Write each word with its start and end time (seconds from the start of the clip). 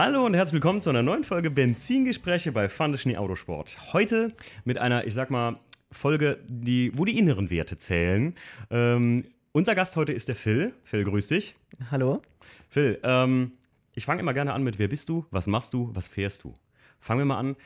Hallo 0.00 0.24
und 0.24 0.34
herzlich 0.34 0.52
willkommen 0.52 0.80
zu 0.80 0.90
einer 0.90 1.02
neuen 1.02 1.24
Folge 1.24 1.50
Benzingespräche 1.50 2.52
bei 2.52 2.68
Fandeschnee 2.68 3.16
Autosport. 3.16 3.92
Heute 3.92 4.32
mit 4.64 4.78
einer, 4.78 5.08
ich 5.08 5.12
sag 5.12 5.28
mal, 5.28 5.58
Folge, 5.90 6.38
die, 6.46 6.96
wo 6.96 7.04
die 7.04 7.18
inneren 7.18 7.50
Werte 7.50 7.76
zählen. 7.78 8.36
Ähm, 8.70 9.24
unser 9.50 9.74
Gast 9.74 9.96
heute 9.96 10.12
ist 10.12 10.28
der 10.28 10.36
Phil. 10.36 10.72
Phil, 10.84 11.02
grüß 11.02 11.26
dich. 11.26 11.56
Hallo. 11.90 12.22
Phil, 12.68 13.00
ähm, 13.02 13.54
ich 13.92 14.04
fange 14.04 14.20
immer 14.20 14.34
gerne 14.34 14.52
an 14.52 14.62
mit, 14.62 14.78
wer 14.78 14.86
bist 14.86 15.08
du, 15.08 15.26
was 15.32 15.48
machst 15.48 15.74
du, 15.74 15.90
was 15.94 16.06
fährst 16.06 16.44
du? 16.44 16.54
Fangen 17.00 17.22
wir 17.22 17.24
mal 17.24 17.38
an, 17.38 17.56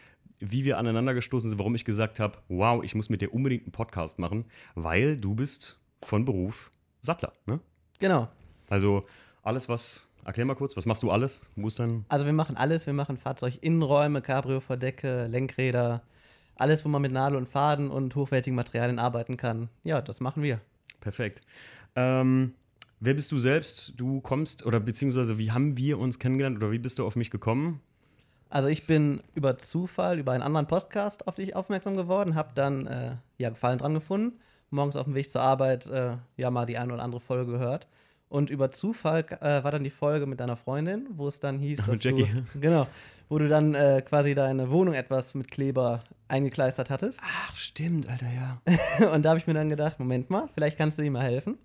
wie 0.41 0.64
wir 0.64 0.79
aneinander 0.79 1.12
gestoßen 1.12 1.51
sind, 1.51 1.59
warum 1.59 1.75
ich 1.75 1.85
gesagt 1.85 2.19
habe, 2.19 2.39
wow, 2.49 2.83
ich 2.83 2.95
muss 2.95 3.11
mit 3.11 3.21
dir 3.21 3.35
unbedingt 3.35 3.64
einen 3.64 3.73
Podcast 3.73 4.19
machen, 4.19 4.46
weil 4.75 5.19
du 5.19 5.35
bist 5.35 5.79
von 6.03 6.25
Beruf 6.25 6.71
Sattler, 7.03 7.35
ne? 7.44 7.61
Genau. 7.99 8.30
Also 8.71 9.05
alles, 9.43 9.69
was 9.69 10.08
Erklär 10.25 10.46
mal 10.46 10.54
kurz, 10.54 10.76
was 10.76 10.86
machst 10.86 11.03
du 11.03 11.11
alles? 11.11 11.43
Wo 11.57 11.67
ist 11.67 11.81
dein 11.81 12.04
Also 12.08 12.26
wir 12.26 12.32
machen 12.32 12.57
alles, 12.57 12.86
wir 12.86 12.93
machen 12.93 13.17
Fahrzeuginnenräume, 13.17 14.22
Cabrio-Verdecke, 14.22 15.26
Lenkräder, 15.26 16.03
alles, 16.54 16.85
wo 16.85 16.89
man 16.89 17.03
mit 17.03 17.13
Nadel 17.13 17.36
und 17.36 17.49
Faden 17.49 17.90
und 17.90 18.14
hochwertigen 18.14 18.54
Materialien 18.54 19.00
arbeiten 19.00 19.36
kann. 19.36 19.68
Ja, 19.82 20.00
das 20.00 20.21
machen 20.21 20.44
wir. 20.44 20.61
Perfekt. 21.00 21.40
Ähm, 21.96 22.54
wer 23.00 23.14
bist 23.14 23.32
du 23.32 23.39
selbst? 23.39 23.94
Du 23.96 24.21
kommst, 24.21 24.64
oder 24.64 24.79
beziehungsweise 24.79 25.39
wie 25.39 25.50
haben 25.50 25.77
wir 25.77 25.99
uns 25.99 26.21
kennengelernt 26.21 26.57
oder 26.57 26.71
wie 26.71 26.79
bist 26.79 27.00
du 27.00 27.07
auf 27.07 27.16
mich 27.16 27.32
gekommen? 27.32 27.80
Also 28.49 28.68
ich 28.68 28.86
bin 28.86 29.22
über 29.35 29.57
Zufall, 29.57 30.21
über 30.21 30.32
einen 30.32 30.43
anderen 30.43 30.68
Podcast 30.68 31.27
auf 31.27 31.35
dich 31.35 31.57
aufmerksam 31.57 31.96
geworden, 31.96 32.36
habe 32.36 32.50
dann 32.55 32.86
äh, 32.86 33.16
ja 33.39 33.50
Gefallen 33.50 33.78
dran 33.78 33.94
gefunden, 33.94 34.39
morgens 34.70 34.94
auf 34.94 35.06
dem 35.06 35.14
Weg 35.14 35.30
zur 35.30 35.41
Arbeit 35.41 35.86
äh, 35.86 36.16
ja 36.36 36.50
mal 36.50 36.66
die 36.66 36.78
eine 36.78 36.92
oder 36.94 37.02
andere 37.02 37.20
Folge 37.20 37.50
gehört 37.50 37.89
und 38.33 38.48
über 38.48 38.70
Zufall 38.70 39.27
äh, 39.42 39.62
war 39.62 39.70
dann 39.70 39.84
die 39.84 39.91
Folge 39.91 40.25
mit 40.25 40.41
deiner 40.41 40.56
Freundin, 40.56 41.06
wo 41.11 41.28
es 41.28 41.38
dann 41.38 41.58
hieß, 41.58 41.84
dass 41.84 42.02
Jackie. 42.02 42.25
du, 42.55 42.61
genau, 42.61 42.86
wo 43.28 43.38
du 43.38 43.47
dann 43.47 43.75
äh, 43.75 44.02
quasi 44.02 44.34
deine 44.34 44.70
Wohnung 44.70 44.94
etwas 44.94 45.34
mit 45.34 45.50
Kleber 45.50 46.02
eingekleistert 46.28 46.88
hattest. 46.88 47.20
Ach, 47.22 47.55
stimmt, 47.55 48.08
Alter, 48.08 48.28
ja. 48.34 49.12
und 49.12 49.22
da 49.22 49.28
habe 49.30 49.38
ich 49.38 49.47
mir 49.47 49.53
dann 49.53 49.69
gedacht, 49.69 49.98
Moment 49.98 50.30
mal, 50.30 50.48
vielleicht 50.55 50.78
kannst 50.78 50.98
du 50.98 51.03
ihm 51.03 51.12
mal 51.12 51.22
helfen. 51.22 51.58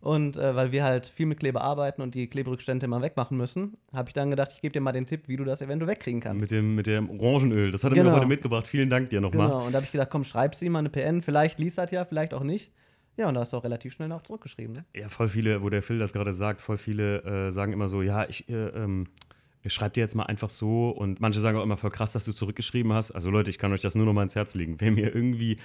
Und 0.00 0.38
äh, 0.38 0.56
weil 0.56 0.72
wir 0.72 0.82
halt 0.82 1.08
viel 1.08 1.26
mit 1.26 1.40
Kleber 1.40 1.60
arbeiten 1.60 2.00
und 2.00 2.14
die 2.14 2.26
Kleberückstände 2.26 2.86
immer 2.86 3.02
wegmachen 3.02 3.36
müssen, 3.36 3.76
habe 3.92 4.08
ich 4.08 4.14
dann 4.14 4.30
gedacht, 4.30 4.52
ich 4.54 4.62
gebe 4.62 4.72
dir 4.72 4.80
mal 4.80 4.92
den 4.92 5.04
Tipp, 5.04 5.28
wie 5.28 5.36
du 5.36 5.44
das 5.44 5.60
eventuell 5.60 5.90
wegkriegen 5.90 6.20
kannst. 6.20 6.40
Mit 6.40 6.50
dem, 6.50 6.74
mit 6.74 6.86
dem 6.86 7.10
Orangenöl. 7.10 7.70
Das 7.70 7.84
hat 7.84 7.92
er 7.92 7.98
mir 7.98 8.04
Genau. 8.04 8.16
heute 8.16 8.26
mitgebracht. 8.26 8.66
Vielen 8.66 8.88
Dank 8.88 9.10
dir 9.10 9.20
nochmal. 9.20 9.48
Genau, 9.48 9.66
und 9.66 9.72
da 9.72 9.76
habe 9.76 9.84
ich 9.84 9.92
gedacht, 9.92 10.08
komm, 10.10 10.24
schreib 10.24 10.54
sie 10.54 10.70
mal 10.70 10.78
eine 10.80 10.88
PN, 10.90 11.20
vielleicht 11.20 11.58
liest 11.58 11.76
das 11.76 11.90
ja, 11.90 12.04
vielleicht 12.06 12.32
auch 12.32 12.42
nicht. 12.44 12.72
Ja, 13.16 13.28
und 13.28 13.34
da 13.34 13.40
hast 13.40 13.52
du 13.52 13.56
auch 13.56 13.64
relativ 13.64 13.92
schnell 13.94 14.10
auch 14.12 14.22
zurückgeschrieben. 14.22 14.74
Ne? 14.74 14.84
Ja, 14.94 15.08
voll 15.08 15.28
viele, 15.28 15.62
wo 15.62 15.70
der 15.70 15.82
Phil 15.82 15.98
das 15.98 16.12
gerade 16.12 16.32
sagt, 16.32 16.60
voll 16.60 16.78
viele 16.78 17.22
äh, 17.22 17.50
sagen 17.52 17.72
immer 17.72 17.88
so, 17.88 18.02
ja, 18.02 18.28
ich, 18.28 18.48
äh, 18.48 18.54
ähm, 18.54 19.06
ich 19.62 19.72
schreibe 19.72 19.94
dir 19.94 20.00
jetzt 20.00 20.14
mal 20.14 20.24
einfach 20.24 20.50
so 20.50 20.90
und 20.90 21.20
manche 21.20 21.40
sagen 21.40 21.56
auch 21.56 21.62
immer 21.62 21.76
voll 21.76 21.90
krass, 21.90 22.12
dass 22.12 22.24
du 22.24 22.32
zurückgeschrieben 22.32 22.92
hast. 22.92 23.12
Also 23.12 23.30
Leute, 23.30 23.50
ich 23.50 23.58
kann 23.58 23.72
euch 23.72 23.80
das 23.80 23.94
nur 23.94 24.04
noch 24.04 24.12
mal 24.12 24.24
ins 24.24 24.34
Herz 24.34 24.54
legen. 24.54 24.76
Wer 24.78 24.90
mir 24.90 25.14
irgendwie 25.14 25.58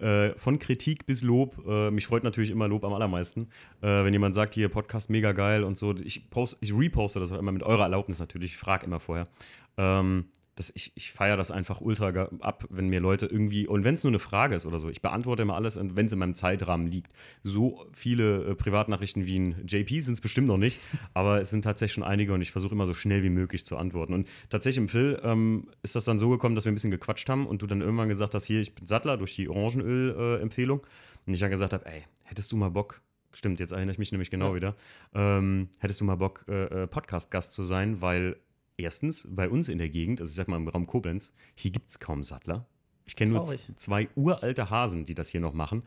äh, 0.00 0.30
von 0.36 0.58
Kritik 0.58 1.06
bis 1.06 1.22
Lob, 1.22 1.64
äh, 1.66 1.90
mich 1.90 2.06
freut 2.06 2.24
natürlich 2.24 2.50
immer 2.50 2.68
Lob 2.68 2.84
am 2.84 2.92
allermeisten, 2.92 3.48
äh, 3.82 3.86
wenn 3.86 4.12
jemand 4.12 4.34
sagt, 4.34 4.54
hier 4.54 4.68
Podcast 4.68 5.10
mega 5.10 5.32
geil 5.32 5.62
und 5.62 5.78
so, 5.78 5.94
ich, 5.94 6.28
post, 6.30 6.58
ich 6.60 6.74
reposte 6.74 7.20
das 7.20 7.32
auch 7.32 7.38
immer 7.38 7.52
mit 7.52 7.62
eurer 7.62 7.84
Erlaubnis 7.84 8.18
natürlich, 8.18 8.52
ich 8.52 8.58
frage 8.58 8.86
immer 8.86 9.00
vorher. 9.00 9.28
Ähm, 9.76 10.26
das, 10.60 10.70
ich 10.76 10.92
ich 10.94 11.10
feiere 11.12 11.36
das 11.38 11.50
einfach 11.50 11.80
ultra 11.80 12.08
ab, 12.40 12.66
wenn 12.68 12.88
mir 12.88 13.00
Leute 13.00 13.24
irgendwie, 13.26 13.66
und 13.66 13.82
wenn 13.82 13.94
es 13.94 14.04
nur 14.04 14.10
eine 14.10 14.18
Frage 14.18 14.54
ist 14.54 14.66
oder 14.66 14.78
so, 14.78 14.90
ich 14.90 15.00
beantworte 15.00 15.42
immer 15.42 15.54
alles, 15.54 15.78
wenn 15.80 16.06
es 16.06 16.12
in 16.12 16.18
meinem 16.18 16.34
Zeitrahmen 16.34 16.86
liegt. 16.86 17.10
So 17.42 17.86
viele 17.92 18.44
äh, 18.44 18.54
Privatnachrichten 18.54 19.24
wie 19.24 19.38
ein 19.38 19.66
JP 19.66 20.00
sind 20.00 20.14
es 20.14 20.20
bestimmt 20.20 20.46
noch 20.48 20.58
nicht, 20.58 20.78
aber 21.14 21.40
es 21.40 21.48
sind 21.50 21.62
tatsächlich 21.62 21.94
schon 21.94 22.04
einige 22.04 22.34
und 22.34 22.42
ich 22.42 22.50
versuche 22.52 22.74
immer 22.74 22.84
so 22.86 22.92
schnell 22.94 23.22
wie 23.22 23.30
möglich 23.30 23.64
zu 23.64 23.76
antworten. 23.78 24.12
Und 24.12 24.28
tatsächlich 24.50 24.82
im 24.82 24.88
Phil 24.88 25.18
ähm, 25.22 25.68
ist 25.82 25.96
das 25.96 26.04
dann 26.04 26.18
so 26.18 26.28
gekommen, 26.28 26.54
dass 26.54 26.64
wir 26.66 26.72
ein 26.72 26.74
bisschen 26.74 26.90
gequatscht 26.90 27.28
haben 27.30 27.46
und 27.46 27.62
du 27.62 27.66
dann 27.66 27.80
irgendwann 27.80 28.08
gesagt 28.10 28.34
hast, 28.34 28.44
hier, 28.44 28.60
ich 28.60 28.74
bin 28.74 28.86
Sattler 28.86 29.16
durch 29.16 29.34
die 29.36 29.48
Orangenöl-Empfehlung. 29.48 30.80
und 31.26 31.34
ich 31.34 31.40
dann 31.40 31.50
gesagt 31.50 31.72
habe, 31.72 31.86
ey, 31.86 32.04
hättest 32.24 32.52
du 32.52 32.56
mal 32.56 32.70
Bock, 32.70 33.00
Stimmt, 33.32 33.60
jetzt 33.60 33.70
erinnere 33.70 33.92
ich 33.92 33.98
mich 33.98 34.10
nämlich 34.10 34.28
genau 34.30 34.48
Ja. 34.50 34.54
wieder. 34.56 34.76
Ähm, 35.14 35.68
hättest 35.78 36.00
du 36.00 36.04
mal 36.04 36.16
Bock, 36.16 36.44
äh, 36.48 36.82
äh, 36.82 36.86
Podcast-Gast 36.88 37.52
zu 37.52 37.62
sein, 37.62 38.00
weil 38.02 38.36
erstens 38.80 39.28
bei 39.30 39.48
uns 39.48 39.68
in 39.68 39.78
der 39.78 39.88
Gegend, 39.88 40.20
also 40.20 40.30
ich 40.30 40.36
sag 40.36 40.48
mal 40.48 40.56
im 40.56 40.68
Raum 40.68 40.86
Koblenz, 40.86 41.32
hier 41.54 41.70
gibt 41.70 41.88
es 41.88 41.98
kaum 41.98 42.22
Sattler. 42.22 42.66
Ich 43.06 43.16
kenne 43.16 43.32
nur 43.32 43.56
zwei 43.76 44.08
uralte 44.14 44.70
Hasen, 44.70 45.04
die 45.04 45.14
das 45.14 45.28
hier 45.28 45.40
noch 45.40 45.52
machen. 45.52 45.82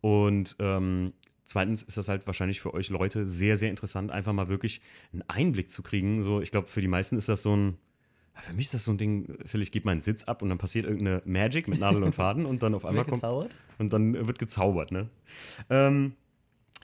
Und 0.00 0.54
ähm, 0.60 1.12
zweitens 1.42 1.82
ist 1.82 1.96
das 1.96 2.08
halt 2.08 2.26
wahrscheinlich 2.26 2.60
für 2.60 2.72
euch 2.72 2.88
Leute 2.88 3.26
sehr, 3.26 3.56
sehr 3.56 3.70
interessant, 3.70 4.12
einfach 4.12 4.32
mal 4.32 4.48
wirklich 4.48 4.80
einen 5.12 5.22
Einblick 5.22 5.70
zu 5.70 5.82
kriegen. 5.82 6.22
So, 6.22 6.40
ich 6.40 6.50
glaube, 6.50 6.68
für 6.68 6.80
die 6.80 6.88
meisten 6.88 7.16
ist 7.16 7.28
das 7.28 7.42
so 7.42 7.56
ein. 7.56 7.78
Für 8.34 8.54
mich 8.54 8.66
ist 8.66 8.74
das 8.74 8.84
so 8.84 8.92
ein 8.92 8.98
Ding, 8.98 9.36
Phil, 9.46 9.62
ich 9.62 9.72
gebe 9.72 9.86
meinen 9.86 10.00
Sitz 10.00 10.22
ab 10.22 10.42
und 10.42 10.48
dann 10.48 10.58
passiert 10.58 10.84
irgendeine 10.84 11.22
Magic 11.24 11.66
mit 11.66 11.80
Nadel 11.80 12.04
und 12.04 12.14
Faden 12.14 12.46
und 12.46 12.62
dann 12.62 12.72
auf 12.72 12.84
einmal 12.84 13.00
Wird 13.00 13.08
kommt 13.08 13.22
gezaubert? 13.22 13.56
und 13.78 13.92
dann 13.92 14.28
wird 14.28 14.38
gezaubert, 14.38 14.92
ne? 14.92 15.08
Ähm, 15.68 16.12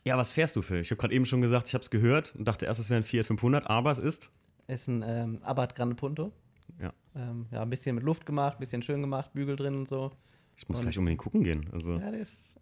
ja, 0.02 0.18
was 0.18 0.32
fährst 0.32 0.56
du, 0.56 0.62
Phil? 0.62 0.80
Ich 0.80 0.90
habe 0.90 1.00
gerade 1.00 1.14
eben 1.14 1.26
schon 1.26 1.40
gesagt, 1.40 1.68
ich 1.68 1.74
habe 1.74 1.82
es 1.82 1.90
gehört 1.90 2.34
und 2.36 2.46
dachte 2.46 2.66
erst, 2.66 2.80
es 2.80 2.90
wäre 2.90 3.00
ein 3.00 3.04
Fiat 3.04 3.26
500, 3.26 3.68
aber 3.68 3.92
es 3.92 4.00
ist. 4.00 4.32
Ist 4.66 4.88
ein 4.88 5.02
ähm, 5.06 5.42
Abarth 5.42 5.74
Grande 5.74 5.94
Punto. 5.96 6.32
Ja. 6.80 6.92
Ähm, 7.14 7.46
ja, 7.50 7.62
ein 7.62 7.70
bisschen 7.70 7.94
mit 7.94 8.04
Luft 8.04 8.24
gemacht, 8.26 8.56
ein 8.56 8.60
bisschen 8.60 8.82
schön 8.82 9.00
gemacht, 9.00 9.32
Bügel 9.34 9.56
drin 9.56 9.74
und 9.76 9.88
so. 9.88 10.10
Ich 10.56 10.68
muss 10.68 10.78
Und- 10.78 10.84
gleich 10.84 10.98
unbedingt 10.98 11.20
gucken 11.20 11.42
gehen. 11.44 11.66
Also, 11.72 11.98
Ja, 11.98 12.10
das 12.10 12.56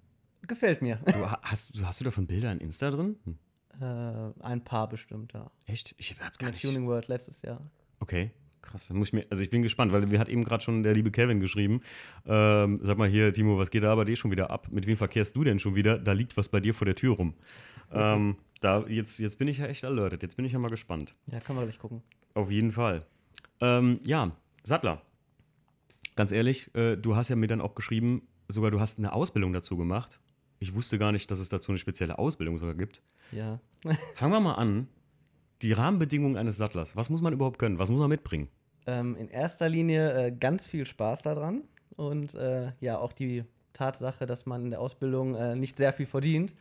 gefällt 0.46 0.82
mir. 0.82 0.96
du, 0.96 1.30
ha- 1.30 1.38
hast, 1.42 1.76
du, 1.76 1.84
hast 1.86 2.00
du 2.00 2.04
davon 2.04 2.26
Bilder 2.26 2.50
in 2.52 2.58
Insta 2.58 2.90
drin? 2.90 3.16
Hm. 3.24 3.38
äh, 3.80 4.44
ein 4.44 4.64
paar 4.64 4.88
bestimmt, 4.88 5.32
ja. 5.32 5.50
Echt? 5.66 5.94
Ich 5.98 6.10
hab 6.18 6.18
gar 6.18 6.32
der 6.38 6.50
nicht. 6.50 6.62
Tuning 6.62 6.86
World 6.86 7.08
letztes 7.08 7.42
Jahr. 7.42 7.60
Okay, 8.00 8.32
krass. 8.62 8.90
Muss 8.90 9.08
ich 9.08 9.12
mir, 9.12 9.26
also 9.30 9.42
ich 9.42 9.50
bin 9.50 9.62
gespannt, 9.62 9.92
weil 9.92 10.10
wir 10.10 10.18
hat 10.18 10.28
eben 10.28 10.44
gerade 10.44 10.62
schon 10.62 10.82
der 10.82 10.94
liebe 10.94 11.10
Kevin 11.10 11.40
geschrieben. 11.40 11.80
Ähm, 12.26 12.80
sag 12.82 12.98
mal 12.98 13.08
hier, 13.08 13.32
Timo, 13.32 13.58
was 13.58 13.70
geht 13.70 13.82
da 13.82 13.94
bei 13.94 14.04
dir 14.04 14.16
schon 14.16 14.30
wieder 14.30 14.50
ab? 14.50 14.68
Mit 14.70 14.86
wem 14.86 14.96
verkehrst 14.96 15.36
du 15.36 15.44
denn 15.44 15.58
schon 15.58 15.74
wieder? 15.74 15.98
Da 15.98 16.12
liegt 16.12 16.36
was 16.36 16.48
bei 16.48 16.60
dir 16.60 16.74
vor 16.74 16.84
der 16.84 16.94
Tür 16.94 17.16
rum. 17.16 17.34
Ähm, 17.92 18.36
da, 18.60 18.86
jetzt, 18.86 19.18
jetzt 19.18 19.38
bin 19.38 19.48
ich 19.48 19.58
ja 19.58 19.66
echt 19.66 19.84
alerted. 19.84 20.22
Jetzt 20.22 20.36
bin 20.36 20.44
ich 20.44 20.52
ja 20.52 20.58
mal 20.58 20.70
gespannt. 20.70 21.14
Ja, 21.26 21.40
kann 21.40 21.56
man 21.56 21.66
gleich 21.66 21.78
gucken. 21.78 22.02
Auf 22.34 22.50
jeden 22.50 22.72
Fall. 22.72 23.04
Ähm, 23.60 24.00
ja, 24.04 24.32
Sattler. 24.62 25.02
Ganz 26.16 26.32
ehrlich, 26.32 26.74
äh, 26.74 26.96
du 26.96 27.16
hast 27.16 27.28
ja 27.28 27.36
mir 27.36 27.46
dann 27.46 27.60
auch 27.60 27.74
geschrieben, 27.74 28.28
sogar 28.48 28.70
du 28.70 28.80
hast 28.80 28.98
eine 28.98 29.12
Ausbildung 29.12 29.52
dazu 29.52 29.76
gemacht. 29.76 30.20
Ich 30.58 30.74
wusste 30.74 30.98
gar 30.98 31.10
nicht, 31.12 31.30
dass 31.30 31.38
es 31.38 31.48
dazu 31.48 31.72
eine 31.72 31.78
spezielle 31.78 32.18
Ausbildung 32.18 32.58
sogar 32.58 32.74
gibt. 32.74 33.02
Ja. 33.32 33.60
Fangen 34.14 34.32
wir 34.32 34.40
mal 34.40 34.54
an. 34.54 34.88
Die 35.62 35.72
Rahmenbedingungen 35.72 36.36
eines 36.36 36.56
Sattlers. 36.56 36.96
Was 36.96 37.08
muss 37.08 37.20
man 37.20 37.32
überhaupt 37.32 37.58
können? 37.58 37.78
Was 37.78 37.88
muss 37.88 38.00
man 38.00 38.08
mitbringen? 38.08 38.48
Ähm, 38.86 39.16
in 39.16 39.28
erster 39.28 39.68
Linie 39.68 40.26
äh, 40.26 40.32
ganz 40.32 40.66
viel 40.66 40.84
Spaß 40.84 41.22
daran 41.22 41.62
und 41.96 42.34
äh, 42.34 42.72
ja, 42.80 42.98
auch 42.98 43.12
die 43.12 43.44
Tatsache, 43.72 44.26
dass 44.26 44.44
man 44.44 44.64
in 44.64 44.70
der 44.70 44.80
Ausbildung 44.80 45.36
äh, 45.36 45.54
nicht 45.54 45.76
sehr 45.76 45.92
viel 45.92 46.06
verdient, 46.06 46.54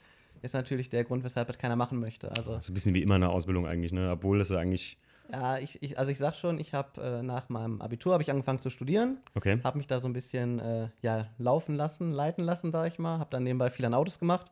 ist 0.43 0.53
natürlich 0.53 0.89
der 0.89 1.03
Grund, 1.03 1.23
weshalb 1.23 1.47
das 1.47 1.57
keiner 1.57 1.75
machen 1.75 1.99
möchte. 1.99 2.31
Also, 2.31 2.59
So 2.61 2.71
ein 2.71 2.73
bisschen 2.75 2.93
wie 2.93 3.01
immer 3.01 3.15
eine 3.15 3.29
Ausbildung 3.29 3.65
eigentlich, 3.65 3.91
ne? 3.91 4.11
Obwohl 4.11 4.37
das 4.37 4.49
ja 4.49 4.57
eigentlich. 4.57 4.97
ja, 5.31 5.57
ich, 5.57 5.81
ich, 5.81 5.97
also 5.97 6.11
ich 6.11 6.19
sag 6.19 6.35
schon, 6.35 6.59
ich 6.59 6.75
habe 6.75 7.01
äh, 7.01 7.23
nach 7.23 7.49
meinem 7.49 7.81
Abitur 7.81 8.13
habe 8.13 8.21
ich 8.21 8.29
angefangen 8.29 8.59
zu 8.59 8.69
studieren, 8.69 9.17
Okay. 9.33 9.59
habe 9.63 9.77
mich 9.77 9.87
da 9.87 9.99
so 9.99 10.07
ein 10.07 10.13
bisschen 10.13 10.59
äh, 10.59 10.89
ja, 11.01 11.27
laufen 11.39 11.75
lassen, 11.75 12.11
leiten 12.11 12.43
lassen, 12.43 12.71
sage 12.71 12.87
ich 12.87 12.99
mal, 12.99 13.17
habe 13.17 13.31
dann 13.31 13.43
nebenbei 13.43 13.71
viel 13.71 13.85
an 13.85 13.95
Autos 13.95 14.19
gemacht 14.19 14.51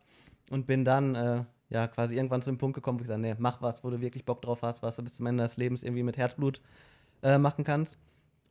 und 0.49 0.65
bin 0.65 0.85
dann 0.85 1.15
äh, 1.15 1.43
ja 1.69 1.87
quasi 1.87 2.15
irgendwann 2.15 2.41
zu 2.41 2.51
dem 2.51 2.57
Punkt 2.57 2.75
gekommen, 2.75 2.99
wo 2.99 3.01
ich 3.01 3.07
sage, 3.07 3.21
nee, 3.21 3.35
mach 3.37 3.61
was, 3.61 3.83
wo 3.83 3.89
du 3.89 4.01
wirklich 4.01 4.25
Bock 4.25 4.41
drauf 4.41 4.61
hast, 4.61 4.81
was 4.83 4.95
du 4.95 5.03
bis 5.03 5.15
zum 5.15 5.25
Ende 5.25 5.43
des 5.43 5.57
Lebens 5.57 5.83
irgendwie 5.83 6.03
mit 6.03 6.17
Herzblut 6.17 6.61
äh, 7.21 7.37
machen 7.37 7.63
kannst. 7.63 7.99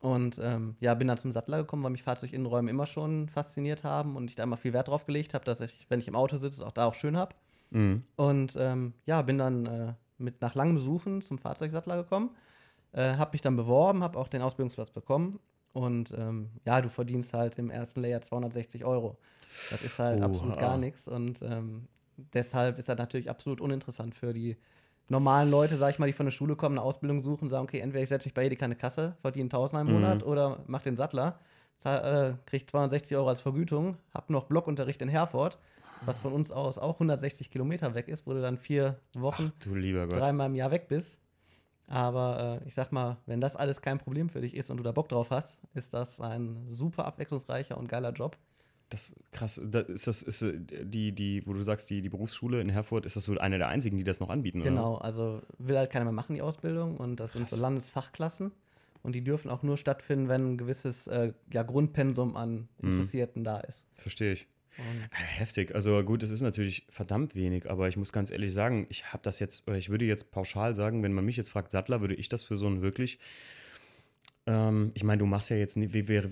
Und 0.01 0.39
ähm, 0.41 0.77
ja, 0.79 0.95
bin 0.95 1.09
dann 1.09 1.19
zum 1.19 1.33
Sattler 1.33 1.59
gekommen, 1.59 1.83
weil 1.83 1.91
mich 1.91 2.05
Fahrzeuginnenräume 2.05 2.71
immer 2.71 2.87
schon 2.87 3.29
fasziniert 3.29 3.83
haben 3.83 4.15
und 4.15 4.31
ich 4.31 4.37
da 4.37 4.45
immer 4.45 4.57
viel 4.57 4.73
Wert 4.73 4.89
drauf 4.89 5.07
gelegt 5.07 5.35
habe, 5.35 5.45
dass 5.45 5.61
ich, 5.61 5.87
wenn 5.89 5.99
ich 5.99 6.07
im 6.07 6.15
Auto 6.15 6.37
sitze, 6.37 6.61
es 6.61 6.67
auch 6.67 6.73
da 6.73 6.85
auch 6.85 6.95
schön 6.95 7.17
habe. 7.17 7.35
Mhm. 7.71 8.05
Und 8.15 8.57
ähm, 8.59 8.95
ja, 9.07 9.23
bin 9.23 9.39
dann 9.39 9.67
äh, 9.67 9.95
mit 10.19 10.41
nach 10.41 10.55
langem 10.55 10.79
Suchen 10.79 11.21
zum 11.21 11.39
Fahrzeugsattler 11.39 11.97
gekommen, 11.97 12.31
äh, 12.93 13.17
habe 13.17 13.33
mich 13.33 13.41
dann 13.41 13.57
beworben, 13.57 14.05
habe 14.05 14.19
auch 14.19 14.29
den 14.29 14.43
Ausbildungsplatz 14.43 14.91
bekommen. 14.91 15.41
Und 15.73 16.15
ähm, 16.17 16.51
ja, 16.65 16.81
du 16.81 16.89
verdienst 16.89 17.35
halt 17.35 17.59
im 17.59 17.71
ersten 17.71 18.01
Layer 18.01 18.21
260 18.21 18.85
Euro. 18.85 19.19
Das 19.71 19.83
ist 19.83 19.99
halt 19.99 20.21
Oha. 20.21 20.27
absolut 20.27 20.59
gar 20.59 20.79
nichts. 20.79 21.09
Und 21.09 21.43
ähm, 21.43 21.89
deshalb 22.35 22.79
ist 22.79 22.89
das 22.89 22.99
natürlich 22.99 23.31
absolut 23.31 23.61
uninteressant 23.61 24.15
für 24.15 24.33
die 24.35 24.57
normalen 25.09 25.51
Leute, 25.51 25.77
sag 25.77 25.91
ich 25.91 25.99
mal, 25.99 26.07
die 26.07 26.13
von 26.13 26.27
der 26.27 26.31
Schule 26.33 26.57
kommen, 26.57 26.77
eine 26.79 26.85
Ausbildung 26.87 27.21
suchen, 27.21 27.49
sagen, 27.49 27.65
okay, 27.65 27.81
entweder 27.81 28.03
ich 28.03 28.09
setze 28.11 28.27
mich 28.27 28.35
bei 28.35 28.45
Edeka 28.47 28.65
eine 28.67 28.77
Kasse, 28.77 29.17
verdiene 29.23 29.49
1000 29.49 29.83
im 29.83 29.87
Mhm. 29.89 29.93
Monat 29.95 30.23
oder 30.23 30.63
mach 30.67 30.83
den 30.83 30.97
Sattler, 30.97 31.39
zahl, 31.77 32.35
äh, 32.35 32.49
krieg 32.49 32.69
260 32.69 33.17
Euro 33.17 33.29
als 33.29 33.41
Vergütung, 33.41 33.97
hab 34.13 34.31
noch 34.31 34.45
Blockunterricht 34.45 35.01
in 35.03 35.09
Herford, 35.09 35.59
was 36.01 36.19
von 36.19 36.33
uns 36.33 36.51
aus 36.51 36.79
auch 36.79 36.99
160 37.01 37.51
Kilometer 37.51 37.95
weg 37.95 38.09
ist, 38.09 38.27
wo 38.27 38.33
du 38.35 38.41
dann 38.43 38.59
vier 38.59 39.01
Wochen, 39.15 39.53
Du 39.61 39.75
lieber 39.75 40.07
Gott. 40.07 40.19
dreimal 40.19 40.49
im 40.49 40.55
Jahr 40.55 40.71
weg 40.71 40.89
bist. 40.89 41.19
Aber 41.87 42.61
äh, 42.63 42.69
ich 42.69 42.75
sag 42.75 42.93
mal, 42.93 43.17
wenn 43.27 43.41
das 43.41 43.57
alles 43.57 43.81
kein 43.81 43.99
Problem 43.99 44.29
für 44.29 44.41
dich 44.43 44.55
ist 44.55 44.71
und 44.71 44.77
du 44.77 44.83
da 44.83 44.93
Bock 44.93 45.09
drauf 45.09 45.31
hast, 45.31 45.61
ist 45.75 45.95
das 45.95 46.21
ein 46.21 46.67
super 46.71 47.07
abwechslungsreicher 47.07 47.79
und 47.79 47.89
geiler 47.89 48.13
Job. 48.13 48.37
Das 48.89 49.15
krass. 49.33 49.61
Da 49.65 49.81
ist 49.81 50.07
das 50.07 50.23
ist 50.23 50.43
äh, 50.43 50.59
die, 50.59 51.13
die, 51.13 51.47
wo 51.47 51.53
du 51.53 51.63
sagst, 51.63 51.91
die, 51.91 52.01
die 52.01 52.09
Berufsschule 52.09 52.61
in 52.61 52.69
Herford, 52.69 53.07
ist 53.07 53.17
das 53.17 53.25
so 53.25 53.37
eine 53.39 53.59
der 53.59 53.69
einzigen, 53.69 53.97
die 53.99 54.05
das 54.05 54.21
noch 54.21 54.31
anbieten? 54.31 54.63
Genau, 54.63 54.97
also 54.97 55.43
will 55.59 55.77
halt 55.77 55.91
keiner 55.91 56.05
mehr 56.05 56.13
machen, 56.13 56.35
die 56.35 56.43
Ausbildung. 56.43 56.97
Und 56.97 57.21
das 57.21 57.33
krass. 57.33 57.39
sind 57.39 57.51
so 57.51 57.57
Landesfachklassen. 57.57 58.53
Und 59.03 59.15
die 59.15 59.23
dürfen 59.23 59.51
auch 59.51 59.63
nur 59.63 59.77
stattfinden, 59.77 60.29
wenn 60.29 60.53
ein 60.53 60.59
gewisses 60.59 61.07
äh, 61.07 61.33
ja, 61.53 61.63
Grundpensum 61.63 62.37
an 62.37 62.69
mhm. 62.81 62.91
Interessierten 62.91 63.43
mhm. 63.43 63.45
da 63.45 63.61
ist. 63.61 63.87
Verstehe 63.95 64.33
ich. 64.33 64.47
Und 64.79 65.09
Heftig. 65.11 65.75
Also 65.75 66.03
gut, 66.05 66.23
es 66.23 66.31
ist 66.31 66.41
natürlich 66.41 66.87
verdammt 66.89 67.35
wenig, 67.35 67.69
aber 67.69 67.89
ich 67.89 67.97
muss 67.97 68.13
ganz 68.13 68.31
ehrlich 68.31 68.53
sagen, 68.53 68.87
ich 68.91 69.13
habe 69.13 69.23
das 69.23 69.41
jetzt, 69.41 69.67
oder 69.67 69.77
ich 69.77 69.89
würde 69.89 70.05
jetzt 70.05 70.31
pauschal 70.31 70.75
sagen, 70.75 71.03
wenn 71.03 71.13
man 71.13 71.25
mich 71.25 71.37
jetzt 71.37 71.51
fragt, 71.51 71.73
Sattler, 71.73 72.01
würde 72.01 72.15
ich 72.15 72.29
das 72.29 72.45
für 72.45 72.57
so 72.57 72.67
einen 72.67 72.81
wirklich 72.81 73.19
ähm, 74.49 74.93
ich 74.95 75.05
meine, 75.05 75.19
du 75.19 75.27
machst 75.27 75.51
ja 75.51 75.57
jetzt, 75.57 75.77
wie, 75.77 76.09
wie, 76.09 76.23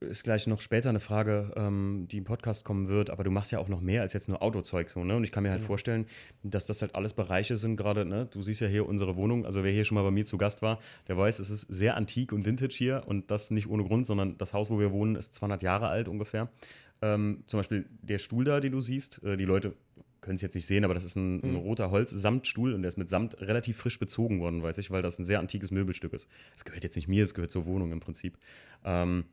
ist 0.00 0.24
gleich 0.24 0.48
noch 0.48 0.60
später 0.60 0.88
eine 0.88 0.98
Frage, 0.98 1.52
ähm, 1.54 2.08
die 2.10 2.18
im 2.18 2.24
Podcast 2.24 2.64
kommen 2.64 2.88
wird, 2.88 3.08
aber 3.08 3.22
du 3.22 3.30
machst 3.30 3.52
ja 3.52 3.60
auch 3.60 3.68
noch 3.68 3.80
mehr 3.80 4.02
als 4.02 4.14
jetzt 4.14 4.28
nur 4.28 4.42
Autozeug 4.42 4.90
so, 4.90 5.04
ne? 5.04 5.14
Und 5.14 5.22
ich 5.22 5.30
kann 5.30 5.44
mir 5.44 5.50
halt 5.50 5.60
mhm. 5.60 5.66
vorstellen, 5.66 6.06
dass 6.42 6.66
das 6.66 6.82
halt 6.82 6.96
alles 6.96 7.12
Bereiche 7.12 7.56
sind, 7.56 7.76
gerade, 7.76 8.04
ne? 8.04 8.26
Du 8.32 8.42
siehst 8.42 8.60
ja 8.60 8.66
hier 8.66 8.88
unsere 8.88 9.14
Wohnung, 9.14 9.46
also 9.46 9.62
wer 9.62 9.70
hier 9.70 9.84
schon 9.84 9.94
mal 9.94 10.02
bei 10.02 10.10
mir 10.10 10.26
zu 10.26 10.38
Gast 10.38 10.60
war, 10.60 10.80
der 11.06 11.16
weiß, 11.16 11.38
es 11.38 11.50
ist 11.50 11.60
sehr 11.68 11.96
antik 11.96 12.32
und 12.32 12.44
vintage 12.44 12.74
hier 12.74 13.04
und 13.06 13.30
das 13.30 13.52
nicht 13.52 13.68
ohne 13.68 13.84
Grund, 13.84 14.08
sondern 14.08 14.36
das 14.38 14.52
Haus, 14.54 14.68
wo 14.68 14.80
wir 14.80 14.90
wohnen, 14.90 15.14
ist 15.14 15.36
200 15.36 15.62
Jahre 15.62 15.86
alt 15.86 16.08
ungefähr. 16.08 16.50
Ähm, 17.00 17.44
zum 17.46 17.60
Beispiel 17.60 17.86
der 18.02 18.18
Stuhl 18.18 18.44
da, 18.44 18.58
den 18.58 18.72
du 18.72 18.80
siehst, 18.80 19.22
äh, 19.22 19.36
die 19.36 19.44
Leute 19.44 19.74
können 20.22 20.36
es 20.36 20.40
jetzt 20.40 20.54
nicht 20.54 20.66
sehen, 20.66 20.84
aber 20.84 20.94
das 20.94 21.04
ist 21.04 21.16
ein, 21.16 21.42
ein 21.42 21.50
mhm. 21.50 21.56
roter 21.56 21.90
Holz-Samtstuhl 21.90 22.72
und 22.72 22.82
der 22.82 22.88
ist 22.88 22.96
mit 22.96 23.10
Samt 23.10 23.38
relativ 23.40 23.76
frisch 23.76 23.98
bezogen 23.98 24.40
worden, 24.40 24.62
weiß 24.62 24.78
ich, 24.78 24.90
weil 24.90 25.02
das 25.02 25.18
ein 25.18 25.24
sehr 25.24 25.40
antikes 25.40 25.70
Möbelstück 25.70 26.14
ist. 26.14 26.28
Es 26.56 26.64
gehört 26.64 26.84
jetzt 26.84 26.96
nicht 26.96 27.08
mir, 27.08 27.24
es 27.24 27.34
gehört 27.34 27.50
zur 27.50 27.66
Wohnung 27.66 27.92
im 27.92 28.00
Prinzip. 28.00 28.38
Ähm, 28.84 29.24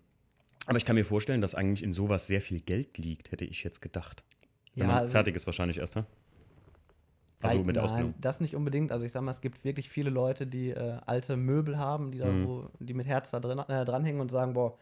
aber 0.66 0.78
ich 0.78 0.86
kann 0.86 0.96
mir 0.96 1.06
vorstellen, 1.06 1.42
dass 1.42 1.56
eigentlich 1.56 1.84
in 1.84 1.94
sowas 1.94 2.28
sehr 2.28 2.42
viel 2.42 2.60
Geld 2.60 2.98
liegt, 2.98 3.32
hätte 3.32 3.46
ich 3.46 3.64
jetzt 3.64 3.82
gedacht. 3.82 4.24
Wenn 4.76 4.82
ja, 4.82 4.88
man 4.88 4.98
also, 4.98 5.12
fertig 5.12 5.36
ist 5.36 5.46
wahrscheinlich 5.46 5.78
erst, 5.78 5.96
ne? 5.96 6.06
Also 7.42 7.64
mit 7.64 7.78
der 7.78 7.84
Ausbildung. 7.86 8.14
das 8.20 8.42
nicht 8.42 8.56
unbedingt. 8.56 8.92
Also 8.92 9.06
ich 9.06 9.14
sag 9.14 9.22
mal, 9.22 9.32
es 9.32 9.40
gibt 9.40 9.64
wirklich 9.64 9.90
viele 9.90 10.10
Leute, 10.10 10.46
die 10.46 10.72
äh, 10.72 10.98
alte 11.06 11.38
Möbel 11.38 11.78
haben, 11.78 12.12
die 12.12 12.18
da 12.18 12.26
mhm. 12.26 12.46
wo, 12.46 12.70
die 12.80 12.94
mit 12.94 13.08
Herz 13.08 13.32
da 13.32 13.40
drin, 13.40 13.60
äh, 13.60 13.86
dranhängen 13.86 14.20
und 14.20 14.30
sagen, 14.30 14.54
boah, 14.54 14.78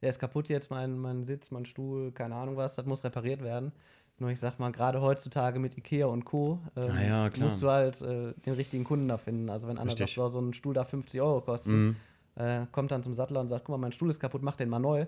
der 0.00 0.10
ist 0.10 0.20
kaputt 0.20 0.48
jetzt, 0.48 0.70
mein, 0.70 0.96
mein 0.96 1.24
Sitz, 1.24 1.50
mein 1.50 1.66
Stuhl, 1.66 2.12
keine 2.12 2.36
Ahnung 2.36 2.56
was, 2.56 2.76
das 2.76 2.86
muss 2.86 3.02
repariert 3.02 3.42
werden. 3.42 3.72
Nur 4.20 4.30
ich 4.30 4.40
sag 4.40 4.58
mal, 4.58 4.72
gerade 4.72 5.00
heutzutage 5.00 5.58
mit 5.60 5.78
Ikea 5.78 6.06
und 6.06 6.24
Co. 6.24 6.58
Ähm, 6.76 6.90
ah 6.90 7.02
ja, 7.02 7.30
musst 7.38 7.62
du 7.62 7.70
halt 7.70 8.02
äh, 8.02 8.32
den 8.44 8.54
richtigen 8.54 8.82
Kunden 8.84 9.06
da 9.08 9.16
finden. 9.16 9.48
Also 9.48 9.68
wenn 9.68 9.78
einer 9.78 9.92
Richtig. 9.92 10.14
sagt, 10.14 10.32
so, 10.32 10.40
ein 10.40 10.52
Stuhl 10.54 10.74
darf 10.74 10.88
50 10.88 11.20
Euro 11.20 11.40
kosten, 11.40 11.86
mhm. 11.86 11.96
äh, 12.34 12.66
kommt 12.72 12.90
dann 12.90 13.02
zum 13.04 13.14
Sattler 13.14 13.40
und 13.40 13.48
sagt, 13.48 13.66
guck 13.66 13.74
mal, 13.74 13.78
mein 13.78 13.92
Stuhl 13.92 14.10
ist 14.10 14.18
kaputt, 14.18 14.42
mach 14.42 14.56
den 14.56 14.68
mal 14.68 14.80
neu. 14.80 15.06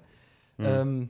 Mhm. 0.59 0.65
Ähm, 0.65 1.09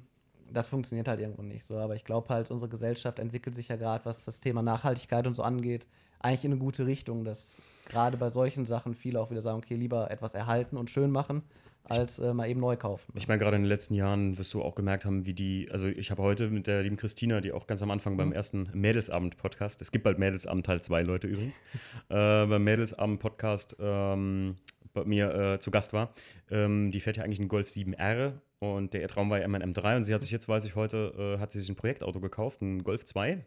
das 0.53 0.69
funktioniert 0.69 1.09
halt 1.09 1.21
irgendwo 1.21 1.43
nicht 1.43 1.65
so. 1.65 1.77
Aber 1.79 1.95
ich 1.95 2.05
glaube 2.05 2.29
halt, 2.33 2.51
unsere 2.51 2.71
Gesellschaft 2.71 3.19
entwickelt 3.19 3.55
sich 3.55 3.69
ja 3.69 3.77
gerade, 3.77 4.05
was 4.07 4.25
das 4.25 4.41
Thema 4.41 4.63
Nachhaltigkeit 4.63 5.27
und 5.27 5.35
so 5.35 5.43
angeht, 5.43 5.87
eigentlich 6.21 6.45
in 6.45 6.53
eine 6.53 6.61
gute 6.61 6.87
Richtung, 6.87 7.25
dass 7.25 7.63
gerade 7.87 8.17
bei 8.17 8.31
solchen 8.31 8.67
Sachen 8.67 8.95
viele 8.95 9.21
auch 9.21 9.31
wieder 9.31 9.43
sagen, 9.43 9.59
okay, 9.59 9.75
lieber 9.75 10.11
etwas 10.11 10.35
erhalten 10.35 10.77
und 10.77 10.91
schön 10.91 11.11
machen, 11.11 11.43
als 11.91 12.19
äh, 12.19 12.33
mal 12.33 12.49
eben 12.49 12.61
neu 12.61 12.77
kaufen. 12.77 13.13
Ich 13.15 13.29
meine, 13.29 13.39
gerade 13.39 13.57
in 13.57 13.63
den 13.63 13.69
letzten 13.69 13.95
Jahren 13.95 14.39
wirst 14.39 14.55
du 14.55 14.63
auch 14.63 14.75
gemerkt 14.75 15.05
haben, 15.05 15.27
wie 15.27 15.35
die, 15.35 15.69
also 15.71 15.87
ich 15.87 16.11
habe 16.11 16.23
heute 16.23 16.49
mit 16.49 16.67
der 16.67 16.83
lieben 16.83 16.97
Christina, 16.97 17.41
die 17.41 17.53
auch 17.53 17.67
ganz 17.67 17.83
am 17.83 17.91
Anfang 17.91 18.15
mhm. 18.15 18.19
beim 18.19 18.33
ersten 18.33 18.69
Mädelsabend-Podcast, 18.73 19.83
es 19.83 19.93
gibt 19.93 20.05
bald 20.05 20.19
Mädelsabend 20.19 20.67
Teil 20.67 20.83
2, 20.83 21.03
Leute 21.03 21.27
übrigens, 21.27 21.55
äh, 22.09 22.47
beim 22.47 22.65
Mädelsabend-Podcast 22.65 23.77
ähm, 23.81 24.57
bei 24.93 25.05
mir 25.05 25.35
äh, 25.35 25.61
zu 25.61 25.71
Gast 25.71 25.93
war. 25.93 26.13
Ähm, 26.51 26.91
die 26.91 27.01
fährt 27.01 27.17
ja 27.17 27.25
eigentlich 27.25 27.41
einen 27.41 27.49
Golf 27.49 27.69
7R 27.69 28.33
und 28.59 28.95
der 28.95 29.07
Traum 29.09 29.31
war 29.31 29.39
ja 29.39 29.45
immer 29.45 29.61
ein 29.61 29.75
M3 29.75 29.97
und 29.97 30.05
sie 30.05 30.15
hat 30.15 30.23
sich 30.23 30.31
jetzt, 30.31 30.49
weiß 30.49 30.65
ich 30.65 30.75
heute, 30.75 31.37
äh, 31.37 31.41
hat 31.41 31.53
sie 31.53 31.61
sich 31.61 31.69
ein 31.69 31.77
Projektauto 31.77 32.21
gekauft, 32.21 32.63
ein 32.63 32.83
Golf 32.83 33.05
2 33.05 33.45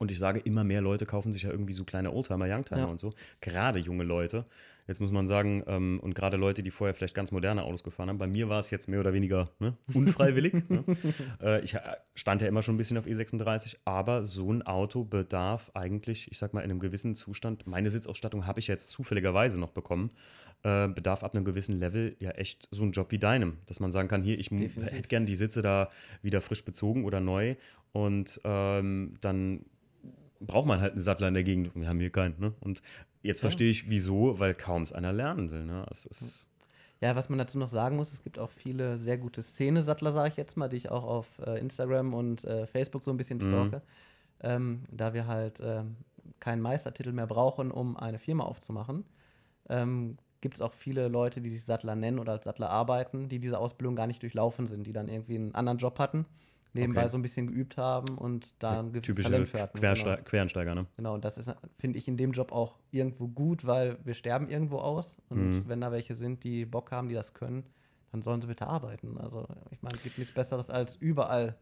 und 0.00 0.10
ich 0.10 0.18
sage, 0.18 0.40
immer 0.40 0.64
mehr 0.64 0.80
Leute 0.80 1.04
kaufen 1.04 1.32
sich 1.32 1.42
ja 1.42 1.50
irgendwie 1.50 1.74
so 1.74 1.84
kleine 1.84 2.12
Oldtimer, 2.12 2.46
Youngtimer 2.46 2.80
ja. 2.80 2.86
und 2.86 2.98
so. 2.98 3.10
Gerade 3.42 3.78
junge 3.78 4.02
Leute. 4.02 4.46
Jetzt 4.86 5.00
muss 5.00 5.10
man 5.10 5.28
sagen, 5.28 5.62
ähm, 5.66 6.00
und 6.02 6.14
gerade 6.14 6.36
Leute, 6.36 6.62
die 6.62 6.70
vorher 6.70 6.94
vielleicht 6.94 7.14
ganz 7.14 7.32
moderne 7.32 7.64
Autos 7.64 7.82
gefahren 7.82 8.08
haben, 8.08 8.18
bei 8.18 8.26
mir 8.26 8.48
war 8.48 8.60
es 8.60 8.70
jetzt 8.70 8.88
mehr 8.88 9.00
oder 9.00 9.12
weniger 9.12 9.50
ne, 9.58 9.76
unfreiwillig. 9.94 10.54
ne? 10.68 10.84
äh, 11.42 11.62
ich 11.62 11.74
äh, 11.74 11.80
stand 12.14 12.42
ja 12.42 12.48
immer 12.48 12.62
schon 12.62 12.74
ein 12.74 12.78
bisschen 12.78 12.98
auf 12.98 13.06
E36, 13.06 13.76
aber 13.84 14.24
so 14.24 14.52
ein 14.52 14.62
Auto 14.62 15.04
bedarf 15.04 15.70
eigentlich, 15.74 16.30
ich 16.30 16.38
sag 16.38 16.54
mal, 16.54 16.60
in 16.60 16.70
einem 16.70 16.80
gewissen 16.80 17.16
Zustand, 17.16 17.66
meine 17.66 17.90
Sitzausstattung 17.90 18.46
habe 18.46 18.60
ich 18.60 18.66
jetzt 18.66 18.90
zufälligerweise 18.90 19.58
noch 19.58 19.70
bekommen, 19.70 20.10
äh, 20.62 20.88
bedarf 20.88 21.24
ab 21.24 21.34
einem 21.34 21.44
gewissen 21.44 21.78
Level 21.78 22.16
ja 22.18 22.30
echt 22.32 22.68
so 22.70 22.84
ein 22.84 22.92
Job 22.92 23.10
wie 23.12 23.18
deinem, 23.18 23.58
dass 23.66 23.80
man 23.80 23.92
sagen 23.92 24.08
kann, 24.08 24.22
hier, 24.22 24.38
ich 24.38 24.50
hätte 24.50 25.08
gern 25.08 25.26
die 25.26 25.36
Sitze 25.36 25.62
da 25.62 25.88
wieder 26.22 26.40
frisch 26.40 26.64
bezogen 26.64 27.04
oder 27.04 27.20
neu 27.20 27.56
und 27.92 28.40
ähm, 28.44 29.16
dann 29.20 29.64
braucht 30.40 30.66
man 30.66 30.80
halt 30.80 30.92
einen 30.92 31.00
Sattler 31.00 31.28
in 31.28 31.34
der 31.34 31.44
Gegend. 31.44 31.70
Wir 31.74 31.88
haben 31.88 32.00
hier 32.00 32.10
keinen. 32.10 32.38
Ne? 32.40 32.54
Und 32.60 32.82
jetzt 33.22 33.40
verstehe 33.40 33.70
ich, 33.70 33.88
wieso, 33.88 34.38
weil 34.38 34.54
kaum 34.54 34.82
es 34.82 34.92
einer 34.92 35.12
lernen 35.12 35.50
will. 35.50 35.64
Ne? 35.64 35.86
Es 35.90 36.06
ist 36.06 36.50
ja, 37.02 37.16
was 37.16 37.30
man 37.30 37.38
dazu 37.38 37.58
noch 37.58 37.68
sagen 37.68 37.96
muss, 37.96 38.12
es 38.12 38.22
gibt 38.22 38.38
auch 38.38 38.50
viele 38.50 38.98
sehr 38.98 39.16
gute 39.16 39.42
Szene-Sattler, 39.42 40.12
sage 40.12 40.28
ich 40.28 40.36
jetzt 40.36 40.56
mal, 40.56 40.68
die 40.68 40.76
ich 40.76 40.90
auch 40.90 41.04
auf 41.04 41.26
äh, 41.38 41.58
Instagram 41.58 42.12
und 42.12 42.44
äh, 42.44 42.66
Facebook 42.66 43.02
so 43.02 43.10
ein 43.10 43.16
bisschen 43.16 43.38
mhm. 43.38 43.42
stalke. 43.42 43.76
Mhm. 43.76 43.82
Ähm, 44.42 44.82
da 44.92 45.14
wir 45.14 45.26
halt 45.26 45.60
ähm, 45.64 45.96
keinen 46.40 46.60
Meistertitel 46.60 47.12
mehr 47.12 47.26
brauchen, 47.26 47.70
um 47.70 47.96
eine 47.96 48.18
Firma 48.18 48.44
aufzumachen, 48.44 49.04
ähm, 49.70 50.18
gibt 50.42 50.56
es 50.56 50.60
auch 50.60 50.74
viele 50.74 51.08
Leute, 51.08 51.40
die 51.40 51.48
sich 51.48 51.64
Sattler 51.64 51.96
nennen 51.96 52.18
oder 52.18 52.32
als 52.32 52.44
Sattler 52.44 52.68
arbeiten, 52.68 53.28
die 53.28 53.38
diese 53.38 53.58
Ausbildung 53.58 53.96
gar 53.96 54.06
nicht 54.06 54.22
durchlaufen 54.22 54.66
sind, 54.66 54.86
die 54.86 54.92
dann 54.92 55.08
irgendwie 55.08 55.36
einen 55.36 55.54
anderen 55.54 55.78
Job 55.78 55.98
hatten 55.98 56.26
nebenbei 56.72 57.02
okay. 57.02 57.10
so 57.10 57.18
ein 57.18 57.22
bisschen 57.22 57.46
geübt 57.46 57.76
haben 57.76 58.16
und 58.16 58.54
da 58.62 58.80
ein 58.80 58.92
gewisses 58.92 59.22
Talent 59.22 59.48
für 59.48 59.60
hatten. 59.60 59.78
Querste 59.78 60.04
genau. 60.04 60.22
Quereinsteiger, 60.22 60.74
ne? 60.74 60.86
Genau, 60.96 61.14
und 61.14 61.24
das 61.24 61.38
ist, 61.38 61.54
finde 61.78 61.98
ich, 61.98 62.08
in 62.08 62.16
dem 62.16 62.32
Job 62.32 62.52
auch 62.52 62.78
irgendwo 62.90 63.28
gut, 63.28 63.66
weil 63.66 63.98
wir 64.04 64.14
sterben 64.14 64.48
irgendwo 64.48 64.78
aus 64.78 65.18
und 65.28 65.50
mhm. 65.50 65.68
wenn 65.68 65.80
da 65.80 65.92
welche 65.92 66.14
sind, 66.14 66.44
die 66.44 66.64
Bock 66.64 66.92
haben, 66.92 67.08
die 67.08 67.14
das 67.14 67.34
können, 67.34 67.64
dann 68.12 68.22
sollen 68.22 68.40
sie 68.40 68.46
bitte 68.46 68.66
arbeiten. 68.66 69.18
Also 69.18 69.46
ich 69.70 69.82
meine, 69.82 69.96
es 69.96 70.02
gibt 70.02 70.18
nichts 70.18 70.34
Besseres 70.34 70.70
als 70.70 70.96
überall 70.96 71.56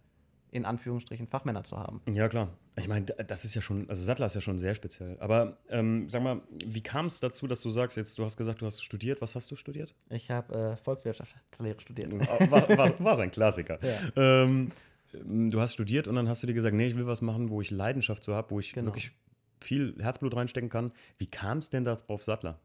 in 0.51 0.65
Anführungsstrichen 0.65 1.27
Fachmänner 1.27 1.65
zu 1.65 1.79
haben. 1.79 2.01
Ja, 2.11 2.29
klar. 2.29 2.49
Ich 2.77 2.89
meine, 2.89 3.05
das 3.05 3.45
ist 3.45 3.55
ja 3.55 3.61
schon, 3.61 3.89
also 3.91 4.03
Sattler 4.03 4.27
ist 4.27 4.35
ja 4.35 4.41
schon 4.41 4.59
sehr 4.59 4.75
speziell. 4.75 5.17
Aber 5.21 5.59
ähm, 5.69 6.09
sag 6.09 6.23
mal, 6.23 6.41
wie 6.65 6.81
kam 6.81 7.07
es 7.07 7.21
dazu, 7.21 7.47
dass 7.47 7.61
du 7.61 7.71
sagst, 7.71 7.97
jetzt, 7.97 8.19
du 8.19 8.25
hast 8.25 8.37
gesagt, 8.37 8.63
du 8.63 8.67
hast 8.67 8.83
studiert. 8.83 9.21
Was 9.21 9.35
hast 9.35 9.51
du 9.51 9.57
studiert? 9.57 9.95
Ich 10.11 10.31
habe 10.31 10.55
äh, 10.55 10.77
Volkswirtschaftslehre 10.77 11.81
studiert. 11.81 12.13
War, 12.51 12.79
war, 12.79 13.01
war 13.01 13.17
sein 13.17 13.31
Klassiker. 13.31 13.79
Ja. 13.89 14.43
Ähm, 14.43 14.69
du 15.13 15.61
hast 15.61 15.75
studiert 15.75 16.09
und 16.09 16.17
dann 16.17 16.29
hast 16.29 16.43
du 16.43 16.47
dir 16.47 16.55
gesagt, 16.55 16.75
nee, 16.75 16.87
ich 16.87 16.97
will 16.97 17.07
was 17.07 17.23
machen, 17.23 17.51
wo 17.51 17.61
ich 17.61 17.71
Leidenschaft 17.71 18.25
so 18.25 18.35
habe, 18.35 18.51
wo 18.51 18.61
ich 18.61 18.73
genau. 18.73 18.89
wirklich 18.89 19.13
viel 19.61 19.97
Herzblut 20.01 20.37
reinstecken 20.37 20.71
kann. 20.71 20.93
Wie 21.19 21.27
kam 21.27 21.59
es 21.59 21.71
denn 21.71 21.85
da 21.85 21.97
auf 22.07 22.23
Sattler? 22.23 22.59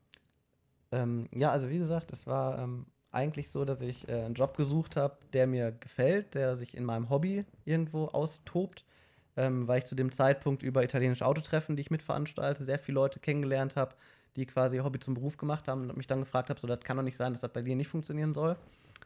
Ähm, 0.91 1.27
ja, 1.33 1.51
also 1.51 1.69
wie 1.69 1.77
gesagt, 1.77 2.11
es 2.11 2.27
war 2.27 2.59
ähm, 2.59 2.85
eigentlich 3.11 3.49
so, 3.49 3.65
dass 3.65 3.81
ich 3.81 4.07
äh, 4.07 4.23
einen 4.23 4.35
Job 4.35 4.57
gesucht 4.57 4.95
habe, 4.95 5.17
der 5.33 5.47
mir 5.47 5.71
gefällt, 5.71 6.35
der 6.35 6.55
sich 6.55 6.75
in 6.77 6.83
meinem 6.83 7.09
Hobby 7.09 7.45
irgendwo 7.65 8.05
austobt, 8.05 8.85
ähm, 9.35 9.67
weil 9.67 9.79
ich 9.79 9.85
zu 9.85 9.95
dem 9.95 10.11
Zeitpunkt 10.11 10.61
über 10.61 10.83
italienische 10.83 11.25
Autotreffen, 11.25 11.75
die 11.75 11.81
ich 11.81 11.91
mitveranstalte, 11.91 12.63
sehr 12.63 12.77
viele 12.77 12.95
Leute 12.95 13.19
kennengelernt 13.19 13.75
habe, 13.75 13.95
die 14.35 14.45
quasi 14.45 14.77
Hobby 14.79 14.99
zum 14.99 15.15
Beruf 15.15 15.37
gemacht 15.37 15.67
haben 15.67 15.89
und 15.89 15.97
mich 15.97 16.07
dann 16.07 16.19
gefragt 16.19 16.49
habe, 16.49 16.59
so, 16.59 16.67
das 16.67 16.81
kann 16.81 16.97
doch 16.97 17.03
nicht 17.03 17.17
sein, 17.17 17.33
dass 17.33 17.41
das 17.41 17.53
bei 17.53 17.61
dir 17.61 17.75
nicht 17.75 17.87
funktionieren 17.87 18.33
soll. 18.33 18.55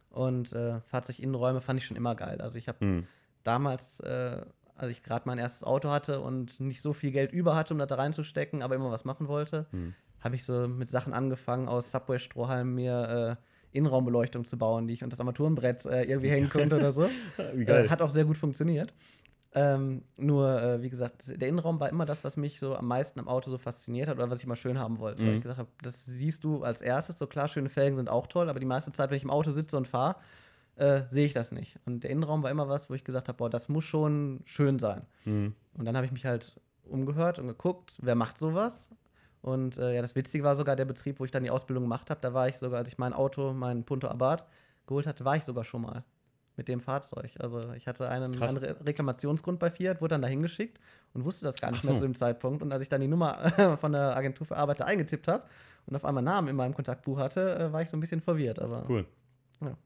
Und 0.09 0.51
äh, 0.53 0.81
Fahrzeuginnenräume 0.88 1.62
fand 1.62 1.79
ich 1.79 1.85
schon 1.85 1.97
immer 1.97 2.15
geil. 2.15 2.41
Also 2.41 2.57
ich 2.57 2.67
habe 2.67 2.83
mhm 2.83 3.07
damals, 3.44 4.00
äh, 4.01 4.41
als 4.75 4.91
ich 4.91 5.03
gerade 5.03 5.24
mein 5.25 5.38
erstes 5.38 5.63
Auto 5.63 5.89
hatte 5.89 6.22
und 6.22 6.60
nicht 6.60 6.82
so 6.82 6.94
viel 6.94 7.12
Geld 7.12 7.32
über 7.32 7.56
hatte, 7.56 7.74
um 7.74 7.79
das 7.79 7.88
da 7.88 7.96
reinzustecken, 7.96 8.62
aber 8.62 8.75
immer 8.75 8.91
was 8.91 9.06
machen 9.06 9.27
wollte, 9.27 9.65
mhm. 9.72 9.94
habe 10.22 10.36
ich 10.36 10.44
so 10.44 10.67
mit 10.67 10.89
Sachen 10.89 11.13
angefangen, 11.13 11.67
aus 11.67 11.91
Subway-Strohhalmen 11.91 12.74
mir 12.74 13.38
äh, 13.39 13.77
Innenraumbeleuchtung 13.77 14.46
zu 14.46 14.58
bauen, 14.58 14.88
die 14.88 14.94
ich 14.94 15.03
unter 15.03 15.15
das 15.15 15.20
Armaturenbrett 15.20 15.86
äh, 15.86 16.03
irgendwie 16.03 16.29
hängen 16.29 16.50
konnte 16.50 16.75
oder 16.77 16.94
so. 16.94 17.08
Äh, 17.38 17.89
hat 17.89 18.01
auch 18.01 18.10
sehr 18.10 18.25
gut 18.25 18.38
funktioniert. 18.38 18.94
Ähm, 19.53 20.03
nur, 20.17 20.62
äh, 20.62 20.82
wie 20.82 20.89
gesagt, 20.89 21.41
der 21.41 21.48
Innenraum 21.48 21.79
war 21.79 21.89
immer 21.89 22.06
das, 22.06 22.24
was 22.24 22.38
mich 22.38 22.60
so 22.60 22.75
am 22.75 22.88
meisten 22.88 23.20
am 23.20 23.27
Auto 23.27 23.50
so 23.50 23.58
fasziniert 23.58 24.08
hat 24.08 24.17
oder 24.17 24.29
was 24.29 24.39
ich 24.39 24.48
mal 24.48 24.56
schön 24.56 24.77
haben 24.77 25.00
wollte. 25.00 25.24
Mhm. 25.24 25.27
Weil 25.27 25.36
ich 25.36 25.41
gesagt 25.41 25.60
habe, 25.60 25.70
das 25.82 26.06
siehst 26.06 26.44
du 26.44 26.63
als 26.63 26.82
erstes. 26.82 27.17
So 27.17 27.27
klar, 27.27 27.48
schöne 27.48 27.70
Felgen 27.70 27.96
sind 27.96 28.10
auch 28.10 28.27
toll, 28.27 28.50
aber 28.50 28.60
die 28.60 28.65
meiste 28.65 28.91
Zeit, 28.91 29.10
wenn 29.10 29.17
ich 29.17 29.24
im 29.24 29.29
Auto 29.29 29.51
sitze 29.51 29.77
und 29.77 29.88
fahre, 29.88 30.17
äh, 30.77 31.03
sehe 31.10 31.25
ich 31.25 31.34
das 31.34 31.51
nicht. 31.51 31.77
Und 31.86 32.03
der 32.03 32.12
Innenraum 32.12 32.43
war 32.43 32.51
immer 32.51 32.69
was, 32.69 32.89
wo 32.89 32.93
ich 32.93 33.03
gesagt 33.03 33.27
habe, 33.27 33.38
boah, 33.38 33.50
das 33.50 33.67
muss 33.69 33.84
schon 33.84 34.41
schön 34.46 34.79
sein. 34.79 35.05
Mhm. 35.25 35.55
Und 35.74 35.86
dann 35.86 35.96
habe 35.96 36.05
ich 36.05 36.12
mich 36.12 36.25
halt 36.25 36.60
umgehört 36.86 37.39
und 37.39 37.48
geguckt, 37.48 37.98
wer 38.01 38.15
macht 38.15 38.38
sowas. 38.38 38.89
Und 39.41 39.77
äh, 39.77 39.96
ja, 39.96 40.01
das 40.01 40.15
Witzige 40.15 40.43
war 40.43 40.55
sogar 40.55 40.75
der 40.75 40.86
Betrieb, 40.86 41.19
wo 41.19 41.25
ich 41.25 41.31
dann 41.31 41.43
die 41.43 41.50
Ausbildung 41.50 41.84
gemacht 41.84 42.10
habe. 42.10 42.19
Da 42.22 42.34
war 42.34 42.48
ich 42.48 42.57
sogar, 42.57 42.79
als 42.79 42.89
ich 42.89 42.98
mein 42.98 43.13
Auto, 43.13 43.53
mein 43.53 43.84
Punto 43.84 44.07
Abarth 44.07 44.46
geholt 44.86 45.07
hatte, 45.07 45.25
war 45.25 45.36
ich 45.36 45.43
sogar 45.43 45.63
schon 45.63 45.81
mal 45.81 46.03
mit 46.57 46.67
dem 46.67 46.79
Fahrzeug. 46.79 47.31
Also 47.39 47.72
ich 47.74 47.88
hatte 47.88 48.10
einen, 48.10 48.41
einen 48.41 48.57
Re 48.57 48.75
Reklamationsgrund 48.84 49.60
bei 49.60 49.69
Fiat, 49.69 50.01
wurde 50.01 50.15
dann 50.15 50.24
dahin 50.24 50.41
geschickt 50.41 50.79
und 51.13 51.24
wusste 51.24 51.46
das 51.46 51.57
gar 51.57 51.72
nicht 51.72 51.84
so. 51.84 51.89
mehr 51.89 51.98
zu 51.98 52.05
dem 52.05 52.15
Zeitpunkt. 52.15 52.63
Und 52.63 52.72
als 52.72 52.81
ich 52.81 52.89
dann 52.89 53.01
die 53.01 53.07
Nummer 53.07 53.77
von 53.79 53.91
der 53.91 54.17
Agentur 54.17 54.48
für 54.48 54.57
Arbeiter 54.57 54.86
eingetippt 54.86 55.27
habe 55.27 55.43
und 55.86 55.96
auf 55.96 56.03
einmal 56.03 56.24
Namen 56.24 56.48
in 56.48 56.55
meinem 56.55 56.74
Kontaktbuch 56.74 57.19
hatte, 57.19 57.57
äh, 57.57 57.72
war 57.72 57.81
ich 57.81 57.89
so 57.89 57.98
ein 57.98 58.00
bisschen 58.00 58.22
verwirrt. 58.22 58.60
Aber 58.60 58.84
cool. 58.89 59.05
Ja. 59.62 59.77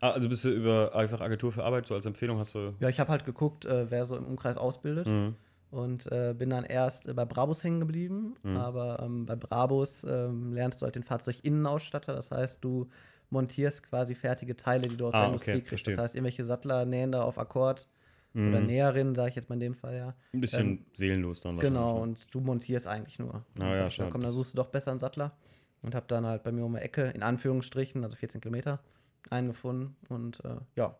Ah, 0.00 0.10
also 0.10 0.28
bist 0.28 0.44
du 0.44 0.50
über 0.50 0.94
einfach 0.94 1.20
Agentur 1.20 1.52
für 1.52 1.64
Arbeit 1.64 1.86
so 1.86 1.94
als 1.94 2.06
Empfehlung 2.06 2.38
hast 2.38 2.54
du. 2.54 2.74
Ja, 2.80 2.88
ich 2.88 3.00
habe 3.00 3.10
halt 3.10 3.24
geguckt, 3.24 3.64
äh, 3.66 3.90
wer 3.90 4.04
so 4.04 4.16
im 4.16 4.24
Umkreis 4.26 4.56
ausbildet. 4.56 5.08
Mhm. 5.08 5.34
Und 5.70 6.10
äh, 6.10 6.34
bin 6.36 6.48
dann 6.48 6.64
erst 6.64 7.08
äh, 7.08 7.12
bei 7.14 7.26
Brabus 7.26 7.62
hängen 7.62 7.80
geblieben. 7.80 8.36
Mhm. 8.42 8.56
Aber 8.56 9.00
ähm, 9.02 9.26
bei 9.26 9.36
Brabus 9.36 10.04
ähm, 10.04 10.54
lernst 10.54 10.80
du 10.80 10.86
halt 10.86 10.94
den 10.94 11.02
Fahrzeuginnenausstatter. 11.02 12.14
Das 12.14 12.30
heißt, 12.30 12.64
du 12.64 12.88
montierst 13.30 13.82
quasi 13.82 14.14
fertige 14.14 14.56
Teile, 14.56 14.88
die 14.88 14.96
du 14.96 15.06
aus 15.06 15.14
Ah, 15.14 15.18
der 15.18 15.26
okay, 15.26 15.32
Industrie 15.32 15.52
kriegst. 15.60 15.68
verstehe. 15.68 15.94
Das 15.96 16.02
heißt, 16.04 16.14
irgendwelche 16.14 16.44
Sattler 16.44 16.86
nähen 16.86 17.12
da 17.12 17.22
auf 17.22 17.38
Akkord 17.38 17.86
Mhm. 18.34 18.48
oder 18.48 18.60
Näherin, 18.60 19.14
sage 19.14 19.30
ich 19.30 19.36
jetzt 19.36 19.48
mal 19.48 19.54
in 19.54 19.60
dem 19.60 19.74
Fall, 19.74 19.96
ja. 19.96 20.14
Ein 20.34 20.40
bisschen 20.40 20.86
seelenlos 20.92 21.40
dann 21.40 21.58
Genau, 21.58 21.96
ne? 21.96 22.00
und 22.02 22.34
du 22.34 22.40
montierst 22.40 22.86
eigentlich 22.86 23.18
nur. 23.18 23.42
Ah, 23.58 23.74
ja, 23.74 23.90
schade. 23.90 24.10
komm, 24.10 24.20
dann 24.22 24.32
suchst 24.32 24.52
du 24.52 24.56
doch 24.56 24.68
besser 24.68 24.90
einen 24.90 25.00
Sattler. 25.00 25.32
Und 25.82 25.94
habe 25.94 26.04
dann 26.08 26.26
halt 26.26 26.42
bei 26.42 26.52
mir 26.52 26.64
um 26.64 26.74
die 26.74 26.80
Ecke, 26.80 27.04
in 27.14 27.22
Anführungsstrichen, 27.22 28.04
also 28.04 28.16
14 28.16 28.40
Kilometer, 28.40 28.80
einen 29.30 29.48
gefunden. 29.48 29.96
Und 30.08 30.44
äh, 30.44 30.56
ja, 30.76 30.96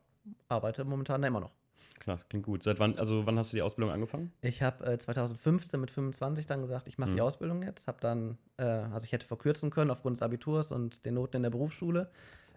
arbeite 0.49 0.85
momentan 0.85 1.23
da 1.23 1.29
immer 1.29 1.41
noch. 1.41 1.53
Klasse, 2.01 2.27
klingt 2.29 2.47
gut. 2.47 2.63
Seit 2.63 2.79
wann, 2.79 2.97
also 2.99 3.27
wann 3.27 3.39
hast 3.39 3.53
du 3.53 3.57
die 3.57 3.63
Ausbildung 3.63 3.93
angefangen? 3.93 4.33
Ich 4.41 4.63
habe 4.63 4.85
äh, 4.87 4.99
2015 4.99 5.81
mit 5.81 5.91
25 5.91 6.47
dann 6.47 6.61
gesagt, 6.61 6.89
ich 6.89 6.99
mache 6.99 7.11
die 7.11 7.17
Mhm. 7.17 7.23
Ausbildung 7.23 7.63
jetzt. 7.63 7.89
Habe 7.89 7.99
dann, 8.01 8.39
äh, 8.57 8.63
also 8.65 9.05
ich 9.05 9.13
hätte 9.13 9.27
verkürzen 9.27 9.71
können 9.71 9.91
aufgrund 9.91 10.17
des 10.19 10.23
Abiturs 10.23 10.71
und 10.73 11.05
den 11.05 11.15
Noten 11.15 11.39
in 11.39 11.43
der 11.43 11.51
Berufsschule. 11.51 12.11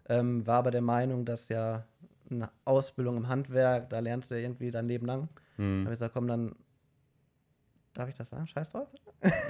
Ähm, 0.09 0.45
war 0.45 0.59
aber 0.59 0.71
der 0.71 0.81
Meinung, 0.81 1.25
dass 1.25 1.49
ja 1.49 1.85
eine 2.29 2.49
Ausbildung 2.65 3.17
im 3.17 3.27
Handwerk, 3.27 3.89
da 3.89 3.99
lernst 3.99 4.31
du 4.31 4.35
ja 4.35 4.41
irgendwie 4.41 4.71
dein 4.71 4.87
Leben 4.87 5.05
lang. 5.05 5.27
Hm. 5.57 5.81
habe 5.81 5.89
ich 5.93 5.95
gesagt, 5.99 6.13
komm, 6.13 6.27
dann. 6.27 6.55
Darf 8.01 8.09
ich 8.09 8.15
das 8.15 8.31
sagen? 8.31 8.47
Scheiß 8.47 8.71
drauf? 8.71 8.87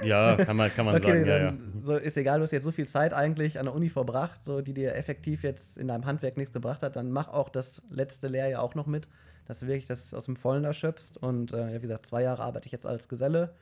Ja, 0.04 0.36
kann 0.36 0.58
man, 0.58 0.70
kann 0.74 0.84
man 0.84 1.00
sagen, 1.02 1.24
ja, 1.24 1.38
ja. 1.38 1.52
So 1.82 1.96
ist 1.96 2.18
egal, 2.18 2.38
du 2.38 2.42
hast 2.42 2.50
jetzt 2.50 2.64
so 2.64 2.70
viel 2.70 2.86
Zeit 2.86 3.14
eigentlich 3.14 3.58
an 3.58 3.64
der 3.64 3.74
Uni 3.74 3.88
verbracht, 3.88 4.44
so 4.44 4.60
die 4.60 4.74
dir 4.74 4.94
effektiv 4.94 5.42
jetzt 5.42 5.78
in 5.78 5.88
deinem 5.88 6.04
Handwerk 6.04 6.36
nichts 6.36 6.52
gebracht 6.52 6.82
hat, 6.82 6.96
dann 6.96 7.10
mach 7.12 7.28
auch 7.28 7.48
das 7.48 7.80
letzte 7.88 8.28
Lehrjahr 8.28 8.60
auch 8.62 8.74
noch 8.74 8.86
mit, 8.86 9.08
dass 9.46 9.60
du 9.60 9.68
wirklich 9.68 9.86
das 9.86 10.12
aus 10.12 10.26
dem 10.26 10.36
Vollen 10.36 10.64
erschöpfst. 10.64 11.16
Und 11.16 11.54
äh, 11.54 11.70
ja, 11.72 11.76
wie 11.78 11.80
gesagt, 11.86 12.04
zwei 12.04 12.22
Jahre 12.22 12.42
arbeite 12.42 12.66
ich 12.66 12.72
jetzt 12.72 12.86
als 12.86 13.08
Geselle, 13.08 13.54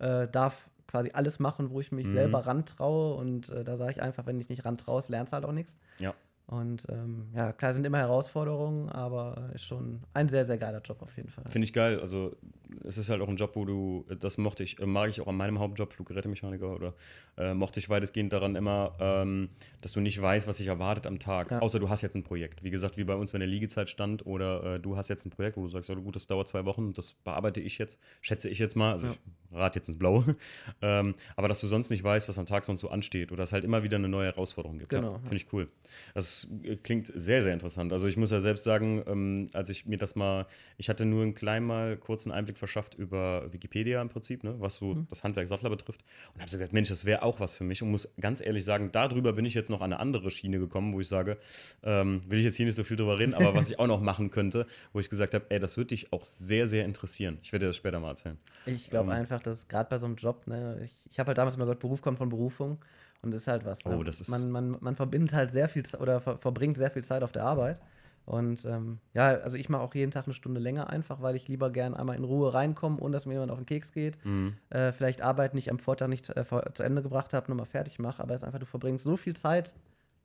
äh, 0.00 0.26
darf 0.26 0.70
quasi 0.86 1.10
alles 1.12 1.38
machen, 1.38 1.68
wo 1.68 1.80
ich 1.80 1.92
mich 1.92 2.06
Mhm. 2.06 2.12
selber 2.12 2.46
rantraue. 2.46 3.16
Und 3.16 3.50
äh, 3.50 3.62
da 3.62 3.76
sage 3.76 3.90
ich 3.90 4.00
einfach, 4.00 4.24
wenn 4.24 4.40
ich 4.40 4.48
nicht 4.48 4.64
rantraust, 4.64 5.10
lernst 5.10 5.34
halt 5.34 5.44
auch 5.44 5.52
nichts. 5.52 5.76
Ja. 5.98 6.14
Und 6.46 6.86
ähm, 6.90 7.28
ja, 7.34 7.52
klar 7.52 7.72
sind 7.72 7.86
immer 7.86 7.96
Herausforderungen, 7.98 8.90
aber 8.90 9.50
ist 9.54 9.64
schon 9.64 10.02
ein 10.12 10.28
sehr, 10.28 10.44
sehr 10.44 10.58
geiler 10.58 10.82
Job 10.82 11.00
auf 11.00 11.16
jeden 11.16 11.30
Fall. 11.30 11.44
Finde 11.48 11.64
ich 11.64 11.72
geil. 11.72 11.98
Also 12.00 12.36
es 12.84 12.98
ist 12.98 13.08
halt 13.10 13.20
auch 13.20 13.28
ein 13.28 13.36
Job, 13.36 13.52
wo 13.54 13.64
du, 13.64 14.04
das 14.20 14.38
mochte 14.38 14.62
ich, 14.64 14.78
äh, 14.80 14.86
mag 14.86 15.10
ich 15.10 15.20
auch 15.20 15.28
an 15.28 15.36
meinem 15.36 15.58
Hauptjob, 15.58 15.92
Fluggerätemechaniker 15.92 16.74
oder 16.74 16.94
äh, 17.36 17.54
mochte 17.54 17.80
ich 17.80 17.88
weitestgehend 17.88 18.32
daran 18.32 18.56
immer, 18.56 18.94
ähm, 19.00 19.50
dass 19.80 19.92
du 19.92 20.00
nicht 20.00 20.20
weißt, 20.20 20.46
was 20.46 20.56
dich 20.58 20.66
erwartet 20.66 21.06
am 21.06 21.18
Tag. 21.18 21.50
Ja. 21.50 21.60
Außer 21.60 21.78
du 21.80 21.88
hast 21.88 22.02
jetzt 22.02 22.14
ein 22.16 22.22
Projekt. 22.22 22.62
Wie 22.64 22.70
gesagt, 22.70 22.96
wie 22.96 23.04
bei 23.04 23.14
uns, 23.14 23.32
wenn 23.32 23.40
der 23.40 23.48
Liegezeit 23.48 23.88
stand 23.90 24.26
oder 24.26 24.74
äh, 24.74 24.80
du 24.80 24.96
hast 24.96 25.08
jetzt 25.08 25.24
ein 25.26 25.30
Projekt, 25.30 25.56
wo 25.56 25.62
du 25.62 25.68
sagst, 25.68 25.90
oh, 25.90 25.96
gut, 25.96 26.16
das 26.16 26.26
dauert 26.26 26.48
zwei 26.48 26.64
Wochen, 26.64 26.92
das 26.92 27.12
bearbeite 27.12 27.60
ich 27.60 27.78
jetzt, 27.78 27.98
schätze 28.20 28.48
ich 28.48 28.58
jetzt 28.58 28.76
mal. 28.76 28.92
Also 28.94 29.06
Ja. 29.06 29.12
ich 29.12 29.56
rate 29.56 29.78
jetzt 29.78 29.88
ins 29.88 29.98
Blaue. 29.98 30.36
ähm, 30.82 31.14
aber 31.36 31.48
dass 31.48 31.60
du 31.60 31.66
sonst 31.68 31.90
nicht 31.90 32.02
weißt, 32.02 32.28
was 32.28 32.38
am 32.38 32.46
Tag 32.46 32.64
sonst 32.64 32.80
so 32.80 32.88
ansteht 32.90 33.30
oder 33.32 33.44
es 33.44 33.52
halt 33.52 33.64
immer 33.64 33.82
wieder 33.82 33.96
eine 33.96 34.08
neue 34.08 34.26
Herausforderung 34.26 34.78
gibt. 34.78 34.90
Genau, 34.90 35.12
Ja, 35.12 35.12
ja. 35.14 35.18
Finde 35.20 35.36
ich 35.36 35.52
cool. 35.52 35.68
Das 36.14 36.48
äh, 36.64 36.76
klingt 36.76 37.06
sehr, 37.14 37.42
sehr 37.42 37.52
interessant. 37.52 37.92
Also 37.92 38.08
ich 38.08 38.16
muss 38.16 38.30
ja 38.30 38.40
selbst 38.40 38.64
sagen, 38.64 39.02
ähm, 39.06 39.50
als 39.52 39.68
ich 39.70 39.86
mir 39.86 39.98
das 39.98 40.16
mal, 40.16 40.46
ich 40.76 40.88
hatte 40.88 41.04
nur 41.04 41.22
einen 41.22 41.34
kleinen 41.34 41.66
mal 41.66 41.96
kurzen 41.96 42.32
Einblick 42.32 42.58
verschafft 42.64 42.94
über 42.94 43.52
Wikipedia 43.52 44.00
im 44.00 44.08
Prinzip, 44.08 44.42
ne, 44.42 44.54
was 44.58 44.76
so 44.76 44.94
Mhm. 44.94 45.06
das 45.10 45.22
Handwerk 45.22 45.48
Sattler 45.48 45.70
betrifft. 45.70 46.02
Und 46.34 46.40
habe 46.40 46.50
so 46.50 46.56
gedacht, 46.56 46.72
Mensch, 46.72 46.88
das 46.88 47.04
wäre 47.04 47.22
auch 47.22 47.40
was 47.40 47.54
für 47.56 47.64
mich. 47.64 47.82
Und 47.82 47.90
muss 47.90 48.08
ganz 48.18 48.40
ehrlich 48.40 48.64
sagen, 48.64 48.90
darüber 48.92 49.32
bin 49.34 49.44
ich 49.44 49.54
jetzt 49.54 49.68
noch 49.70 49.80
an 49.82 49.92
eine 49.92 50.00
andere 50.00 50.30
Schiene 50.30 50.58
gekommen, 50.58 50.92
wo 50.94 51.00
ich 51.00 51.08
sage, 51.08 51.36
ähm, 51.82 52.22
will 52.26 52.38
ich 52.38 52.44
jetzt 52.44 52.56
hier 52.56 52.66
nicht 52.66 52.74
so 52.76 52.84
viel 52.84 52.96
drüber 52.96 53.18
reden, 53.18 53.34
aber 53.34 53.54
was 53.54 53.68
ich 53.68 53.78
auch 53.78 53.86
noch 53.86 54.00
machen 54.00 54.30
könnte, 54.30 54.66
wo 54.92 55.00
ich 55.00 55.10
gesagt 55.10 55.34
habe, 55.34 55.44
ey, 55.50 55.60
das 55.60 55.76
würde 55.76 55.88
dich 55.88 56.12
auch 56.12 56.24
sehr, 56.24 56.66
sehr 56.66 56.84
interessieren. 56.86 57.38
Ich 57.42 57.52
werde 57.52 57.64
dir 57.66 57.68
das 57.68 57.76
später 57.76 58.00
mal 58.00 58.10
erzählen. 58.10 58.38
Ich 58.66 58.88
glaube 58.88 59.10
Ähm. 59.12 59.18
einfach, 59.18 59.40
dass 59.42 59.68
gerade 59.68 59.90
bei 59.90 59.98
so 59.98 60.06
einem 60.06 60.16
Job, 60.16 60.46
ne, 60.46 60.80
ich, 60.84 60.96
ich 61.10 61.18
habe 61.18 61.28
halt 61.28 61.38
damals 61.38 61.56
immer 61.56 61.66
gehört, 61.66 61.80
Beruf 61.80 62.00
kommt 62.00 62.16
von 62.18 62.30
Berufung 62.30 62.78
und 63.22 63.34
ist 63.34 63.46
halt 63.46 63.64
was. 63.64 63.84
Ne? 63.84 63.96
Oh, 63.96 64.30
man, 64.30 64.50
man, 64.50 64.76
man 64.80 64.96
verbindet 64.96 65.32
halt 65.34 65.50
sehr 65.50 65.68
viel 65.68 65.84
oder 66.00 66.20
ver 66.20 66.38
verbringt 66.38 66.76
sehr 66.78 66.90
viel 66.90 67.04
Zeit 67.04 67.22
auf 67.22 67.32
der 67.32 67.44
Arbeit. 67.44 67.80
Und 68.26 68.64
ähm, 68.64 69.00
ja, 69.12 69.28
also 69.34 69.56
ich 69.58 69.68
mache 69.68 69.82
auch 69.82 69.94
jeden 69.94 70.10
Tag 70.10 70.24
eine 70.26 70.34
Stunde 70.34 70.60
länger 70.60 70.88
einfach, 70.88 71.20
weil 71.20 71.36
ich 71.36 71.46
lieber 71.46 71.70
gern 71.70 71.94
einmal 71.94 72.16
in 72.16 72.24
Ruhe 72.24 72.54
reinkomme, 72.54 72.98
ohne 73.00 73.12
dass 73.12 73.26
mir 73.26 73.34
jemand 73.34 73.50
auf 73.52 73.58
den 73.58 73.66
Keks 73.66 73.92
geht. 73.92 74.18
Mhm. 74.24 74.54
Äh, 74.70 74.92
vielleicht 74.92 75.20
Arbeit 75.20 75.54
nicht 75.54 75.70
am 75.70 75.78
Vortag 75.78 76.08
nicht 76.08 76.30
äh, 76.30 76.44
zu 76.72 76.82
Ende 76.82 77.02
gebracht 77.02 77.34
habe, 77.34 77.50
nochmal 77.50 77.66
fertig 77.66 77.98
mache, 77.98 78.22
aber 78.22 78.34
es 78.34 78.40
ist 78.40 78.46
einfach, 78.46 78.58
du 78.60 78.66
verbringst 78.66 79.04
so 79.04 79.16
viel 79.16 79.36
Zeit 79.36 79.74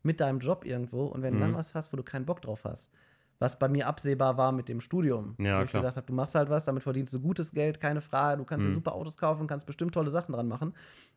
mit 0.01 0.21
deinem 0.21 0.39
Job 0.39 0.65
irgendwo 0.65 1.05
und 1.07 1.21
wenn 1.23 1.33
du 1.33 1.39
dann 1.41 1.51
Mhm. 1.51 1.55
was 1.55 1.75
hast, 1.75 1.91
wo 1.91 1.97
du 1.97 2.03
keinen 2.03 2.25
Bock 2.25 2.41
drauf 2.41 2.63
hast, 2.63 2.89
was 3.37 3.59
bei 3.59 3.67
mir 3.67 3.85
absehbar 3.87 4.37
war 4.37 4.53
mit 4.53 4.69
dem 4.69 4.79
Studium, 4.79 5.35
Ja, 5.39 5.59
wo 5.59 5.63
ich 5.63 5.71
klar. 5.71 5.81
gesagt 5.81 5.97
habe, 5.97 6.07
du 6.07 6.13
machst 6.13 6.35
halt 6.35 6.49
was, 6.49 6.63
damit 6.65 6.83
verdienst 6.83 7.13
du 7.13 7.19
gutes 7.19 7.51
Geld, 7.51 7.81
keine 7.81 7.99
Frage, 7.99 8.37
du 8.37 8.45
kannst 8.45 8.65
dir 8.65 8.71
Mhm. 8.71 8.75
super 8.75 8.95
Autos 8.95 9.17
kaufen, 9.17 9.45
kannst 9.45 9.65
bestimmt 9.65 9.93
tolle 9.93 10.11
Sachen 10.11 10.31
dran 10.33 10.47
machen, 10.47 10.73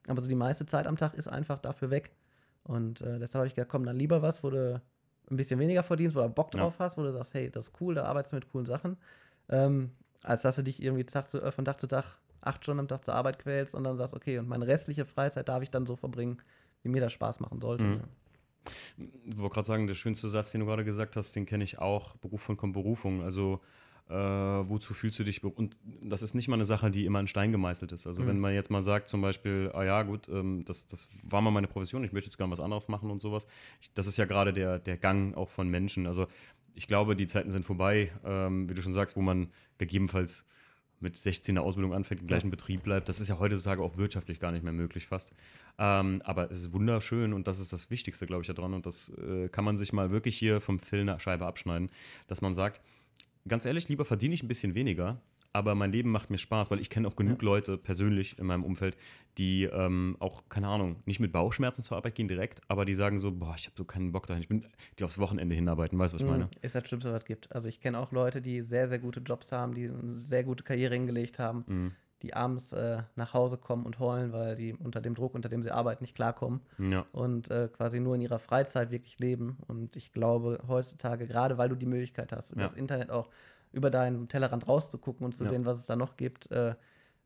aber 0.08 0.20
so 0.20 0.28
die 0.28 0.34
meiste 0.34 0.66
Zeit 0.66 0.88
am 0.88 0.96
Tag 0.96 1.14
ist 1.14 1.28
einfach 1.28 1.60
dafür 1.60 1.90
weg 1.90 2.16
und 2.64 3.02
äh, 3.02 3.20
deshalb 3.20 3.40
habe 3.40 3.46
ich 3.46 3.54
gedacht, 3.54 3.70
komm, 3.70 3.84
dann 3.86 3.96
lieber 3.96 4.20
was, 4.20 4.42
wo 4.42 4.50
du 4.50 4.82
ein 5.32 5.36
bisschen 5.36 5.58
weniger 5.58 5.82
verdienst, 5.82 6.16
du 6.16 6.28
Bock 6.28 6.54
Ja. 6.54 6.60
drauf 6.60 6.74
hast, 6.78 6.98
wo 6.98 7.02
du 7.02 7.12
sagst, 7.12 7.34
hey, 7.34 7.50
das 7.50 7.68
ist 7.68 7.80
cool, 7.80 7.94
da 7.94 8.04
arbeitest 8.04 8.32
du 8.32 8.36
mit 8.36 8.48
coolen 8.50 8.66
Sachen, 8.66 8.96
ähm, 9.48 9.90
als 10.22 10.42
dass 10.42 10.56
du 10.56 10.62
dich 10.62 10.82
irgendwie 10.82 11.04
Tag 11.04 11.28
zu, 11.28 11.40
äh, 11.42 11.50
von 11.52 11.64
Tag 11.64 11.80
zu 11.80 11.86
Tag 11.86 12.18
acht 12.40 12.62
Stunden 12.62 12.80
am 12.80 12.88
Tag 12.88 13.04
zur 13.04 13.14
Arbeit 13.14 13.38
quälst 13.38 13.74
und 13.74 13.84
dann 13.84 13.96
sagst, 13.96 14.14
okay, 14.14 14.38
und 14.38 14.48
meine 14.48 14.66
restliche 14.66 15.04
Freizeit 15.04 15.48
darf 15.48 15.62
ich 15.62 15.70
dann 15.70 15.86
so 15.86 15.96
verbringen, 15.96 16.38
wie 16.82 16.88
mir 16.88 17.00
das 17.00 17.12
Spaß 17.12 17.40
machen 17.40 17.60
sollte. 17.60 17.84
Mhm. 17.84 17.90
ne? 17.90 18.08
Ich 19.24 19.38
wollte 19.38 19.54
gerade 19.54 19.66
sagen, 19.66 19.86
der 19.86 19.94
schönste 19.94 20.28
Satz, 20.28 20.52
den 20.52 20.60
du 20.60 20.66
gerade 20.66 20.84
gesagt 20.84 21.16
hast, 21.16 21.34
den 21.34 21.46
kenne 21.46 21.64
ich 21.64 21.78
auch. 21.78 22.16
Berufung 22.16 22.56
kommt 22.56 22.74
Berufung. 22.74 23.22
Also, 23.22 23.60
äh, 24.08 24.14
wozu 24.14 24.94
fühlst 24.94 25.18
du 25.18 25.24
dich? 25.24 25.42
Und 25.42 25.76
das 26.02 26.22
ist 26.22 26.34
nicht 26.34 26.48
mal 26.48 26.54
eine 26.56 26.64
Sache, 26.64 26.90
die 26.90 27.04
immer 27.06 27.20
in 27.20 27.28
Stein 27.28 27.52
gemeißelt 27.52 27.92
ist. 27.92 28.06
Also, 28.06 28.22
Mhm. 28.22 28.26
wenn 28.26 28.40
man 28.40 28.54
jetzt 28.54 28.70
mal 28.70 28.82
sagt, 28.82 29.08
zum 29.08 29.22
Beispiel, 29.22 29.70
ah 29.74 29.84
ja, 29.84 30.02
gut, 30.02 30.28
ähm, 30.28 30.64
das, 30.64 30.86
das 30.86 31.08
war 31.22 31.40
mal 31.40 31.50
meine 31.50 31.66
Profession, 31.68 32.04
ich 32.04 32.12
möchte 32.12 32.28
jetzt 32.28 32.36
gerne 32.36 32.52
was 32.52 32.60
anderes 32.60 32.88
machen 32.88 33.10
und 33.10 33.22
sowas. 33.22 33.46
Ich, 33.80 33.90
das 33.94 34.06
ist 34.06 34.16
ja 34.18 34.24
gerade 34.26 34.52
der, 34.52 34.78
der 34.78 34.96
Gang 34.98 35.36
auch 35.36 35.48
von 35.50 35.68
Menschen. 35.68 36.06
Also, 36.06 36.26
ich 36.74 36.86
glaube, 36.86 37.16
die 37.16 37.26
Zeiten 37.26 37.50
sind 37.50 37.64
vorbei, 37.64 38.10
ähm, 38.24 38.68
wie 38.68 38.74
du 38.74 38.82
schon 38.82 38.92
sagst, 38.92 39.16
wo 39.16 39.20
man 39.22 39.48
gegebenenfalls 39.78 40.44
mit 41.00 41.16
16 41.16 41.58
eine 41.58 41.66
Ausbildung 41.66 41.92
anfängt, 41.94 42.20
im 42.20 42.28
gleichen 42.28 42.50
Betrieb 42.50 42.84
bleibt. 42.84 43.08
Das 43.08 43.18
ist 43.18 43.26
ja 43.28 43.38
heutzutage 43.40 43.82
auch 43.82 43.96
wirtschaftlich 43.96 44.38
gar 44.38 44.52
nicht 44.52 44.62
mehr 44.62 44.72
möglich 44.72 45.08
fast. 45.08 45.32
Ähm, 45.76 46.22
aber 46.24 46.50
es 46.52 46.60
ist 46.60 46.72
wunderschön 46.72 47.32
und 47.32 47.48
das 47.48 47.58
ist 47.58 47.72
das 47.72 47.90
Wichtigste, 47.90 48.24
glaube 48.26 48.42
ich, 48.42 48.46
daran. 48.48 48.72
Und 48.72 48.86
das 48.86 49.10
äh, 49.18 49.48
kann 49.48 49.64
man 49.64 49.78
sich 49.78 49.92
mal 49.92 50.12
wirklich 50.12 50.38
hier 50.38 50.60
vom 50.60 50.78
Phil 50.78 51.00
eine 51.00 51.18
Scheibe 51.18 51.44
abschneiden, 51.44 51.90
dass 52.28 52.40
man 52.40 52.54
sagt, 52.54 52.80
ganz 53.48 53.64
ehrlich, 53.64 53.88
lieber 53.88 54.04
verdiene 54.04 54.34
ich 54.34 54.42
ein 54.42 54.48
bisschen 54.48 54.74
weniger, 54.74 55.20
aber 55.52 55.74
mein 55.74 55.92
Leben 55.92 56.10
macht 56.10 56.30
mir 56.30 56.38
Spaß, 56.38 56.70
weil 56.70 56.80
ich 56.80 56.88
kenne 56.88 57.06
auch 57.06 57.16
genug 57.16 57.42
Leute 57.42 57.76
persönlich 57.76 58.38
in 58.38 58.46
meinem 58.46 58.64
Umfeld, 58.64 58.96
die 59.36 59.64
ähm, 59.64 60.16
auch, 60.18 60.42
keine 60.48 60.68
Ahnung, 60.68 61.02
nicht 61.04 61.20
mit 61.20 61.32
Bauchschmerzen 61.32 61.82
zur 61.82 61.96
Arbeit 61.98 62.14
gehen 62.14 62.28
direkt, 62.28 62.60
aber 62.68 62.84
die 62.84 62.94
sagen 62.94 63.18
so, 63.18 63.32
boah, 63.32 63.54
ich 63.56 63.66
habe 63.66 63.74
so 63.76 63.84
keinen 63.84 64.12
Bock 64.12 64.26
dahin, 64.26 64.42
ich 64.42 64.48
bin, 64.48 64.64
die 64.98 65.04
aufs 65.04 65.18
Wochenende 65.18 65.54
hinarbeiten, 65.54 65.98
weißt 65.98 66.14
du, 66.14 66.16
was 66.16 66.22
ich 66.22 66.28
meine? 66.28 66.44
Mhm. 66.44 66.50
Ist 66.62 66.74
das 66.74 66.86
Schlimmste, 66.86 67.12
was 67.12 67.18
es 67.18 67.24
gibt. 67.26 67.52
Also 67.54 67.68
ich 67.68 67.80
kenne 67.80 67.98
auch 67.98 68.12
Leute, 68.12 68.40
die 68.40 68.62
sehr, 68.62 68.86
sehr 68.86 68.98
gute 68.98 69.20
Jobs 69.20 69.52
haben, 69.52 69.74
die 69.74 69.88
eine 69.88 70.18
sehr 70.18 70.44
gute 70.44 70.64
Karriere 70.64 70.94
hingelegt 70.94 71.38
haben, 71.38 71.64
Mhm. 71.66 71.92
Die 72.22 72.34
abends 72.34 72.72
äh, 72.72 73.02
nach 73.16 73.34
Hause 73.34 73.58
kommen 73.58 73.84
und 73.84 73.98
heulen, 73.98 74.32
weil 74.32 74.54
die 74.54 74.74
unter 74.74 75.00
dem 75.00 75.14
Druck, 75.14 75.34
unter 75.34 75.48
dem 75.48 75.62
sie 75.62 75.70
arbeiten, 75.70 76.02
nicht 76.04 76.14
klarkommen 76.14 76.60
Ja, 76.78 77.04
und 77.12 77.50
äh, 77.50 77.68
quasi 77.68 78.00
nur 78.00 78.14
in 78.14 78.20
ihrer 78.20 78.38
Freizeit 78.38 78.90
wirklich 78.90 79.18
leben. 79.18 79.58
Und 79.66 79.96
ich 79.96 80.12
glaube, 80.12 80.60
heutzutage, 80.68 81.26
gerade 81.26 81.58
weil 81.58 81.68
du 81.68 81.74
die 81.76 81.86
Möglichkeit 81.86 82.32
hast, 82.32 82.52
über 82.52 82.62
Ja. 82.62 82.68
das 82.68 82.76
Internet 82.76 83.10
auch 83.10 83.28
über 83.72 83.90
deinen 83.90 84.28
Tellerrand 84.28 84.68
rauszugucken 84.68 85.24
und 85.24 85.32
zu 85.34 85.44
Ja. 85.44 85.50
sehen, 85.50 85.64
was 85.64 85.78
es 85.78 85.86
da 85.86 85.96
noch 85.96 86.16
gibt, 86.16 86.50
äh, 86.50 86.74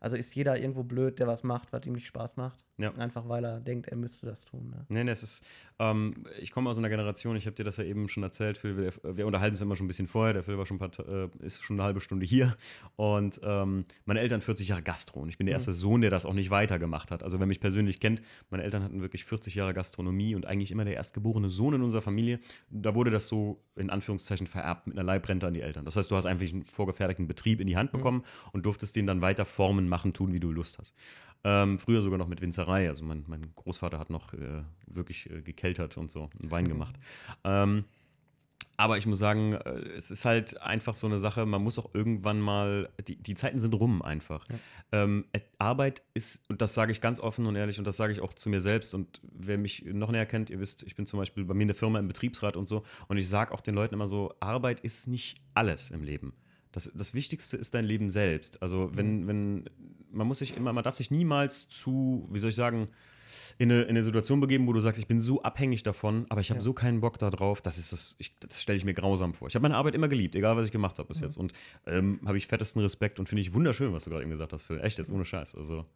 also 0.06 0.16
ist 0.16 0.32
jeder 0.36 0.56
irgendwo 0.56 0.84
blöd, 0.84 1.18
der 1.18 1.26
was 1.26 1.42
macht, 1.42 1.72
was 1.72 1.84
ihm 1.84 1.94
nicht 1.94 2.06
Spaß 2.06 2.36
macht. 2.36 2.64
Ja. 2.78 2.92
Einfach 2.92 3.28
weil 3.28 3.44
er 3.44 3.58
denkt, 3.58 3.88
er 3.88 3.96
müsste 3.96 4.24
das 4.24 4.44
tun. 4.44 4.68
Ne? 4.70 4.86
Nee, 4.88 5.02
nee, 5.02 5.10
es 5.10 5.24
ist, 5.24 5.44
ähm, 5.80 6.14
ich 6.40 6.52
komme 6.52 6.70
aus 6.70 6.78
einer 6.78 6.88
Generation, 6.88 7.34
ich 7.34 7.46
habe 7.46 7.56
dir 7.56 7.64
das 7.64 7.76
ja 7.78 7.82
eben 7.84 8.08
schon 8.08 8.22
erzählt, 8.22 8.56
Phil, 8.56 8.76
wir, 8.76 9.16
wir 9.16 9.26
unterhalten 9.26 9.54
uns 9.54 9.60
immer 9.60 9.74
schon 9.74 9.86
ein 9.86 9.88
bisschen 9.88 10.06
vorher, 10.06 10.32
der 10.32 10.44
Phil 10.44 10.56
war 10.58 10.64
schon 10.64 10.78
paar, 10.78 10.90
äh, 11.08 11.28
ist 11.40 11.60
schon 11.64 11.74
eine 11.76 11.82
halbe 11.84 12.00
Stunde 12.00 12.24
hier 12.24 12.56
und 12.94 13.40
ähm, 13.42 13.84
meine 14.04 14.20
Eltern 14.20 14.42
40 14.42 14.68
Jahre 14.68 14.82
Gastro 14.82 15.20
und 15.20 15.28
ich 15.28 15.38
bin 15.38 15.46
der 15.46 15.54
Mhm. 15.54 15.58
erste 15.60 15.72
Sohn, 15.72 16.02
der 16.02 16.10
das 16.10 16.24
auch 16.24 16.34
nicht 16.34 16.50
weitergemacht 16.50 17.10
hat. 17.10 17.24
Also 17.24 17.40
wer 17.40 17.46
mich 17.46 17.58
persönlich 17.58 17.98
kennt, 17.98 18.22
meine 18.50 18.62
Eltern 18.62 18.84
hatten 18.84 19.00
wirklich 19.00 19.24
40 19.24 19.56
Jahre 19.56 19.74
Gastronomie 19.74 20.34
und 20.36 20.46
eigentlich 20.46 20.70
immer 20.70 20.84
der 20.84 20.94
erstgeborene 20.94 21.50
Sohn 21.50 21.74
in 21.74 21.82
unserer 21.82 22.02
Familie. 22.02 22.38
Da 22.70 22.94
wurde 22.94 23.10
das 23.10 23.26
so 23.26 23.64
in 23.74 23.90
Anführungszeichen 23.90 24.46
vererbt 24.46 24.86
mit 24.86 24.96
einer 24.96 25.04
Leibrente 25.04 25.46
an 25.46 25.54
die 25.54 25.62
Eltern. 25.62 25.84
Das 25.84 25.96
heißt, 25.96 26.10
du 26.10 26.16
hast 26.16 26.26
einfach 26.26 26.46
einen 26.46 26.62
vorgefertigten 26.62 27.26
Betrieb 27.26 27.60
in 27.60 27.66
die 27.66 27.76
Hand 27.76 27.90
bekommen 27.90 28.22
und 28.52 28.64
durftest 28.66 28.94
den 28.96 29.06
dann 29.06 29.20
weiter 29.22 29.44
formen, 29.44 29.88
machen, 29.96 30.12
tun, 30.12 30.32
wie 30.32 30.40
du 30.40 30.50
Lust 30.52 30.78
hast. 30.78 30.92
Ähm, 31.44 31.78
früher 31.78 32.02
sogar 32.02 32.18
noch 32.18 32.28
mit 32.28 32.40
Winzerei. 32.40 32.88
Also 32.88 33.04
mein, 33.04 33.24
mein 33.26 33.52
Großvater 33.54 33.98
hat 33.98 34.10
noch 34.10 34.32
äh, 34.32 34.62
wirklich 34.86 35.30
äh, 35.30 35.42
gekeltert 35.42 35.96
und 35.96 36.10
so 36.10 36.28
und 36.40 36.50
Wein 36.50 36.68
gemacht. 36.68 36.96
Ähm, 37.44 37.84
Aber 38.78 38.98
ich 38.98 39.06
muss 39.06 39.18
sagen, 39.18 39.54
äh, 39.54 39.96
es 39.96 40.10
ist 40.10 40.24
halt 40.24 40.60
einfach 40.60 40.94
so 40.94 41.06
eine 41.06 41.18
Sache, 41.18 41.46
man 41.46 41.62
muss 41.62 41.78
auch 41.78 41.94
irgendwann 41.94 42.40
mal, 42.40 42.90
die, 43.08 43.16
die 43.16 43.34
Zeiten 43.34 43.58
sind 43.60 43.74
rum 43.74 44.02
einfach. 44.02 44.44
Ja. 44.50 44.58
Ähm, 44.92 45.24
Arbeit 45.58 46.02
ist, 46.14 46.42
und 46.50 46.60
das 46.60 46.74
sage 46.74 46.92
ich 46.92 47.00
ganz 47.00 47.18
offen 47.20 47.46
und 47.46 47.56
ehrlich, 47.56 47.78
und 47.78 47.86
das 47.86 47.96
sage 47.96 48.12
ich 48.12 48.20
auch 48.20 48.34
zu 48.34 48.50
mir 48.50 48.60
selbst. 48.60 48.94
Und 48.94 49.20
wer 49.22 49.56
mich 49.56 49.84
noch 49.86 50.10
näher 50.10 50.26
kennt, 50.26 50.50
ihr 50.50 50.60
wisst, 50.60 50.82
ich 50.82 50.94
bin 50.94 51.06
zum 51.06 51.18
Beispiel 51.20 51.44
bei 51.44 51.54
mir 51.54 51.62
in 51.62 51.68
der 51.68 51.74
Firma 51.74 51.98
im 51.98 52.08
Betriebsrat 52.08 52.56
und 52.56 52.68
so. 52.68 52.82
Und 53.08 53.16
ich 53.16 53.28
sage 53.28 53.52
auch 53.52 53.62
den 53.62 53.74
Leuten 53.74 53.94
immer 53.94 54.08
so, 54.08 54.34
Arbeit 54.40 54.80
ist 54.80 55.06
nicht 55.06 55.38
alles 55.54 55.90
im 55.90 56.02
Leben. 56.02 56.34
Das, 56.76 56.92
das 56.94 57.14
Wichtigste 57.14 57.56
ist 57.56 57.72
dein 57.72 57.86
Leben 57.86 58.10
selbst. 58.10 58.60
Also 58.60 58.90
wenn, 58.92 59.22
mhm. 59.22 59.26
wenn, 59.26 59.64
man 60.10 60.26
muss 60.26 60.40
sich 60.40 60.54
immer, 60.58 60.74
man 60.74 60.84
darf 60.84 60.94
sich 60.94 61.10
niemals 61.10 61.70
zu, 61.70 62.28
wie 62.30 62.38
soll 62.38 62.50
ich 62.50 62.56
sagen, 62.56 62.88
in 63.56 63.72
eine, 63.72 63.84
in 63.84 63.88
eine 63.88 64.02
Situation 64.02 64.40
begeben, 64.40 64.66
wo 64.66 64.74
du 64.74 64.80
sagst, 64.80 65.00
ich 65.00 65.06
bin 65.06 65.18
so 65.18 65.42
abhängig 65.42 65.84
davon, 65.84 66.26
aber 66.28 66.42
ich 66.42 66.50
habe 66.50 66.58
ja. 66.58 66.62
so 66.64 66.74
keinen 66.74 67.00
Bock 67.00 67.18
darauf, 67.18 67.62
das 67.62 67.78
ist 67.78 67.94
das, 67.94 68.14
ich, 68.18 68.38
das 68.40 68.60
stelle 68.60 68.76
ich 68.76 68.84
mir 68.84 68.92
grausam 68.92 69.32
vor. 69.32 69.48
Ich 69.48 69.54
habe 69.54 69.62
meine 69.62 69.74
Arbeit 69.74 69.94
immer 69.94 70.08
geliebt, 70.08 70.36
egal 70.36 70.54
was 70.58 70.66
ich 70.66 70.72
gemacht 70.72 70.98
habe 70.98 71.08
bis 71.08 71.20
mhm. 71.20 71.24
jetzt. 71.24 71.38
Und 71.38 71.54
ähm, 71.86 72.20
habe 72.26 72.36
ich 72.36 72.46
fettesten 72.46 72.82
Respekt 72.82 73.18
und 73.18 73.26
finde 73.26 73.40
ich 73.40 73.54
wunderschön, 73.54 73.94
was 73.94 74.04
du 74.04 74.10
gerade 74.10 74.22
eben 74.22 74.30
gesagt 74.30 74.52
hast, 74.52 74.62
Phil. 74.62 74.78
Echt, 74.82 74.98
jetzt 74.98 75.10
ohne 75.10 75.24
Scheiß. 75.24 75.54
Also 75.54 75.86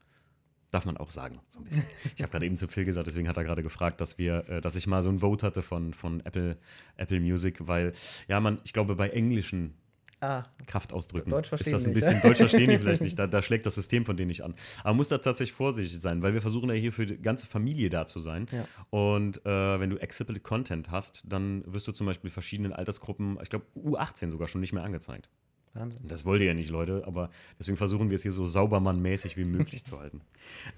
darf 0.71 0.87
man 0.87 0.97
auch 0.97 1.11
sagen, 1.11 1.41
so 1.49 1.59
ein 1.59 1.65
bisschen. 1.65 1.85
Ich 2.17 2.23
habe 2.23 2.31
gerade 2.31 2.47
eben 2.47 2.57
zu 2.57 2.69
Phil 2.69 2.85
gesagt, 2.85 3.07
deswegen 3.07 3.29
hat 3.29 3.37
er 3.37 3.45
gerade 3.45 3.63
gefragt, 3.63 4.01
dass 4.01 4.17
wir, 4.17 4.49
äh, 4.49 4.61
dass 4.61 4.77
ich 4.77 4.87
mal 4.87 5.03
so 5.03 5.11
ein 5.11 5.19
Vote 5.19 5.47
hatte 5.47 5.61
von, 5.63 5.93
von 5.93 6.21
Apple, 6.21 6.57
Apple 6.97 7.21
Music, 7.21 7.67
weil, 7.67 7.93
ja, 8.29 8.41
man, 8.41 8.61
ich 8.65 8.73
glaube, 8.73 8.97
bei 8.97 9.11
englischen 9.11 9.75
Ah, 10.23 10.45
Kraft 10.67 10.93
ausdrücken. 10.93 11.31
Deutsch 11.31 11.49
verstehen 11.49 11.75
ist 11.75 11.81
das 11.81 11.89
ein 11.89 11.95
bisschen, 11.95 12.13
nicht. 12.13 12.25
Deutsch 12.25 12.37
verstehen 12.37 12.69
die 12.69 12.77
vielleicht 12.77 13.01
nicht, 13.03 13.19
da, 13.19 13.27
da, 13.27 13.41
schlägt 13.41 13.65
das 13.65 13.75
System 13.75 14.05
von 14.05 14.19
denen 14.19 14.29
nicht 14.29 14.43
an. 14.43 14.55
Aber 14.81 14.91
man 14.91 14.99
muss 14.99 15.09
da 15.09 15.17
tatsächlich 15.17 15.55
vorsichtig 15.55 15.99
sein, 15.99 16.21
weil 16.21 16.35
wir 16.35 16.43
versuchen 16.43 16.69
ja 16.69 16.75
hier 16.75 16.93
für 16.93 17.07
die 17.07 17.21
ganze 17.21 17.47
Familie 17.47 17.89
da 17.89 18.07
zu 18.07 18.21
sein. 18.21 18.45
Ja. 18.53 18.67
Und 18.91 19.45
äh, 19.47 19.81
wenn 19.81 19.89
du 19.89 19.99
Accessible 19.99 20.39
Content 20.39 20.91
hast, 20.91 21.23
dann 21.27 21.65
wirst 21.67 21.89
du 21.89 21.93
zum 21.93 22.07
Beispiel 22.07 22.31
verschiedenen 22.31 22.75
Altersgruppen, 22.75 23.39
ich 23.43 23.49
glaube 23.49 23.65
U18 23.77 24.31
sogar 24.31 24.47
schon 24.47 24.61
nicht 24.61 24.75
mehr 24.75 24.85
angezeigt. 24.85 25.31
Wahnsinn. 25.73 26.03
Das 26.07 26.25
wollt 26.25 26.43
ihr 26.43 26.49
ja 26.49 26.55
nicht, 26.55 26.69
Leute, 26.69 27.05
aber 27.07 27.31
deswegen 27.59 27.77
versuchen 27.77 28.11
wir 28.11 28.17
es 28.17 28.23
hier 28.23 28.33
so 28.33 28.45
saubermannmäßig 28.45 29.37
wie 29.39 29.45
möglich 29.45 29.85
zu 29.85 29.99
halten. 29.99 30.21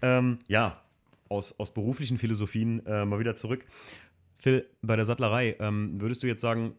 Ähm, 0.02 0.38
ja, 0.48 0.80
aus, 1.28 1.58
aus 1.58 1.72
beruflichen 1.72 2.18
Philosophien 2.18 2.84
äh, 2.86 3.04
mal 3.04 3.18
wieder 3.18 3.34
zurück. 3.34 3.64
Phil, 4.38 4.66
bei 4.82 4.96
der 4.96 5.04
Sattlerei, 5.04 5.56
ähm, 5.60 6.00
würdest 6.00 6.22
du 6.22 6.26
jetzt 6.26 6.40
sagen, 6.40 6.74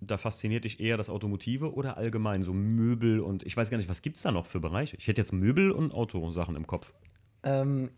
da 0.00 0.16
fasziniert 0.16 0.64
dich 0.64 0.80
eher 0.80 0.96
das 0.96 1.10
Automotive 1.10 1.74
oder 1.74 1.96
allgemein 1.96 2.42
so 2.42 2.52
Möbel 2.52 3.20
und 3.20 3.44
ich 3.44 3.56
weiß 3.56 3.70
gar 3.70 3.78
nicht, 3.78 3.88
was 3.88 4.02
gibt 4.02 4.16
es 4.16 4.22
da 4.22 4.30
noch 4.30 4.46
für 4.46 4.60
Bereiche? 4.60 4.96
Ich 4.96 5.06
hätte 5.08 5.20
jetzt 5.20 5.32
Möbel 5.32 5.70
und 5.70 5.92
Autosachen 5.92 6.56
im 6.56 6.66
Kopf. 6.66 6.92
Ähm, 7.42 7.90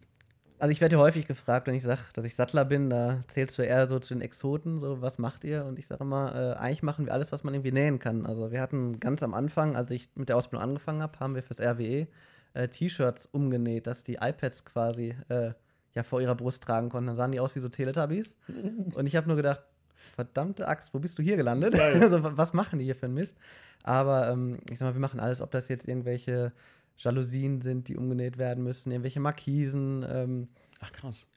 also 0.59 0.73
ich 0.73 0.81
werde 0.81 0.97
ja 0.97 1.01
häufig 1.01 1.27
gefragt, 1.27 1.67
wenn 1.67 1.75
ich 1.75 1.83
sage, 1.83 2.01
dass 2.13 2.25
ich 2.25 2.35
Sattler 2.35 2.67
bin, 2.67 2.91
da 2.91 3.21
zählst 3.29 3.59
du 3.59 3.63
eher 3.63 3.87
so 3.87 3.99
zu 3.99 4.15
den 4.15 4.21
Exoten, 4.21 4.79
so 4.79 5.01
was 5.01 5.19
macht 5.19 5.45
ihr? 5.45 5.65
Und 5.65 5.79
ich 5.79 5.87
sage 5.87 6.05
immer, 6.05 6.35
äh, 6.35 6.59
eigentlich 6.59 6.83
machen 6.83 7.07
wir 7.07 7.15
alles, 7.15 7.33
was 7.33 7.45
man 7.45 7.55
irgendwie 7.55 7.73
nähen 7.73 7.99
kann. 7.99 8.27
Also 8.27 8.53
wir 8.53 8.61
hatten 8.61 9.01
ganz 9.01 9.23
am 9.23 9.33
Anfang, 9.33 9.75
als 9.75 9.91
ich 9.91 10.11
mit 10.15 10.29
der 10.29 10.37
Ausbildung 10.37 10.63
angefangen 10.63 11.03
habe, 11.03 11.19
haben 11.19 11.35
wir 11.35 11.43
fürs 11.43 11.61
RWE 11.61 12.07
äh, 12.53 12.69
T-Shirts 12.69 13.27
umgenäht, 13.27 13.87
dass 13.87 14.05
die 14.05 14.17
iPads 14.21 14.65
quasi 14.67 15.15
äh, 15.29 15.53
ja 15.95 16.03
vor 16.03 16.21
ihrer 16.21 16.35
Brust 16.35 16.63
tragen 16.63 16.91
konnten. 16.91 17.09
Dann 17.09 17.17
sahen 17.17 17.33
die 17.33 17.41
aus 17.41 17.57
wie 17.57 17.61
so 17.61 17.71
Teletubbies. 17.71 18.37
und 18.95 19.07
ich 19.07 19.17
habe 19.17 19.29
nur 19.29 19.37
gedacht, 19.37 19.63
verdammte 20.15 20.69
Axt, 20.69 20.95
wo 20.95 20.99
bist 20.99 21.19
du 21.19 21.23
hier 21.23 21.37
gelandet? 21.37 21.79
also, 21.81 22.21
was 22.23 22.53
machen 22.53 22.79
die 22.79 22.85
hier 22.85 22.97
für 22.97 23.07
einen 23.07 23.15
Mist? 23.15 23.37
Aber 23.83 24.29
ähm, 24.29 24.59
ich 24.71 24.79
sag 24.79 24.89
mal, 24.89 24.95
wir 24.95 25.01
machen 25.01 25.21
alles, 25.21 25.41
ob 25.41 25.51
das 25.51 25.69
jetzt 25.69 25.89
irgendwelche 25.89 26.53
Jalousien 26.99 27.61
sind, 27.61 27.89
die 27.89 27.97
umgenäht 27.97 28.39
werden 28.39 28.63
müssen, 28.63 28.91
irgendwelche 28.91 29.21
Markisen. 29.21 30.05
Ähm, 30.09 30.49
Ach 30.81 30.93
krass. 30.93 31.29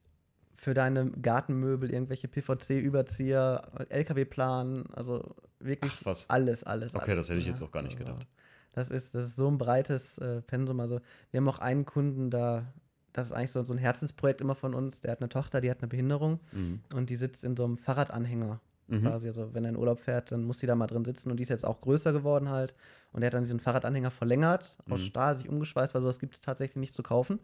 Für 0.55 0.74
deine 0.74 1.10
Gartenmöbel, 1.12 1.91
irgendwelche 1.91 2.27
PVC-Überzieher, 2.27 3.88
LKW-Plan, 3.89 4.86
also 4.93 5.36
wirklich 5.60 5.93
Ach, 6.05 6.25
alles, 6.27 6.63
alles. 6.63 6.96
Okay, 6.96 7.12
alles, 7.12 7.25
das 7.25 7.29
hätte 7.29 7.39
ich 7.39 7.48
jetzt 7.48 7.62
auch 7.62 7.72
gar 7.72 7.82
nicht 7.82 7.98
also, 8.00 8.13
gedacht. 8.13 8.27
Das 8.74 8.91
ist, 8.91 9.15
das 9.15 9.25
ist 9.25 9.36
so 9.36 9.48
ein 9.48 9.58
breites 9.58 10.17
äh, 10.17 10.41
Pensum. 10.41 10.79
Also, 10.79 11.00
wir 11.32 11.39
haben 11.39 11.48
auch 11.48 11.60
einen 11.60 11.86
Kunden, 11.86 12.29
da 12.29 12.65
das 13.13 13.27
ist 13.27 13.32
eigentlich 13.32 13.51
so, 13.51 13.63
so 13.63 13.74
ein 13.74 13.77
Herzensprojekt 13.77 14.41
immer 14.41 14.55
von 14.55 14.74
uns. 14.74 15.01
Der 15.01 15.12
hat 15.12 15.22
eine 15.22 15.29
Tochter, 15.29 15.62
die 15.62 15.70
hat 15.70 15.79
eine 15.79 15.88
Behinderung 15.88 16.39
mhm. 16.51 16.82
und 16.93 17.10
die 17.10 17.15
sitzt 17.15 17.43
in 17.43 17.55
so 17.55 17.63
einem 17.63 17.77
Fahrradanhänger 17.77 18.60
mhm. 18.88 19.01
quasi. 19.01 19.27
Also 19.27 19.53
wenn 19.53 19.63
er 19.63 19.70
in 19.70 19.77
Urlaub 19.77 20.00
fährt, 20.00 20.32
dann 20.32 20.43
muss 20.43 20.60
sie 20.60 20.67
da 20.67 20.75
mal 20.75 20.88
drin 20.88 21.05
sitzen 21.05 21.32
und 21.32 21.38
die 21.38 21.43
ist 21.43 21.50
jetzt 21.50 21.65
auch 21.65 21.82
größer 21.82 22.12
geworden 22.12 22.50
halt. 22.50 22.75
Und 23.12 23.22
er 23.22 23.27
hat 23.27 23.36
dann 23.36 23.43
diesen 23.43 23.60
Fahrradanhänger 23.60 24.12
verlängert, 24.12 24.77
aus 24.89 25.01
mhm. 25.01 25.05
Stahl, 25.05 25.38
sich 25.38 25.48
umgeschweißt, 25.48 25.93
weil 25.93 26.01
sowas 26.01 26.20
gibt 26.20 26.34
es 26.34 26.41
tatsächlich 26.41 26.77
nicht 26.77 26.93
zu 26.93 27.03
kaufen. 27.03 27.39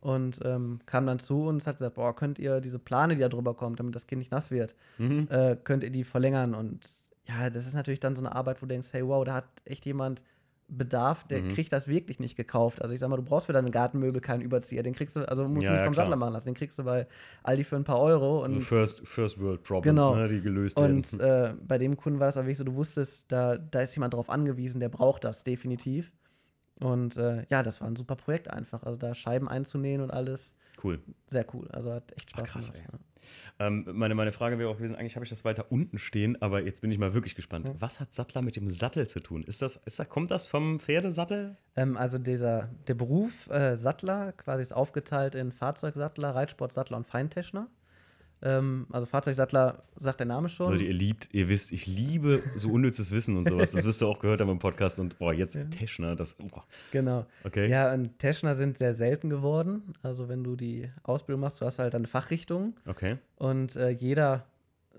Und 0.00 0.40
ähm, 0.44 0.80
kam 0.84 1.06
dann 1.06 1.20
zu 1.20 1.44
uns, 1.44 1.66
hat 1.66 1.76
gesagt, 1.76 1.94
boah, 1.94 2.14
könnt 2.14 2.40
ihr 2.40 2.60
diese 2.60 2.80
Plane, 2.80 3.14
die 3.14 3.20
da 3.20 3.28
drüber 3.28 3.54
kommt, 3.54 3.78
damit 3.78 3.94
das 3.94 4.08
Kind 4.08 4.18
nicht 4.18 4.32
nass 4.32 4.50
wird, 4.50 4.74
mhm. 4.98 5.28
äh, 5.30 5.56
könnt 5.62 5.84
ihr 5.84 5.90
die 5.90 6.02
verlängern? 6.02 6.54
Und 6.54 6.88
ja, 7.28 7.50
das 7.50 7.66
ist 7.66 7.74
natürlich 7.74 8.00
dann 8.00 8.16
so 8.16 8.22
eine 8.22 8.34
Arbeit, 8.34 8.60
wo 8.60 8.66
du 8.66 8.72
denkst, 8.72 8.88
hey, 8.92 9.06
wow, 9.06 9.24
da 9.24 9.34
hat 9.34 9.44
echt 9.64 9.86
jemand 9.86 10.24
Bedarf, 10.76 11.24
der 11.24 11.42
mhm. 11.42 11.48
kriegt 11.50 11.72
das 11.72 11.86
wirklich 11.86 12.18
nicht 12.18 12.36
gekauft. 12.36 12.80
Also 12.80 12.94
ich 12.94 13.00
sag 13.00 13.08
mal, 13.08 13.16
du 13.16 13.22
brauchst 13.22 13.46
für 13.46 13.52
deine 13.52 13.70
Gartenmöbel 13.70 14.20
keinen 14.20 14.40
Überzieher. 14.40 14.82
Den 14.82 14.94
kriegst 14.94 15.16
du, 15.16 15.28
also 15.28 15.46
musst 15.46 15.64
ja, 15.64 15.70
du 15.70 15.76
nicht 15.76 15.84
vom 15.84 15.92
ja, 15.92 15.96
Sattler 15.96 16.16
machen 16.16 16.32
lassen. 16.32 16.48
Den 16.48 16.54
kriegst 16.54 16.78
du 16.78 16.84
bei 16.84 17.06
Aldi 17.42 17.64
für 17.64 17.76
ein 17.76 17.84
paar 17.84 18.00
Euro. 18.00 18.42
Und 18.42 18.54
also 18.54 18.60
first, 18.60 19.06
first 19.06 19.38
World 19.38 19.62
Problems, 19.62 19.96
genau. 19.96 20.14
ne, 20.14 20.28
die 20.28 20.40
gelöst 20.40 20.78
werden. 20.78 20.96
Und 20.96 21.20
äh, 21.20 21.54
bei 21.62 21.78
dem 21.78 21.96
Kunden 21.96 22.20
war 22.20 22.28
das 22.28 22.36
aber 22.36 22.46
wirklich 22.46 22.58
so, 22.58 22.64
du 22.64 22.74
wusstest, 22.74 23.30
da, 23.30 23.58
da 23.58 23.82
ist 23.82 23.94
jemand 23.94 24.14
drauf 24.14 24.30
angewiesen, 24.30 24.80
der 24.80 24.88
braucht 24.88 25.24
das 25.24 25.44
definitiv. 25.44 26.10
Und 26.80 27.16
äh, 27.16 27.44
ja, 27.48 27.62
das 27.62 27.80
war 27.80 27.88
ein 27.88 27.96
super 27.96 28.16
Projekt 28.16 28.50
einfach. 28.50 28.82
Also 28.82 28.98
da 28.98 29.14
Scheiben 29.14 29.48
einzunähen 29.48 30.00
und 30.00 30.10
alles. 30.10 30.56
Cool. 30.82 31.00
Sehr 31.28 31.46
cool. 31.54 31.68
Also 31.70 31.92
hat 31.92 32.12
echt 32.12 32.30
Spaß 32.30 32.44
Ach, 32.48 32.52
krass, 32.52 32.72
gemacht. 32.72 32.88
Ja. 32.92 32.98
Ähm, 33.58 33.86
meine, 33.92 34.14
meine 34.14 34.32
Frage 34.32 34.58
wäre 34.58 34.68
auch 34.68 34.76
gewesen, 34.76 34.96
eigentlich 34.96 35.16
habe 35.16 35.24
ich 35.24 35.30
das 35.30 35.44
weiter 35.44 35.66
unten 35.70 35.98
stehen, 35.98 36.40
aber 36.40 36.62
jetzt 36.62 36.80
bin 36.80 36.90
ich 36.90 36.98
mal 36.98 37.14
wirklich 37.14 37.34
gespannt. 37.34 37.68
Ja. 37.68 37.74
Was 37.78 38.00
hat 38.00 38.12
Sattler 38.12 38.42
mit 38.42 38.56
dem 38.56 38.68
Sattel 38.68 39.08
zu 39.08 39.20
tun? 39.20 39.42
Ist 39.44 39.62
das, 39.62 39.80
ist 39.84 39.98
das, 39.98 40.08
kommt 40.08 40.30
das 40.30 40.46
vom 40.46 40.80
Pferdesattel? 40.80 41.56
Ähm, 41.76 41.96
also 41.96 42.18
dieser, 42.18 42.70
der 42.86 42.94
Beruf 42.94 43.48
äh, 43.50 43.76
Sattler 43.76 44.32
quasi 44.32 44.62
ist 44.62 44.72
aufgeteilt 44.72 45.34
in 45.34 45.52
Fahrzeugsattler, 45.52 46.34
Reitsportsattler 46.34 46.96
und 46.96 47.06
Feinteschner. 47.06 47.68
Ähm, 48.42 48.86
also 48.90 49.06
Fahrzeugsattler 49.06 49.84
sagt 49.96 50.20
der 50.20 50.26
Name 50.26 50.48
schon. 50.48 50.72
Leute, 50.72 50.84
ihr 50.84 50.92
liebt, 50.92 51.32
ihr 51.32 51.48
wisst, 51.48 51.70
ich 51.70 51.86
liebe 51.86 52.42
so 52.56 52.70
unnützes 52.70 53.12
Wissen 53.12 53.36
und 53.36 53.48
sowas. 53.48 53.70
Das 53.70 53.84
wirst 53.84 54.00
du 54.00 54.08
auch 54.08 54.18
gehört 54.18 54.40
haben 54.40 54.50
im 54.50 54.58
Podcast. 54.58 54.98
Und 54.98 55.18
boah, 55.18 55.32
jetzt 55.32 55.54
ja. 55.54 55.64
Teschner, 55.64 56.16
das. 56.16 56.36
Oh. 56.42 56.60
Genau. 56.90 57.26
Okay. 57.44 57.68
Ja, 57.68 57.92
und 57.92 58.18
Teschner 58.18 58.54
sind 58.54 58.78
sehr 58.78 58.94
selten 58.94 59.30
geworden. 59.30 59.94
Also 60.02 60.28
wenn 60.28 60.42
du 60.42 60.56
die 60.56 60.90
Ausbildung 61.04 61.40
machst, 61.40 61.60
du 61.60 61.66
hast 61.66 61.78
halt 61.78 61.94
eine 61.94 62.08
Fachrichtung. 62.08 62.74
Okay. 62.86 63.18
Und 63.36 63.76
äh, 63.76 63.90
jeder 63.90 64.46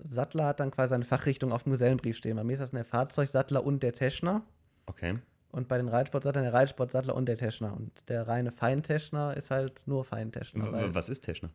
Sattler 0.02 0.46
hat 0.46 0.60
dann 0.60 0.70
quasi 0.70 0.90
seine 0.90 1.04
Fachrichtung 1.04 1.52
auf 1.52 1.64
dem 1.64 1.72
Gesellenbrief 1.72 2.16
stehen. 2.16 2.36
Bei 2.36 2.44
mir 2.44 2.54
ist 2.54 2.60
das 2.60 2.70
der 2.70 2.84
Fahrzeugsattler 2.84 3.64
und 3.64 3.82
der 3.82 3.92
Teschner. 3.92 4.42
Okay. 4.86 5.18
Und 5.52 5.68
bei 5.68 5.76
den 5.76 5.88
Reitsportsattlern 5.88 6.44
der 6.44 6.54
Reitsportsattler 6.54 7.14
und 7.14 7.26
der 7.26 7.36
Teschner. 7.36 7.76
Und 7.76 8.08
der 8.08 8.26
reine 8.26 8.50
Feinteschner 8.50 9.36
ist 9.36 9.50
halt 9.50 9.84
nur 9.86 10.04
Feinteschner. 10.04 10.94
Was 10.94 11.08
ist 11.08 11.20
Teschner? 11.20 11.50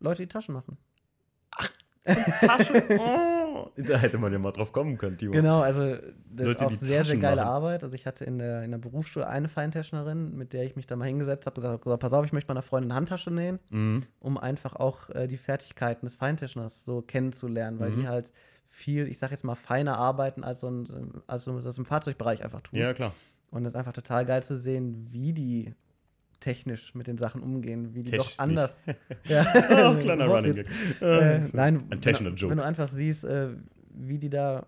Leute, 0.00 0.22
die 0.22 0.28
Taschen 0.28 0.54
machen. 0.54 0.78
Tasche. 2.04 2.98
Oh. 3.52 3.68
Da 3.76 3.98
hätte 3.98 4.16
man 4.18 4.32
ja 4.32 4.38
mal 4.38 4.52
drauf 4.52 4.72
kommen 4.72 4.96
können, 4.96 5.18
Timo. 5.18 5.32
Genau, 5.32 5.60
also 5.60 5.96
das 6.30 6.46
Leute, 6.46 6.50
ist 6.50 6.62
auch 6.62 6.70
sehr, 6.70 7.04
sehr 7.04 7.16
geile 7.18 7.42
machen. 7.42 7.48
Arbeit. 7.48 7.84
Also 7.84 7.94
ich 7.94 8.06
hatte 8.06 8.24
in 8.24 8.38
der, 8.38 8.62
in 8.62 8.70
der 8.70 8.78
Berufsschule 8.78 9.26
eine 9.26 9.48
Feintäschnerin, 9.48 10.36
mit 10.36 10.52
der 10.52 10.64
ich 10.64 10.76
mich 10.76 10.86
da 10.86 10.96
mal 10.96 11.06
hingesetzt 11.06 11.46
habe, 11.46 11.54
gesagt, 11.54 11.84
gesagt, 11.84 12.00
pass 12.00 12.12
auf, 12.12 12.24
ich 12.24 12.32
möchte 12.32 12.48
meiner 12.48 12.62
Freundin 12.62 12.90
eine 12.90 12.96
Handtasche 12.96 13.30
nähen, 13.30 13.58
mhm. 13.68 14.00
um 14.18 14.38
einfach 14.38 14.76
auch 14.76 15.10
äh, 15.10 15.26
die 15.26 15.36
Fertigkeiten 15.36 16.06
des 16.06 16.16
Feintäschners 16.16 16.84
so 16.84 17.02
kennenzulernen, 17.02 17.78
weil 17.80 17.90
mhm. 17.90 18.00
die 18.00 18.08
halt 18.08 18.32
viel, 18.66 19.06
ich 19.08 19.18
sag 19.18 19.30
jetzt 19.30 19.44
mal, 19.44 19.56
feiner 19.56 19.98
arbeiten, 19.98 20.42
als, 20.42 20.60
so 20.60 20.68
ein, 20.68 21.22
als 21.26 21.44
du 21.44 21.58
das 21.58 21.76
im 21.76 21.84
Fahrzeugbereich 21.84 22.42
einfach 22.44 22.62
tust. 22.62 22.80
Ja, 22.80 22.94
klar. 22.94 23.12
Und 23.50 23.64
es 23.66 23.72
ist 23.72 23.76
einfach 23.76 23.92
total 23.92 24.24
geil 24.24 24.42
zu 24.42 24.56
sehen, 24.56 25.08
wie 25.10 25.32
die 25.32 25.74
technisch 26.40 26.94
mit 26.94 27.06
den 27.06 27.18
Sachen 27.18 27.42
umgehen, 27.42 27.94
wie 27.94 28.02
die 28.02 28.10
Technisch. 28.10 28.34
doch 28.34 28.38
anders. 28.38 28.82
ja, 29.24 29.46
oh, 29.70 29.96
kleiner 29.98 30.26
Running 30.26 30.54
Gag. 30.54 30.66
Äh, 31.00 31.40
nein, 31.52 31.84
ein 31.90 32.04
wenn, 32.04 32.36
Joke. 32.36 32.50
wenn 32.50 32.58
du 32.58 32.64
einfach 32.64 32.90
siehst, 32.90 33.24
äh, 33.24 33.50
wie 33.94 34.18
die 34.18 34.30
da 34.30 34.66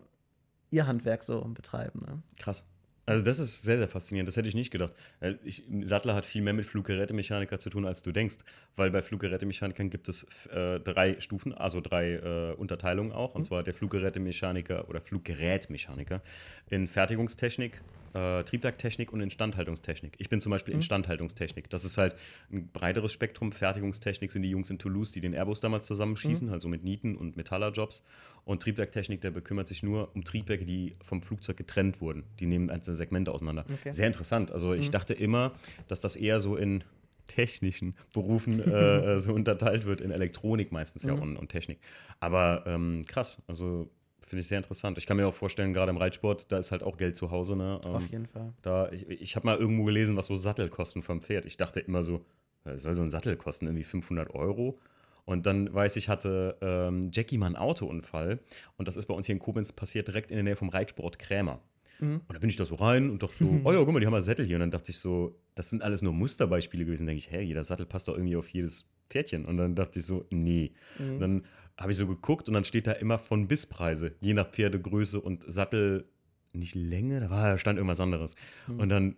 ihr 0.71 0.87
Handwerk 0.87 1.23
so 1.23 1.41
betreiben. 1.41 2.01
Ne? 2.07 2.23
Krass. 2.39 2.67
Also 3.05 3.25
das 3.25 3.41
ist 3.41 3.63
sehr, 3.63 3.79
sehr 3.79 3.89
faszinierend. 3.89 4.29
Das 4.29 4.37
hätte 4.37 4.49
ich 4.49 4.55
nicht 4.55 4.71
gedacht. 4.71 4.95
Ich, 5.43 5.65
Sattler 5.83 6.15
hat 6.15 6.25
viel 6.25 6.41
mehr 6.41 6.53
mit 6.53 6.67
Fluggerätemechaniker 6.67 7.59
zu 7.59 7.69
tun, 7.69 7.85
als 7.85 8.03
du 8.03 8.13
denkst. 8.13 8.37
Weil 8.77 8.91
bei 8.91 9.03
Fluggerätemechanikern 9.03 9.91
gibt 9.91 10.09
es 10.09 10.25
äh, 10.47 10.79
drei 10.79 11.19
Stufen, 11.21 11.53
also 11.53 11.81
drei 11.81 12.13
äh, 12.15 12.55
Unterteilungen 12.55 13.13
auch. 13.13 13.35
Und 13.35 13.43
mhm. 13.43 13.47
zwar 13.47 13.63
der 13.65 13.75
Fluggerätemechaniker 13.75 14.89
oder 14.89 15.01
Fluggerätmechaniker 15.01 16.23
in 16.71 16.87
Fertigungstechnik, 16.87 17.83
äh, 18.15 18.45
Triebwerktechnik 18.45 19.13
und 19.13 19.21
Instandhaltungstechnik. 19.21 20.15
Ich 20.19 20.29
bin 20.29 20.41
zum 20.41 20.51
Beispiel 20.51 20.75
mhm. 20.75 20.81
Instandhaltungstechnik. 20.81 21.71
Das 21.71 21.85
ist 21.85 21.99
halt 21.99 22.15
ein 22.51 22.69
breiteres 22.69 23.13
Spektrum. 23.13 23.53
Fertigungstechnik 23.53 24.33
sind 24.33 24.43
die 24.43 24.51
Jungs 24.51 24.71
in 24.71 24.79
Toulouse, 24.79 25.13
die 25.13 25.21
den 25.21 25.35
Airbus 25.35 25.61
damals 25.61 25.87
zusammenschießen, 25.87 26.49
mhm. 26.49 26.53
also 26.53 26.69
mit 26.69 26.85
Nieten 26.85 27.17
und 27.17 27.37
Metallerjobs. 27.37 28.03
Und 28.45 28.63
Triebwerktechnik, 28.63 29.21
der 29.21 29.31
bekümmert 29.31 29.69
sich 29.69 29.83
nur 29.83 30.15
um 30.15 30.25
Triebwerke, 30.25 30.65
die 30.65 30.97
vom 31.03 31.23
Flugzeug 31.23 31.57
getrennt 31.57 32.01
wurden. 32.01 32.25
Die 32.41 32.47
nehmen 32.47 32.71
einzelne 32.71 32.97
Segmente 32.97 33.33
auseinander. 33.33 33.65
Okay. 33.73 33.93
Sehr 33.93 34.07
interessant. 34.07 34.51
Also 34.51 34.75
ich 34.75 34.89
mhm. 34.89 34.93
dachte 34.93 35.15
immer, 35.15 35.53
dass 35.89 36.01
das 36.01 36.17
eher 36.17 36.41
so 36.41 36.57
in 36.57 36.83
technischen 37.27 37.95
Berufen 38.13 38.61
äh, 38.61 39.19
so 39.21 39.33
unterteilt 39.33 39.85
wird, 39.85 40.01
in 40.01 40.11
Elektronik 40.11 40.73
meistens 40.73 41.05
ja 41.05 41.15
mhm. 41.15 41.23
und, 41.23 41.37
und, 41.37 41.49
Technik. 41.49 41.79
Aber 42.21 42.65
ähm, 42.67 43.05
krass, 43.07 43.41
also 43.47 43.91
finde 44.33 44.41
ich 44.41 44.49
sehr 44.49 44.57
interessant. 44.57 44.97
Ich 44.97 45.05
kann 45.05 45.19
mir 45.19 45.29
auch 45.29 45.35
vorstellen, 45.35 45.75
gerade 45.75 45.91
im 45.91 45.99
Reitsport, 45.99 46.51
da 46.51 46.57
ist 46.57 46.73
halt 46.73 46.83
auch 46.83 46.97
Geld 46.97 47.17
zu 47.17 47.31
Hause. 47.31 47.55
Ne? 47.55 47.79
Ähm, 47.85 47.91
Auf 47.91 48.07
jeden 48.07 48.25
Fall. 48.25 48.55
Da, 48.63 48.91
ich 48.91 49.07
ich 49.07 49.37
habe 49.37 49.45
mal 49.45 49.59
irgendwo 49.59 49.85
gelesen, 49.85 50.17
was 50.17 50.25
so 50.25 50.37
Sattel 50.37 50.71
kosten 50.71 51.03
vom 51.03 51.21
Pferd. 51.21 51.45
Ich 51.45 51.59
dachte 51.59 51.81
immer 51.81 52.03
so, 52.03 52.25
was 52.65 52.81
soll 52.81 52.95
so 52.95 53.03
ein 53.03 53.11
Sattel 53.11 53.37
kosten? 53.37 53.67
Irgendwie 53.67 53.85
500 53.85 54.35
Euro. 54.35 54.79
Und 55.27 55.45
dann 55.45 55.75
weiß 55.75 55.97
ich, 55.97 56.09
hatte 56.09 56.57
ähm, 56.63 57.11
Jackie 57.13 57.37
mal 57.37 57.45
einen 57.45 57.57
Autounfall. 57.57 58.39
Und 58.79 58.89
das 58.89 58.97
ist 58.97 59.05
bei 59.05 59.13
uns 59.13 59.27
hier 59.27 59.35
in 59.35 59.39
Koblenz 59.39 59.71
passiert, 59.71 60.09
direkt 60.09 60.31
in 60.31 60.37
der 60.37 60.45
Nähe 60.45 60.57
vom 60.57 60.71
Reitsport 60.71 61.19
Krämer. 61.19 61.61
Mhm. 62.01 62.23
Und 62.27 62.35
da 62.35 62.39
bin 62.39 62.49
ich 62.49 62.57
da 62.57 62.65
so 62.65 62.77
rein 62.77 63.11
und 63.11 63.23
dachte 63.23 63.35
so, 63.39 63.51
oh 63.65 63.71
ja, 63.71 63.85
guck 63.85 63.93
mal, 63.93 64.01
die 64.01 64.07
haben 64.07 64.13
mal 64.13 64.23
Sättel 64.23 64.47
hier. 64.47 64.57
Und 64.57 64.61
dann 64.61 64.71
dachte 64.71 64.93
ich 64.93 64.99
so, 64.99 65.39
das 65.55 65.69
sind 65.69 65.83
alles 65.83 66.01
nur 66.01 66.15
Musterbeispiele 66.15 66.87
gewesen. 66.87 67.03
Dann 67.03 67.09
denke 67.09 67.27
ich, 67.27 67.31
hey, 67.31 67.43
jeder 67.43 67.65
Sattel 67.65 67.85
passt 67.85 68.09
doch 68.09 68.15
irgendwie 68.15 68.37
auf 68.37 68.49
jedes 68.49 68.87
Pferdchen. 69.11 69.45
Und 69.45 69.59
dann 69.59 69.75
dachte 69.75 69.99
ich 69.99 70.07
so, 70.07 70.25
nee. 70.31 70.73
Mhm. 70.99 71.13
Und 71.13 71.21
dann 71.21 71.43
habe 71.79 71.93
ich 71.93 71.99
so 71.99 72.07
geguckt 72.07 72.49
und 72.49 72.55
dann 72.55 72.65
steht 72.65 72.87
da 72.87 72.93
immer 72.93 73.19
von 73.19 73.49
Bisspreise, 73.49 74.15
je 74.21 74.35
nach 74.35 74.49
Pferdegröße 74.51 75.21
und 75.21 75.45
Sattel, 75.51 76.05
nicht 76.53 76.75
Länge, 76.75 77.21
da 77.21 77.31
war, 77.31 77.51
da 77.51 77.59
stand 77.59 77.79
irgendwas 77.79 78.01
anderes. 78.01 78.35
Mhm. 78.67 78.81
Und 78.81 78.89
dann, 78.91 79.17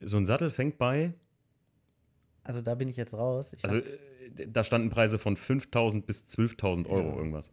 so 0.00 0.16
ein 0.16 0.26
Sattel 0.26 0.50
fängt 0.50 0.78
bei, 0.78 1.12
Also 2.44 2.60
da 2.60 2.74
bin 2.74 2.88
ich 2.88 2.96
jetzt 2.96 3.14
raus. 3.14 3.52
Ich 3.52 3.62
also 3.62 3.76
äh, 3.78 3.82
da 4.48 4.64
standen 4.64 4.88
Preise 4.90 5.18
von 5.18 5.36
5.000 5.36 6.02
bis 6.02 6.24
12.000 6.26 6.88
Euro 6.88 7.10
Ja. 7.10 7.16
irgendwas. 7.16 7.50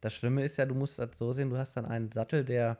das 0.00 0.14
Schlimme 0.14 0.42
ist 0.44 0.56
ja, 0.56 0.66
du 0.66 0.74
musst 0.74 0.98
das 0.98 1.16
so 1.16 1.32
sehen, 1.32 1.50
du 1.50 1.56
hast 1.56 1.76
dann 1.76 1.86
einen 1.86 2.10
Sattel, 2.10 2.44
der, 2.44 2.78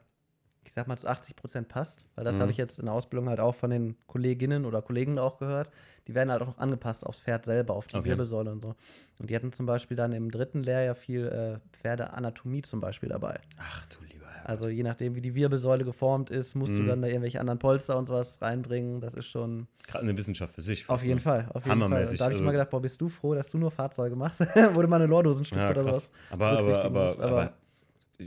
ich 0.64 0.72
sag 0.72 0.86
mal, 0.86 0.96
zu 0.96 1.08
80 1.08 1.36
Prozent 1.36 1.68
passt. 1.68 2.04
Weil 2.14 2.24
das 2.24 2.36
Mhm. 2.36 2.40
habe 2.42 2.50
ich 2.52 2.56
jetzt 2.56 2.78
in 2.78 2.84
der 2.86 2.94
Ausbildung 2.94 3.28
halt 3.28 3.40
auch 3.40 3.54
von 3.54 3.70
den 3.70 3.96
Kolleginnen 4.06 4.64
oder 4.66 4.82
Kollegen 4.82 5.18
auch 5.18 5.38
gehört. 5.38 5.70
Die 6.06 6.14
werden 6.14 6.30
halt 6.30 6.42
auch 6.42 6.46
noch 6.48 6.58
angepasst 6.58 7.04
aufs 7.06 7.20
Pferd 7.20 7.44
selber, 7.44 7.74
auf 7.74 7.86
die 7.86 7.96
Okay. 7.96 8.08
Wirbelsäule 8.10 8.52
und 8.52 8.62
so. 8.62 8.74
Und 9.18 9.30
die 9.30 9.36
hatten 9.36 9.52
zum 9.52 9.66
Beispiel 9.66 9.96
dann 9.96 10.12
im 10.12 10.30
dritten 10.30 10.62
Lehrjahr 10.62 10.94
viel 10.94 11.26
äh, 11.26 11.58
Pferdeanatomie 11.76 12.62
zum 12.62 12.80
Beispiel 12.80 13.08
dabei. 13.08 13.38
Ach 13.58 13.86
du 13.88 14.04
lieber 14.04 14.26
Herr. 14.26 14.48
Also 14.48 14.68
je 14.68 14.82
nachdem, 14.82 15.14
wie 15.14 15.20
die 15.20 15.34
Wirbelsäule 15.34 15.84
geformt 15.84 16.30
ist, 16.30 16.54
musst 16.54 16.76
du 16.76 16.82
Mhm. 16.82 16.86
dann 16.88 17.02
da 17.02 17.08
irgendwelche 17.08 17.40
anderen 17.40 17.58
Polster 17.58 17.96
und 17.98 18.06
sowas 18.06 18.38
reinbringen. 18.40 19.00
Das 19.00 19.14
ist 19.14 19.26
schon 19.26 19.66
Gerade 19.86 20.04
eine 20.04 20.16
Wissenschaft 20.16 20.54
für 20.54 20.62
sich. 20.62 20.88
auf 20.88 21.02
jeden 21.02 21.16
ne? 21.16 21.20
Fall. 21.20 21.40
Auf 21.48 21.54
jeden 21.54 21.62
Fall. 21.64 21.70
Hammermäßig, 21.72 22.12
Und 22.12 22.20
da 22.20 22.24
habe 22.24 22.32
ich 22.34 22.38
also- 22.38 22.46
mal 22.46 22.52
gedacht, 22.52 22.70
boah, 22.70 22.80
bist 22.80 23.00
du 23.00 23.08
froh, 23.08 23.34
dass 23.34 23.50
du 23.50 23.58
nur 23.58 23.70
Fahrzeuge 23.70 24.14
machst, 24.16 24.40
wo 24.74 24.82
du 24.82 24.88
mal 24.88 24.96
eine 24.96 25.06
Lordosenstütze 25.06 25.60
Ja, 25.62 25.70
oder 25.70 25.82
sowas 25.82 26.12
Aber, 26.30 26.46
aber, 26.58 26.84
aber, 26.84 27.06
musst. 27.06 27.20
aber 27.20 27.52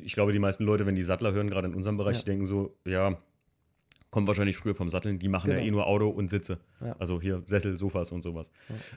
ich 0.04 0.14
glaube, 0.14 0.34
die 0.34 0.40
meisten 0.40 0.64
Leute, 0.64 0.86
wenn 0.86 0.96
die 0.96 1.02
Sattler 1.04 1.34
hören, 1.34 1.50
gerade 1.50 1.68
in 1.68 1.76
unserem 1.76 1.98
Bereich, 1.98 2.18
Ja. 2.18 2.22
die 2.24 2.26
denken 2.32 2.46
so, 2.46 2.76
ja, 2.86 3.18
kommt 4.10 4.28
wahrscheinlich 4.28 4.58
früher 4.58 4.76
vom 4.76 4.90
Satteln, 4.90 5.18
die 5.18 5.28
machen 5.28 5.50
ja 5.50 5.56
Genau. 5.56 5.68
eh 5.68 5.72
nur 5.72 5.88
Auto 5.88 6.08
und 6.08 6.30
Sitze. 6.30 6.60
Ja. 6.82 6.96
Also 7.00 7.20
hier 7.20 7.42
Sessel, 7.48 7.80
Sofas 7.80 8.12
und 8.12 8.22
sowas. 8.22 8.52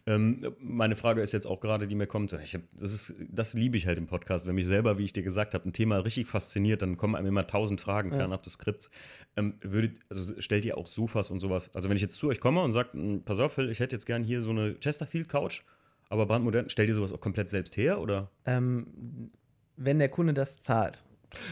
Ähm, 0.04 0.54
meine 0.58 0.94
Frage 0.94 1.22
ist 1.22 1.32
jetzt 1.32 1.46
auch 1.46 1.60
gerade, 1.60 1.86
die 1.86 1.94
mir 1.94 2.06
kommt, 2.06 2.34
ich 2.34 2.54
hab, 2.54 2.60
das, 2.78 2.92
ist, 2.92 3.14
das 3.30 3.54
liebe 3.54 3.78
ich 3.78 3.86
halt 3.86 3.96
im 3.96 4.06
Podcast, 4.08 4.46
wenn 4.46 4.54
mich 4.54 4.66
selber, 4.66 4.98
wie 4.98 5.04
ich 5.04 5.14
dir 5.14 5.22
gesagt 5.22 5.54
habe, 5.54 5.66
ein 5.66 5.72
Thema 5.72 6.00
richtig 6.00 6.26
fasziniert, 6.26 6.82
dann 6.82 6.98
kommen 6.98 7.14
einem 7.14 7.28
immer 7.28 7.46
tausend 7.46 7.80
Fragen 7.80 8.10
Ja. 8.10 8.16
fernab 8.18 8.42
des 8.42 8.54
Skripts. 8.54 8.90
Ähm, 9.36 9.54
würdet, 9.62 10.00
also 10.10 10.38
stellt 10.38 10.66
ihr 10.66 10.76
auch 10.76 10.86
Sofas 10.86 11.30
und 11.30 11.40
sowas, 11.40 11.74
also 11.74 11.88
wenn 11.88 11.96
ich 11.96 12.02
jetzt 12.02 12.18
zu 12.18 12.28
euch 12.28 12.38
komme 12.40 12.60
und 12.62 12.74
sage, 12.74 13.20
pass 13.24 13.38
auf, 13.38 13.54
Phil, 13.54 13.70
ich 13.70 13.80
hätte 13.80 13.96
jetzt 13.96 14.04
gern 14.04 14.22
hier 14.22 14.42
so 14.42 14.50
eine 14.50 14.74
Chesterfield-Couch, 14.80 15.62
aber 16.10 16.26
brandmodern, 16.26 16.68
stellt 16.68 16.90
ihr 16.90 16.94
sowas 16.94 17.12
auch 17.14 17.20
komplett 17.22 17.48
selbst 17.48 17.76
her, 17.78 18.00
oder? 18.02 18.30
Ähm, 18.44 19.30
wenn 19.76 19.98
der 19.98 20.08
Kunde 20.08 20.34
das 20.34 20.60
zahlt, 20.60 21.04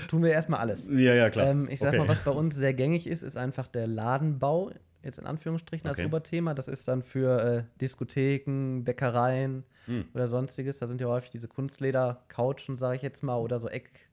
tun 0.08 0.22
wir 0.22 0.30
erstmal 0.32 0.60
alles. 0.60 0.88
Ja, 0.88 1.14
ja, 1.14 1.30
klar. 1.30 1.46
Ähm, 1.48 1.68
ich 1.70 1.80
sag 1.80 1.88
Okay. 1.88 1.98
mal, 1.98 2.08
was 2.08 2.20
bei 2.24 2.30
uns 2.30 2.54
sehr 2.54 2.74
gängig 2.74 3.06
ist, 3.06 3.22
ist 3.22 3.36
einfach 3.36 3.66
der 3.68 3.86
Ladenbau, 3.86 4.70
jetzt 5.02 5.18
in 5.18 5.26
Anführungsstrichen 5.26 5.88
als 5.88 5.98
Okay. 5.98 6.06
Oberthema. 6.06 6.54
Das 6.54 6.68
ist 6.68 6.88
dann 6.88 7.02
für 7.02 7.40
äh, 7.42 7.62
Diskotheken, 7.80 8.82
Bäckereien 8.84 9.64
Hm. 9.86 10.06
oder 10.14 10.28
sonstiges. 10.28 10.78
Da 10.78 10.86
sind 10.86 11.00
ja 11.02 11.08
häufig 11.08 11.30
diese 11.30 11.46
Kunstleder-Couchen, 11.48 12.76
sage 12.76 12.96
ich 12.96 13.02
jetzt 13.02 13.22
mal, 13.22 13.36
oder 13.36 13.60
so 13.60 13.68
Eck. 13.68 14.08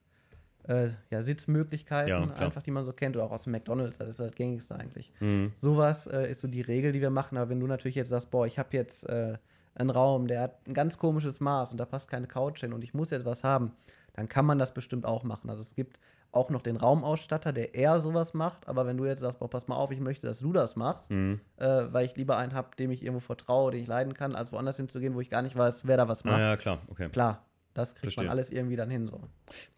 Äh, 0.67 0.89
ja, 1.10 1.21
Sitzmöglichkeiten, 1.21 2.10
Ja, 2.30 2.36
einfach, 2.36 2.62
die 2.62 2.69
man 2.71 2.84
so 2.86 2.93
kennt, 2.93 3.15
oder 3.15 3.26
auch 3.26 3.32
aus 3.32 3.45
dem 3.45 3.52
McDonalds, 3.54 3.97
das 3.97 4.10
ist 4.10 4.19
das 4.19 4.32
gängigste 4.36 4.76
eigentlich. 4.76 5.12
Mhm. 5.19 5.52
Sowas 5.60 6.06
äh, 6.08 6.30
ist 6.30 6.41
so 6.41 6.47
die 6.47 6.62
Regel, 6.62 6.91
die 6.91 7.02
wir 7.02 7.10
machen. 7.10 7.38
Aber 7.38 7.50
wenn 7.50 7.60
du 7.60 7.65
natürlich 7.67 7.95
jetzt 7.95 8.10
sagst, 8.10 8.30
boah, 8.30 8.45
ich 8.45 8.60
habe 8.60 8.69
jetzt 8.74 9.08
äh, 9.10 9.38
einen 9.74 9.89
Raum, 9.89 10.28
der 10.28 10.41
hat 10.41 10.67
ein 10.67 10.74
ganz 10.76 10.97
komisches 11.00 11.39
Maß 11.39 11.71
und 11.71 11.78
da 11.80 11.86
passt 11.86 12.10
keine 12.10 12.28
Couch 12.28 12.60
hin 12.60 12.74
und 12.74 12.84
ich 12.84 12.93
muss 12.93 13.10
jetzt 13.10 13.26
was 13.26 13.43
haben, 13.43 13.71
dann 14.13 14.28
kann 14.30 14.45
man 14.45 14.60
das 14.60 14.74
bestimmt 14.74 15.06
auch 15.06 15.24
machen. 15.24 15.50
Also 15.50 15.62
es 15.62 15.76
gibt 15.76 16.00
auch 16.34 16.50
noch 16.50 16.62
den 16.62 16.78
Raumausstatter, 16.78 17.52
der 17.52 17.76
eher 17.76 18.00
sowas 18.00 18.34
macht. 18.34 18.67
Aber 18.67 18.86
wenn 18.86 18.95
du 18.97 19.06
jetzt 19.06 19.19
sagst, 19.19 19.39
boah, 19.39 19.50
pass 19.50 19.67
mal 19.67 19.76
auf, 19.76 19.91
ich 19.91 20.00
möchte, 20.00 20.28
dass 20.28 20.39
du 20.39 20.54
das 20.54 20.76
machst, 20.78 21.12
Mhm. 21.12 21.41
äh, 21.58 21.65
weil 21.91 22.06
ich 22.06 22.15
lieber 22.15 22.38
einen 22.38 22.54
habe, 22.54 22.69
dem 22.78 22.89
ich 22.91 23.04
irgendwo 23.04 23.19
vertraue, 23.19 23.71
den 23.71 23.82
ich 23.82 23.88
leiden 23.88 24.13
kann, 24.13 24.36
als 24.36 24.52
woanders 24.54 24.78
hinzugehen, 24.78 25.13
wo 25.13 25.19
ich 25.21 25.30
gar 25.30 25.41
nicht 25.41 25.58
weiß, 25.58 25.86
wer 25.88 25.97
da 25.97 26.08
was 26.08 26.24
macht. 26.24 26.36
Ah, 26.36 26.52
ja, 26.52 26.58
klar, 26.58 26.80
okay. 26.89 27.10
Klar, 27.10 27.45
das 27.73 27.93
kriegt 27.93 28.13
Verstehe. 28.13 28.23
man 28.25 28.31
alles 28.31 28.51
irgendwie 28.51 28.75
dann 28.75 28.89
hin. 28.89 29.07
So. 29.07 29.21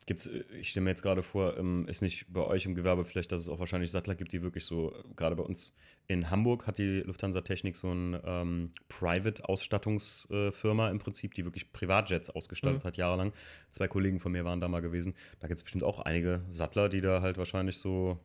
Gibt's, 0.06 0.28
äh, 0.28 0.44
ich 0.60 0.70
stelle 0.70 0.84
mir 0.86 0.90
jetzt 0.92 1.02
gerade 1.04 1.24
vor, 1.24 1.58
ähm, 1.58 1.88
ist 1.88 2.02
nicht 2.02 2.26
bei 2.32 2.42
euch 2.42 2.66
im 2.66 2.76
Gewerbe 2.76 3.06
vielleicht, 3.06 3.32
dass 3.32 3.42
es 3.42 3.50
auch 3.50 3.60
wahrscheinlich 3.60 3.92
Sattler 3.92 4.16
gibt, 4.16 4.32
die 4.34 4.42
wirklich 4.42 4.66
so, 4.66 4.94
äh, 4.94 5.04
gerade 5.16 5.36
bei 5.36 5.44
uns 5.44 5.74
in 6.08 6.30
Hamburg 6.30 6.68
hat 6.68 6.78
die 6.80 7.02
Lufthansa 7.02 7.42
Technik 7.42 7.76
so 7.78 7.90
eine 7.90 8.22
ähm, 8.26 8.72
Private-Ausstattungsfirma 8.90 10.90
im 10.90 11.00
Prinzip, 11.00 11.34
die 11.34 11.46
wirklich 11.46 11.72
Privatjets 11.72 12.30
ausgestattet 12.30 12.84
Mhm. 12.84 12.88
hat, 12.88 12.98
jahrelang. 12.98 13.34
Zwei 13.72 13.88
Kollegen 13.88 14.20
von 14.20 14.32
mir 14.32 14.46
waren 14.46 14.62
da 14.62 14.68
mal 14.68 14.82
gewesen. 14.82 15.16
Da 15.40 15.48
gibt 15.48 15.58
es 15.58 15.64
bestimmt 15.64 15.84
auch 15.84 16.00
einige 16.00 16.42
Sattler, 16.52 16.90
die 16.90 17.02
da 17.02 17.22
halt 17.22 17.38
wahrscheinlich 17.38 17.78
so 17.78 18.20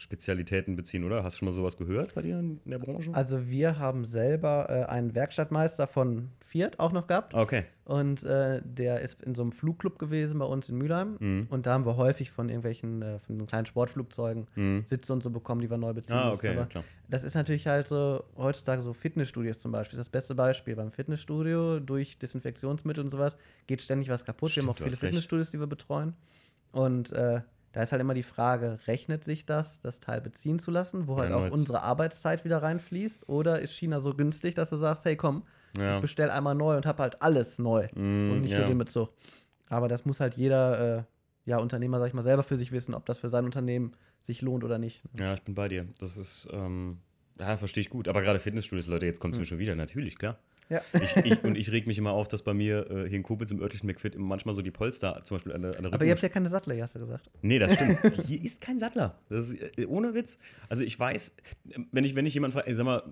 Spezialitäten 0.00 0.76
beziehen, 0.76 1.04
oder? 1.04 1.24
Hast 1.24 1.34
du 1.34 1.38
schon 1.40 1.46
mal 1.48 1.52
sowas 1.52 1.76
gehört 1.76 2.14
bei 2.14 2.22
dir 2.22 2.38
in 2.38 2.60
der 2.64 2.78
Branche? 2.78 3.10
Also 3.12 3.48
wir 3.48 3.78
haben 3.78 4.04
selber 4.04 4.66
äh, 4.70 4.84
einen 4.84 5.14
Werkstattmeister 5.14 5.86
von 5.88 6.28
Fiat 6.40 6.78
auch 6.78 6.92
noch 6.92 7.08
gehabt. 7.08 7.34
Okay. 7.34 7.64
Und 7.84 8.22
äh, 8.24 8.62
der 8.64 9.00
ist 9.00 9.22
in 9.22 9.34
so 9.34 9.42
einem 9.42 9.50
Flugclub 9.52 9.98
gewesen 9.98 10.38
bei 10.38 10.44
uns 10.46 10.68
in 10.68 10.78
Mülheim. 10.78 11.16
Mhm. 11.18 11.46
Und 11.50 11.66
da 11.66 11.72
haben 11.72 11.84
wir 11.84 11.96
häufig 11.96 12.30
von 12.30 12.48
irgendwelchen, 12.48 13.02
äh, 13.02 13.18
von 13.18 13.46
kleinen 13.46 13.66
Sportflugzeugen 13.66 14.46
Mhm. 14.54 14.84
Sitze 14.84 15.12
und 15.12 15.22
so 15.22 15.30
bekommen, 15.30 15.60
die 15.60 15.68
wir 15.70 15.78
neu 15.78 15.92
beziehen 15.92 16.16
Ah, 16.16 16.28
mussten. 16.28 16.46
okay, 16.46 16.54
ja, 16.54 16.60
Aber 16.62 16.68
klar. 16.70 16.84
das 17.08 17.24
ist 17.24 17.34
natürlich 17.34 17.66
halt 17.66 17.88
so, 17.88 18.22
heutzutage 18.36 18.82
so 18.82 18.92
Fitnessstudios 18.92 19.58
zum 19.58 19.72
Beispiel, 19.72 19.94
ist 19.98 20.06
das 20.06 20.10
beste 20.10 20.34
Beispiel. 20.34 20.76
Beim 20.76 20.90
Fitnessstudio, 20.92 21.80
durch 21.80 22.18
Desinfektionsmittel 22.18 23.02
und 23.02 23.10
so 23.10 23.18
was, 23.18 23.36
geht 23.66 23.82
ständig 23.82 24.08
was 24.08 24.24
kaputt. 24.24 24.54
wir 24.54 24.62
haben 24.62 24.66
Stimmt, 24.66 24.70
auch 24.70 24.76
viele 24.76 24.90
recht. 24.92 25.00
Fitnessstudios, 25.00 25.50
die 25.50 25.58
wir 25.60 25.66
betreuen. 25.66 26.14
Und 26.72 27.12
äh, 27.12 27.40
da 27.78 27.84
ist 27.84 27.92
halt 27.92 28.00
immer 28.00 28.14
die 28.14 28.24
Frage, 28.24 28.76
rechnet 28.88 29.22
sich 29.22 29.46
das, 29.46 29.80
das 29.80 30.00
Teil 30.00 30.20
beziehen 30.20 30.58
zu 30.58 30.72
lassen, 30.72 31.06
wo 31.06 31.18
halt 31.18 31.30
Ja, 31.30 31.36
auch 31.36 31.50
unsere 31.52 31.80
Arbeitszeit 31.84 32.44
wieder 32.44 32.60
reinfließt? 32.60 33.28
Oder 33.28 33.60
ist 33.60 33.70
China 33.72 34.00
so 34.00 34.14
günstig, 34.14 34.56
dass 34.56 34.70
du 34.70 34.74
sagst, 34.76 35.04
hey 35.04 35.14
komm, 35.14 35.44
Ja. 35.78 35.94
ich 35.94 36.00
bestelle 36.00 36.32
einmal 36.32 36.56
neu 36.56 36.76
und 36.76 36.86
habe 36.86 37.00
halt 37.04 37.22
alles 37.22 37.60
neu 37.60 37.86
Mm, 37.94 38.32
und 38.32 38.40
nicht 38.40 38.50
ja. 38.50 38.58
nur 38.58 38.66
den 38.66 38.78
Bezug. 38.78 39.10
Aber 39.68 39.86
das 39.86 40.04
muss 40.04 40.18
halt 40.18 40.34
jeder 40.34 40.98
äh, 40.98 41.02
ja, 41.44 41.58
Unternehmer, 41.58 42.00
sag 42.00 42.08
ich 42.08 42.14
mal, 42.14 42.22
selber 42.22 42.42
für 42.42 42.56
sich 42.56 42.72
wissen, 42.72 42.94
ob 42.96 43.06
das 43.06 43.20
für 43.20 43.28
sein 43.28 43.44
Unternehmen 43.44 43.92
sich 44.22 44.42
lohnt 44.42 44.64
oder 44.64 44.78
nicht. 44.78 45.04
Ja, 45.16 45.34
ich 45.34 45.42
bin 45.42 45.54
bei 45.54 45.68
dir. 45.68 45.86
Das 46.00 46.16
ist, 46.16 46.48
ähm, 46.50 46.98
ja, 47.38 47.56
verstehe 47.58 47.82
ich 47.82 47.90
gut. 47.90 48.08
Aber 48.08 48.22
gerade 48.22 48.40
Fitnessstudios, 48.40 48.88
Leute, 48.88 49.06
jetzt 49.06 49.20
kommt 49.20 49.34
es 49.34 49.38
mir 49.38 49.46
schon 49.46 49.58
wieder. 49.58 49.76
Natürlich, 49.76 50.18
klar. 50.18 50.40
Ja. 50.68 50.82
Ich, 50.92 51.16
ich, 51.16 51.44
und 51.44 51.56
ich 51.56 51.72
reg 51.72 51.86
mich 51.86 51.98
immer 51.98 52.12
auf, 52.12 52.28
dass 52.28 52.42
bei 52.42 52.54
mir 52.54 52.90
äh, 52.90 53.08
hier 53.08 53.16
in 53.16 53.22
Koblenz 53.22 53.50
im 53.50 53.60
örtlichen 53.60 53.86
McFit 53.86 54.14
immer 54.14 54.26
manchmal 54.26 54.54
so 54.54 54.62
die 54.62 54.70
Polster 54.70 55.20
zum 55.24 55.36
Beispiel 55.36 55.52
an 55.52 55.62
der, 55.62 55.76
an 55.76 55.82
der 55.82 55.92
Aber 55.92 56.04
ihr 56.04 56.12
habt 56.12 56.22
ja 56.22 56.28
keine 56.28 56.48
Sattler, 56.48 56.80
hast 56.80 56.94
du 56.94 57.00
gesagt. 57.00 57.30
Nee, 57.42 57.58
das 57.58 57.74
stimmt. 57.74 57.98
Hier 58.26 58.42
ist 58.44 58.60
kein 58.60 58.78
Sattler. 58.78 59.18
Das 59.28 59.48
ist, 59.48 59.78
äh, 59.78 59.86
ohne 59.86 60.14
Witz. 60.14 60.38
Also 60.68 60.84
ich 60.84 60.98
weiß, 60.98 61.36
äh, 61.70 61.78
wenn 61.92 62.04
ich, 62.04 62.14
wenn 62.14 62.26
ich 62.26 62.34
jemanden 62.34 62.54
frage, 62.54 62.68
ey, 62.68 62.74
sag 62.74 62.84
mal, 62.84 63.02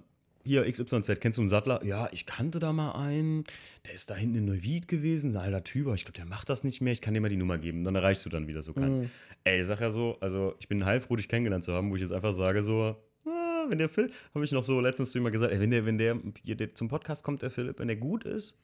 hier 0.47 0.71
XYZ, 0.71 1.21
kennst 1.21 1.39
du 1.39 1.43
einen 1.43 1.49
Sattler? 1.49 1.85
Ja, 1.85 2.09
ich 2.13 2.25
kannte 2.25 2.61
da 2.61 2.73
mal 2.73 2.93
einen, 2.93 3.45
der 3.85 3.95
ist 3.95 4.11
da 4.11 4.15
hinten 4.15 4.37
in 4.37 4.45
Neuwied 4.45 4.87
gewesen, 4.87 5.33
ein 5.33 5.37
alter 5.39 5.65
Typ, 5.65 5.93
ich 5.95 6.05
glaube, 6.05 6.17
der 6.17 6.27
macht 6.27 6.49
das 6.49 6.63
nicht 6.63 6.81
mehr, 6.81 6.93
ich 6.93 7.01
kann 7.01 7.15
dir 7.15 7.21
mal 7.21 7.29
die 7.29 7.37
Nummer 7.37 7.59
geben. 7.59 7.83
Dann 7.83 7.97
erreichst 7.97 8.25
du 8.25 8.31
dann 8.31 8.47
wieder 8.47 8.63
so 8.63 8.73
keinen. 8.73 9.03
Mhm. 9.03 9.11
Ey, 9.43 9.61
ich 9.61 9.67
sag 9.67 9.81
ja 9.81 9.91
so, 9.91 10.17
also 10.21 10.55
ich 10.61 10.69
bin 10.69 10.85
heilfroh, 10.85 11.17
dich 11.17 11.29
kennengelernt 11.29 11.65
zu 11.65 11.73
haben, 11.73 11.91
wo 11.91 11.97
ich 11.97 12.03
jetzt 12.03 12.13
einfach 12.13 12.33
sage 12.33 12.63
so, 12.63 12.97
ah, 13.67 13.71
wenn 13.71 13.79
der 13.79 13.89
Phil, 13.89 14.11
habe 14.35 14.45
ich 14.45 14.53
noch 14.53 14.65
so 14.65 14.81
letztens 14.81 15.11
zu 15.13 15.19
ihm 15.19 15.25
mal 15.25 15.31
gesagt, 15.31 15.53
ey, 15.53 15.61
wenn 15.61 15.71
der, 15.71 15.85
wenn 15.87 15.99
der, 15.99 16.15
der 16.47 16.75
zum 16.75 16.89
Podcast 16.89 17.25
kommt, 17.25 17.43
der 17.43 17.51
Philipp, 17.51 17.79
wenn 17.79 17.89
der 17.89 17.97
gut 17.97 18.25
ist, 18.25 18.59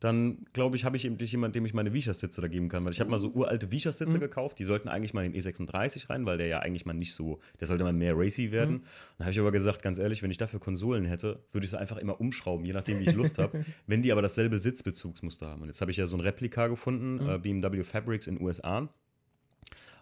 dann 0.00 0.46
glaube 0.52 0.74
ich, 0.76 0.84
habe 0.84 0.96
ich 0.96 1.04
eben 1.04 1.16
jemanden, 1.16 1.52
dem 1.52 1.64
ich 1.64 1.74
meine 1.74 1.92
Vichas-Sitze 1.92 2.40
da 2.40 2.48
geben 2.48 2.68
kann. 2.68 2.84
Weil 2.84 2.90
ich 2.90 2.98
habe 2.98 3.08
mal 3.08 3.18
so 3.18 3.30
uralte 3.30 3.70
Vichas-Sitze 3.70 4.16
Mhm. 4.16 4.20
gekauft, 4.22 4.58
die 4.58 4.64
sollten 4.64 4.88
eigentlich 4.88 5.14
mal 5.14 5.24
in 5.24 5.32
den 5.32 5.40
E36 5.40 6.10
rein, 6.10 6.26
weil 6.26 6.38
der 6.38 6.48
ja 6.48 6.58
eigentlich 6.58 6.84
mal 6.86 6.92
nicht 6.92 7.14
so, 7.14 7.38
der 7.60 7.68
sollte 7.68 7.84
mal 7.84 7.92
mehr 7.92 8.14
racy 8.18 8.50
werden. 8.50 8.74
Mhm. 8.78 8.82
Dann 9.18 9.26
habe 9.26 9.30
ich 9.30 9.38
aber 9.38 9.52
gesagt, 9.52 9.80
ganz 9.80 9.98
ehrlich, 10.00 10.20
wenn 10.24 10.32
ich 10.32 10.38
dafür 10.38 10.58
Konsolen 10.58 11.04
hätte, 11.04 11.44
würde 11.52 11.64
ich 11.66 11.70
sie 11.70 11.78
einfach 11.78 11.98
immer 11.98 12.20
umschrauben, 12.20 12.66
je 12.66 12.72
nachdem, 12.72 12.98
wie 12.98 13.04
ich 13.04 13.14
Lust 13.14 13.38
habe, 13.38 13.64
wenn 13.86 14.02
die 14.02 14.10
aber 14.10 14.22
dasselbe 14.22 14.58
Sitzbezugsmuster 14.58 15.46
haben. 15.46 15.62
Und 15.62 15.68
jetzt 15.68 15.80
habe 15.80 15.92
ich 15.92 15.96
ja 15.98 16.08
so 16.08 16.16
ein 16.16 16.20
Replika 16.20 16.66
gefunden, 16.66 17.22
Mhm. 17.22 17.28
äh, 17.30 17.38
BMW 17.38 17.84
Fabrics 17.84 18.26
in 18.26 18.38
den 18.38 18.44
USA. 18.44 18.88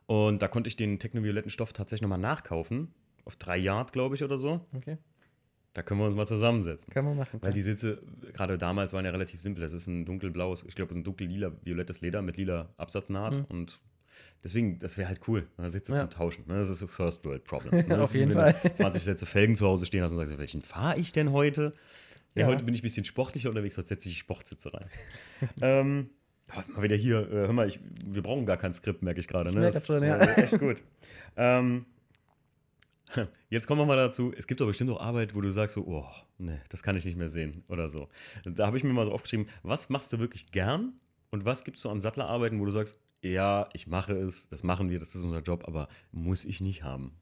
Und 0.06 0.40
da 0.40 0.48
konnte 0.48 0.68
ich 0.68 0.76
den 0.76 0.98
technovioletten 0.98 1.50
Stoff 1.50 1.74
tatsächlich 1.74 2.02
nochmal 2.02 2.18
nachkaufen. 2.18 2.88
Auf 3.24 3.36
drei 3.36 3.56
Yard, 3.58 3.92
glaube 3.92 4.14
ich, 4.14 4.22
oder 4.24 4.38
so. 4.38 4.66
Okay, 4.74 4.96
Da 5.74 5.82
können 5.82 6.00
wir 6.00 6.06
uns 6.06 6.16
mal 6.16 6.26
zusammensetzen. 6.26 6.92
kann 6.92 7.04
man 7.04 7.16
machen. 7.16 7.40
Weil 7.42 7.52
die 7.52 7.62
Sitze, 7.62 8.02
gerade 8.32 8.58
damals, 8.58 8.92
waren 8.92 9.04
ja 9.04 9.10
relativ 9.10 9.40
simpel. 9.40 9.62
Das 9.62 9.72
ist 9.72 9.86
ein 9.86 10.04
dunkelblaues, 10.04 10.64
ich 10.66 10.74
glaube, 10.74 10.94
ein 10.94 11.04
dunkel-lila, 11.04 11.52
violettes 11.62 12.00
Leder 12.00 12.22
mit 12.22 12.36
lila 12.36 12.68
Absatznaht. 12.76 13.34
Mhm. 13.34 13.44
Und 13.44 13.80
deswegen, 14.42 14.78
das 14.78 14.96
wäre 14.98 15.08
halt 15.08 15.20
cool, 15.28 15.46
ne, 15.58 15.70
Sitze 15.70 15.92
Ja. 15.92 15.98
zum 15.98 16.10
Tauschen. 16.10 16.44
Ne? 16.48 16.54
Das 16.54 16.68
ist 16.68 16.78
so 16.80 16.86
First 16.86 17.24
World 17.24 17.44
Problems. 17.44 17.86
Ne? 17.86 17.94
Das 17.96 18.00
Auf 18.04 18.14
jeden 18.14 18.30
wenn 18.34 18.46
du 18.46 18.52
Fall. 18.54 18.74
20 18.74 19.02
Sätze 19.02 19.26
Felgen 19.26 19.54
zu 19.56 19.66
Hause 19.66 19.86
stehen 19.86 20.02
hast 20.02 20.10
und 20.12 20.16
sagst, 20.18 20.36
welchen 20.38 20.62
fahre 20.62 20.98
ich 20.98 21.12
denn 21.12 21.32
heute? 21.32 21.74
Ja, 22.34 22.42
Ja. 22.42 22.46
heute 22.48 22.64
bin 22.64 22.74
ich 22.74 22.80
ein 22.80 22.84
bisschen 22.84 23.04
sportlicher 23.04 23.48
unterwegs, 23.48 23.76
heute 23.76 23.88
setze 23.88 24.08
ich 24.08 24.18
Sportsitze 24.18 24.72
rein. 24.72 24.86
ähm, 25.60 26.10
Mal 26.74 26.82
wieder 26.82 26.96
hier, 26.96 27.28
äh, 27.30 27.46
hör 27.46 27.52
mal, 27.52 27.68
ich, 27.68 27.78
wir 28.04 28.22
brauchen 28.22 28.44
gar 28.44 28.56
kein 28.56 28.74
Skript, 28.74 29.02
merke 29.02 29.20
ich 29.20 29.28
gerade. 29.28 29.52
Ne? 29.52 29.60
merke 29.60 29.74
das 29.74 29.86
schon, 29.86 30.02
ja. 30.02 30.16
äh, 30.16 30.42
echt 30.42 30.58
gut. 30.58 30.78
ähm, 31.36 31.86
jetzt 33.48 33.66
kommen 33.66 33.80
wir 33.80 33.86
mal 33.86 33.96
dazu. 33.96 34.32
Es 34.36 34.46
gibt 34.46 34.60
doch 34.60 34.66
bestimmt 34.66 34.90
auch 34.90 35.00
Arbeit, 35.00 35.34
wo 35.34 35.40
du 35.40 35.50
sagst 35.50 35.74
so, 35.74 35.86
oh, 35.86 36.06
ne, 36.38 36.60
das 36.68 36.82
kann 36.82 36.96
ich 36.96 37.04
nicht 37.04 37.16
mehr 37.16 37.28
sehen 37.28 37.64
oder 37.68 37.88
so. 37.88 38.08
Da 38.44 38.66
habe 38.66 38.76
ich 38.76 38.84
mir 38.84 38.92
mal 38.92 39.06
so 39.06 39.12
aufgeschrieben, 39.12 39.48
was 39.62 39.88
machst 39.88 40.12
du 40.12 40.18
wirklich 40.18 40.50
gern 40.52 40.94
und 41.30 41.44
was 41.44 41.64
gibst 41.64 41.84
du 41.84 41.90
an 41.90 42.00
Sattlerarbeiten, 42.00 42.60
wo 42.60 42.64
du 42.64 42.70
sagst, 42.70 42.98
ja, 43.22 43.68
ich 43.72 43.86
mache 43.86 44.14
es, 44.14 44.48
das 44.48 44.62
machen 44.62 44.90
wir, 44.90 44.98
das 44.98 45.14
ist 45.14 45.24
unser 45.24 45.42
Job, 45.42 45.64
aber 45.66 45.88
muss 46.10 46.44
ich 46.44 46.60
nicht 46.60 46.82
haben. 46.82 47.14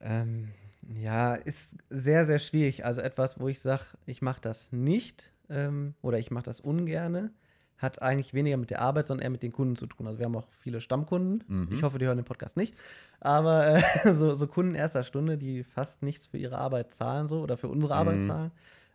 Ähm, 0.00 0.48
ja, 0.94 1.34
ist 1.34 1.76
sehr, 1.88 2.26
sehr 2.26 2.38
schwierig. 2.38 2.84
Also 2.84 3.00
etwas, 3.00 3.40
wo 3.40 3.48
ich 3.48 3.60
sage, 3.60 3.84
ich 4.06 4.22
mache 4.22 4.40
das 4.40 4.72
nicht 4.72 5.32
ähm, 5.48 5.94
oder 6.02 6.18
ich 6.18 6.30
mache 6.30 6.44
das 6.44 6.60
ungerne, 6.60 7.32
hat 7.80 8.02
eigentlich 8.02 8.34
weniger 8.34 8.56
mit 8.56 8.70
der 8.70 8.80
Arbeit, 8.82 9.06
sondern 9.06 9.24
eher 9.24 9.30
mit 9.30 9.42
den 9.42 9.52
Kunden 9.52 9.74
zu 9.76 9.86
tun. 9.86 10.06
Also 10.06 10.18
wir 10.18 10.26
haben 10.26 10.36
auch 10.36 10.48
viele 10.58 10.80
Stammkunden. 10.80 11.44
Mhm. 11.48 11.68
Ich 11.72 11.82
hoffe, 11.82 11.98
die 11.98 12.06
hören 12.06 12.18
den 12.18 12.24
Podcast 12.24 12.56
nicht. 12.56 12.74
Aber 13.20 13.76
äh, 13.76 13.82
so, 14.14 14.34
so 14.34 14.46
Kunden 14.46 14.74
erster 14.74 15.02
Stunde, 15.02 15.38
die 15.38 15.64
fast 15.64 16.02
nichts 16.02 16.26
für 16.26 16.36
ihre 16.38 16.58
Arbeit 16.58 16.92
zahlen 16.92 17.28
so 17.28 17.40
oder 17.40 17.56
für 17.56 17.68
unsere 17.68 17.94
Arbeit 17.94 18.16
Mhm. 18.16 18.26
zahlen, 18.26 18.50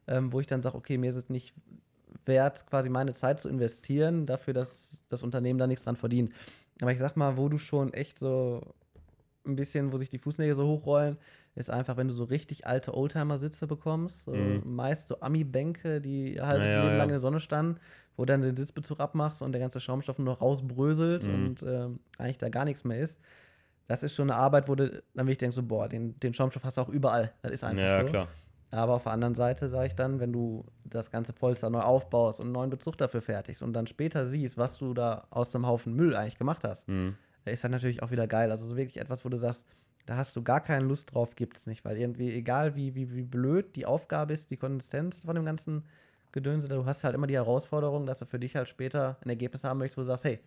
ähm, 0.08 0.32
wo 0.34 0.40
ich 0.40 0.48
dann 0.48 0.62
sage, 0.62 0.76
okay, 0.78 0.98
mir 0.98 1.10
ist 1.10 1.16
es 1.16 1.30
nicht 1.30 1.54
wert, 2.26 2.66
quasi 2.68 2.90
meine 2.90 3.14
Zeit 3.14 3.40
zu 3.40 3.50
investieren, 3.50 4.26
dafür, 4.26 4.54
dass 4.54 5.00
das 5.10 5.24
Unternehmen 5.24 5.60
da 5.60 5.68
nichts 5.68 5.84
dran 5.86 5.96
verdient. 5.96 6.32
Aber 6.82 6.92
ich 6.92 6.98
sag 7.00 7.16
mal, 7.18 7.38
wo 7.38 7.50
du 7.50 7.58
schon 7.58 7.94
echt 7.94 8.18
so 8.20 8.62
ein 9.46 9.56
bisschen, 9.56 9.92
wo 9.92 9.98
sich 9.98 10.10
die 10.10 10.18
Fußnägel 10.18 10.56
so 10.56 10.68
hochrollen, 10.68 11.18
ist 11.54 11.70
einfach, 11.70 11.96
wenn 11.98 12.08
du 12.08 12.14
so 12.14 12.24
richtig 12.26 12.68
alte 12.68 12.94
Oldtimer-Sitze 12.96 13.68
bekommst, 13.68 14.26
so 14.26 14.34
Mhm. 14.34 14.62
meist 14.76 15.08
so 15.08 15.20
Ami-Bänke, 15.22 16.02
die 16.02 16.42
halt 16.42 16.62
Ja, 16.62 16.68
ja, 16.68 16.76
Leben 16.82 16.92
ja. 16.94 16.98
lang 16.98 17.08
in 17.10 17.14
der 17.14 17.20
Sonne 17.20 17.40
standen, 17.40 17.80
wo 18.18 18.26
dann 18.26 18.42
den 18.42 18.56
Sitzbezug 18.56 19.00
abmachst 19.00 19.42
und 19.42 19.52
der 19.52 19.60
ganze 19.62 19.80
Schaumstoff 19.80 20.18
nur 20.20 20.34
noch 20.34 20.42
rausbröselt 20.42 21.28
Mhm. 21.28 21.34
und 21.34 21.64
ähm, 21.64 22.00
eigentlich 22.18 22.38
da 22.38 22.50
gar 22.50 22.66
nichts 22.66 22.84
mehr 22.84 23.00
ist. 23.00 23.20
Das 23.88 24.02
ist 24.04 24.16
schon 24.16 24.32
eine 24.32 24.40
Arbeit, 24.40 24.68
wo 24.68 24.76
du 24.76 24.90
dann 25.14 25.26
wirklich 25.28 25.38
denkst, 25.38 25.56
so, 25.56 25.64
boah, 25.64 25.88
den, 25.88 26.20
den 26.20 26.34
Schaumstoff 26.34 26.64
hast 26.64 26.78
du 26.78 26.82
auch 26.82 26.90
überall. 26.90 27.32
Das 27.44 27.52
ist 27.52 27.64
einfach 27.64 27.84
ja, 27.84 28.00
so. 28.02 28.06
klar. 28.08 28.28
Aber 28.72 28.94
auf 28.96 29.04
der 29.04 29.12
anderen 29.14 29.36
Seite 29.36 29.70
sage 29.70 29.88
ich 29.88 29.96
dann, 29.96 30.20
wenn 30.20 30.34
du 30.34 30.66
das 30.84 31.12
ganze 31.12 31.34
Polster 31.34 31.70
neu 31.70 31.82
aufbaust 31.82 32.40
und 32.40 32.48
einen 32.48 32.54
neuen 32.54 32.70
Bezug 32.72 32.98
dafür 32.98 33.22
fertigst 33.22 33.62
und 33.62 33.74
dann 33.74 33.86
später 33.88 34.26
siehst, 34.26 34.58
was 34.58 34.78
du 34.80 34.94
da 34.94 35.28
aus 35.30 35.52
dem 35.52 35.68
Haufen 35.68 35.94
Müll 35.94 36.16
eigentlich 36.16 36.38
gemacht 36.38 36.64
hast, 36.64 36.88
Mhm. 36.90 37.16
ist 37.46 37.64
das 37.64 37.72
natürlich 37.72 38.02
auch 38.02 38.12
wieder 38.12 38.26
geil. 38.28 38.50
Also 38.52 38.66
so 38.66 38.76
wirklich 38.76 38.98
etwas, 38.98 39.24
wo 39.24 39.30
du 39.30 39.38
sagst, 39.38 39.68
da 40.08 40.18
hast 40.18 40.36
du 40.36 40.42
gar 40.44 40.62
keine 40.62 40.86
Lust 40.86 41.14
drauf, 41.14 41.36
gibt 41.36 41.58
es 41.58 41.68
nicht. 41.68 41.86
Weil 41.86 41.98
irgendwie, 41.98 42.34
egal 42.34 42.76
wie, 42.76 42.96
wie, 42.96 43.14
wie 43.16 43.24
blöd 43.24 43.76
die 43.76 43.86
Aufgabe 43.86 44.34
ist, 44.34 44.50
die 44.52 44.58
Konsistenz 44.58 45.22
von 45.24 45.36
dem 45.36 45.46
ganzen 45.46 45.84
Gedönse, 46.36 46.68
du 46.68 46.86
hast 46.86 47.04
halt 47.06 47.16
immer 47.16 47.28
die 47.28 47.36
Herausforderung, 47.36 48.06
dass 48.06 48.20
du 48.20 48.26
für 48.26 48.38
dich 48.38 48.56
halt 48.58 48.68
später 48.68 49.18
ein 49.24 49.30
Ergebnis 49.30 49.64
haben 49.64 49.80
möchtest, 49.80 49.98
wo 49.98 50.02
du 50.02 50.08
sagst, 50.08 50.26
hey, 50.26 50.40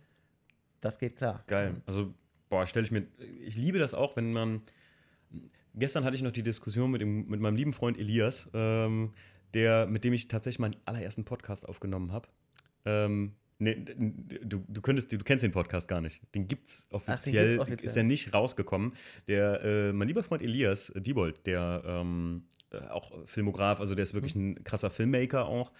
das 0.81 0.99
geht 0.99 1.17
klar. 1.17 1.43
Geil. 1.47 1.81
Also, 1.87 2.13
boah, 2.47 2.65
stelle 2.67 2.85
ich 2.85 2.91
mir. 2.91 3.07
Ich 3.43 3.57
liebe 3.57 3.79
das 3.79 3.93
auch, 3.93 4.15
wenn 4.15 4.31
man. 4.31 4.61
Gestern 5.73 6.03
hatte 6.03 6.15
ich 6.15 6.21
noch 6.21 6.31
die 6.31 6.43
Diskussion 6.43 6.91
mit, 6.91 7.01
dem, 7.01 7.27
mit 7.27 7.39
meinem 7.39 7.55
lieben 7.55 7.73
Freund 7.73 7.97
Elias, 7.97 8.49
ähm, 8.53 9.13
der, 9.53 9.87
mit 9.87 10.03
dem 10.03 10.13
ich 10.13 10.27
tatsächlich 10.27 10.59
meinen 10.59 10.75
allerersten 10.85 11.25
Podcast 11.25 11.67
aufgenommen 11.67 12.11
habe. 12.11 12.27
Ähm, 12.85 13.33
nee, 13.57 13.75
du, 13.75 14.63
du, 14.67 14.81
könntest, 14.81 15.11
du 15.11 15.17
kennst 15.19 15.43
den 15.43 15.51
Podcast 15.51 15.87
gar 15.87 16.01
nicht. 16.01 16.21
Den 16.35 16.47
gibt's 16.47 16.87
offiziell, 16.91 17.49
gibt's 17.49 17.61
offiziell. 17.61 17.89
ist 17.89 17.97
er 17.97 18.03
nicht 18.03 18.33
rausgekommen. 18.33 18.93
Der, 19.27 19.63
äh, 19.63 19.93
mein 19.93 20.07
lieber 20.07 20.21
Freund 20.21 20.43
Elias 20.43 20.89
äh, 20.91 21.01
Diebold, 21.01 21.45
der 21.45 21.83
ähm, 21.85 22.43
äh, 22.45 22.58
auch 22.89 23.11
Filmograf, 23.25 23.79
also 23.79 23.95
der 23.95 24.03
ist 24.03 24.13
wirklich 24.13 24.35
ein 24.35 24.63
krasser 24.63 24.89
Filmmaker 24.89 25.47
auch. 25.47 25.71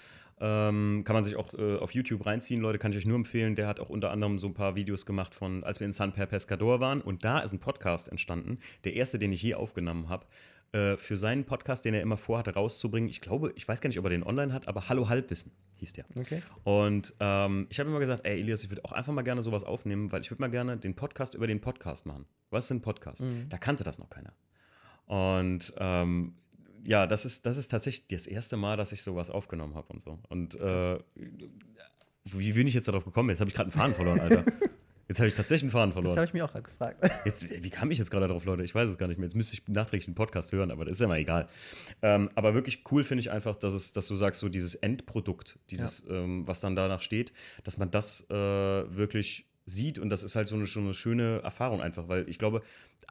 Ähm, 0.42 1.04
kann 1.06 1.16
man 1.16 1.26
sich 1.26 1.36
auch 1.36 1.54
äh, 1.54 1.78
auf 1.78 1.94
YouTube 1.94 2.26
reinziehen, 2.26 2.62
Leute, 2.62 2.80
kann 2.80 2.92
ich 2.92 2.98
euch 2.98 3.06
nur 3.06 3.18
empfehlen. 3.18 3.56
Der 3.56 3.68
hat 3.68 3.80
auch 3.82 3.90
unter 3.90 4.12
anderem 4.12 4.40
so 4.40 4.48
ein 4.48 4.54
paar 4.54 4.76
Videos 4.76 5.06
gemacht 5.06 5.36
von, 5.36 5.66
als 5.66 5.82
wir 5.82 5.88
in 5.88 5.92
San 5.92 6.14
Per 6.14 6.28
Pescador 6.28 6.80
waren. 6.80 7.02
Und 7.02 7.26
da 7.26 7.40
ist 7.40 7.52
ein 7.52 7.60
Podcast 7.60 8.08
entstanden, 8.08 8.60
der 8.86 8.94
erste, 8.94 9.20
den 9.20 9.34
ich 9.34 9.42
je 9.42 9.56
aufgenommen 9.56 10.08
habe, 10.08 10.26
äh, 10.72 10.98
für 10.98 11.18
seinen 11.18 11.44
Podcast, 11.46 11.84
den 11.84 11.94
er 11.94 12.02
immer 12.02 12.16
vorhatte 12.16 12.54
rauszubringen. 12.54 13.10
Ich 13.10 13.22
glaube, 13.22 13.52
ich 13.56 13.68
weiß 13.68 13.82
gar 13.82 13.90
nicht, 13.90 14.00
ob 14.00 14.06
er 14.06 14.12
den 14.12 14.24
online 14.24 14.54
hat, 14.54 14.68
aber 14.68 14.88
Hallo 14.88 15.10
Halbwissen 15.10 15.52
hieß 15.78 15.94
der. 15.94 16.06
Okay. 16.16 16.42
Und 16.64 17.14
ähm, 17.20 17.68
ich 17.70 17.80
habe 17.80 17.90
immer 17.90 18.00
gesagt, 18.00 18.26
ey 18.26 18.40
Elias, 18.40 18.64
ich 18.64 18.70
würde 18.70 18.86
auch 18.86 18.92
einfach 18.92 19.12
mal 19.12 19.24
gerne 19.24 19.42
sowas 19.42 19.64
aufnehmen, 19.64 20.12
weil 20.12 20.22
ich 20.22 20.30
würde 20.32 20.42
mal 20.42 20.50
gerne 20.50 20.78
den 20.78 20.96
Podcast 20.96 21.34
über 21.34 21.48
den 21.48 21.60
Podcast 21.60 22.06
machen. 22.06 22.26
Was 22.50 22.66
ist 22.66 22.72
ein 22.72 22.82
Podcast? 22.82 23.24
Mhm. 23.24 23.50
Da 23.50 23.58
kannte 23.58 23.84
das 23.84 24.00
noch 24.00 24.10
keiner. 24.10 24.34
Und 25.06 25.74
ähm, 25.78 26.36
ja, 26.84 27.08
das 27.08 27.26
ist, 27.26 27.46
das 27.46 27.58
ist 27.58 27.70
tatsächlich 27.70 28.08
das 28.08 28.28
erste 28.28 28.58
Mal, 28.58 28.78
dass 28.78 28.92
ich 28.92 29.02
sowas 29.04 29.30
aufgenommen 29.30 29.76
habe 29.76 29.88
und 29.94 30.02
so. 30.02 30.20
Und 30.30 30.60
äh, 30.60 31.00
wie 32.26 32.54
bin 32.54 32.68
ich 32.68 32.74
jetzt 32.74 32.88
darauf 32.88 33.06
gekommen? 33.06 33.30
Jetzt 33.30 33.40
habe 33.40 33.50
ich 33.50 33.56
gerade 33.56 33.72
einen 33.72 33.80
Faden 33.80 33.96
verloren, 33.96 34.20
Alter. 34.20 34.46
Jetzt 35.08 35.18
habe 35.18 35.28
ich 35.28 35.34
tatsächlich 35.34 35.64
einen 35.64 35.72
Faden 35.72 35.90
Das 35.90 35.94
verloren. 35.96 36.18
habe 36.18 36.28
ich 36.28 36.34
mir 36.36 36.46
auch 36.46 36.52
gerade 36.52 36.66
gefragt. 36.66 37.12
Jetzt, 37.26 37.50
wie 37.50 37.70
kam 37.72 37.90
ich 37.90 37.98
jetzt 37.98 38.12
gerade 38.12 38.28
darauf, 38.28 38.46
Leute? 38.46 38.64
Ich 38.64 38.76
weiß 38.76 38.88
es 38.88 39.00
gar 39.00 39.08
nicht 39.08 39.18
mehr. 39.18 39.26
Jetzt 39.26 39.34
müsste 39.34 39.56
ich 39.56 39.68
nachträglich 39.68 40.08
einen 40.08 40.14
Podcast 40.14 40.52
hören, 40.52 40.70
aber 40.70 40.86
das 40.86 40.98
ist 40.98 41.02
ja 41.02 41.08
mal 41.08 41.18
egal. 41.18 41.48
Ähm, 42.04 42.30
aber 42.36 42.54
wirklich 42.54 42.84
cool 42.92 43.04
finde 43.04 43.22
ich 43.22 43.32
einfach, 43.32 43.56
dass, 43.56 43.74
es, 43.74 43.92
dass 43.92 44.08
du 44.08 44.16
sagst, 44.16 44.40
so 44.40 44.50
dieses 44.50 44.76
Endprodukt, 44.76 45.58
dieses, 45.72 46.06
ähm, 46.12 46.46
was 46.48 46.60
dann 46.60 46.76
danach 46.76 47.02
steht, 47.02 47.34
dass 47.64 47.80
man 47.80 47.90
das 47.90 48.30
äh, 48.30 48.34
wirklich 48.36 49.48
sieht 49.70 50.00
und 50.00 50.10
das 50.10 50.24
ist 50.24 50.36
halt 50.36 50.48
so 50.48 50.56
eine, 50.56 50.68
schon 50.68 50.86
eine 50.86 50.94
schöne 50.94 51.42
Erfahrung 51.44 51.82
einfach, 51.82 52.08
weil 52.08 52.28
ich 52.28 52.40
glaube, 52.40 52.62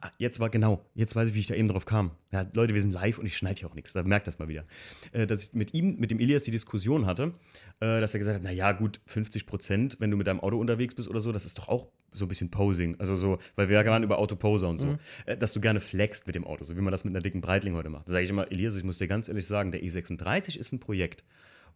ah, 0.01 0.09
jetzt 0.17 0.39
war 0.39 0.49
genau, 0.49 0.85
jetzt 0.95 1.15
weiß 1.15 1.29
ich, 1.29 1.33
wie 1.33 1.39
ich 1.39 1.47
da 1.47 1.55
eben 1.55 1.67
drauf 1.67 1.85
kam. 1.85 2.11
Ja, 2.31 2.45
Leute, 2.53 2.73
wir 2.73 2.81
sind 2.81 2.91
live 2.91 3.17
und 3.17 3.25
ich 3.25 3.37
schneide 3.37 3.59
hier 3.59 3.69
auch 3.69 3.75
nichts, 3.75 3.93
da 3.93 4.03
merkt 4.03 4.27
das 4.27 4.39
mal 4.39 4.47
wieder. 4.47 4.65
Äh, 5.11 5.27
dass 5.27 5.43
ich 5.43 5.53
mit 5.53 5.73
ihm, 5.73 5.97
mit 5.97 6.11
dem 6.11 6.19
Elias 6.19 6.43
die 6.43 6.51
Diskussion 6.51 7.05
hatte, 7.05 7.33
äh, 7.79 8.01
dass 8.01 8.13
er 8.13 8.19
gesagt 8.19 8.35
hat, 8.35 8.43
naja 8.43 8.71
gut, 8.73 9.01
50 9.07 9.45
Prozent, 9.45 9.97
wenn 9.99 10.11
du 10.11 10.17
mit 10.17 10.27
deinem 10.27 10.39
Auto 10.39 10.57
unterwegs 10.57 10.95
bist 10.95 11.07
oder 11.07 11.19
so, 11.19 11.31
das 11.31 11.45
ist 11.45 11.57
doch 11.57 11.67
auch 11.67 11.87
so 12.13 12.25
ein 12.25 12.27
bisschen 12.27 12.49
Posing, 12.49 12.95
also 12.99 13.15
so, 13.15 13.37
weil 13.55 13.69
wir 13.69 13.79
ja 13.79 13.85
waren 13.85 14.03
über 14.03 14.17
Autoposer 14.17 14.67
und 14.67 14.77
so, 14.77 14.97
äh, 15.25 15.37
dass 15.37 15.53
du 15.53 15.61
gerne 15.61 15.79
flexst 15.79 16.27
mit 16.27 16.35
dem 16.35 16.45
Auto, 16.45 16.63
so 16.63 16.75
wie 16.75 16.81
man 16.81 16.91
das 16.91 17.03
mit 17.03 17.13
einer 17.13 17.21
dicken 17.21 17.41
Breitling 17.41 17.75
heute 17.75 17.89
macht. 17.89 18.07
Da 18.07 18.13
sage 18.13 18.23
ich 18.23 18.29
immer, 18.29 18.51
Elias, 18.51 18.75
ich 18.75 18.83
muss 18.83 18.97
dir 18.97 19.07
ganz 19.07 19.27
ehrlich 19.27 19.45
sagen, 19.45 19.71
der 19.71 19.81
E36 19.81 20.57
ist 20.57 20.71
ein 20.71 20.79
Projekt, 20.79 21.23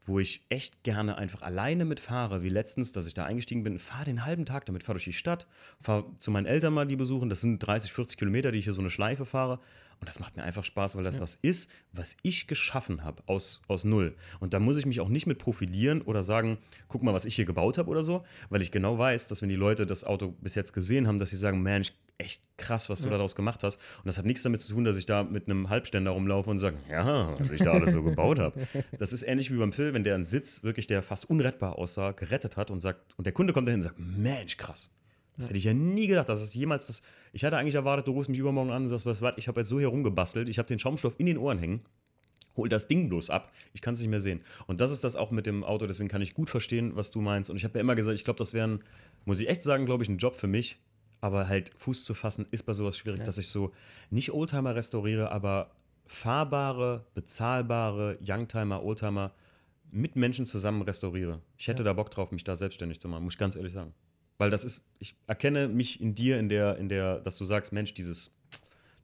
wo 0.06 0.20
ich 0.20 0.44
echt 0.50 0.84
gerne 0.84 1.18
einfach 1.18 1.42
alleine 1.42 1.86
mitfahre, 1.86 2.44
wie 2.44 2.50
letztens, 2.50 2.92
dass 2.92 3.08
ich 3.08 3.13
da 3.13 3.26
eingestiegen 3.26 3.63
bin, 3.63 3.80
fahre 3.80 4.06
den 4.06 4.26
halben 4.26 4.46
Tag 4.46 4.66
damit, 4.66 4.84
fahre 4.84 4.96
durch 4.96 5.06
die 5.06 5.13
Stadt, 5.13 5.48
fahre 5.82 6.06
zu 6.20 6.32
meinen 6.32 6.46
Eltern 6.46 6.74
mal 6.74 6.88
die 6.88 6.96
besuchen, 6.96 7.30
das 7.30 7.42
sind 7.42 7.60
30, 7.60 7.94
40 7.94 8.18
Kilometer, 8.18 8.52
die 8.52 8.60
ich 8.60 8.66
hier 8.66 8.74
so 8.74 8.82
eine 8.82 8.89
Schleife 8.89 9.26
fahre. 9.26 9.60
Und 10.00 10.10
das 10.10 10.20
macht 10.20 10.36
mir 10.36 10.44
einfach 10.44 10.66
Spaß, 10.66 10.98
weil 10.98 11.06
das 11.06 11.22
was 11.22 11.36
ist, 11.42 11.70
was 11.94 12.18
ich 12.24 12.48
geschaffen 12.48 13.06
habe 13.06 13.24
aus, 13.26 13.62
aus 13.70 13.86
Null. 13.86 14.18
Und 14.42 14.54
da 14.54 14.60
muss 14.60 14.76
ich 14.76 14.86
mich 14.86 15.00
auch 15.00 15.08
nicht 15.08 15.28
mit 15.28 15.39
profilieren 15.39 16.02
oder 16.02 16.24
sagen, 16.24 16.58
guck 16.89 17.04
mal, 17.04 17.13
was 17.13 17.24
ich 17.24 17.36
hier 17.36 17.46
gebaut 17.46 17.78
habe 17.78 17.89
oder 17.89 18.04
so, 18.04 18.26
weil 18.50 18.62
ich 18.62 18.72
genau 18.72 18.98
weiß, 18.98 19.28
dass 19.28 19.42
wenn 19.42 19.48
die 19.48 19.56
Leute 19.56 19.86
das 19.86 20.04
Auto 20.04 20.34
bis 20.42 20.56
jetzt 20.56 20.74
gesehen 20.74 21.08
haben, 21.08 21.20
dass 21.20 21.30
sie 21.30 21.38
sagen, 21.38 21.62
Mensch, 21.62 21.94
echt 22.17 22.41
krass, 22.58 22.89
was 22.89 23.02
du 23.02 23.10
daraus 23.10 23.36
gemacht 23.36 23.63
hast. 23.63 23.78
Und 23.78 24.06
das 24.06 24.17
hat 24.17 24.26
nichts 24.26 24.43
damit 24.43 24.62
zu 24.62 24.73
tun, 24.73 24.84
dass 24.84 24.97
ich 24.97 25.06
da 25.06 25.23
mit 25.23 25.47
einem 25.47 25.69
Halbständer 25.69 26.12
rumlaufe 26.12 26.49
und 26.49 26.60
sage, 26.60 26.78
ja, 26.89 27.38
was 27.39 27.52
ich 27.52 27.62
da 27.62 27.71
alles 27.71 27.93
so 27.93 28.04
gebaut 28.04 28.39
habe. 28.39 28.54
Das 28.99 29.12
ist 29.12 29.23
ähnlich 29.23 29.52
wie 29.52 29.58
beim 29.58 29.73
Phil, 29.73 29.93
wenn 29.93 30.04
der 30.04 30.15
einen 30.15 30.26
Sitz 30.26 30.63
wirklich, 30.63 30.88
der 30.88 31.02
fast 31.02 31.30
unrettbar 31.30 31.78
aussah, 31.78 32.12
gerettet 32.12 32.58
hat 32.58 32.71
und 32.71 32.80
sagt, 32.80 33.17
und 33.17 33.26
der 33.26 33.34
Kunde 33.34 33.54
kommt 33.54 33.67
dahin 33.67 33.80
und 33.80 33.84
sagt, 33.84 33.99
Mensch, 33.99 34.58
krass. 34.58 34.89
Das 35.36 35.47
hätte 35.49 35.58
ich 35.58 35.63
ja 35.63 35.73
nie 35.73 36.08
gedacht, 36.08 36.30
dass 36.30 36.41
es 36.41 36.54
jemals 36.54 36.88
das. 36.88 37.02
Ich 37.32 37.43
hatte 37.43 37.58
eigentlich 37.58 37.76
erwartet, 37.76 38.08
du 38.08 38.12
rufst 38.12 38.30
mich 38.30 38.38
übermorgen 38.38 38.71
an 38.71 38.84
und 38.84 38.89
sagst, 38.89 39.06
was 39.06 39.21
was, 39.21 39.34
ich 39.38 39.47
habe 39.47 39.62
jetzt 39.62 39.69
so 39.69 39.80
hier 39.80 39.88
rumgebastelt, 39.88 40.47
ich 40.47 40.60
habe 40.60 40.67
den 40.67 40.80
Schaumstoff 40.80 41.15
in 41.17 41.26
den 41.26 41.38
Ohren 41.38 41.58
hängen, 41.58 41.82
hol 42.56 42.69
das 42.69 42.88
Ding 42.88 43.10
bloß 43.10 43.32
ab, 43.32 43.52
ich 43.73 43.82
kann 43.82 43.95
es 43.95 43.99
nicht 43.99 44.10
mehr 44.10 44.19
sehen. 44.19 44.41
Und 44.67 44.80
das 44.80 44.91
ist 44.91 45.04
das 45.04 45.15
auch 45.15 45.32
mit 45.32 45.47
dem 45.47 45.63
Auto, 45.63 45.88
deswegen 45.88 46.10
kann 46.10 46.21
ich 46.21 46.36
gut 46.36 46.49
verstehen, 46.49 46.95
was 46.95 47.10
du 47.10 47.21
meinst. 47.21 47.49
Und 47.49 47.58
ich 47.58 47.63
habe 47.63 47.80
ja 47.80 47.82
immer 47.82 47.95
gesagt, 47.95 48.15
ich 48.15 48.23
glaube, 48.23 48.38
das 48.38 48.54
wäre 48.54 48.67
ein, 48.67 48.84
muss 49.26 49.39
ich 49.39 49.49
echt 49.49 49.63
sagen, 49.63 49.86
glaube 49.86 50.04
ich, 50.04 50.10
ein 50.10 50.17
Job 50.17 50.36
für 50.36 50.47
mich. 50.47 50.78
Aber 51.24 51.48
halt 51.48 51.72
Fuß 51.78 52.04
zu 52.04 52.14
fassen 52.14 52.46
ist 52.52 52.64
bei 52.64 52.74
sowas 52.74 52.98
schwierig, 52.98 53.20
Ja. 53.20 53.26
dass 53.26 53.38
ich 53.38 53.48
so 53.48 53.72
nicht 54.10 54.34
Oldtimer 54.34 54.76
restauriere, 54.76 55.32
aber 55.32 55.72
fahrbare, 56.06 57.06
bezahlbare 57.14 58.18
Youngtimer, 58.22 58.84
Oldtimer 58.84 59.32
mit 59.90 60.16
Menschen 60.16 60.46
zusammen 60.46 60.82
restauriere. 60.82 61.40
Ich 61.58 61.68
hätte 61.70 61.84
da 61.84 61.94
Bock 61.94 62.12
drauf, 62.12 62.32
mich 62.32 62.44
da 62.44 62.56
selbstständig 62.56 63.00
zu 63.00 63.08
machen, 63.08 63.24
muss 63.24 63.36
ich 63.36 63.40
ganz 63.40 63.56
ehrlich 63.56 63.74
sagen. 63.74 63.94
Weil 64.38 64.50
das 64.50 64.66
ist, 64.66 64.84
ich 65.00 65.16
erkenne 65.28 65.68
mich 65.70 66.02
in 66.02 66.14
dir, 66.16 66.40
in 66.40 66.50
der, 66.50 66.78
in 66.78 66.90
der, 66.90 67.20
dass 67.20 67.38
du 67.38 67.46
sagst, 67.46 67.72
Mensch, 67.72 67.94
dieses, 67.94 68.32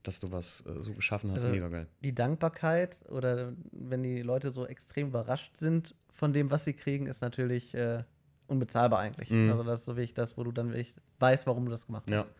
dass 0.02 0.20
du 0.20 0.30
was 0.30 0.62
äh, 0.66 0.82
so 0.82 0.92
geschaffen 0.92 1.30
hast, 1.30 1.44
Also, 1.44 1.54
mega 1.54 1.68
geil. 1.68 1.86
die 2.04 2.14
Dankbarkeit 2.14 3.00
oder 3.08 3.52
wenn 3.72 4.02
die 4.02 4.20
Leute 4.22 4.50
so 4.50 4.66
extrem 4.66 5.08
überrascht 5.08 5.56
sind 5.56 5.94
von 6.12 6.32
dem, 6.32 6.50
was 6.50 6.64
sie 6.66 6.74
kriegen, 6.74 7.06
ist 7.06 7.22
natürlich 7.22 7.72
äh, 7.74 8.02
unbezahlbar 8.50 8.98
eigentlich. 9.00 9.30
Mhm. 9.30 9.50
Also 9.50 9.62
das 9.64 9.80
ist 9.80 9.86
so 9.86 9.96
wirklich 9.96 10.14
das, 10.14 10.36
wo 10.36 10.44
du 10.44 10.52
dann 10.52 10.68
wirklich 10.68 10.94
weißt, 11.18 11.46
warum 11.46 11.64
du 11.64 11.70
das 11.70 11.86
gemacht 11.86 12.08
Ja. 12.10 12.18
hast. 12.18 12.32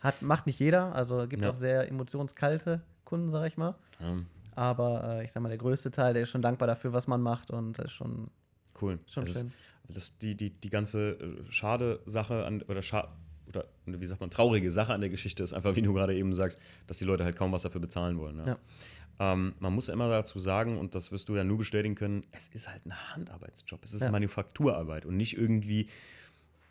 Hat, 0.00 0.20
macht 0.22 0.46
nicht 0.46 0.58
jeder, 0.58 0.94
also 0.94 1.26
gibt 1.28 1.42
Ja. 1.42 1.50
auch 1.50 1.54
sehr 1.54 1.88
emotionskalte 1.88 2.82
Kunden, 3.04 3.30
sag 3.30 3.46
ich 3.46 3.56
mal. 3.56 3.74
Ja, 4.00 4.16
Aber 4.56 5.04
äh, 5.20 5.24
ich 5.24 5.32
sag 5.32 5.42
mal, 5.42 5.48
der 5.48 5.58
größte 5.58 5.90
Teil, 5.90 6.12
der 6.14 6.22
ist 6.24 6.30
schon 6.30 6.42
dankbar 6.42 6.66
dafür, 6.68 6.92
was 6.92 7.06
man 7.06 7.20
macht 7.22 7.50
und 7.50 7.78
das 7.78 7.86
ist 7.86 7.92
schon, 7.92 8.30
cool. 8.82 8.98
schon 9.06 9.24
das 9.24 9.32
schön. 9.32 9.46
Ist, 9.88 9.96
das, 9.96 10.18
die, 10.18 10.34
die, 10.34 10.50
die 10.50 10.70
ganze 10.70 11.10
äh, 11.12 11.44
schade 11.50 12.00
Sache 12.06 12.44
an, 12.44 12.62
oder, 12.62 12.82
scha 12.82 13.08
oder 13.48 13.64
wie 13.86 14.06
sagt 14.06 14.20
man, 14.20 14.30
traurige 14.30 14.70
Sache 14.70 14.92
an 14.94 15.00
der 15.00 15.10
Geschichte 15.10 15.42
ist 15.42 15.52
einfach, 15.52 15.76
wie 15.76 15.82
du 15.82 15.92
gerade 15.92 16.14
eben 16.14 16.32
sagst, 16.32 16.58
dass 16.86 16.98
die 16.98 17.04
Leute 17.04 17.24
halt 17.24 17.36
kaum 17.36 17.52
was 17.52 17.62
dafür 17.62 17.80
bezahlen 17.80 18.18
wollen. 18.18 18.38
Ja. 18.46 18.58
Ähm, 19.20 19.54
man 19.60 19.72
muss 19.72 19.86
ja 19.86 19.94
immer 19.94 20.08
dazu 20.08 20.38
sagen, 20.38 20.78
und 20.78 20.94
das 20.94 21.12
wirst 21.12 21.28
du 21.28 21.36
ja 21.36 21.44
nur 21.44 21.58
bestätigen 21.58 21.94
können, 21.94 22.24
es 22.32 22.48
ist 22.48 22.68
halt 22.68 22.84
ein 22.86 22.92
Handarbeitsjob. 23.14 23.84
Es 23.84 23.92
ist 23.94 24.02
Ja. 24.02 24.10
Manufakturarbeit 24.10 25.06
und 25.06 25.16
nicht 25.16 25.36
irgendwie. 25.36 25.88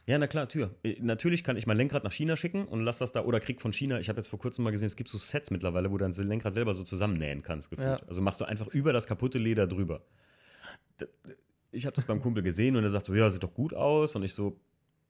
Ja, 0.05 0.17
na 0.17 0.27
klar, 0.27 0.49
Tür. 0.49 0.75
Äh, 0.83 0.97
Natürlich 0.99 1.45
kann 1.45 1.55
ich 1.55 1.65
mein 1.65 1.77
Lenkrad 1.77 2.03
nach 2.03 2.11
China 2.11 2.35
schicken 2.35 2.65
und 2.65 2.83
lass 2.83 2.97
das 2.97 3.13
da 3.13 3.23
oder 3.23 3.39
krieg 3.39 3.61
von 3.61 3.71
China. 3.71 3.99
Ich 3.99 4.09
habe 4.09 4.19
jetzt 4.19 4.27
vor 4.27 4.39
kurzem 4.39 4.65
mal 4.65 4.71
gesehen, 4.71 4.87
es 4.87 4.97
gibt 4.97 5.09
so 5.09 5.17
Sets 5.17 5.49
mittlerweile, 5.51 5.89
wo 5.91 5.97
du 5.97 6.03
dein 6.09 6.27
Lenkrad 6.27 6.53
selber 6.53 6.73
so 6.73 6.83
zusammennähen 6.83 7.41
kannst, 7.41 7.69
gefühlt. 7.69 8.01
Ja. 8.01 8.07
Also 8.07 8.21
machst 8.21 8.41
du 8.41 8.45
einfach 8.45 8.67
über 8.67 8.91
das 8.91 9.07
kaputte 9.07 9.37
Leder 9.37 9.65
drüber. 9.65 10.01
Ich 11.71 11.85
habe 11.85 11.95
das 11.95 12.05
beim 12.05 12.21
Kumpel 12.21 12.43
gesehen 12.43 12.75
und 12.75 12.83
er 12.83 12.89
sagt 12.89 13.05
so, 13.07 13.15
ja, 13.15 13.29
sieht 13.29 13.43
doch 13.43 13.53
gut 13.53 13.73
aus. 13.73 14.15
Und 14.15 14.23
ich 14.23 14.33
so, 14.33 14.59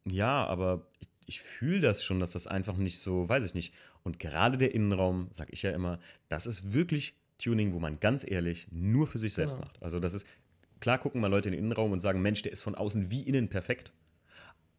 ja, 0.06 0.46
aber 0.46 0.86
ich, 1.00 1.10
ich 1.26 1.42
fühle 1.42 1.82
das 1.82 2.04
schon, 2.04 2.20
dass 2.20 2.32
das 2.32 2.48
einfach 2.48 2.78
nicht 2.78 3.00
so, 3.00 3.28
weiß 3.28 3.44
ich 3.46 3.54
nicht. 3.54 3.74
Und 4.04 4.20
gerade 4.20 4.58
der 4.58 4.74
Innenraum, 4.74 5.30
sag 5.34 5.52
ich 5.52 5.62
ja 5.64 5.72
immer, 5.72 6.00
das 6.30 6.46
ist 6.46 6.74
wirklich 6.74 7.16
Tuning, 7.44 7.74
wo 7.74 7.80
man 7.80 8.00
ganz 8.00 8.30
ehrlich 8.30 8.68
nur 8.72 9.08
für 9.08 9.18
sich 9.18 9.34
selbst 9.34 9.54
Genau. 9.56 9.66
macht. 9.66 9.82
Also 9.82 10.00
das 10.00 10.14
ist, 10.14 10.26
klar 10.80 10.98
gucken 11.00 11.22
mal 11.22 11.28
Leute 11.28 11.50
in 11.50 11.54
den 11.54 11.64
Innenraum 11.66 11.92
und 11.92 12.00
sagen, 12.00 12.22
Mensch, 12.22 12.42
der 12.42 12.52
ist 12.52 12.62
von 12.62 12.76
außen 12.76 13.12
wie 13.12 13.22
innen 13.22 13.50
perfekt. 13.50 13.92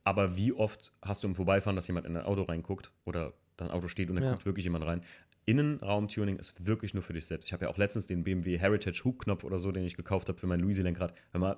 Aber 0.04 0.36
wie 0.36 0.52
oft 0.52 0.92
hast 1.02 1.22
du 1.22 1.28
im 1.28 1.34
Vorbeifahren, 1.34 1.76
dass 1.76 1.86
jemand 1.86 2.06
in 2.06 2.16
ein 2.16 2.24
Auto 2.24 2.42
reinguckt 2.42 2.92
oder 3.04 3.32
dein 3.56 3.70
Auto 3.70 3.88
steht 3.88 4.10
und 4.10 4.16
da 4.16 4.22
Ja. 4.22 4.30
guckt 4.32 4.44
wirklich 4.46 4.64
jemand 4.64 4.84
rein? 4.84 5.02
Innenraumtuning 5.46 6.38
ist 6.38 6.66
wirklich 6.66 6.94
nur 6.94 7.02
für 7.02 7.12
dich 7.12 7.26
selbst. 7.26 7.46
Ich 7.46 7.52
habe 7.52 7.66
ja 7.66 7.70
auch 7.70 7.76
letztens 7.78 8.06
den 8.06 8.24
BMW 8.24 8.58
Heritage 8.58 9.02
Hubknopf 9.04 9.44
oder 9.44 9.58
so, 9.58 9.72
den 9.72 9.84
ich 9.84 9.96
gekauft 9.96 10.28
habe 10.28 10.38
für 10.38 10.46
mein 10.46 10.60
Luisi-Lenkrad. 10.60 11.14
Hör 11.32 11.40
mal, 11.40 11.56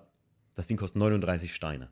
das 0.54 0.66
Ding 0.66 0.76
kostet 0.76 0.98
39 0.98 1.54
Steine. 1.54 1.88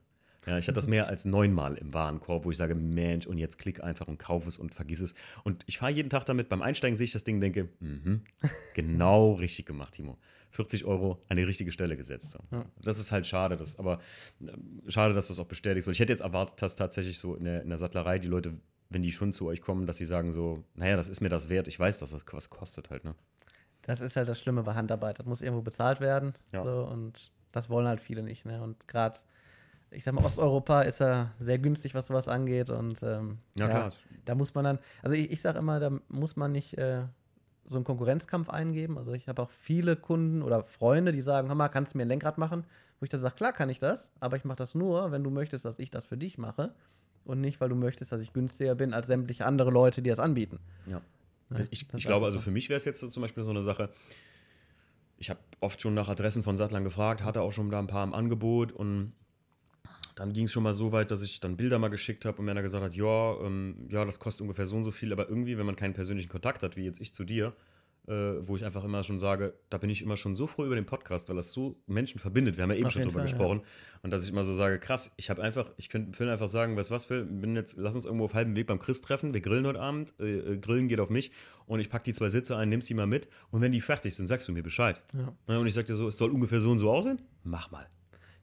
Ja, 0.46 0.58
ich 0.58 0.66
hatte 0.66 0.74
das 0.74 0.86
mehr 0.86 1.08
als 1.08 1.24
neunmal 1.24 1.76
im 1.76 1.94
Warenkorb, 1.94 2.44
wo 2.44 2.50
ich 2.50 2.56
sage, 2.56 2.74
Mensch, 2.74 3.26
und 3.26 3.38
jetzt 3.38 3.58
klick 3.58 3.82
einfach 3.82 4.08
und 4.08 4.18
kauf 4.18 4.46
es 4.46 4.58
und 4.58 4.74
vergiss 4.74 5.00
es. 5.00 5.14
Und 5.42 5.62
ich 5.66 5.78
fahre 5.78 5.92
jeden 5.92 6.10
Tag 6.10 6.26
damit. 6.26 6.48
Beim 6.48 6.62
Einsteigen 6.62 6.96
sehe 6.96 7.04
ich 7.04 7.12
das 7.12 7.24
Ding 7.24 7.36
und 7.36 7.40
denke, 7.40 7.68
mhm, 7.80 8.22
genau 8.74 9.32
richtig 9.32 9.66
gemacht, 9.66 9.94
Timo. 9.94 10.18
40 10.50 10.84
Euro 10.84 11.20
an 11.28 11.36
die 11.36 11.42
richtige 11.42 11.72
Stelle 11.72 11.96
gesetzt. 11.96 12.38
Ja. 12.52 12.64
Das 12.80 12.98
ist 12.98 13.10
halt 13.10 13.26
schade, 13.26 13.56
das, 13.56 13.76
aber 13.78 13.98
ähm, 14.40 14.82
schade, 14.86 15.12
dass 15.12 15.26
du 15.26 15.32
es 15.32 15.38
auch 15.40 15.46
bestätigst, 15.46 15.86
weil 15.88 15.92
ich 15.92 16.00
hätte 16.00 16.12
jetzt 16.12 16.20
erwartet, 16.20 16.62
dass 16.62 16.76
tatsächlich 16.76 17.18
so 17.18 17.34
in 17.34 17.44
der, 17.44 17.62
in 17.62 17.70
der 17.70 17.78
Sattlerei 17.78 18.20
die 18.20 18.28
Leute, 18.28 18.54
wenn 18.88 19.02
die 19.02 19.10
schon 19.10 19.32
zu 19.32 19.46
euch 19.46 19.60
kommen, 19.60 19.86
dass 19.86 19.96
sie 19.96 20.04
sagen 20.04 20.30
so, 20.30 20.62
naja, 20.76 20.94
das 20.94 21.08
ist 21.08 21.20
mir 21.20 21.28
das 21.28 21.48
wert, 21.48 21.66
ich 21.66 21.80
weiß, 21.80 21.98
dass 21.98 22.12
das 22.12 22.24
was 22.30 22.50
kostet 22.50 22.90
halt, 22.90 23.04
ne? 23.04 23.16
Das 23.86 24.00
ist 24.00 24.16
halt 24.16 24.28
das 24.28 24.40
Schlimme 24.40 24.62
bei 24.62 24.74
Handarbeit. 24.74 25.18
Das 25.18 25.26
muss 25.26 25.42
irgendwo 25.42 25.62
bezahlt 25.62 26.00
werden. 26.00 26.32
Ja. 26.52 26.62
So, 26.62 26.84
und 26.84 27.32
das 27.52 27.68
wollen 27.68 27.86
halt 27.86 28.00
viele 28.00 28.22
nicht. 28.22 28.46
Ne? 28.46 28.62
Und 28.62 28.88
gerade, 28.88 29.18
ich 29.94 30.04
sag 30.04 30.14
mal, 30.14 30.24
Osteuropa 30.24 30.82
ist 30.82 31.00
ja 31.00 31.32
sehr 31.38 31.58
günstig, 31.58 31.94
was 31.94 32.08
sowas 32.08 32.28
angeht. 32.28 32.70
Und 32.70 33.02
ähm, 33.02 33.38
Ja, 33.56 33.66
klar. 33.66 33.92
da 34.24 34.34
muss 34.34 34.54
man 34.54 34.64
dann, 34.64 34.78
also 35.02 35.16
ich, 35.16 35.30
ich 35.30 35.40
sage 35.40 35.58
immer, 35.58 35.80
da 35.80 35.90
muss 36.08 36.36
man 36.36 36.52
nicht 36.52 36.76
äh, 36.78 37.02
so 37.66 37.76
einen 37.76 37.84
Konkurrenzkampf 37.84 38.50
eingeben. 38.50 38.98
Also 38.98 39.12
ich 39.12 39.28
habe 39.28 39.42
auch 39.42 39.50
viele 39.50 39.96
Kunden 39.96 40.42
oder 40.42 40.64
Freunde, 40.64 41.12
die 41.12 41.20
sagen, 41.20 41.48
hör 41.48 41.54
mal, 41.54 41.68
kannst 41.68 41.94
du 41.94 41.98
mir 41.98 42.04
ein 42.04 42.08
Lenkrad 42.08 42.38
machen? 42.38 42.64
Wo 43.00 43.04
ich 43.04 43.10
dann 43.10 43.20
sage, 43.20 43.34
klar 43.34 43.52
kann 43.52 43.68
ich 43.70 43.78
das, 43.78 44.10
aber 44.20 44.36
ich 44.36 44.44
mache 44.44 44.56
das 44.56 44.74
nur, 44.74 45.10
wenn 45.10 45.24
du 45.24 45.30
möchtest, 45.30 45.64
dass 45.64 45.78
ich 45.78 45.90
das 45.90 46.06
für 46.06 46.16
dich 46.16 46.38
mache. 46.38 46.74
Und 47.24 47.40
nicht, 47.40 47.60
weil 47.60 47.70
du 47.70 47.74
möchtest, 47.74 48.12
dass 48.12 48.20
ich 48.20 48.32
günstiger 48.34 48.74
bin 48.74 48.92
als 48.92 49.06
sämtliche 49.06 49.46
andere 49.46 49.70
Leute, 49.70 50.02
die 50.02 50.10
das 50.10 50.18
anbieten. 50.18 50.58
Ja. 50.86 51.00
Ne? 51.48 51.66
Ich, 51.70 51.86
ich 51.94 52.04
glaube, 52.04 52.26
also 52.26 52.38
so. 52.38 52.44
für 52.44 52.50
mich 52.50 52.68
wäre 52.68 52.76
es 52.76 52.84
jetzt 52.84 53.00
so 53.00 53.08
zum 53.08 53.22
Beispiel 53.22 53.42
so 53.42 53.50
eine 53.50 53.62
Sache. 53.62 53.88
Ich 55.16 55.30
habe 55.30 55.40
oft 55.60 55.80
schon 55.80 55.94
nach 55.94 56.08
Adressen 56.08 56.42
von 56.42 56.58
Sattlern 56.58 56.84
gefragt, 56.84 57.22
hatte 57.22 57.40
auch 57.40 57.52
schon 57.52 57.70
da 57.70 57.78
ein 57.78 57.86
paar 57.86 58.04
im 58.04 58.12
Angebot 58.12 58.72
und 58.72 59.12
dann 60.14 60.32
ging 60.32 60.44
es 60.46 60.52
schon 60.52 60.62
mal 60.62 60.74
so 60.74 60.92
weit, 60.92 61.10
dass 61.10 61.22
ich 61.22 61.40
dann 61.40 61.56
Bilder 61.56 61.78
mal 61.78 61.88
geschickt 61.88 62.24
habe 62.24 62.38
und 62.38 62.44
mir 62.44 62.52
einer 62.52 62.62
gesagt 62.62 62.84
hat, 62.84 62.94
ja, 62.94 63.36
ähm, 63.40 63.88
ja, 63.88 64.04
das 64.04 64.18
kostet 64.18 64.42
ungefähr 64.42 64.66
so 64.66 64.76
und 64.76 64.84
so 64.84 64.90
viel, 64.90 65.12
aber 65.12 65.28
irgendwie, 65.28 65.58
wenn 65.58 65.66
man 65.66 65.76
keinen 65.76 65.94
persönlichen 65.94 66.28
Kontakt 66.28 66.62
hat, 66.62 66.76
wie 66.76 66.84
jetzt 66.84 67.00
ich 67.00 67.14
zu 67.14 67.24
dir, 67.24 67.54
äh, 68.06 68.12
wo 68.46 68.56
ich 68.56 68.64
einfach 68.64 68.84
immer 68.84 69.02
schon 69.02 69.18
sage, 69.18 69.54
da 69.70 69.78
bin 69.78 69.88
ich 69.88 70.02
immer 70.02 70.16
schon 70.16 70.36
so 70.36 70.46
froh 70.46 70.64
über 70.64 70.74
den 70.74 70.84
Podcast, 70.84 71.28
weil 71.28 71.36
das 71.36 71.52
so 71.52 71.80
Menschen 71.86 72.18
verbindet. 72.18 72.56
Wir 72.56 72.62
haben 72.62 72.70
ja 72.70 72.76
eben 72.76 72.86
Auf 72.86 72.92
schon 72.92 73.02
drüber 73.02 73.20
Fall, 73.20 73.22
gesprochen. 73.22 73.62
Und 74.02 74.10
dass 74.10 74.22
ich 74.22 74.28
immer 74.28 74.44
so 74.44 74.54
sage, 74.54 74.78
krass, 74.78 75.12
ich 75.16 75.30
habe 75.30 75.42
einfach, 75.42 75.70
ich 75.78 75.88
könnte 75.88 76.16
Phil 76.16 76.28
einfach 76.28 76.48
sagen, 76.48 76.76
weißt 76.76 76.90
du 76.90 76.94
was, 76.94 77.06
Phil, 77.06 77.24
bin 77.24 77.56
jetzt, 77.56 77.78
lass 77.78 77.94
uns 77.94 78.04
irgendwo 78.04 78.26
auf 78.26 78.34
halbem 78.34 78.56
Weg 78.56 78.66
beim 78.66 78.78
Chris 78.78 79.00
treffen, 79.00 79.32
wir 79.32 79.40
grillen 79.40 79.66
heute 79.66 79.80
Abend, 79.80 80.12
äh, 80.20 80.38
äh, 80.38 80.58
grillen 80.58 80.88
geht 80.88 81.00
auf 81.00 81.10
mich 81.10 81.32
und 81.66 81.80
ich 81.80 81.88
packe 81.88 82.04
die 82.04 82.12
zwei 82.12 82.28
Sitze 82.28 82.56
ein, 82.56 82.68
nimmst 82.68 82.90
die 82.90 82.94
mal 82.94 83.06
mit 83.06 83.28
und 83.50 83.62
wenn 83.62 83.72
die 83.72 83.80
fertig 83.80 84.14
sind, 84.14 84.26
sagst 84.26 84.48
du 84.48 84.52
mir 84.52 84.62
Bescheid. 84.62 85.02
Ja. 85.14 85.34
Ja, 85.48 85.58
und 85.58 85.66
ich 85.66 85.74
sag 85.74 85.86
dir 85.86 85.96
so, 85.96 86.08
es 86.08 86.18
soll 86.18 86.30
ungefähr 86.30 86.60
so 86.60 86.70
und 86.70 86.78
so 86.78 86.90
aussehen, 86.90 87.22
mach 87.42 87.70
mal. 87.70 87.88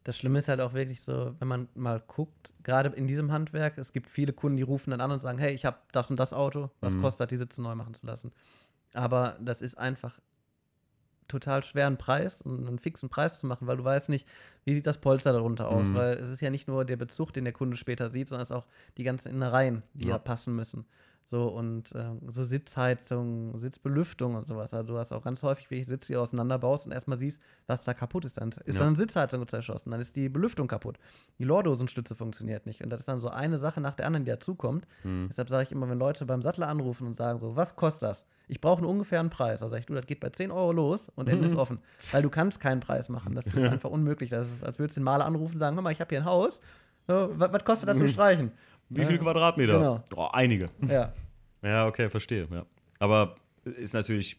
Das 0.03 0.17
Schlimme 0.17 0.39
ist 0.39 0.47
halt 0.47 0.61
auch 0.61 0.73
wirklich 0.73 1.01
so, 1.01 1.35
wenn 1.39 1.47
man 1.47 1.69
mal 1.75 1.99
guckt, 1.99 2.53
gerade 2.63 2.89
in 2.89 3.05
diesem 3.05 3.31
Handwerk, 3.31 3.77
es 3.77 3.93
gibt 3.93 4.09
viele 4.09 4.33
Kunden, 4.33 4.57
die 4.57 4.63
rufen 4.63 4.89
dann 4.91 5.01
an 5.01 5.11
und 5.11 5.19
sagen, 5.19 5.37
hey, 5.37 5.53
ich 5.53 5.63
habe 5.65 5.77
das 5.91 6.09
und 6.09 6.17
das 6.19 6.33
Auto, 6.33 6.71
was 6.79 6.95
Mhm. 6.95 7.01
kostet, 7.01 7.29
die 7.31 7.37
Sitze 7.37 7.61
neu 7.61 7.75
machen 7.75 7.93
zu 7.93 8.05
lassen. 8.07 8.31
Aber 8.93 9.37
das 9.39 9.61
ist 9.61 9.77
einfach 9.77 10.19
total 11.27 11.63
schwer, 11.63 11.87
einen 11.87 11.97
Preis 11.97 12.41
und 12.41 12.67
einen 12.67 12.79
fixen 12.79 13.07
Preis 13.09 13.39
zu 13.39 13.47
machen, 13.47 13.65
weil 13.67 13.77
du 13.77 13.83
weißt 13.85 14.09
nicht, 14.09 14.27
wie 14.65 14.75
sieht 14.75 14.85
das 14.85 14.97
Polster 14.99 15.31
darunter 15.31 15.69
aus, 15.69 15.91
Mhm. 15.91 15.95
weil 15.95 16.13
es 16.17 16.29
ist 16.29 16.41
ja 16.41 16.49
nicht 16.49 16.67
nur 16.67 16.83
der 16.83 16.97
Bezug, 16.97 17.31
den 17.31 17.45
der 17.45 17.53
Kunde 17.53 17.77
später 17.77 18.09
sieht, 18.09 18.27
sondern 18.27 18.43
es 18.43 18.49
ist 18.49 18.55
auch 18.57 18.67
die 18.97 19.03
ganzen 19.03 19.29
Innereien, 19.31 19.83
die 19.93 20.05
Ja. 20.05 20.15
ja 20.15 20.17
passen 20.17 20.55
müssen. 20.55 20.85
So 21.23 21.47
und 21.47 21.93
ähm, 21.95 22.19
so 22.29 22.43
Sitzheizung, 22.43 23.57
Sitzbelüftung 23.59 24.35
und 24.35 24.47
sowas. 24.47 24.73
Also 24.73 24.93
du 24.93 24.97
hast 24.97 25.11
auch 25.11 25.23
ganz 25.23 25.43
häufig, 25.43 25.69
wie 25.69 25.75
ich 25.75 25.87
Sitze 25.87 26.07
hier 26.07 26.21
auseinanderbaust 26.21 26.87
und 26.87 26.91
erstmal 26.91 27.17
siehst, 27.17 27.41
was 27.67 27.83
da 27.83 27.93
kaputt 27.93 28.25
ist. 28.25 28.37
Dann 28.37 28.49
ist 28.65 28.79
Ja. 28.79 28.83
dann 28.85 28.95
Sitzheizung 28.95 29.47
zerschossen, 29.47 29.91
dann 29.91 29.99
ist 29.99 30.15
die 30.15 30.29
Belüftung 30.29 30.67
kaputt. 30.67 30.97
Die 31.37 31.43
Lordosenstütze 31.43 32.15
funktioniert 32.15 32.65
nicht. 32.65 32.83
Und 32.83 32.89
das 32.89 33.01
ist 33.01 33.07
dann 33.07 33.21
so 33.21 33.29
eine 33.29 33.57
Sache 33.57 33.81
nach 33.81 33.93
der 33.93 34.07
anderen, 34.07 34.25
die 34.25 34.31
dazukommt. 34.31 34.87
Mhm. 35.03 35.27
Deshalb 35.29 35.49
sage 35.49 35.63
ich 35.63 35.71
immer, 35.71 35.87
wenn 35.89 35.99
Leute 35.99 36.25
beim 36.25 36.41
Sattler 36.41 36.67
anrufen 36.67 37.05
und 37.07 37.13
sagen 37.15 37.39
so, 37.39 37.55
was 37.55 37.75
kostet 37.75 38.09
das? 38.09 38.25
Ich 38.47 38.59
brauche 38.59 38.79
einen 38.79 38.87
ungefähren 38.87 39.29
Preis. 39.29 39.59
Da 39.61 39.69
sage 39.69 39.81
ich, 39.81 39.85
du, 39.85 39.93
das 39.93 40.07
geht 40.07 40.19
bei 40.19 40.29
10 40.29 40.51
Euro 40.51 40.71
los 40.71 41.09
und 41.15 41.29
Ende 41.29 41.45
ist 41.45 41.55
offen. 41.55 41.79
Weil 42.11 42.23
du 42.23 42.29
kannst 42.29 42.59
keinen 42.59 42.79
Preis 42.81 43.09
machen. 43.09 43.35
Das 43.35 43.45
ist 43.45 43.63
einfach 43.63 43.91
unmöglich. 43.91 44.31
Das 44.31 44.51
ist, 44.51 44.63
als 44.63 44.79
würdest 44.79 44.97
du 44.97 45.01
den 45.01 45.05
Maler 45.05 45.25
anrufen 45.25 45.53
und 45.53 45.59
sagen, 45.59 45.75
hör 45.75 45.83
mal, 45.83 45.91
ich 45.91 46.01
habe 46.01 46.09
hier 46.09 46.19
ein 46.19 46.25
Haus. 46.25 46.59
So, 47.07 47.29
was, 47.35 47.51
was 47.53 47.63
kostet 47.63 47.89
das 47.89 47.97
zu 47.99 48.07
streichen? 48.09 48.51
Wie 48.91 49.05
viele. 49.05 49.19
Quadratmeter? 49.19 49.77
Genau. 49.77 50.03
Oh, 50.15 50.27
einige. 50.31 50.69
Ja. 50.87 51.13
Ja, 51.63 51.87
okay, 51.87 52.09
verstehe. 52.09 52.47
Ja. 52.51 52.65
Aber 52.99 53.35
ist 53.63 53.93
natürlich, 53.93 54.37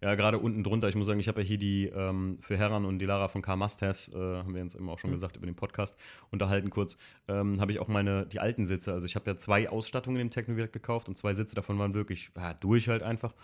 ja, 0.00 0.14
gerade 0.14 0.38
unten 0.38 0.62
drunter, 0.62 0.88
ich 0.88 0.94
muss 0.94 1.06
sagen, 1.06 1.20
ich 1.20 1.28
habe 1.28 1.40
ja 1.42 1.46
hier 1.46 1.58
die 1.58 1.86
ähm, 1.86 2.38
für 2.40 2.56
Herren 2.56 2.84
und 2.84 2.98
die 2.98 3.06
Lara 3.06 3.28
von 3.28 3.42
Must 3.58 3.82
Has, 3.82 4.08
äh, 4.08 4.16
haben 4.16 4.54
wir 4.54 4.62
uns 4.62 4.74
eben 4.74 4.88
auch 4.88 4.98
schon 4.98 5.10
gesagt 5.10 5.36
über 5.36 5.46
den 5.46 5.56
Podcast, 5.56 5.98
unterhalten 6.30 6.70
kurz, 6.70 6.96
ähm, 7.28 7.60
habe 7.60 7.72
ich 7.72 7.80
auch 7.80 7.88
meine, 7.88 8.26
die 8.26 8.40
alten 8.40 8.66
Sitze, 8.66 8.92
also 8.92 9.06
ich 9.06 9.16
habe 9.16 9.30
ja 9.30 9.36
zwei 9.36 9.68
Ausstattungen 9.68 10.20
im 10.20 10.30
Technowirt 10.30 10.72
gekauft 10.72 11.08
und 11.08 11.18
zwei 11.18 11.34
Sitze 11.34 11.54
davon 11.54 11.78
waren 11.78 11.94
wirklich 11.94 12.30
ja, 12.36 12.54
durch 12.54 12.88
halt 12.88 13.02
einfach. 13.02 13.34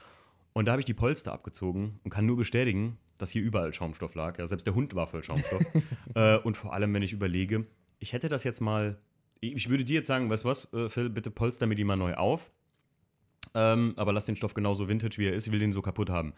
Und 0.53 0.65
da 0.65 0.73
habe 0.73 0.81
ich 0.81 0.87
die 0.87 0.95
Polster 0.95 1.33
abgezogen 1.33 2.01
und 2.05 2.11
kann 2.11 2.27
nur 2.27 2.37
bestätigen, 2.37 2.99
dass 3.19 3.31
hier 3.31 3.43
überall 3.43 3.73
Schaumstoff 3.73 4.15
lag. 4.15 4.39
Ja, 4.39 4.47
selbst 4.49 4.67
der 4.67 4.75
Hund 4.75 4.95
war 4.95 5.07
voll 5.07 5.23
Schaumstoff. 5.23 5.63
äh, 6.15 6.39
und 6.39 6.57
vor 6.57 6.73
allem, 6.73 6.93
wenn 6.95 7.03
ich 7.03 7.13
überlege, 7.13 7.67
ich 7.99 8.13
hätte 8.13 8.29
das 8.29 8.45
jetzt 8.45 8.61
mal, 8.61 8.99
ich 9.41 9.69
würde 9.69 9.85
dir 9.85 9.95
jetzt 9.95 10.07
sagen, 10.07 10.31
weißt 10.31 10.45
du 10.45 10.49
was, 10.49 10.73
äh, 10.73 10.89
Phil, 10.89 11.11
bitte 11.11 11.31
polster 11.31 11.67
mir 11.67 11.75
die 11.75 11.85
mal 11.85 11.97
neu 11.97 12.15
auf. 12.15 12.51
Ähm, 13.55 13.95
aber 13.97 14.13
lass 14.13 14.27
den 14.27 14.37
Stoff 14.37 14.55
genauso 14.55 14.89
vintage, 14.89 15.19
wie 15.19 15.27
er 15.27 15.35
ist. 15.35 15.47
Ich 15.47 15.53
will 15.53 15.61
den 15.61 15.73
so 15.73 15.83
kaputt 15.83 16.11
haben. 16.11 16.35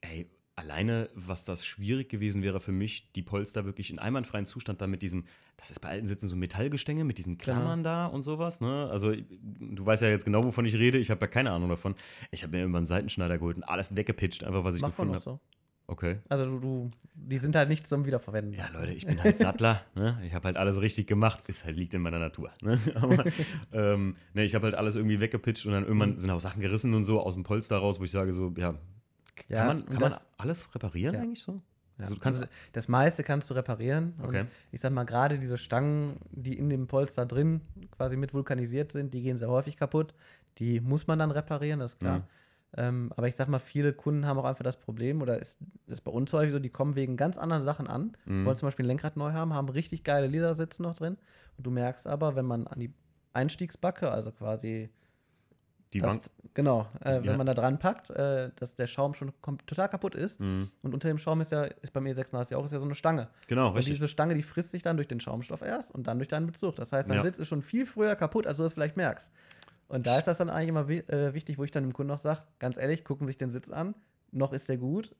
Ey, 0.00 0.28
alleine, 0.56 1.08
was 1.14 1.44
das 1.44 1.64
schwierig 1.64 2.08
gewesen 2.08 2.42
wäre 2.42 2.60
für 2.60 2.72
mich, 2.72 3.10
die 3.12 3.22
Polster 3.22 3.64
wirklich 3.64 3.90
in 3.90 3.98
einwandfreien 3.98 4.46
Zustand 4.46 4.80
da 4.80 4.86
mit 4.86 5.02
diesem, 5.02 5.24
das 5.56 5.70
ist 5.70 5.80
bei 5.80 5.88
alten 5.88 6.06
Sitzen 6.06 6.28
so 6.28 6.36
Metallgestänge 6.36 7.04
mit 7.04 7.18
diesen 7.18 7.38
Klammern 7.38 7.82
da 7.82 8.06
und 8.06 8.22
sowas, 8.22 8.60
ne? 8.60 8.88
Also, 8.90 9.12
du 9.12 9.86
weißt 9.86 10.02
ja 10.02 10.08
jetzt 10.08 10.24
genau, 10.24 10.44
wovon 10.44 10.66
ich 10.66 10.74
rede. 10.74 10.98
Ich 10.98 11.10
habe 11.10 11.20
ja 11.22 11.26
keine 11.26 11.52
Ahnung 11.52 11.68
davon. 11.68 11.94
Ich 12.30 12.42
habe 12.42 12.56
mir 12.56 12.64
immer 12.64 12.78
einen 12.78 12.86
Seitenschneider 12.86 13.38
geholt 13.38 13.56
und 13.56 13.62
alles 13.64 13.96
weggepitcht, 13.96 14.44
einfach 14.44 14.64
was 14.64 14.74
ich 14.74 14.82
Macht 14.82 14.98
man 14.98 15.12
gefunden 15.12 15.14
habe. 15.14 15.24
so. 15.24 15.40
Okay. 15.92 16.20
Also 16.30 16.46
du, 16.46 16.58
du, 16.58 16.90
die 17.14 17.36
sind 17.36 17.54
halt 17.54 17.68
nicht 17.68 17.86
zum 17.86 18.06
Wiederverwenden. 18.06 18.54
Ja, 18.54 18.68
Leute, 18.72 18.92
ich 18.92 19.04
bin 19.06 19.22
halt 19.22 19.36
Sattler. 19.36 19.82
Ne? 19.94 20.18
Ich 20.26 20.32
habe 20.32 20.46
halt 20.46 20.56
alles 20.56 20.80
richtig 20.80 21.06
gemacht. 21.06 21.44
Ist 21.48 21.64
halt, 21.66 21.76
liegt 21.76 21.92
in 21.92 22.00
meiner 22.00 22.18
Natur. 22.18 22.50
Ne? 22.62 22.78
Aber 22.94 23.24
ähm, 23.72 24.16
ne, 24.32 24.44
ich 24.44 24.54
habe 24.54 24.64
halt 24.64 24.74
alles 24.74 24.94
irgendwie 24.96 25.20
weggepitcht 25.20 25.66
und 25.66 25.72
dann 25.72 25.82
Mhm. 25.82 25.88
irgendwann 25.88 26.18
sind 26.18 26.30
auch 26.30 26.40
Sachen 26.40 26.62
gerissen 26.62 26.94
und 26.94 27.04
so 27.04 27.20
aus 27.20 27.34
dem 27.34 27.42
Polster 27.42 27.76
raus, 27.76 28.00
wo 28.00 28.04
ich 28.04 28.10
sage 28.10 28.32
so, 28.32 28.52
ja, 28.56 28.74
Ja, 29.48 29.58
kann 29.58 29.66
man, 29.66 29.84
kann 29.84 29.94
man 29.94 29.98
das- 30.10 30.26
alles 30.38 30.74
reparieren 30.74 31.14
Ja. 31.14 31.20
eigentlich 31.20 31.42
so? 31.42 31.60
Ja. 31.98 32.04
Also 32.06 32.16
also 32.22 32.44
das 32.72 32.88
meiste 32.88 33.22
kannst 33.22 33.50
du 33.50 33.54
reparieren. 33.54 34.14
Okay. 34.22 34.46
Ich 34.72 34.80
sag 34.80 34.92
mal, 34.94 35.04
gerade 35.04 35.36
diese 35.36 35.58
Stangen, 35.58 36.16
die 36.30 36.56
in 36.56 36.70
dem 36.70 36.86
Polster 36.86 37.26
drin 37.26 37.60
quasi 37.90 38.16
mit 38.16 38.32
vulkanisiert 38.32 38.92
sind, 38.92 39.12
die 39.12 39.20
gehen 39.20 39.36
sehr 39.36 39.50
häufig 39.50 39.76
kaputt. 39.76 40.14
Die 40.58 40.80
muss 40.80 41.06
man 41.06 41.18
dann 41.18 41.30
reparieren, 41.30 41.80
das 41.80 41.92
ist 41.94 42.00
klar. 42.00 42.20
Mhm. 42.20 42.24
Ähm, 42.76 43.12
aber 43.16 43.28
ich 43.28 43.36
sag 43.36 43.48
mal, 43.48 43.58
viele 43.58 43.92
Kunden 43.92 44.24
haben 44.26 44.38
auch 44.38 44.44
einfach 44.44 44.64
das 44.64 44.78
Problem, 44.78 45.20
oder 45.20 45.38
ist, 45.38 45.58
ist 45.88 46.02
bei 46.02 46.10
uns 46.10 46.32
häufig 46.32 46.52
so, 46.52 46.58
die 46.58 46.70
kommen 46.70 46.94
wegen 46.94 47.16
ganz 47.18 47.36
anderen 47.36 47.62
Sachen 47.62 47.86
an, 47.86 48.16
Mhm. 48.24 48.46
wollen 48.46 48.56
zum 48.56 48.66
Beispiel 48.66 48.84
ein 48.86 48.88
Lenkrad 48.88 49.16
neu 49.16 49.32
haben, 49.32 49.52
haben 49.52 49.68
richtig 49.68 50.04
geile 50.04 50.26
Ledersitze 50.26 50.82
noch 50.82 50.94
drin. 50.94 51.18
Und 51.58 51.66
du 51.66 51.70
merkst 51.70 52.06
aber, 52.06 52.34
wenn 52.34 52.46
man 52.46 52.66
an 52.66 52.78
die 52.80 52.92
Einstiegsbacke, 53.34 54.10
also 54.10 54.32
quasi 54.32 54.90
die 55.92 55.98
das, 55.98 56.20
Bank. 56.20 56.54
genau, 56.54 56.86
äh, 57.04 57.16
Ja. 57.16 57.24
wenn 57.26 57.36
man 57.36 57.46
da 57.46 57.52
dran 57.52 57.78
packt, 57.78 58.08
äh, 58.10 58.50
dass 58.56 58.76
der 58.76 58.86
Schaum 58.86 59.12
schon 59.12 59.30
total 59.66 59.90
kaputt 59.90 60.14
ist. 60.14 60.40
Mhm. 60.40 60.70
Und 60.80 60.94
unter 60.94 61.08
dem 61.08 61.18
Schaum 61.18 61.42
ist 61.42 61.52
ja, 61.52 61.64
ist 61.64 61.92
beim 61.92 62.06
E36 62.06 62.56
auch, 62.56 62.64
ist 62.64 62.72
ja 62.72 62.78
so 62.78 62.86
eine 62.86 62.94
Stange. 62.94 63.28
Genau, 63.48 63.68
Und 63.68 63.76
richtig. 63.76 63.94
diese 63.96 64.08
Stange, 64.08 64.34
die 64.34 64.42
frisst 64.42 64.70
sich 64.70 64.82
dann 64.82 64.96
durch 64.96 65.08
den 65.08 65.20
Schaumstoff 65.20 65.60
erst 65.60 65.90
und 65.94 66.06
dann 66.06 66.18
durch 66.18 66.28
deinen 66.28 66.46
Bezug. 66.46 66.76
Das 66.76 66.92
heißt, 66.92 67.10
dein 67.10 67.16
Ja. 67.16 67.22
Sitz 67.22 67.38
ist 67.38 67.48
schon 67.48 67.60
viel 67.60 67.84
früher 67.84 68.16
kaputt, 68.16 68.46
als 68.46 68.56
du 68.56 68.64
es 68.64 68.72
vielleicht 68.72 68.96
merkst. 68.96 69.30
Und 69.92 70.06
da 70.06 70.16
ist 70.18 70.24
das 70.26 70.38
dann 70.38 70.48
eigentlich 70.48 70.70
immer 70.70 70.88
äh, 70.88 71.34
wichtig, 71.34 71.58
wo 71.58 71.64
ich 71.64 71.70
dann 71.70 71.84
dem 71.84 71.92
Kunden 71.92 72.08
noch 72.08 72.18
sage, 72.18 72.40
ganz 72.58 72.78
ehrlich, 72.78 73.04
gucken 73.04 73.26
sich 73.26 73.36
den 73.36 73.50
Sitz 73.50 73.68
an, 73.70 73.94
noch 74.30 74.54
ist 74.54 74.70
der 74.70 74.78
gut, 74.78 75.14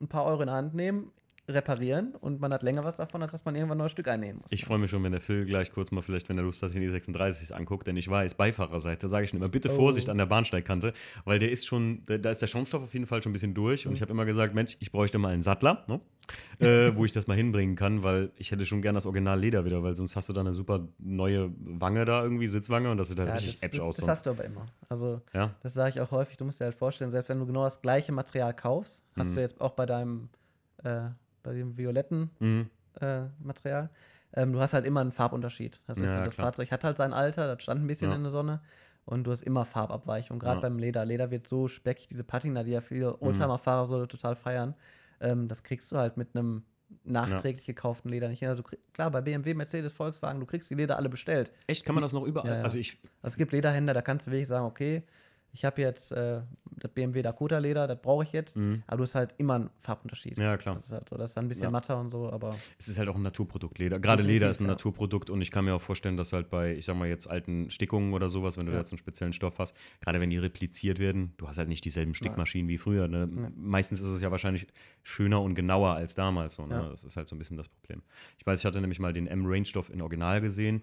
ein 0.00 0.06
paar 0.06 0.24
Euro 0.26 0.42
in 0.42 0.46
die 0.46 0.54
Hand 0.54 0.72
nehmen, 0.72 1.10
reparieren 1.46 2.14
und 2.14 2.40
man 2.40 2.52
hat 2.52 2.62
länger 2.62 2.84
was 2.84 2.96
davon, 2.96 3.20
als 3.20 3.32
dass 3.32 3.44
man 3.44 3.54
irgendwann 3.54 3.76
ein 3.76 3.80
neues 3.80 3.92
Stück 3.92 4.08
einnehmen 4.08 4.40
muss. 4.40 4.50
Ich 4.52 4.64
freue 4.64 4.78
mich 4.78 4.90
schon, 4.90 5.02
wenn 5.04 5.12
der 5.12 5.20
Phil 5.20 5.44
gleich 5.44 5.70
kurz 5.72 5.90
mal 5.90 6.00
vielleicht, 6.00 6.28
wenn 6.30 6.38
er 6.38 6.44
Lust 6.44 6.62
hat, 6.62 6.72
den 6.74 6.82
E36 6.82 7.52
anguckt, 7.52 7.86
denn 7.86 7.96
ich 7.98 8.08
weiß, 8.08 8.34
Beifahrerseite, 8.34 9.08
sage 9.08 9.24
ich 9.24 9.30
schon 9.30 9.40
immer, 9.40 9.48
bitte 9.50 9.70
Oh. 9.70 9.76
Vorsicht 9.76 10.08
an 10.08 10.16
der 10.18 10.26
Bahnsteigkante, 10.26 10.94
weil 11.24 11.38
der 11.38 11.50
ist 11.50 11.66
schon, 11.66 12.02
da 12.06 12.30
ist 12.30 12.40
der 12.40 12.46
Schaumstoff 12.46 12.82
auf 12.84 12.94
jeden 12.94 13.06
Fall 13.06 13.22
schon 13.22 13.30
ein 13.30 13.34
bisschen 13.34 13.52
durch 13.54 13.86
und 13.86 13.92
Mhm. 13.92 13.96
ich 13.96 14.02
habe 14.02 14.12
immer 14.12 14.24
gesagt, 14.24 14.54
Mensch, 14.54 14.76
ich 14.80 14.90
bräuchte 14.90 15.18
mal 15.18 15.32
einen 15.34 15.42
Sattler, 15.42 15.84
ne? 15.86 16.00
äh, 16.60 16.96
wo 16.96 17.04
ich 17.04 17.12
das 17.12 17.26
mal 17.26 17.36
hinbringen 17.36 17.76
kann, 17.76 18.02
weil 18.02 18.30
ich 18.36 18.50
hätte 18.50 18.64
schon 18.64 18.80
gern 18.80 18.94
das 18.94 19.04
Original 19.04 19.38
Leder 19.38 19.66
wieder, 19.66 19.82
weil 19.82 19.94
sonst 19.94 20.16
hast 20.16 20.30
du 20.30 20.32
da 20.32 20.40
eine 20.40 20.54
super 20.54 20.88
neue 20.98 21.50
Wange 21.58 22.06
da 22.06 22.22
irgendwie, 22.22 22.46
Sitzwange 22.46 22.90
und 22.90 22.96
das 22.96 23.08
sieht 23.08 23.18
halt 23.18 23.28
ja, 23.28 23.34
richtig 23.34 23.60
das, 23.60 23.80
aus. 23.80 23.96
das 23.96 24.08
hast 24.08 24.26
du 24.26 24.30
aber 24.30 24.44
immer. 24.44 24.64
Also 24.88 25.20
ja? 25.34 25.54
Das 25.62 25.74
sage 25.74 25.90
ich 25.90 26.00
auch 26.00 26.10
häufig. 26.12 26.38
Du 26.38 26.46
musst 26.46 26.60
dir 26.60 26.64
halt 26.64 26.74
vorstellen, 26.74 27.10
selbst 27.10 27.28
wenn 27.28 27.38
du 27.40 27.44
genau 27.46 27.64
das 27.64 27.82
gleiche 27.82 28.12
Material 28.12 28.54
kaufst, 28.54 29.04
hast 29.18 29.30
Mhm. 29.30 29.34
du 29.34 29.40
jetzt 29.42 29.60
auch 29.60 29.72
bei 29.72 29.84
deinem, 29.84 30.30
äh, 30.82 31.08
bei 31.44 31.52
dem 31.54 31.76
violetten 31.78 32.30
Mhm. 32.40 32.68
äh, 33.00 33.22
Material, 33.38 33.90
ähm, 34.34 34.52
du 34.52 34.60
hast 34.60 34.72
halt 34.72 34.84
immer 34.84 35.00
einen 35.00 35.12
Farbunterschied. 35.12 35.80
Das, 35.86 35.98
ist 35.98 36.10
Ja, 36.10 36.18
so, 36.18 36.24
das. 36.24 36.34
Fahrzeug 36.34 36.72
hat 36.72 36.82
halt 36.82 36.96
sein 36.96 37.12
Alter, 37.12 37.46
das 37.54 37.62
stand 37.62 37.80
ein 37.82 37.86
bisschen 37.86 38.10
Ja. 38.10 38.16
in 38.16 38.22
der 38.22 38.30
Sonne 38.32 38.60
und 39.04 39.24
du 39.24 39.30
hast 39.30 39.42
immer 39.42 39.64
Farbabweichung. 39.64 40.38
Gerade 40.40 40.56
Ja. 40.56 40.60
beim 40.62 40.78
Leder. 40.78 41.04
Leder 41.04 41.30
wird 41.30 41.46
so 41.46 41.68
speckig, 41.68 42.06
diese 42.08 42.24
Patina, 42.24 42.62
die 42.64 42.72
ja 42.72 42.80
Mhm. 42.80 42.84
viele 42.84 43.20
Oldtimer-Fahrer 43.20 43.86
so 43.86 44.06
total 44.06 44.34
feiern, 44.34 44.74
ähm, 45.20 45.46
das 45.48 45.62
kriegst 45.62 45.90
du 45.92 45.96
halt 45.96 46.16
mit 46.16 46.34
einem 46.36 46.64
nachträglich 47.04 47.66
gekauften 47.66 48.10
Leder 48.10 48.28
nicht 48.28 48.38
hin. 48.40 48.48
Also 48.48 48.62
klar, 48.92 49.10
bei 49.10 49.20
BMW, 49.20 49.54
Mercedes, 49.54 49.92
Volkswagen, 49.92 50.38
du 50.40 50.46
kriegst 50.46 50.70
die 50.70 50.74
Leder 50.74 50.96
alle 50.96 51.08
bestellt. 51.08 51.52
Echt, 51.66 51.84
kann 51.84 51.94
man 51.94 52.02
das 52.02 52.12
noch 52.12 52.24
überall? 52.24 52.62
Also 52.62 52.78
ich, 52.78 52.98
Also 53.22 53.34
es 53.34 53.36
gibt 53.36 53.52
Lederhändler, 53.52 53.94
da 53.94 54.02
kannst 54.02 54.26
du 54.26 54.30
wirklich 54.30 54.48
sagen, 54.48 54.64
okay, 54.66 55.02
ich 55.54 55.64
habe 55.64 55.80
jetzt 55.80 56.10
äh, 56.12 56.40
das 56.76 56.90
BMW 56.90 57.22
Dakota 57.22 57.58
Leder, 57.58 57.86
das 57.86 58.02
brauche 58.02 58.24
ich 58.24 58.32
jetzt, 58.32 58.56
Mhm. 58.56 58.82
aber 58.88 58.96
du 58.98 59.02
hast 59.04 59.14
halt 59.14 59.34
immer 59.38 59.54
einen 59.54 59.70
Farbunterschied. 59.80 60.36
ja 60.36 60.56
klar. 60.56 60.74
Das 60.74 60.86
ist 60.86 60.92
halt 60.92 61.08
so, 61.08 61.16
das 61.16 61.30
ist 61.30 61.36
dann 61.36 61.44
ein 61.44 61.48
bisschen 61.48 61.64
Ja. 61.64 61.70
matter 61.70 61.98
und 61.98 62.10
so, 62.10 62.28
aber 62.30 62.56
Es 62.76 62.88
ist 62.88 62.98
halt 62.98 63.08
auch 63.08 63.14
ein 63.14 63.22
Naturprodukt, 63.22 63.78
Leder. 63.78 64.00
Gerade 64.00 64.18
Definitiv, 64.22 64.40
Leder 64.42 64.50
ist 64.50 64.60
ein 64.60 64.64
ja. 64.64 64.70
Naturprodukt 64.72 65.30
und 65.30 65.40
ich 65.40 65.52
kann 65.52 65.64
mir 65.64 65.74
auch 65.74 65.80
vorstellen, 65.80 66.16
dass 66.16 66.32
halt 66.32 66.50
bei, 66.50 66.74
ich 66.74 66.84
sag 66.84 66.96
mal 66.96 67.06
jetzt 67.08 67.30
alten 67.30 67.70
Stickungen 67.70 68.12
oder 68.12 68.28
sowas, 68.28 68.58
wenn 68.58 68.66
du 68.66 68.72
Ja. 68.72 68.78
jetzt 68.78 68.90
einen 68.92 68.98
speziellen 68.98 69.32
Stoff 69.32 69.58
hast, 69.58 69.76
gerade 70.00 70.20
wenn 70.20 70.30
die 70.30 70.38
repliziert 70.38 70.98
werden, 70.98 71.32
du 71.36 71.46
hast 71.46 71.56
halt 71.58 71.68
nicht 71.68 71.84
dieselben 71.84 72.14
Stickmaschinen 72.14 72.68
wie 72.68 72.76
früher. 72.78 73.06
Ne? 73.06 73.28
Meistens 73.56 74.00
ist 74.00 74.08
es 74.08 74.20
ja 74.20 74.32
wahrscheinlich 74.32 74.66
schöner 75.04 75.40
und 75.40 75.54
genauer 75.54 75.94
als 75.94 76.16
damals. 76.16 76.54
So, 76.56 76.66
ne? 76.66 76.88
Das 76.90 77.04
ist 77.04 77.16
halt 77.16 77.28
so 77.28 77.36
ein 77.36 77.38
bisschen 77.38 77.56
das 77.56 77.68
Problem. 77.68 78.02
Ich 78.38 78.44
weiß, 78.46 78.58
ich 78.58 78.64
hatte 78.66 78.80
nämlich 78.80 78.98
mal 78.98 79.12
den 79.12 79.28
M-Range-Stoff 79.28 79.88
in 79.90 80.02
Original 80.02 80.40
gesehen. 80.40 80.82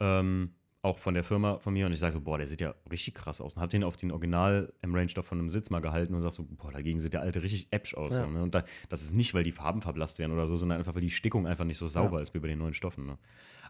Ähm, 0.00 0.50
auch 0.82 0.98
von 0.98 1.14
der 1.14 1.22
Firma 1.22 1.58
von 1.58 1.72
mir 1.72 1.86
und 1.86 1.92
ich 1.92 2.00
sage 2.00 2.12
so, 2.12 2.20
boah, 2.20 2.38
der 2.38 2.48
sieht 2.48 2.60
ja 2.60 2.74
richtig 2.90 3.14
krass 3.14 3.40
aus. 3.40 3.54
Und 3.54 3.62
hab 3.62 3.70
den 3.70 3.84
auf 3.84 3.96
den 3.96 4.10
Original 4.10 4.72
M-Range-Stoff 4.82 5.26
von 5.26 5.38
einem 5.38 5.48
Sitz 5.48 5.70
mal 5.70 5.80
gehalten 5.80 6.14
und 6.14 6.22
sag 6.22 6.32
so, 6.32 6.44
boah, 6.44 6.72
dagegen 6.72 6.98
sieht 6.98 7.12
der 7.12 7.22
alte 7.22 7.42
richtig 7.42 7.68
äpsch 7.70 7.94
aus. 7.94 8.16
Ja. 8.16 8.26
Ne? 8.26 8.42
Und 8.42 8.54
da, 8.54 8.64
das 8.88 9.02
ist 9.02 9.14
nicht, 9.14 9.32
weil 9.32 9.44
die 9.44 9.52
Farben 9.52 9.80
verblasst 9.80 10.18
werden 10.18 10.32
oder 10.32 10.46
so, 10.46 10.56
sondern 10.56 10.78
einfach, 10.78 10.94
weil 10.94 11.02
die 11.02 11.10
Stickung 11.10 11.46
einfach 11.46 11.64
nicht 11.64 11.78
so 11.78 11.86
sauber 11.86 12.20
ist 12.20 12.34
wie 12.34 12.40
bei 12.40 12.48
den 12.48 12.58
neuen 12.58 12.74
Stoffen. 12.74 13.06
Ne? 13.06 13.18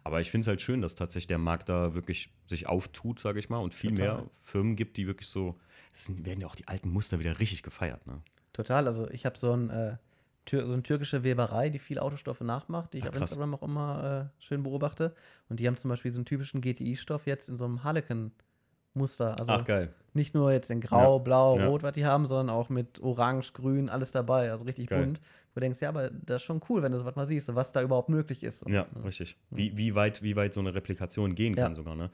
Aber 0.05 0.21
ich 0.21 0.31
finde 0.31 0.43
es 0.43 0.49
halt 0.49 0.63
schön, 0.63 0.81
dass 0.81 0.95
tatsächlich 0.95 1.27
der 1.27 1.39
Markt 1.39 1.69
da 1.69 1.95
wirklich 1.95 2.31
sich 2.47 2.67
auftut, 2.67 3.21
sage 3.21 3.39
ich 3.39 3.51
mal, 3.51 3.59
und 3.59 3.75
viel 3.75 3.95
Total. 3.95 4.17
mehr 4.17 4.31
Firmen 4.41 4.75
gibt, 4.75 4.97
die 4.97 5.07
wirklich 5.07 5.29
so, 5.29 5.59
es 5.93 6.25
werden 6.25 6.41
ja 6.41 6.47
auch 6.47 6.57
die 6.57 6.67
alten 6.67 6.89
Muster 6.89 7.19
wieder 7.19 7.39
richtig 7.39 7.63
gefeiert. 7.63 8.07
Ne? 8.07 8.23
total. 8.53 8.87
Also 8.87 9.09
ich 9.11 9.27
habe 9.27 9.39
so, 9.39 9.53
ein, 9.53 9.71
äh, 9.71 9.97
Tür, 10.45 10.67
so 10.67 10.73
eine 10.73 10.83
türkische 10.83 11.23
Weberei, 11.23 11.69
die 11.71 11.79
viel 11.79 11.99
Autostoffe 11.99 12.41
nachmacht, 12.41 12.93
die 12.93 12.99
ich 12.99 13.05
Ach, 13.05 13.09
auf 13.11 13.15
krass. 13.15 13.31
Instagram 13.31 13.55
auch 13.55 13.63
immer 13.63 14.31
äh, 14.39 14.43
schön 14.43 14.63
beobachte. 14.63 15.15
Und 15.49 15.61
die 15.61 15.67
haben 15.69 15.77
zum 15.77 15.89
Beispiel 15.91 16.11
so 16.11 16.19
einen 16.19 16.25
typischen 16.25 16.61
GTI-Stoff 16.61 17.27
jetzt 17.27 17.49
in 17.49 17.57
so 17.57 17.65
einem 17.65 17.85
Harlequin-Muster. 17.85 19.39
Also 19.39 19.53
Ach, 19.53 19.65
geil. 19.65 19.93
nicht 20.15 20.35
nur 20.35 20.53
jetzt 20.53 20.71
in 20.71 20.81
Grau, 20.81 21.17
Ja. 21.19 21.23
Blau, 21.23 21.59
Ja. 21.59 21.67
Rot, 21.67 21.83
was 21.83 21.93
die 21.93 22.05
haben, 22.07 22.27
sondern 22.27 22.51
auch 22.55 22.69
mit 22.69 23.01
Orange, 23.03 23.53
Grün, 23.53 23.89
alles 23.89 24.11
dabei. 24.13 24.51
Also 24.51 24.65
richtig 24.65 24.89
Geil. 24.89 25.05
bunt. 25.07 25.21
Wo 25.55 25.61
du 25.61 25.61
denkst, 25.61 25.81
ja, 25.83 25.91
aber 25.91 26.09
das 26.11 26.41
ist 26.43 26.47
schon 26.47 26.61
cool, 26.69 26.83
wenn 26.83 26.93
du 26.93 26.99
sowas 26.99 27.15
mal 27.15 27.27
siehst, 27.27 27.55
was 27.55 27.73
da 27.73 27.83
überhaupt 27.83 28.09
möglich 28.09 28.43
ist. 28.43 28.65
Ja, 28.69 28.87
richtig. 29.05 29.37
Wie, 29.51 29.77
wie, 29.77 29.95
weit, 29.95 30.23
wie 30.23 30.35
weit 30.37 30.55
so 30.55 30.61
eine 30.61 30.75
Replikation 30.75 31.35
gehen 31.35 31.55
kann 31.55 31.73
Ja. 31.73 31.77
sogar. 31.77 31.95
Ne? 31.95 32.11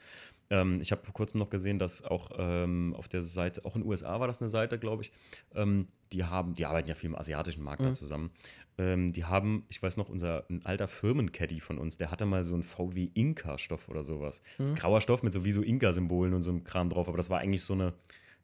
Ähm, 0.51 0.81
ich 0.81 0.91
habe 0.93 1.05
vor 1.05 1.13
kurzem 1.15 1.39
noch 1.39 1.51
gesehen, 1.51 1.79
dass 1.79 2.03
auch 2.03 2.31
ähm, 2.37 2.95
auf 2.97 3.07
der 3.07 3.23
Seite, 3.23 3.65
auch 3.65 3.77
in 3.77 3.83
den 3.83 3.89
USA 3.89 4.19
war 4.19 4.27
das 4.27 4.41
eine 4.41 4.49
Seite, 4.49 4.79
glaube 4.79 5.03
ich, 5.03 5.13
ähm, 5.55 5.87
die 6.13 6.25
haben, 6.25 6.55
die 6.55 6.65
arbeiten 6.67 6.89
ja 6.89 6.95
viel 6.97 7.11
im 7.11 7.17
asiatischen 7.17 7.63
Markt 7.63 7.83
da 7.83 7.91
Mhm. 7.91 7.95
zusammen. 7.95 8.31
Ähm, 8.79 9.13
die 9.13 9.25
haben, 9.25 9.65
ich 9.69 9.81
weiß 9.83 9.99
noch, 9.99 10.09
unser 10.09 10.45
ein 10.51 10.65
alter 10.65 10.89
Firmencaddy 10.89 11.61
von 11.61 11.79
uns, 11.79 11.97
der 11.99 12.11
hatte 12.11 12.25
mal 12.27 12.43
so 12.45 12.55
einen 12.55 12.63
VW 12.65 13.11
Inka-Stoff 13.15 13.89
oder 13.89 14.03
sowas. 14.03 14.43
Mhm. 14.59 14.75
Grauer 14.75 15.01
Stoff 15.01 15.23
mit 15.23 15.33
sowieso 15.33 15.63
Inka-Symbolen 15.63 16.33
und 16.35 16.43
so 16.43 16.51
einem 16.51 16.65
Kram 16.65 16.89
drauf, 16.91 17.09
aber 17.09 17.19
das 17.19 17.29
war 17.31 17.39
eigentlich 17.41 17.63
so 17.63 17.75
eine, 17.75 17.93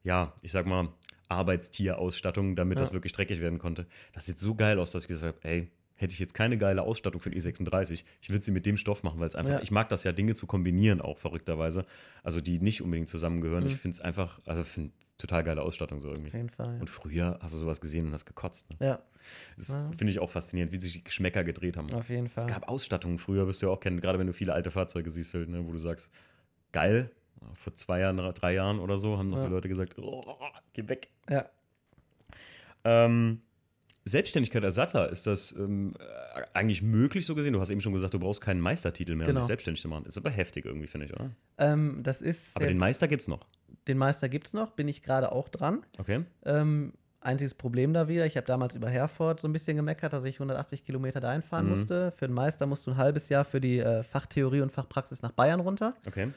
ja, 0.05 0.35
ich 0.43 0.53
sag 0.53 0.67
mal, 0.67 0.91
Arbeitstierausstattung, 1.29 2.55
damit 2.57 2.79
Ja. 2.79 2.85
das 2.85 2.93
wirklich 2.93 3.13
dreckig 3.13 3.41
werden 3.41 3.59
konnte. 3.59 3.87
Das 4.13 4.27
sieht 4.27 4.39
so 4.39 4.55
geil 4.55 4.79
aus, 4.79 4.93
dass 4.93 5.03
ich 5.05 5.09
gesagt 5.09 5.37
habe, 5.37 5.49
ey, 5.49 5.69
hätte 5.97 6.13
ich 6.13 6.19
jetzt 6.19 6.35
keine 6.35 6.59
geile 6.59 6.83
Ausstattung 6.83 7.21
für 7.21 7.31
den 7.31 7.41
E36, 7.41 8.03
ich 8.21 8.31
würde 8.31 8.45
sie 8.45 8.51
mit 8.51 8.67
dem 8.67 8.77
Stoff 8.77 9.05
machen, 9.05 9.21
weil 9.21 9.29
es 9.29 9.37
einfach, 9.37 9.53
Ja. 9.55 9.63
ich 9.63 9.71
mag 9.71 9.89
das 9.89 10.03
ja, 10.03 10.11
Dinge 10.13 10.35
zu 10.35 10.47
kombinieren, 10.47 11.01
auch 11.01 11.19
verrückterweise. 11.19 11.87
Also 12.25 12.41
die 12.41 12.59
nicht 12.59 12.83
unbedingt 12.83 13.09
zusammengehören. 13.09 13.63
Mhm. 13.65 13.71
Ich 13.71 13.77
finde 13.77 13.95
es 13.95 14.01
einfach, 14.01 14.41
also 14.45 14.65
finde 14.65 14.91
total 15.19 15.45
geile 15.45 15.63
Ausstattung 15.63 16.01
so 16.01 16.09
irgendwie. 16.11 16.31
Auf 16.31 16.35
jeden 16.35 16.51
Fall. 16.51 16.81
Und 16.81 16.91
früher 16.91 17.39
hast 17.41 17.55
du 17.55 17.59
sowas 17.59 17.81
gesehen 17.81 18.07
und 18.07 18.13
hast 18.13 18.25
gekotzt. 18.27 18.69
Ne? 18.71 18.77
Ja, 18.81 19.03
Das 19.57 19.69
Ja. 19.69 19.89
finde 19.97 20.11
ich 20.11 20.19
auch 20.19 20.31
faszinierend, 20.31 20.73
wie 20.73 20.79
sich 20.79 20.93
die 20.95 21.05
Geschmäcker 21.05 21.45
gedreht 21.45 21.77
haben. 21.77 21.91
auf 21.95 22.09
jeden 22.11 22.29
Fall. 22.29 22.45
Es 22.45 22.51
gab 22.51 22.69
Ausstattungen 22.69 23.19
früher, 23.19 23.47
wirst 23.47 23.63
du 23.63 23.67
ja 23.67 23.73
auch 23.73 23.81
kennen, 23.81 24.01
gerade 24.01 24.19
wenn 24.19 24.27
du 24.27 24.33
viele 24.35 24.53
alte 24.53 24.71
Fahrzeuge 24.73 25.09
siehst, 25.11 25.31
Phil, 25.31 25.47
ne, 25.47 25.65
wo 25.67 25.73
du 25.73 25.79
sagst, 25.79 26.11
geil, 26.73 27.11
vor 27.55 27.75
zwei 27.75 28.01
Jahren, 28.01 28.17
drei 28.35 28.55
Jahren 28.55 28.79
oder 28.81 28.97
so, 28.97 29.19
haben 29.19 29.31
noch 29.31 29.39
Ja. 29.39 29.45
die 29.47 29.51
Leute 29.53 29.69
gesagt, 29.69 29.99
oh, 29.99 30.25
geh 30.73 30.89
weg. 30.89 31.09
Ja. 31.29 31.47
Ähm, 32.85 33.41
Selbstständigkeit 34.07 34.63
als 34.63 34.75
Sattler, 34.75 35.09
ist 35.09 35.27
das 35.27 35.53
ähm, 35.53 35.95
äh, 35.99 36.43
eigentlich 36.53 36.83
möglich 36.83 37.25
so 37.25 37.35
gesehen? 37.35 37.55
Du 37.55 37.61
hast 37.61 37.71
eben 37.71 37.81
schon 37.81 37.95
gesagt, 37.95 38.13
du 38.13 38.19
brauchst 38.19 38.43
keinen 38.43 38.61
Meistertitel 38.61 39.15
mehr, 39.15 39.25
um 39.27 39.29
Genau. 39.29 39.41
dich 39.41 39.47
selbstständig 39.47 39.81
zu 39.81 39.89
machen. 39.89 40.05
Ist 40.05 40.19
aber 40.19 40.31
heftig 40.31 40.67
irgendwie, 40.67 40.87
finde 40.87 41.07
ich, 41.07 41.15
oder? 41.15 41.31
Ähm, 41.57 42.01
das 42.03 42.21
ist. 42.21 42.55
Aber 42.57 42.67
den 42.67 42.77
Meister 42.77 43.09
gibt 43.09 43.23
es 43.23 43.29
noch. 43.29 43.47
Den 43.89 43.97
Meister 43.97 44.29
gibt 44.29 44.47
es 44.49 44.53
noch, 44.53 44.73
bin 44.73 44.89
ich 44.89 45.03
gerade 45.03 45.33
auch 45.33 45.49
dran. 45.49 45.81
Okay. 45.99 46.25
Ähm, 46.45 46.93
einziges 47.21 47.55
Problem 47.55 47.95
da 47.95 48.07
wieder, 48.09 48.27
ich 48.27 48.37
habe 48.37 48.47
damals 48.47 48.75
über 48.75 48.91
Herford 48.91 49.41
so 49.41 49.49
ein 49.49 49.53
bisschen 49.55 49.77
gemeckert, 49.79 50.13
dass 50.13 50.25
ich 50.27 50.37
180 50.39 50.85
Kilometer 50.85 51.21
da 51.21 51.31
einfahren 51.31 51.65
Mhm. 51.65 51.71
musste. 51.71 52.11
Für 52.11 52.27
den 52.27 52.35
Meister 52.35 52.67
musst 52.67 52.87
du 52.87 52.91
ein 52.91 52.97
halbes 52.99 53.31
Jahr 53.31 53.47
für 53.47 53.61
die 53.63 53.79
äh, 53.79 54.03
Fachtheorie 54.03 54.61
und 54.61 54.71
Fachpraxis 54.71 55.23
nach 55.23 55.33
Bayern 55.33 55.61
runter, 55.61 55.95
Okay. 56.07 56.29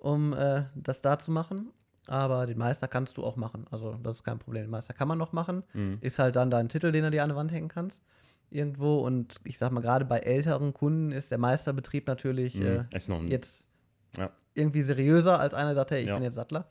Um 0.00 0.32
äh, 0.32 0.64
das 0.74 1.00
da 1.02 1.18
zu 1.18 1.30
machen. 1.30 1.70
Aber 2.06 2.46
den 2.46 2.58
Meister 2.58 2.88
kannst 2.88 3.18
du 3.18 3.24
auch 3.24 3.36
machen. 3.36 3.66
Also 3.70 3.94
das 4.02 4.16
ist 4.18 4.24
kein 4.24 4.38
Problem. 4.38 4.64
Den 4.64 4.70
Meister 4.70 4.94
kann 4.94 5.06
man 5.06 5.18
noch 5.18 5.32
machen. 5.32 5.62
Mhm. 5.74 5.98
Ist 6.00 6.18
halt 6.18 6.34
dann 6.36 6.50
dein 6.50 6.68
Titel, 6.68 6.90
den 6.92 7.04
du 7.04 7.10
dir 7.10 7.22
an 7.22 7.28
die 7.30 7.36
Wand 7.36 7.52
hängen 7.52 7.68
kannst. 7.68 8.02
Irgendwo. 8.50 8.98
Und 9.00 9.36
ich 9.44 9.58
sag 9.58 9.70
mal, 9.70 9.80
gerade 9.80 10.04
bei 10.04 10.18
älteren 10.18 10.74
Kunden 10.74 11.12
ist 11.12 11.30
der 11.30 11.38
Meisterbetrieb 11.38 12.08
natürlich 12.08 12.56
äh, 12.56 12.78
Mhm. 12.78 12.86
Ein, 12.92 13.28
jetzt 13.28 13.64
Ja. 14.16 14.30
irgendwie 14.54 14.82
seriöser, 14.82 15.38
als 15.38 15.54
einer 15.54 15.68
der 15.68 15.74
sagt, 15.76 15.92
hey, 15.92 16.02
ich 16.02 16.08
Ja. 16.08 16.14
bin 16.14 16.24
jetzt 16.24 16.34
Sattler. 16.34 16.66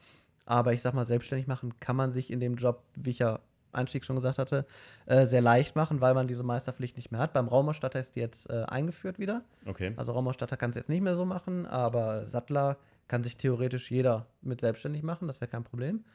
Aber 0.46 0.74
ich 0.74 0.82
sag 0.82 0.94
mal, 0.94 1.06
selbstständig 1.06 1.48
machen 1.48 1.80
kann 1.80 1.96
man 1.96 2.12
sich 2.12 2.32
in 2.32 2.40
dem 2.40 2.56
Job, 2.56 2.84
wie 2.96 3.12
ich 3.12 3.20
ja 3.20 3.40
Einstieg 3.72 4.04
schon 4.04 4.16
gesagt 4.16 4.40
hatte, 4.40 4.66
äh, 5.06 5.28
sehr 5.28 5.42
leicht 5.42 5.76
machen, 5.76 6.02
weil 6.02 6.16
man 6.16 6.28
diese 6.28 6.42
Meisterpflicht 6.44 6.98
nicht 6.98 7.12
mehr 7.12 7.22
hat. 7.22 7.34
Beim 7.34 7.48
Raumausstatter 7.48 8.00
ist 8.00 8.16
die 8.16 8.20
jetzt 8.20 8.50
äh, 8.50 8.64
eingeführt 8.68 9.20
wieder. 9.20 9.44
Okay. 9.68 9.94
Also 9.96 10.12
Raumausstatter 10.14 10.58
kann 10.58 10.72
es 10.72 10.76
jetzt 10.76 10.90
nicht 10.90 11.02
mehr 11.02 11.16
so 11.16 11.24
machen, 11.24 11.68
aber 11.68 12.26
Sattler 12.26 12.78
kann 13.10 13.24
sich 13.26 13.36
theoretisch 13.36 13.92
jeder 13.92 14.28
mit 14.42 14.62
selbstständig 14.62 15.04
machen, 15.04 15.28
das 15.28 15.42
wäre 15.42 15.52
kein 15.52 15.66
Problem. 15.66 16.06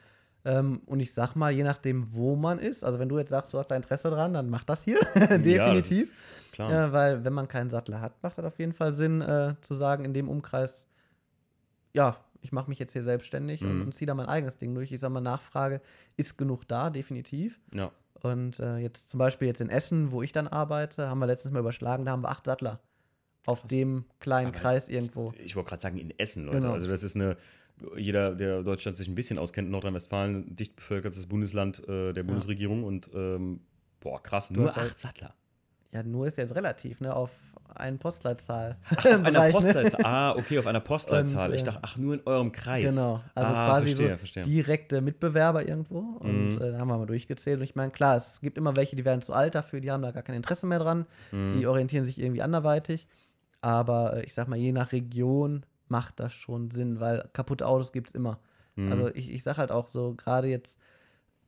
Ähm, 0.45 0.81
und 0.87 0.99
ich 0.99 1.13
sag 1.13 1.35
mal, 1.35 1.51
je 1.51 1.63
nachdem, 1.63 2.13
wo 2.13 2.35
man 2.35 2.57
ist, 2.59 2.83
also 2.83 2.97
wenn 2.99 3.09
du 3.09 3.17
jetzt 3.19 3.29
sagst, 3.29 3.53
du 3.53 3.57
hast 3.59 3.67
da 3.71 3.75
Interesse 3.75 4.09
dran, 4.09 4.33
dann 4.33 4.49
mach 4.49 4.63
das 4.63 4.83
hier, 4.83 4.99
definitiv. 5.15 6.11
Klar. 6.51 6.71
Ja, 6.71 6.91
weil 6.93 7.23
wenn 7.23 7.33
man 7.33 7.47
keinen 7.47 7.69
Sattler 7.69 8.01
hat, 8.01 8.21
macht 8.23 8.37
das 8.37 8.45
auf 8.45 8.57
jeden 8.59 8.73
Fall 8.73 8.93
Sinn, 8.93 9.21
äh, 9.21 9.55
zu 9.61 9.75
sagen, 9.75 10.05
in 10.05 10.13
dem 10.13 10.29
Umkreis, 10.29 10.87
ja, 11.93 12.17
ich 12.41 12.51
mache 12.51 12.69
mich 12.69 12.77
jetzt 12.79 12.93
hier 12.93 13.03
selbstständig 13.03 13.63
und, 13.63 13.75
Mhm. 13.77 13.81
und 13.85 13.93
ziehe 13.95 14.05
da 14.05 14.13
mein 14.13 14.27
eigenes 14.27 14.57
Ding 14.57 14.73
durch. 14.75 14.91
Ich 14.91 14.99
sag 14.99 15.09
mal, 15.11 15.19
Nachfrage 15.21 15.81
ist 16.15 16.37
genug 16.37 16.67
da, 16.67 16.89
definitiv. 16.89 17.59
ja. 17.73 17.91
Und 18.21 18.59
äh, 18.59 18.77
jetzt 18.77 19.09
zum 19.09 19.19
Beispiel 19.19 19.47
jetzt 19.47 19.61
in 19.61 19.69
Essen, 19.69 20.11
wo 20.11 20.23
ich 20.23 20.31
dann 20.31 20.47
arbeite, 20.47 21.09
haben 21.09 21.19
wir 21.19 21.27
letztens 21.27 21.53
mal 21.53 21.59
überschlagen, 21.59 22.05
da 22.05 22.11
haben 22.13 22.23
wir 22.23 22.29
acht 22.29 22.45
Sattler 22.45 22.79
auf 23.45 23.61
Krass. 23.61 23.69
dem 23.69 24.05
kleinen 24.19 24.47
Aber 24.49 24.57
Kreis 24.57 24.89
irgendwo. 24.89 25.33
Ich 25.43 25.55
wollte 25.55 25.69
gerade 25.69 25.81
sagen, 25.81 25.97
in 25.97 26.13
Essen, 26.17 26.45
Leute. 26.45 26.59
Genau. 26.59 26.73
Also 26.73 26.87
das 26.87 27.03
ist 27.03 27.15
eine, 27.15 27.37
jeder, 27.97 28.35
der 28.35 28.63
Deutschland 28.63 28.97
sich 28.97 29.07
ein 29.07 29.15
bisschen 29.15 29.37
auskennt, 29.37 29.69
Nordrhein-Westfalen, 29.69 30.55
dicht 30.55 30.75
bevölkertes 30.75 31.27
Bundesland 31.27 31.87
äh, 31.87 32.13
der 32.13 32.23
Bundesregierung 32.23 32.83
und 32.83 33.09
ähm, 33.13 33.61
boah, 33.99 34.21
krass, 34.21 34.51
nur 34.51 34.73
halt- 34.75 34.91
acht 34.91 34.99
Sattler. 34.99 35.33
Ja, 35.91 36.03
nur 36.03 36.27
ist 36.27 36.37
jetzt 36.37 36.55
relativ, 36.55 36.99
ne, 36.99 37.15
auf 37.15 37.31
einen 37.73 37.99
Postleitzahl. 37.99 38.77
Auf 38.91 39.05
einer 39.05 39.31
ne? 39.47 39.51
Postleitzahl. 39.51 40.05
Ah, 40.05 40.31
okay, 40.35 40.59
auf 40.59 40.67
einer 40.67 40.79
Postleitzahl. 40.81 41.49
Und, 41.49 41.55
ich 41.55 41.61
äh, 41.61 41.65
dachte, 41.65 41.79
ach, 41.81 41.97
nur 41.97 42.13
in 42.13 42.21
eurem 42.25 42.51
Kreis. 42.51 42.85
Genau, 42.93 43.21
also 43.33 43.53
ah, 43.53 43.67
quasi 43.67 43.87
verstehe, 43.87 44.09
so 44.11 44.17
verstehe. 44.17 44.43
direkte 44.43 45.01
Mitbewerber 45.01 45.67
irgendwo. 45.67 45.99
Und 46.19 46.49
Mhm. 46.55 46.61
äh, 46.61 46.71
da 46.71 46.79
haben 46.79 46.87
wir 46.87 46.97
mal 46.97 47.05
durchgezählt. 47.05 47.57
Und 47.57 47.63
ich 47.63 47.75
meine, 47.75 47.91
klar, 47.91 48.15
es 48.17 48.39
gibt 48.39 48.57
immer 48.57 48.75
welche, 48.77 48.95
die 48.95 49.03
werden 49.03 49.21
zu 49.21 49.33
alt 49.33 49.55
dafür, 49.55 49.81
die 49.81 49.89
haben 49.91 50.03
da 50.03 50.11
gar 50.11 50.23
kein 50.23 50.35
Interesse 50.35 50.67
mehr 50.67 50.79
dran. 50.79 51.05
Mhm. 51.31 51.57
Die 51.59 51.65
orientieren 51.67 52.05
sich 52.05 52.21
irgendwie 52.21 52.41
anderweitig. 52.43 53.07
Aber 53.65 54.17
äh, 54.17 54.23
ich 54.25 54.35
sag 54.35 54.47
mal, 54.47 54.57
je 54.57 54.71
nach 54.71 54.91
Region 54.91 55.65
macht 55.87 56.19
das 56.19 56.33
schon 56.33 56.69
Sinn, 56.69 56.99
weil 56.99 57.27
kaputte 57.33 57.67
Autos 57.67 57.91
gibt 57.91 58.09
es 58.09 58.13
immer. 58.15 58.39
Mhm. 58.75 58.91
Also 58.91 59.09
ich, 59.15 59.31
ich 59.33 59.41
sag 59.41 59.57
halt 59.57 59.71
auch 59.71 59.87
so, 59.87 60.13
gerade 60.13 60.47
jetzt 60.47 60.79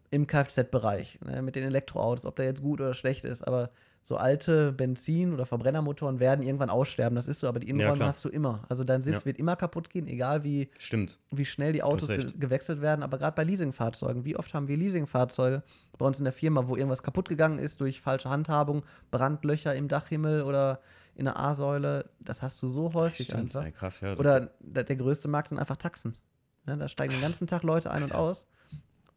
im 0.09 0.25
Kfz-Bereich, 0.25 1.19
ne, 1.23 1.43
mit 1.43 1.55
den 1.55 1.63
Elektroautos, 1.63 2.25
ob 2.25 2.35
der 2.35 2.45
jetzt 2.45 2.63
gut 2.63 2.81
oder 2.81 2.95
schlecht 2.95 3.23
ist, 3.23 3.43
aber 3.47 3.69
so 4.01 4.15
alte 4.15 4.71
Benzin- 4.71 5.31
oder 5.31 5.45
Verbrennermotoren 5.45 6.19
werden 6.19 6.43
irgendwann 6.43 6.71
aussterben. 6.71 7.15
Das 7.15 7.27
ist 7.27 7.41
so, 7.41 7.47
aber 7.47 7.59
die 7.59 7.69
Innenräume 7.69 7.97
klar. 7.97 8.09
hast 8.09 8.25
du 8.25 8.29
immer. 8.29 8.63
Also 8.67 8.83
dein 8.83 9.03
Sitz 9.03 9.19
Ja. 9.19 9.25
wird 9.25 9.37
immer 9.37 9.55
kaputt 9.55 9.91
gehen, 9.91 10.07
egal 10.07 10.43
wie, 10.43 10.69
Stimmt. 10.79 11.19
wie 11.29 11.45
schnell 11.45 11.73
die 11.73 11.83
Autos 11.83 12.09
ge 12.09 12.31
gewechselt 12.35 12.81
werden. 12.81 13.03
Aber 13.03 13.19
gerade 13.19 13.35
bei 13.35 13.43
Leasingfahrzeugen, 13.43 14.25
wie 14.25 14.37
oft 14.37 14.53
haben 14.55 14.67
wir 14.67 14.77
Leasingfahrzeuge 14.77 15.61
bei 15.99 16.05
uns 16.05 16.17
in 16.17 16.23
der 16.23 16.33
Firma, 16.33 16.67
wo 16.67 16.75
irgendwas 16.77 17.03
kaputt 17.03 17.29
gegangen 17.29 17.59
ist 17.59 17.79
durch 17.81 18.01
falsche 18.01 18.29
Handhabung, 18.29 18.83
Brandlöcher 19.11 19.75
im 19.75 19.87
Dachhimmel 19.87 20.41
oder 20.41 20.79
in 21.17 21.25
der 21.25 21.37
A-Säule. 21.37 22.09
Das 22.19 22.41
hast 22.41 22.61
du 22.61 22.67
so 22.67 22.93
häufig 22.93 23.25
Stimmt. 23.25 23.55
einfach. 23.55 23.65
Ey, 23.65 23.71
krass, 23.71 23.99
ja. 24.01 24.15
Oder 24.15 24.51
der, 24.59 24.83
der 24.83 24.95
größte 24.95 25.27
Markt 25.27 25.49
sind 25.49 25.57
einfach 25.59 25.77
Taxen. 25.77 26.17
Ne, 26.65 26.77
da 26.77 26.87
steigen 26.87 27.13
den 27.13 27.21
ganzen 27.21 27.47
Tag 27.47 27.63
Leute 27.63 27.91
ein 27.91 28.03
und 28.03 28.13
aus. 28.13 28.45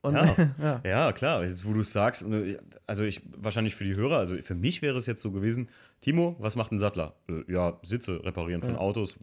Und 0.03 0.15
Ja. 0.15 0.35
ja. 0.63 0.81
Ja, 0.85 1.13
klar, 1.13 1.45
jetzt 1.45 1.65
wo 1.67 1.73
du 1.73 1.81
es 1.81 1.93
sagst, 1.93 2.27
ne, 2.27 2.59
also 2.87 3.05
ich, 3.05 3.21
wahrscheinlich 3.37 3.75
für 3.75 3.85
die 3.85 3.95
Hörer, 3.97 4.17
also 4.19 4.37
für 4.43 4.55
mich 4.55 4.81
wäre 4.83 4.97
es 4.99 5.07
jetzt 5.07 5.21
so 5.23 5.31
gewesen, 5.31 5.69
Timo, 6.01 6.37
was 6.39 6.57
macht 6.57 6.73
ein 6.73 6.79
Sattler? 6.79 7.15
Äh, 7.29 7.53
Ja, 7.53 7.79
Sitze 7.83 8.25
reparieren 8.25 8.63
von 8.63 8.73
Ja. 8.73 8.79
Autos. 8.79 9.17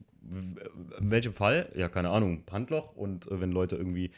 In 0.99 1.09
welchem 1.09 1.33
Fall? 1.33 1.71
Ja, 1.75 1.87
keine 1.89 2.09
Ahnung, 2.09 2.43
Brandloch 2.45 2.95
und 2.95 3.25
äh, 3.31 3.39
wenn 3.41 3.51
Leute 3.51 3.75
irgendwie 3.77 4.11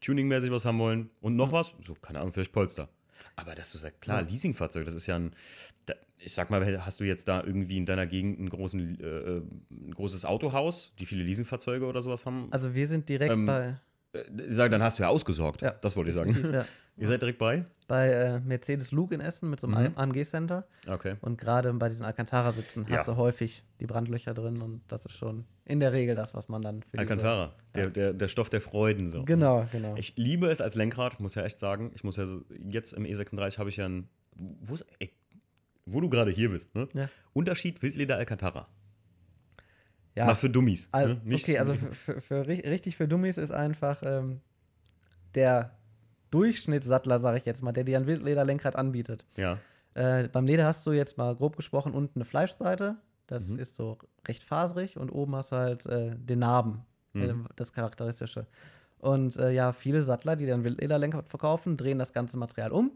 tuningmäßig 0.00 0.50
was 0.52 0.64
haben 0.64 0.78
wollen 0.78 1.10
und 1.20 1.34
noch 1.36 1.50
was, 1.52 1.74
so, 1.84 1.94
keine 1.94 2.20
Ahnung, 2.20 2.32
vielleicht 2.32 2.52
Polster. 2.52 2.88
Aber 3.34 3.54
dass 3.56 3.72
du 3.72 3.78
sagst, 3.78 4.00
klar, 4.00 4.20
Ja. 4.22 4.26
Leasingfahrzeug, 4.28 4.84
das 4.84 4.94
ist 4.94 5.06
ja 5.08 5.16
ein, 5.16 5.32
ich 6.20 6.34
sag 6.34 6.50
mal, 6.50 6.84
hast 6.84 7.00
du 7.00 7.04
jetzt 7.04 7.28
da 7.28 7.42
irgendwie 7.42 7.76
in 7.76 7.86
deiner 7.86 8.06
Gegend 8.06 8.50
großen, 8.50 9.00
äh, 9.00 9.36
ein 9.70 9.92
großes 9.94 10.24
Autohaus, 10.24 10.92
die 10.98 11.06
viele 11.06 11.22
Leasingfahrzeuge 11.24 11.86
oder 11.86 12.02
sowas 12.02 12.26
haben? 12.26 12.48
Also 12.50 12.74
wir 12.74 12.86
sind 12.86 13.08
direkt 13.08 13.32
Ähm, 13.32 13.46
bei, 13.46 13.76
Äh, 14.12 14.20
ich 14.48 14.54
sag, 14.56 14.70
dann 14.70 14.82
hast 14.82 14.98
du 14.98 15.02
ja 15.02 15.08
ausgesorgt. 15.10 15.62
Ja. 15.62 15.72
Das 15.80 15.94
wollte 15.96 16.10
ich 16.10 16.14
sagen. 16.16 16.30
ja, 16.52 16.64
Ihr 16.96 17.06
seid 17.06 17.20
direkt 17.22 17.38
bei? 17.38 17.64
bei 17.86 18.08
äh, 18.10 18.40
Mercedes 18.40 18.90
Luke 18.90 19.14
in 19.14 19.20
Essen 19.20 19.48
mit 19.50 19.60
so 19.60 19.66
einem 19.66 19.92
Mhm. 19.92 19.98
AMG-Center. 19.98 20.66
Okay. 20.88 21.14
Und 21.20 21.38
gerade 21.38 21.72
bei 21.74 21.88
diesen 21.88 22.04
Alcantara-Sitzen 22.04 22.86
Ja. 22.90 22.98
hast 22.98 23.08
du 23.08 23.16
häufig 23.16 23.62
die 23.80 23.86
Brandlöcher 23.86 24.34
drin 24.34 24.60
und 24.60 24.80
das 24.88 25.06
ist 25.06 25.12
schon 25.16 25.44
in 25.64 25.78
der 25.80 25.92
Regel 25.92 26.14
das, 26.16 26.34
was 26.34 26.48
man 26.48 26.60
dann 26.62 26.82
für 26.82 26.98
Alcantara, 26.98 27.54
der, 27.74 27.90
der, 27.90 28.12
der 28.14 28.28
Stoff 28.28 28.50
der 28.50 28.60
Freuden. 28.60 29.08
So. 29.10 29.24
Genau, 29.24 29.66
genau. 29.72 29.94
Ich 29.96 30.16
liebe 30.16 30.48
es 30.50 30.60
als 30.60 30.74
Lenkrad, 30.74 31.20
muss 31.20 31.34
ja 31.34 31.44
echt 31.44 31.58
sagen. 31.60 31.92
Ich 31.94 32.02
muss 32.04 32.16
ja 32.16 32.26
jetzt 32.58 32.92
im 32.94 33.04
E36 33.04 33.58
habe 33.58 33.68
ich 33.70 33.76
ja 33.76 33.86
ein. 33.86 34.08
Wo, 34.36 34.74
ist, 34.74 34.84
ey, 34.98 35.10
wo 35.92 36.00
du 36.00 36.08
gerade 36.08 36.30
hier 36.30 36.50
bist, 36.50 36.74
ne? 36.74 36.88
Ja. 36.94 37.08
Unterschied 37.32 37.80
Wildleder 37.82 38.16
Alcantara. 38.16 38.68
ja, 40.14 40.26
Mal 40.26 40.34
für 40.34 40.50
Dummies. 40.50 40.88
al- 40.92 41.08
ne? 41.16 41.20
Nicht- 41.24 41.44
okay, 41.44 41.58
also 41.58 41.74
für, 41.74 41.92
für, 41.94 42.20
für, 42.20 42.42
ri- 42.42 42.66
richtig 42.68 42.96
für 42.96 43.06
Dummies 43.08 43.38
ist 43.38 43.50
einfach 43.52 44.02
ähm, 44.02 44.40
der 45.34 45.76
Durchschnittssattler, 46.30 47.18
sage 47.20 47.38
ich 47.38 47.44
jetzt 47.46 47.62
mal, 47.62 47.72
der 47.72 47.84
dir 47.84 47.96
ein 47.98 48.06
Wildlederlenkrad 48.06 48.76
anbietet. 48.76 49.24
Ja. 49.36 49.58
Äh, 49.94 50.28
beim 50.28 50.46
Leder 50.46 50.66
hast 50.66 50.86
du 50.86 50.92
jetzt 50.92 51.16
mal 51.18 51.34
grob 51.34 51.56
gesprochen 51.56 51.94
unten 51.94 52.18
eine 52.18 52.24
Fleischseite. 52.24 52.96
Das 53.26 53.48
Mhm. 53.50 53.58
ist 53.60 53.76
so 53.76 53.98
recht 54.26 54.42
faserig 54.42 54.96
und 54.96 55.10
oben 55.10 55.34
hast 55.36 55.52
du 55.52 55.56
halt 55.56 55.86
äh, 55.86 56.14
den 56.16 56.40
Narben, 56.40 56.82
Mhm. 57.14 57.22
äh, 57.22 57.34
das 57.56 57.72
Charakteristische. 57.72 58.46
Und 58.98 59.36
äh, 59.36 59.52
ja, 59.52 59.72
viele 59.72 60.02
Sattler, 60.02 60.34
die 60.36 60.46
dann 60.46 60.64
Wildlederlenkrad 60.64 61.28
verkaufen, 61.28 61.76
drehen 61.76 61.98
das 61.98 62.12
ganze 62.12 62.36
Material 62.36 62.72
um. 62.72 62.90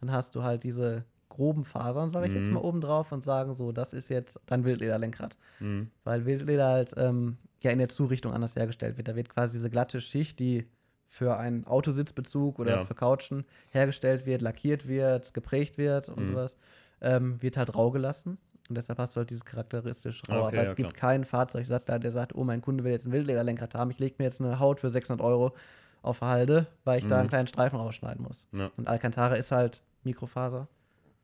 Dann 0.00 0.12
hast 0.12 0.34
du 0.36 0.42
halt 0.42 0.62
diese 0.62 1.04
groben 1.38 1.64
Fasern, 1.64 2.10
sage 2.10 2.26
ich 2.26 2.34
jetzt 2.34 2.48
Mhm. 2.48 2.54
mal, 2.54 2.60
oben 2.60 2.80
drauf 2.80 3.12
und 3.12 3.22
sagen 3.22 3.52
so, 3.52 3.70
das 3.70 3.92
ist 3.94 4.08
jetzt 4.10 4.40
dein 4.46 4.64
Wildlederlenkrad. 4.64 5.36
Mhm. 5.60 5.90
Weil 6.04 6.26
Wildleder 6.26 6.66
halt 6.66 6.94
ähm, 6.96 7.38
ja 7.62 7.70
in 7.70 7.78
der 7.78 7.88
Zurichtung 7.88 8.32
anders 8.32 8.56
hergestellt 8.56 8.96
wird. 8.96 9.06
Da 9.06 9.14
wird 9.14 9.28
quasi 9.28 9.52
diese 9.52 9.70
glatte 9.70 10.00
Schicht, 10.00 10.40
die 10.40 10.66
für 11.06 11.36
einen 11.38 11.64
Autositzbezug 11.64 12.58
oder 12.58 12.70
Ja. 12.78 12.84
für 12.84 12.94
Couchen 12.94 13.44
hergestellt 13.70 14.26
wird, 14.26 14.42
lackiert 14.42 14.88
wird, 14.88 15.32
geprägt 15.32 15.78
wird 15.78 16.08
und 16.08 16.24
Mhm. 16.24 16.26
sowas, 16.28 16.56
ähm, 17.00 17.40
wird 17.40 17.56
halt 17.56 17.74
rau 17.74 17.90
gelassen. 17.92 18.36
Und 18.68 18.74
deshalb 18.76 18.98
hast 18.98 19.14
du 19.14 19.20
halt 19.20 19.30
dieses 19.30 19.44
charakteristisch 19.44 20.22
rau. 20.28 20.46
Okay, 20.46 20.56
Aber 20.58 20.62
es 20.62 20.68
ja, 20.70 20.74
gibt 20.74 20.90
klar. 20.94 21.12
keinen 21.12 21.24
Fahrzeugsattler, 21.24 21.98
der 22.00 22.10
sagt, 22.10 22.34
oh, 22.34 22.42
mein 22.44 22.60
Kunde 22.60 22.82
will 22.84 22.92
jetzt 22.92 23.06
ein 23.06 23.12
Wildlederlenkrad 23.12 23.74
haben, 23.76 23.90
ich 23.90 23.98
lege 24.00 24.16
mir 24.18 24.24
jetzt 24.24 24.42
eine 24.42 24.58
Haut 24.58 24.80
für 24.80 24.90
600 24.90 25.24
Euro 25.24 25.54
auf 26.02 26.20
Halde, 26.20 26.66
weil 26.84 26.98
ich 26.98 27.06
da 27.06 27.14
Mhm. 27.14 27.20
einen 27.20 27.28
kleinen 27.30 27.46
Streifen 27.46 27.78
rausschneiden 27.78 28.22
muss. 28.22 28.46
Ja. 28.52 28.70
Und 28.76 28.88
Alcantara 28.88 29.36
ist 29.36 29.52
halt 29.52 29.82
Mikrofaser. 30.04 30.68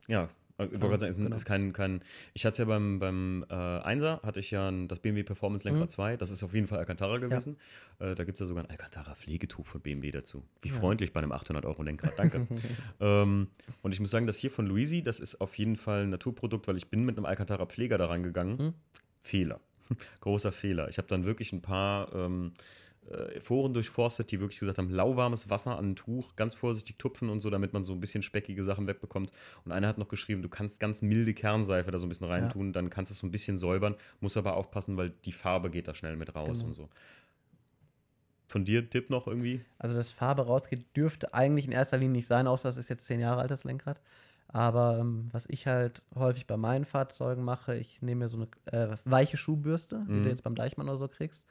Ja, 0.08 0.28
äh, 0.58 0.64
ich 0.66 0.70
wollte 0.72 0.78
gerade 0.78 0.98
sagen, 1.00 1.10
ist, 1.10 1.16
genau. 1.18 1.36
ist 1.36 1.44
kein, 1.44 1.72
kein. 1.72 2.00
Ich 2.32 2.44
hatte 2.46 2.52
es 2.52 2.58
ja 2.58 2.64
beim, 2.66 2.98
beim 3.00 3.44
äh, 3.50 3.54
Einser, 3.54 4.20
hatte 4.22 4.38
ich 4.40 4.50
ja 4.52 4.68
ein, 4.68 4.86
das 4.88 5.00
BMW 5.00 5.22
Performance 5.24 5.64
Lenkrad 5.66 5.88
Mhm. 5.88 5.92
2. 5.92 6.16
Das 6.16 6.30
ist 6.30 6.42
auf 6.44 6.54
jeden 6.54 6.66
Fall 6.68 6.78
Alcantara 6.78 7.18
gewesen. 7.18 7.56
Äh, 7.98 8.14
da 8.14 8.24
gibt 8.24 8.36
es 8.36 8.40
ja 8.40 8.46
sogar 8.46 8.64
ein 8.64 8.70
Alcantara-Pflegetuch 8.70 9.66
von 9.66 9.80
BMW 9.80 10.10
dazu. 10.12 10.44
Wie 10.62 10.68
Ja. 10.68 10.74
freundlich 10.74 11.12
bei 11.12 11.20
einem 11.20 11.32
800-Euro-Lenkrad. 11.32 12.12
Danke. 12.18 12.46
ähm, 13.00 13.48
und 13.82 13.92
ich 13.92 14.00
muss 14.00 14.10
sagen, 14.10 14.26
das 14.26 14.36
hier 14.38 14.50
von 14.50 14.66
Luisi, 14.66 15.02
das 15.02 15.18
ist 15.20 15.40
auf 15.40 15.56
jeden 15.58 15.76
Fall 15.76 16.04
ein 16.04 16.10
Naturprodukt, 16.10 16.68
weil 16.68 16.76
ich 16.76 16.88
bin 16.88 17.04
mit 17.04 17.16
einem 17.16 17.26
Alcantara-Pfleger 17.26 17.98
da 17.98 18.06
rangegangen. 18.06 18.56
Mhm. 18.56 18.74
Fehler. 19.22 19.60
Großer 20.20 20.52
Fehler. 20.52 20.88
Ich 20.88 20.98
habe 20.98 21.08
dann 21.08 21.24
wirklich 21.24 21.52
ein 21.52 21.62
paar 21.62 22.14
ähm, 22.14 22.52
äh, 23.10 23.40
Foren 23.40 23.74
durchforstet, 23.74 24.30
die 24.30 24.40
wirklich 24.40 24.60
gesagt 24.60 24.78
haben, 24.78 24.90
lauwarmes 24.90 25.50
Wasser 25.50 25.76
an 25.78 25.90
ein 25.92 25.96
Tuch, 25.96 26.36
ganz 26.36 26.54
vorsichtig 26.54 26.98
tupfen 26.98 27.28
und 27.30 27.40
so, 27.40 27.50
damit 27.50 27.72
man 27.72 27.84
so 27.84 27.92
ein 27.92 28.00
bisschen 28.00 28.22
speckige 28.22 28.64
Sachen 28.64 28.86
wegbekommt. 28.86 29.30
Und 29.64 29.72
einer 29.72 29.88
hat 29.88 29.98
noch 29.98 30.08
geschrieben, 30.08 30.42
du 30.42 30.48
kannst 30.48 30.80
ganz 30.80 31.02
milde 31.02 31.34
Kernseife 31.34 31.90
da 31.90 31.98
so 31.98 32.06
ein 32.06 32.08
bisschen 32.08 32.26
reintun, 32.26 32.72
dann 32.72 32.90
kannst 32.90 33.10
du 33.10 33.14
es 33.14 33.18
so 33.18 33.26
ein 33.26 33.30
bisschen 33.30 33.58
säubern, 33.58 33.94
musst 34.20 34.36
aber 34.36 34.56
aufpassen, 34.56 34.96
weil 34.96 35.10
die 35.24 35.32
Farbe 35.32 35.70
geht 35.70 35.88
da 35.88 35.94
schnell 35.94 36.16
mit 36.16 36.34
raus 36.34 36.58
Genau. 36.58 36.68
und 36.68 36.74
so. 36.74 36.88
Von 38.48 38.64
dir 38.64 38.88
Tipp 38.88 39.10
noch 39.10 39.26
irgendwie? 39.26 39.62
Also, 39.78 39.96
dass 39.96 40.12
Farbe 40.12 40.42
rausgeht, 40.46 40.96
dürfte 40.96 41.34
eigentlich 41.34 41.66
in 41.66 41.72
erster 41.72 41.96
Linie 41.96 42.12
nicht 42.12 42.26
sein, 42.26 42.46
außer 42.46 42.68
es 42.68 42.76
ist 42.76 42.88
jetzt 42.88 43.06
zehn 43.06 43.20
Jahre 43.20 43.40
alt, 43.40 43.50
das 43.50 43.64
Lenkrad. 43.64 44.00
Aber 44.48 44.98
ähm, 45.00 45.28
was 45.32 45.46
ich 45.48 45.66
halt 45.66 46.04
häufig 46.14 46.46
bei 46.46 46.56
meinen 46.56 46.84
Fahrzeugen 46.84 47.42
mache, 47.42 47.74
ich 47.74 48.02
nehme 48.02 48.20
mir 48.24 48.28
so 48.28 48.36
eine 48.36 48.48
äh, 48.92 48.96
weiche 49.04 49.36
Schuhbürste, 49.36 50.04
die 50.06 50.12
Mhm. 50.12 50.22
du 50.22 50.28
jetzt 50.28 50.44
beim 50.44 50.54
Deichmann 50.54 50.88
oder 50.88 50.98
so 50.98 51.08
kriegst. 51.08 51.46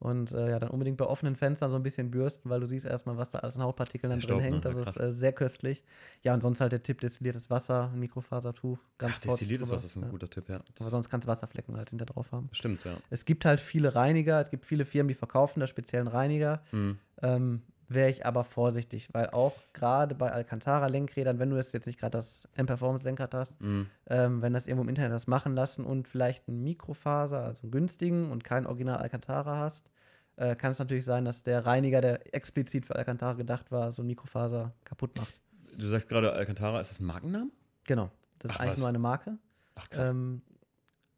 Und 0.00 0.30
äh, 0.32 0.50
ja, 0.50 0.58
dann 0.60 0.70
unbedingt 0.70 0.96
bei 0.96 1.04
offenen 1.06 1.34
Fenstern 1.34 1.70
so 1.70 1.76
ein 1.76 1.82
bisschen 1.82 2.10
bürsten, 2.10 2.50
weil 2.50 2.60
du 2.60 2.66
siehst 2.66 2.86
erstmal, 2.86 3.16
was 3.16 3.32
da 3.32 3.40
alles 3.40 3.56
an 3.56 3.62
Hautpartikeln 3.62 4.10
dann 4.10 4.20
drin 4.20 4.36
ne? 4.36 4.42
hängt. 4.44 4.64
Ja, 4.64 4.70
Das 4.70 4.76
krass. 4.76 4.96
ist 4.96 5.02
äh, 5.02 5.12
sehr 5.12 5.32
köstlich. 5.32 5.82
Ja, 6.22 6.34
und 6.34 6.40
sonst 6.40 6.60
halt 6.60 6.70
der 6.70 6.82
Tipp: 6.82 7.00
destilliertes 7.00 7.50
Wasser, 7.50 7.90
ein 7.92 7.98
Mikrofasertuch. 7.98 8.78
Ganz 8.98 9.16
Ach, 9.16 9.20
destilliertes. 9.20 9.68
Wasser 9.70 9.86
ist 9.86 9.96
ein 9.96 10.02
ja. 10.04 10.08
guter 10.08 10.30
Tipp, 10.30 10.48
ja. 10.48 10.60
Aber 10.78 10.90
sonst 10.90 11.08
kannst 11.08 11.26
du 11.26 11.30
Wasserflecken 11.30 11.76
halt 11.76 11.90
hinter 11.90 12.06
drauf 12.06 12.30
haben. 12.30 12.48
Stimmt, 12.52 12.84
ja. 12.84 12.96
Es 13.10 13.24
gibt 13.24 13.44
halt 13.44 13.58
viele 13.58 13.94
Reiniger, 13.94 14.40
es 14.40 14.50
gibt 14.50 14.64
viele 14.64 14.84
Firmen, 14.84 15.08
die 15.08 15.14
verkaufen 15.14 15.58
da 15.60 15.66
speziellen 15.66 16.06
Reiniger. 16.06 16.62
Mhm. 16.70 16.98
Ähm, 17.22 17.62
Wäre 17.90 18.10
ich 18.10 18.26
aber 18.26 18.44
vorsichtig, 18.44 19.08
weil 19.14 19.30
auch 19.30 19.54
gerade 19.72 20.14
bei 20.14 20.30
Alcantara-Lenkrädern, 20.30 21.38
wenn 21.38 21.48
du 21.48 21.56
jetzt 21.56 21.86
nicht 21.86 21.98
gerade 21.98 22.18
das 22.18 22.46
M-Performance-Lenkrad 22.54 23.32
hast, 23.34 23.60
Mhm. 23.62 23.86
ähm, 24.08 24.42
wenn 24.42 24.52
das 24.52 24.66
irgendwo 24.66 24.82
im 24.82 24.90
Internet 24.90 25.12
hast 25.12 25.26
machen 25.26 25.54
lassen 25.54 25.84
und 25.86 26.06
vielleicht 26.06 26.48
einen 26.48 26.62
Mikrofaser, 26.62 27.40
also 27.44 27.62
einen 27.62 27.70
günstigen 27.70 28.30
und 28.30 28.44
kein 28.44 28.66
Original 28.66 28.98
Alcantara 28.98 29.56
hast, 29.56 29.90
äh, 30.36 30.54
kann 30.54 30.70
es 30.72 30.78
natürlich 30.78 31.06
sein, 31.06 31.24
dass 31.24 31.42
der 31.42 31.64
Reiniger, 31.64 32.00
der 32.02 32.34
explizit 32.34 32.84
für 32.86 32.94
Alcantara 32.96 33.32
gedacht 33.32 33.72
war, 33.72 33.90
so 33.90 34.02
ein 34.02 34.06
Mikrofaser 34.06 34.72
kaputt 34.84 35.16
macht. 35.16 35.40
Du 35.76 35.88
sagst 35.88 36.08
gerade 36.08 36.32
Alcantara, 36.32 36.80
ist 36.80 36.90
das 36.90 37.00
ein 37.00 37.06
Markenname? 37.06 37.50
Genau. 37.86 38.10
Das 38.38 38.50
ist 38.50 38.56
Ach, 38.56 38.60
eigentlich 38.60 38.72
was? 38.72 38.78
nur 38.80 38.88
eine 38.88 38.98
Marke. 38.98 39.38
Ach, 39.76 39.88
krass. 39.88 40.10
Ähm, 40.10 40.42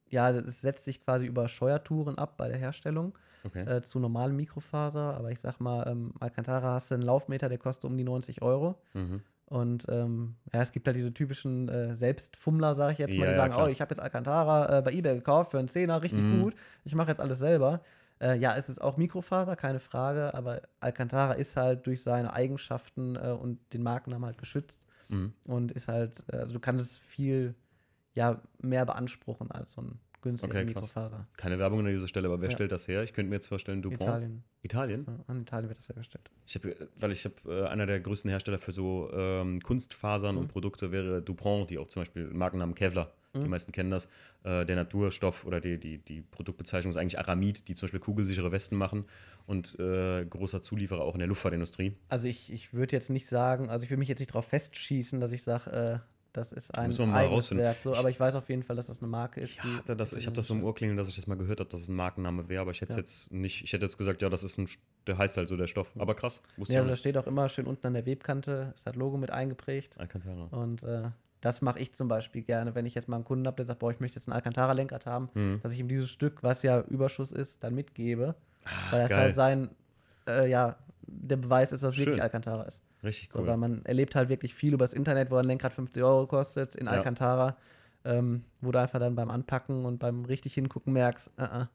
ja, 0.08 0.32
das 0.32 0.60
setzt 0.60 0.84
sich 0.84 1.02
quasi 1.04 1.26
über 1.26 1.48
Steuertouren 1.48 2.16
ab 2.16 2.36
bei 2.36 2.48
der 2.48 2.58
Herstellung 2.58 3.16
okay. 3.44 3.62
äh, 3.68 3.82
zu 3.82 3.98
normalem 3.98 4.36
Mikrofaser. 4.36 5.14
Aber 5.16 5.30
ich 5.30 5.40
sag 5.40 5.60
mal, 5.60 5.86
ähm, 5.88 6.12
Alcantara 6.20 6.74
hast 6.74 6.90
du 6.90 6.94
einen 6.94 7.02
Laufmeter, 7.02 7.48
der 7.48 7.58
kostet 7.58 7.84
um 7.90 7.96
die 7.96 8.04
90 8.04 8.42
Euro. 8.42 8.76
Mhm. 8.94 9.22
Und 9.46 9.86
ähm, 9.88 10.36
ja, 10.52 10.62
es 10.62 10.70
gibt 10.70 10.86
halt 10.86 10.96
diese 10.96 11.12
typischen 11.12 11.68
äh, 11.68 11.94
Selbstfummler, 11.96 12.74
sage 12.74 12.92
ich 12.92 12.98
jetzt 12.98 13.10
mal, 13.16 13.24
Ja, 13.24 13.24
die 13.26 13.30
ja, 13.30 13.34
sagen, 13.34 13.52
klar. 13.52 13.66
oh, 13.66 13.68
ich 13.68 13.80
habe 13.80 13.90
jetzt 13.90 13.98
Alcantara 14.00 14.78
äh, 14.78 14.82
bei 14.82 14.92
eBay 14.92 15.16
gekauft 15.16 15.50
für 15.50 15.58
einen 15.58 15.66
Zehner, 15.68 16.02
richtig 16.02 16.22
Mhm. 16.22 16.42
gut. 16.42 16.54
Ich 16.84 16.94
mache 16.94 17.08
jetzt 17.08 17.20
alles 17.20 17.40
selber. 17.40 17.80
Äh, 18.20 18.36
ja, 18.38 18.54
es 18.56 18.68
ist 18.68 18.80
auch 18.80 18.96
Mikrofaser, 18.96 19.56
keine 19.56 19.80
Frage, 19.80 20.34
aber 20.34 20.60
Alcantara 20.78 21.32
ist 21.32 21.56
halt 21.56 21.86
durch 21.86 22.02
seine 22.02 22.32
Eigenschaften 22.32 23.16
äh, 23.16 23.30
und 23.30 23.58
den 23.72 23.82
Markennamen 23.82 24.26
halt 24.26 24.38
geschützt 24.38 24.86
Mhm. 25.08 25.32
und 25.44 25.72
ist 25.72 25.88
halt, 25.88 26.22
äh, 26.32 26.36
also 26.36 26.52
du 26.52 26.60
kannst 26.60 26.84
es 26.84 26.98
viel 26.98 27.54
ja, 28.14 28.40
mehr 28.60 28.84
beanspruchen 28.86 29.50
als 29.50 29.72
so 29.72 29.80
ein 29.80 29.98
günstiger 30.22 30.52
Okay, 30.60 30.64
krass. 30.72 30.82
Mikrofaser. 30.84 31.26
Keine 31.36 31.58
Werbung 31.58 31.80
an 31.80 31.86
dieser 31.86 32.08
Stelle, 32.08 32.28
aber 32.28 32.40
wer 32.40 32.48
Ja. 32.48 32.54
stellt 32.54 32.72
das 32.72 32.86
her? 32.88 33.02
Ich 33.02 33.12
könnte 33.12 33.30
mir 33.30 33.36
jetzt 33.36 33.46
vorstellen, 33.46 33.82
Dupont. 33.82 34.02
Italien. 34.02 34.44
Italien? 34.62 35.04
Ja, 35.06 35.24
an 35.26 35.40
Italien 35.42 35.68
wird 35.68 35.78
das 35.78 35.88
hergestellt. 35.88 36.30
Ich 36.46 36.54
habe, 36.56 36.88
weil 36.96 37.12
ich 37.12 37.24
habe 37.24 37.34
äh, 37.46 37.66
einer 37.68 37.86
der 37.86 38.00
größten 38.00 38.30
Hersteller 38.30 38.58
für 38.58 38.72
so 38.72 39.10
ähm, 39.12 39.60
Kunstfasern 39.60 40.34
Mhm. 40.34 40.40
und 40.42 40.48
Produkte 40.48 40.92
wäre 40.92 41.22
Dupont, 41.22 41.70
die 41.70 41.78
auch 41.78 41.88
zum 41.88 42.02
Beispiel 42.02 42.26
Markennamen 42.28 42.74
Kevlar. 42.74 43.12
Die 43.34 43.38
Mhm. 43.38 43.48
meisten 43.50 43.70
kennen 43.70 43.90
das. 43.90 44.06
Äh, 44.42 44.66
der 44.66 44.74
Naturstoff 44.74 45.44
oder 45.46 45.60
die, 45.60 45.78
die, 45.78 45.98
die 45.98 46.20
Produktbezeichnung 46.22 46.90
ist 46.90 46.96
eigentlich 46.96 47.18
Aramid, 47.20 47.68
die 47.68 47.74
zum 47.76 47.86
Beispiel 47.86 48.00
kugelsichere 48.00 48.50
Westen 48.50 48.74
machen 48.76 49.04
und 49.46 49.78
äh, 49.78 50.24
großer 50.24 50.62
Zulieferer 50.62 51.02
auch 51.02 51.14
in 51.14 51.20
der 51.20 51.28
Luftfahrtindustrie. 51.28 51.96
Also 52.08 52.26
ich, 52.26 52.52
ich 52.52 52.74
würde 52.74 52.96
jetzt 52.96 53.08
nicht 53.08 53.26
sagen, 53.28 53.70
also 53.70 53.84
ich 53.84 53.90
würde 53.90 54.00
mich 54.00 54.08
jetzt 54.08 54.18
nicht 54.18 54.32
darauf 54.32 54.46
festschießen, 54.46 55.20
dass 55.20 55.30
ich 55.30 55.44
sage, 55.44 55.70
äh, 55.70 55.98
das 56.32 56.52
ist 56.52 56.74
ein 56.76 56.88
Müssen 56.88 57.12
eigenes. 57.12 57.50
Werk. 57.54 57.80
So, 57.80 57.94
aber 57.94 58.10
ich 58.10 58.18
weiß 58.20 58.34
auf 58.36 58.48
jeden 58.48 58.62
Fall, 58.62 58.76
dass 58.76 58.86
das 58.88 59.00
eine 59.00 59.08
Marke 59.08 59.40
ist. 59.40 59.58
Ich 59.58 59.62
hatte 59.78 59.96
das, 59.96 60.12
ich 60.12 60.26
habe 60.26 60.36
das 60.36 60.46
so 60.46 60.54
im 60.54 60.64
Ohr 60.64 60.74
klingeln, 60.74 60.96
dass 60.96 61.08
ich 61.08 61.16
das 61.16 61.26
mal 61.26 61.36
gehört 61.36 61.60
habe, 61.60 61.68
dass 61.70 61.80
es 61.80 61.88
ein 61.88 61.96
Markenname 61.96 62.48
wäre, 62.48 62.62
aber 62.62 62.70
ich 62.70 62.80
hätte 62.80 62.92
Ja. 62.92 62.98
jetzt 62.98 63.32
nicht, 63.32 63.62
ich 63.64 63.72
hätte 63.72 63.84
jetzt 63.84 63.98
gesagt, 63.98 64.22
ja, 64.22 64.28
das 64.28 64.42
ist 64.44 64.58
ein, 64.58 64.68
der 65.06 65.18
heißt 65.18 65.36
halt 65.36 65.48
so 65.48 65.56
der 65.56 65.66
Stoff. 65.66 65.90
Aber 65.98 66.14
krass, 66.14 66.42
Ja, 66.68 66.78
also 66.78 66.90
da 66.90 66.96
steht 66.96 67.16
auch 67.16 67.26
immer 67.26 67.48
schön 67.48 67.66
unten 67.66 67.86
an 67.86 67.94
der 67.94 68.06
Webkante, 68.06 68.72
ist 68.74 68.86
das 68.86 68.94
Logo 68.96 69.16
mit 69.16 69.30
eingeprägt. 69.30 69.98
Alcantara. 69.98 70.44
Und 70.50 70.82
äh, 70.82 71.10
das 71.40 71.62
mache 71.62 71.78
ich 71.78 71.94
zum 71.94 72.06
Beispiel 72.08 72.42
gerne, 72.42 72.74
wenn 72.74 72.84
ich 72.86 72.94
jetzt 72.94 73.08
mal 73.08 73.16
einen 73.16 73.24
Kunden 73.24 73.46
habe, 73.46 73.56
der 73.56 73.66
sagt, 73.66 73.78
boah, 73.80 73.90
ich 73.90 73.98
möchte 73.98 74.18
jetzt 74.18 74.28
ein 74.28 74.32
Alcantara-Lenkrad 74.32 75.06
haben, 75.06 75.30
Mhm. 75.34 75.60
dass 75.62 75.72
ich 75.72 75.80
ihm 75.80 75.88
dieses 75.88 76.10
Stück, 76.10 76.42
was 76.42 76.62
ja 76.62 76.80
Überschuss 76.82 77.32
ist, 77.32 77.64
dann 77.64 77.74
mitgebe. 77.74 78.34
weil 78.90 79.02
das 79.02 79.10
Ah, 79.10 79.14
geil. 79.14 79.18
halt 79.24 79.34
sein, 79.34 79.70
äh, 80.28 80.50
ja, 80.50 80.76
der 81.12 81.36
Beweis 81.36 81.72
ist, 81.72 81.82
dass 81.82 81.94
es 81.94 81.98
wirklich 81.98 82.16
Schön. 82.16 82.22
Alcantara 82.22 82.62
ist. 82.62 82.82
Richtig 83.02 83.30
So, 83.32 83.40
cool. 83.40 83.46
weil 83.48 83.56
man 83.56 83.84
erlebt 83.84 84.14
halt 84.14 84.28
wirklich 84.28 84.54
viel 84.54 84.72
übers 84.74 84.92
Internet, 84.92 85.30
wo 85.30 85.36
ein 85.36 85.44
Lenkrad 85.46 85.72
50 85.72 86.02
Euro 86.02 86.26
kostet, 86.26 86.74
in 86.76 86.86
Ja. 86.86 86.92
Alcantara, 86.92 87.56
ähm, 88.04 88.44
wo 88.60 88.72
du 88.72 88.78
einfach 88.80 88.98
dann 88.98 89.14
beim 89.14 89.30
Anpacken 89.30 89.84
und 89.84 89.98
beim 89.98 90.24
richtig 90.24 90.54
hingucken 90.54 90.92
merkst, 90.92 91.32
äh, 91.36 91.62
äh, 91.62 91.66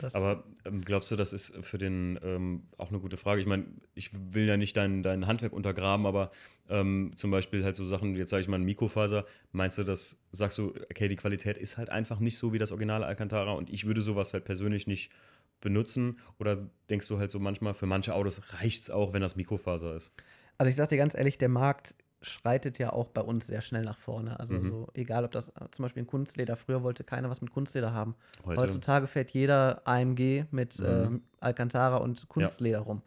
das 0.00 0.12
Aber 0.14 0.42
ähm, 0.64 0.80
glaubst 0.84 1.10
du, 1.12 1.16
das 1.16 1.32
ist 1.32 1.54
für 1.64 1.78
den 1.78 2.18
ähm, 2.24 2.64
auch 2.78 2.88
eine 2.88 2.98
gute 2.98 3.16
Frage? 3.16 3.40
Ich 3.40 3.46
meine, 3.46 3.66
ich 3.94 4.10
will 4.12 4.44
ja 4.46 4.56
nicht 4.56 4.76
dein, 4.76 5.04
dein 5.04 5.28
Handwerk 5.28 5.52
untergraben, 5.52 6.04
aber 6.04 6.32
ähm, 6.68 7.12
zum 7.14 7.30
Beispiel 7.30 7.62
halt 7.64 7.76
so 7.76 7.84
Sachen, 7.84 8.16
jetzt 8.16 8.30
sage 8.30 8.40
ich 8.42 8.48
mal 8.48 8.56
ein 8.58 8.64
Mikrofaser, 8.64 9.24
meinst 9.52 9.78
du, 9.78 9.84
das 9.84 10.18
sagst 10.32 10.58
du, 10.58 10.74
okay, 10.90 11.06
die 11.06 11.14
Qualität 11.14 11.56
ist 11.56 11.78
halt 11.78 11.90
einfach 11.90 12.18
nicht 12.18 12.38
so 12.38 12.52
wie 12.52 12.58
das 12.58 12.72
originale 12.72 13.06
Alcantara 13.06 13.52
und 13.52 13.70
ich 13.70 13.86
würde 13.86 14.00
sowas 14.00 14.32
halt 14.32 14.44
persönlich 14.44 14.88
nicht 14.88 15.12
benutzen? 15.60 16.18
Oder 16.38 16.68
denkst 16.90 17.08
du 17.08 17.18
halt 17.18 17.30
so 17.30 17.38
manchmal, 17.38 17.74
für 17.74 17.86
manche 17.86 18.14
Autos 18.14 18.40
reicht 18.54 18.82
es 18.84 18.90
auch, 18.90 19.12
wenn 19.12 19.22
das 19.22 19.36
Mikrofaser 19.36 19.94
ist? 19.94 20.12
Also 20.56 20.70
ich 20.70 20.76
sag 20.76 20.88
dir 20.88 20.98
ganz 20.98 21.14
ehrlich, 21.14 21.38
der 21.38 21.48
Markt 21.48 21.94
schreitet 22.20 22.78
ja 22.80 22.92
auch 22.92 23.08
bei 23.10 23.20
uns 23.20 23.46
sehr 23.46 23.60
schnell 23.60 23.84
nach 23.84 23.96
vorne. 23.98 24.40
Also 24.40 24.54
Mhm. 24.54 24.64
so, 24.64 24.88
egal 24.94 25.24
ob 25.24 25.30
das 25.30 25.50
äh, 25.50 25.68
zum 25.70 25.84
Beispiel 25.84 26.02
ein 26.02 26.06
Kunstleder, 26.08 26.56
früher 26.56 26.82
wollte 26.82 27.04
keiner 27.04 27.30
was 27.30 27.40
mit 27.40 27.52
Kunstleder 27.52 27.92
haben. 27.92 28.16
Heute? 28.44 28.62
Heutzutage 28.62 29.06
fährt 29.06 29.30
jeder 29.30 29.82
AMG 29.86 30.46
mit 30.50 30.80
Mhm. 30.80 30.86
ähm, 30.86 31.22
Alcantara 31.40 31.98
und 31.98 32.28
Kunstleder 32.28 32.80
rum. 32.80 33.02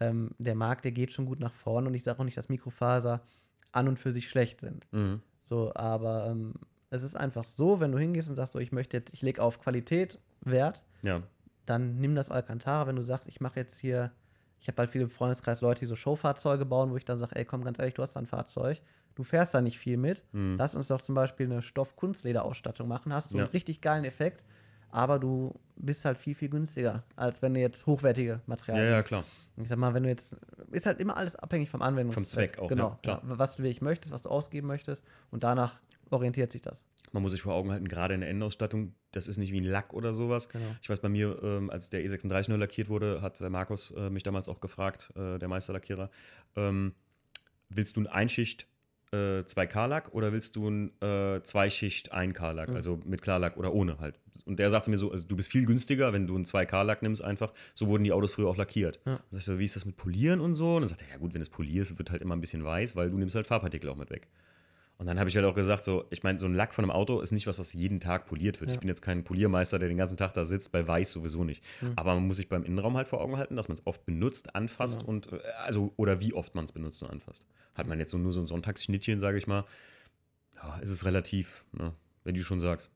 Ähm, 0.00 0.30
der 0.38 0.56
Markt, 0.56 0.84
der 0.84 0.92
geht 0.92 1.12
schon 1.12 1.26
gut 1.26 1.38
nach 1.38 1.54
vorne 1.54 1.86
und 1.88 1.94
ich 1.94 2.02
sage 2.02 2.18
auch 2.20 2.24
nicht, 2.24 2.36
dass 2.36 2.48
Mikrofaser 2.48 3.22
an 3.70 3.86
und 3.86 3.98
für 3.98 4.10
sich 4.10 4.28
schlecht 4.28 4.60
sind. 4.60 4.86
Mhm. 4.92 5.22
So, 5.40 5.72
aber 5.74 6.26
ähm, 6.26 6.54
es 6.90 7.02
ist 7.04 7.16
einfach 7.16 7.44
so, 7.44 7.78
wenn 7.80 7.92
du 7.92 7.98
hingehst 7.98 8.28
und 8.28 8.34
sagst, 8.34 8.54
so, 8.54 8.58
ich 8.58 8.72
möchte 8.72 8.96
jetzt, 8.96 9.12
ich 9.14 9.22
lege 9.22 9.40
auf 9.42 9.60
Qualität 9.60 10.18
Wert, 10.40 10.84
Ja. 11.02 11.22
Dann 11.68 11.96
nimm 12.00 12.14
das 12.14 12.30
Alcantara. 12.30 12.86
Wenn 12.86 12.96
du 12.96 13.02
sagst, 13.02 13.28
ich 13.28 13.40
mache 13.40 13.60
jetzt 13.60 13.78
hier, 13.78 14.12
ich 14.60 14.68
habe 14.68 14.78
halt 14.78 14.90
viele 14.90 15.04
im 15.04 15.10
Freundeskreis 15.10 15.60
Leute, 15.60 15.80
die 15.80 15.86
so 15.86 15.96
Showfahrzeuge 15.96 16.64
bauen, 16.64 16.90
wo 16.90 16.96
ich 16.96 17.04
dann 17.04 17.18
sage, 17.18 17.36
ey, 17.36 17.44
komm, 17.44 17.62
ganz 17.64 17.78
ehrlich, 17.78 17.94
du 17.94 18.02
hast 18.02 18.14
da 18.14 18.20
ein 18.20 18.26
Fahrzeug, 18.26 18.80
du 19.14 19.22
fährst 19.24 19.54
da 19.54 19.60
nicht 19.60 19.78
viel 19.78 19.96
mit. 19.96 20.24
Mhm. 20.32 20.56
Lass 20.58 20.74
uns 20.74 20.88
doch 20.88 21.00
zum 21.00 21.14
Beispiel 21.14 21.46
eine 21.46 21.62
Stoff-Kunstlederausstattung 21.62 22.88
machen, 22.88 23.12
hast 23.12 23.32
du 23.32 23.36
Ja. 23.38 23.44
einen 23.44 23.52
richtig 23.52 23.80
geilen 23.80 24.04
Effekt, 24.04 24.44
aber 24.90 25.18
du 25.18 25.54
bist 25.76 26.04
halt 26.04 26.18
viel, 26.18 26.34
viel 26.34 26.48
günstiger, 26.48 27.04
als 27.16 27.42
wenn 27.42 27.54
du 27.54 27.60
jetzt 27.60 27.86
hochwertige 27.86 28.30
Ja, 28.30 28.40
Materialien 28.46 28.88
ja, 28.88 28.94
nimmst. 28.96 29.08
klar. 29.08 29.24
Ich 29.60 29.68
sag 29.68 29.78
mal, 29.78 29.92
wenn 29.92 30.04
du 30.04 30.08
jetzt, 30.08 30.36
ist 30.70 30.86
halt 30.86 31.00
immer 31.00 31.16
alles 31.16 31.34
abhängig 31.36 31.68
vom 31.68 31.82
Anwendungszweck. 31.82 32.52
Zweck 32.54 32.58
auch, 32.58 32.68
Genau, 32.68 32.90
ja, 32.90 32.98
klar. 33.02 33.22
ja, 33.28 33.38
was 33.38 33.56
du 33.56 33.62
wirklich 33.64 33.82
möchtest, 33.82 34.12
was 34.12 34.22
du 34.22 34.28
ausgeben 34.28 34.66
möchtest 34.68 35.04
und 35.30 35.42
danach 35.42 35.74
orientiert 36.10 36.50
sich 36.52 36.62
das. 36.62 36.84
Man 37.12 37.22
muss 37.22 37.32
sich 37.32 37.42
vor 37.42 37.54
Augen 37.54 37.70
halten, 37.70 37.88
gerade 37.88 38.14
in 38.14 38.20
der 38.20 38.30
Endausstattung, 38.30 38.94
das 39.12 39.28
ist 39.28 39.36
nicht 39.38 39.52
wie 39.52 39.60
ein 39.60 39.64
Lack 39.64 39.92
oder 39.94 40.12
sowas. 40.14 40.48
Genau. 40.48 40.64
Ich 40.82 40.88
weiß, 40.90 41.00
bei 41.00 41.08
mir, 41.08 41.38
ähm, 41.42 41.70
als 41.70 41.88
der 41.90 42.04
E36 42.04 42.50
neu 42.50 42.56
lackiert 42.56 42.88
wurde, 42.88 43.22
hat 43.22 43.40
der 43.40 43.50
Markus 43.50 43.90
äh, 43.92 44.10
mich 44.10 44.22
damals 44.22 44.48
auch 44.48 44.60
gefragt, 44.60 45.10
äh, 45.16 45.38
der 45.38 45.48
Meisterlackierer, 45.48 46.10
ähm, 46.56 46.92
willst 47.70 47.96
du 47.96 48.00
ein 48.02 48.06
Einschicht 48.06 48.66
äh, 49.12 49.40
2K-Lack 49.42 50.12
oder 50.12 50.32
willst 50.32 50.56
du 50.56 50.68
ein 50.68 50.92
äh, 51.02 51.40
Zweischicht 51.42 52.12
1K-Lack, 52.14 52.68
Mhm. 52.70 52.76
also 52.76 53.00
mit 53.04 53.22
Klarlack 53.22 53.56
oder 53.56 53.72
ohne 53.72 53.98
halt? 53.98 54.18
Und 54.44 54.58
der 54.58 54.70
sagte 54.70 54.88
mir 54.90 54.96
so, 54.96 55.12
also 55.12 55.26
du 55.26 55.36
bist 55.36 55.50
viel 55.50 55.66
günstiger, 55.66 56.12
wenn 56.14 56.26
du 56.26 56.34
einen 56.34 56.46
2K-Lack 56.46 57.02
nimmst 57.02 57.22
einfach. 57.22 57.52
So 57.74 57.88
wurden 57.88 58.04
die 58.04 58.12
Autos 58.12 58.32
früher 58.32 58.48
auch 58.48 58.56
lackiert. 58.56 58.98
Ja. 59.04 59.16
Dann 59.16 59.22
sag 59.30 59.38
ich 59.38 59.44
so, 59.44 59.58
wie 59.58 59.64
ist 59.66 59.76
das 59.76 59.84
mit 59.84 59.96
Polieren 59.98 60.40
und 60.40 60.54
so? 60.54 60.76
Und 60.76 60.82
dann 60.82 60.88
sagt 60.88 61.02
er, 61.02 61.08
ja 61.10 61.16
gut, 61.18 61.34
wenn 61.34 61.42
es 61.42 61.50
polierst, 61.50 61.98
wird 61.98 62.10
halt 62.10 62.22
immer 62.22 62.34
ein 62.34 62.40
bisschen 62.40 62.64
weiß, 62.64 62.96
weil 62.96 63.10
du 63.10 63.18
nimmst 63.18 63.34
halt 63.34 63.46
Farbpartikel 63.46 63.90
auch 63.90 63.96
mit 63.96 64.08
weg. 64.10 64.28
Und 64.98 65.06
dann 65.06 65.18
habe 65.20 65.30
ich 65.30 65.36
halt 65.36 65.46
auch 65.46 65.54
gesagt, 65.54 65.84
so, 65.84 66.04
ich 66.10 66.24
meine, 66.24 66.40
so 66.40 66.46
ein 66.46 66.54
Lack 66.54 66.74
von 66.74 66.84
einem 66.84 66.90
Auto 66.90 67.20
ist 67.20 67.30
nicht 67.30 67.46
was, 67.46 67.60
was 67.60 67.72
jeden 67.72 68.00
Tag 68.00 68.26
poliert 68.26 68.60
wird. 68.60 68.70
Ja. 68.70 68.74
Ich 68.74 68.80
bin 68.80 68.88
jetzt 68.88 69.00
kein 69.00 69.22
Poliermeister, 69.22 69.78
der 69.78 69.88
den 69.88 69.96
ganzen 69.96 70.16
Tag 70.16 70.34
da 70.34 70.44
sitzt, 70.44 70.72
bei 70.72 70.86
Weiß 70.88 71.12
sowieso 71.12 71.44
nicht. 71.44 71.62
Mhm. 71.80 71.92
Aber 71.94 72.14
man 72.16 72.26
muss 72.26 72.36
sich 72.38 72.48
beim 72.48 72.64
Innenraum 72.64 72.96
halt 72.96 73.06
vor 73.06 73.20
Augen 73.20 73.36
halten, 73.36 73.54
dass 73.54 73.68
man 73.68 73.76
es 73.78 73.86
oft 73.86 74.04
benutzt, 74.04 74.56
anfasst 74.56 74.98
Genau. 75.00 75.10
und, 75.10 75.32
äh, 75.32 75.38
also, 75.64 75.92
oder 75.96 76.20
wie 76.20 76.32
oft 76.34 76.56
man 76.56 76.64
es 76.64 76.72
benutzt 76.72 77.00
und 77.04 77.10
anfasst. 77.10 77.46
Hat 77.74 77.86
man 77.86 78.00
jetzt 78.00 78.10
so 78.10 78.18
nur 78.18 78.32
so 78.32 78.40
ein 78.40 78.46
Sonntagsschnittchen, 78.46 79.20
sage 79.20 79.38
ich 79.38 79.46
mal, 79.46 79.64
ja, 80.56 80.78
ist 80.78 80.90
es 80.90 81.04
relativ, 81.04 81.64
ne, 81.70 81.94
wenn 82.24 82.34
du 82.34 82.42
schon 82.42 82.58
sagst. 82.58 82.90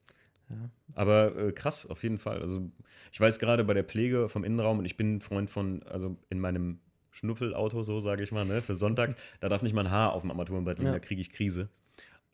Ja. 0.51 0.57
Aber 0.95 1.37
äh, 1.37 1.53
krass, 1.53 1.87
auf 1.87 2.03
jeden 2.03 2.19
Fall. 2.19 2.43
Also, 2.43 2.69
ich 3.13 3.21
weiß 3.21 3.39
gerade 3.39 3.63
bei 3.63 3.75
der 3.75 3.85
Pflege 3.85 4.29
vom 4.29 4.43
Innenraum 4.43 4.81
und 4.81 4.87
ich 4.87 4.97
bin 4.97 5.17
ein 5.17 5.21
Freund 5.21 5.51
von, 5.51 5.85
also 5.85 6.17
in 6.31 6.41
meinem 6.41 6.81
Schnuppelauto, 7.13 7.85
so 7.85 8.01
sage 8.01 8.25
ich 8.25 8.33
mal, 8.33 8.45
ne, 8.45 8.61
für 8.61 8.75
sonntags, 8.75 9.15
da 9.41 9.49
darf 9.49 9.63
nicht 9.63 9.73
mal 9.73 9.87
ein 9.87 9.93
Haar 9.93 10.15
auf 10.15 10.23
dem 10.23 10.33
Armaturenbrett 10.33 10.79
liegen, 10.79 10.89
Ja. 10.89 10.95
da 10.95 10.99
kriege 10.99 11.21
ich 11.21 11.31
Krise. 11.31 11.69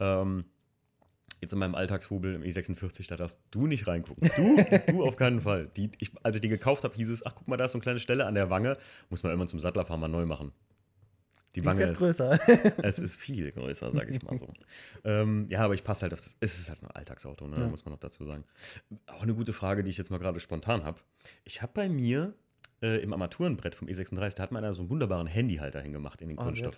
Ähm, 0.00 0.44
jetzt 1.40 1.52
in 1.52 1.58
meinem 1.58 1.74
Alltagshubel 1.74 2.34
im 2.34 2.42
E46, 2.42 3.08
da 3.08 3.16
darfst 3.16 3.38
du 3.50 3.66
nicht 3.66 3.86
reingucken. 3.86 4.30
Du, 4.36 4.56
du 4.92 5.04
auf 5.04 5.16
keinen 5.16 5.40
Fall. 5.40 5.70
Die, 5.76 5.90
ich, 5.98 6.12
als 6.22 6.36
ich 6.36 6.42
die 6.42 6.48
gekauft 6.48 6.84
habe, 6.84 6.94
hieß 6.94 7.10
es, 7.10 7.24
ach 7.24 7.34
guck 7.36 7.48
mal, 7.48 7.56
da 7.56 7.64
ist 7.66 7.72
so 7.72 7.78
eine 7.78 7.82
kleine 7.82 8.00
Stelle 8.00 8.26
an 8.26 8.34
der 8.34 8.50
Wange, 8.50 8.76
muss 9.10 9.22
man 9.22 9.32
immer 9.32 9.46
zum 9.46 9.60
Sattlerfahren 9.60 10.00
mal 10.00 10.08
neu 10.08 10.26
machen. 10.26 10.52
Die 11.54 11.60
Die 11.60 11.66
ist 11.66 11.66
Wange 11.66 11.80
jetzt 11.80 11.92
ist, 11.92 11.98
größer. 11.98 12.38
es 12.84 12.98
ist 12.98 13.16
viel 13.16 13.50
größer, 13.52 13.90
sage 13.90 14.10
ich 14.12 14.22
mal 14.22 14.36
so. 14.38 14.52
ähm, 15.04 15.46
ja, 15.48 15.60
aber 15.60 15.74
ich 15.74 15.82
passe 15.82 16.02
halt 16.02 16.12
auf 16.12 16.20
das. 16.20 16.36
Es 16.40 16.58
ist 16.58 16.68
halt 16.68 16.82
ein 16.82 16.90
Alltagsauto, 16.90 17.46
ne? 17.48 17.58
Ja. 17.60 17.66
muss 17.68 17.84
man 17.84 17.92
noch 17.92 18.00
dazu 18.00 18.24
sagen. 18.26 18.44
Auch 19.06 19.22
eine 19.22 19.34
gute 19.34 19.52
Frage, 19.52 19.82
die 19.82 19.90
ich 19.90 19.96
jetzt 19.98 20.10
mal 20.10 20.18
gerade 20.18 20.40
spontan 20.40 20.84
habe. 20.84 21.00
Ich 21.44 21.62
habe 21.62 21.72
bei 21.74 21.88
mir 21.88 22.34
äh, 22.82 23.00
im 23.02 23.12
Armaturenbrett 23.12 23.74
vom 23.74 23.88
E36, 23.88 24.34
da 24.36 24.42
hat 24.42 24.52
man 24.52 24.62
da 24.62 24.72
so 24.72 24.82
einen 24.82 24.90
wunderbaren 24.90 25.26
Handyhalter 25.26 25.80
hingemacht 25.80 26.20
in 26.20 26.28
den 26.28 26.38
Oh, 26.38 26.42
Kunststoff. 26.42 26.76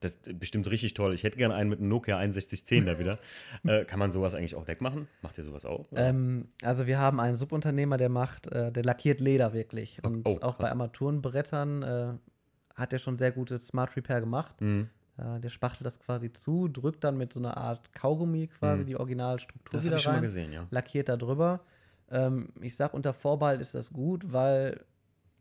Das 0.00 0.14
ist 0.14 0.38
bestimmt 0.38 0.68
richtig 0.70 0.94
toll. 0.94 1.14
Ich 1.14 1.22
hätte 1.22 1.36
gerne 1.36 1.54
einen 1.54 1.68
mit 1.68 1.78
einem 1.78 1.88
Nokia 1.88 2.16
6110 2.18 2.86
da 2.86 2.98
wieder. 2.98 3.18
äh, 3.64 3.84
kann 3.84 3.98
man 3.98 4.10
sowas 4.10 4.34
eigentlich 4.34 4.54
auch 4.54 4.66
wegmachen? 4.66 5.08
Macht 5.22 5.38
ihr 5.38 5.44
sowas 5.44 5.64
auch? 5.66 5.86
Ähm, 5.94 6.48
also 6.62 6.86
wir 6.86 6.98
haben 6.98 7.20
einen 7.20 7.36
Subunternehmer, 7.36 7.96
der 7.98 8.08
macht, 8.08 8.46
äh, 8.48 8.72
der 8.72 8.82
lackiert 8.82 9.20
Leder 9.20 9.52
wirklich. 9.52 9.98
Oh, 10.02 10.08
Und 10.08 10.26
oh, 10.26 10.38
auch 10.40 10.56
bei. 10.56 10.70
Armaturenbrettern 10.70 11.82
äh, 11.82 12.12
hat 12.74 12.92
er 12.92 12.98
schon 12.98 13.16
sehr 13.16 13.30
gute 13.30 13.60
Smart 13.60 13.94
Repair 13.96 14.20
gemacht. 14.20 14.58
Mhm. 14.60 14.88
Äh, 15.18 15.38
der 15.40 15.50
spachtelt 15.50 15.84
das 15.84 16.00
quasi 16.00 16.32
zu, 16.32 16.68
drückt 16.68 17.04
dann 17.04 17.18
mit 17.18 17.32
so 17.32 17.40
einer 17.40 17.56
Art 17.56 17.92
Kaugummi 17.92 18.46
quasi 18.46 18.82
Mhm. 18.82 18.86
die 18.86 18.96
Originalstruktur 18.96 19.78
Das 19.78 19.84
wieder 19.84 19.96
ich 19.96 20.02
schon 20.02 20.14
mal 20.14 20.20
gesehen, 20.20 20.52
ja. 20.52 20.66
lackiert 20.70 21.10
da 21.10 21.16
drüber. 21.16 21.60
Ähm, 22.10 22.48
ich 22.60 22.74
sag, 22.74 22.94
unter 22.94 23.12
Vorbehalt 23.12 23.60
ist 23.60 23.74
das 23.74 23.92
gut, 23.92 24.32
weil 24.32 24.80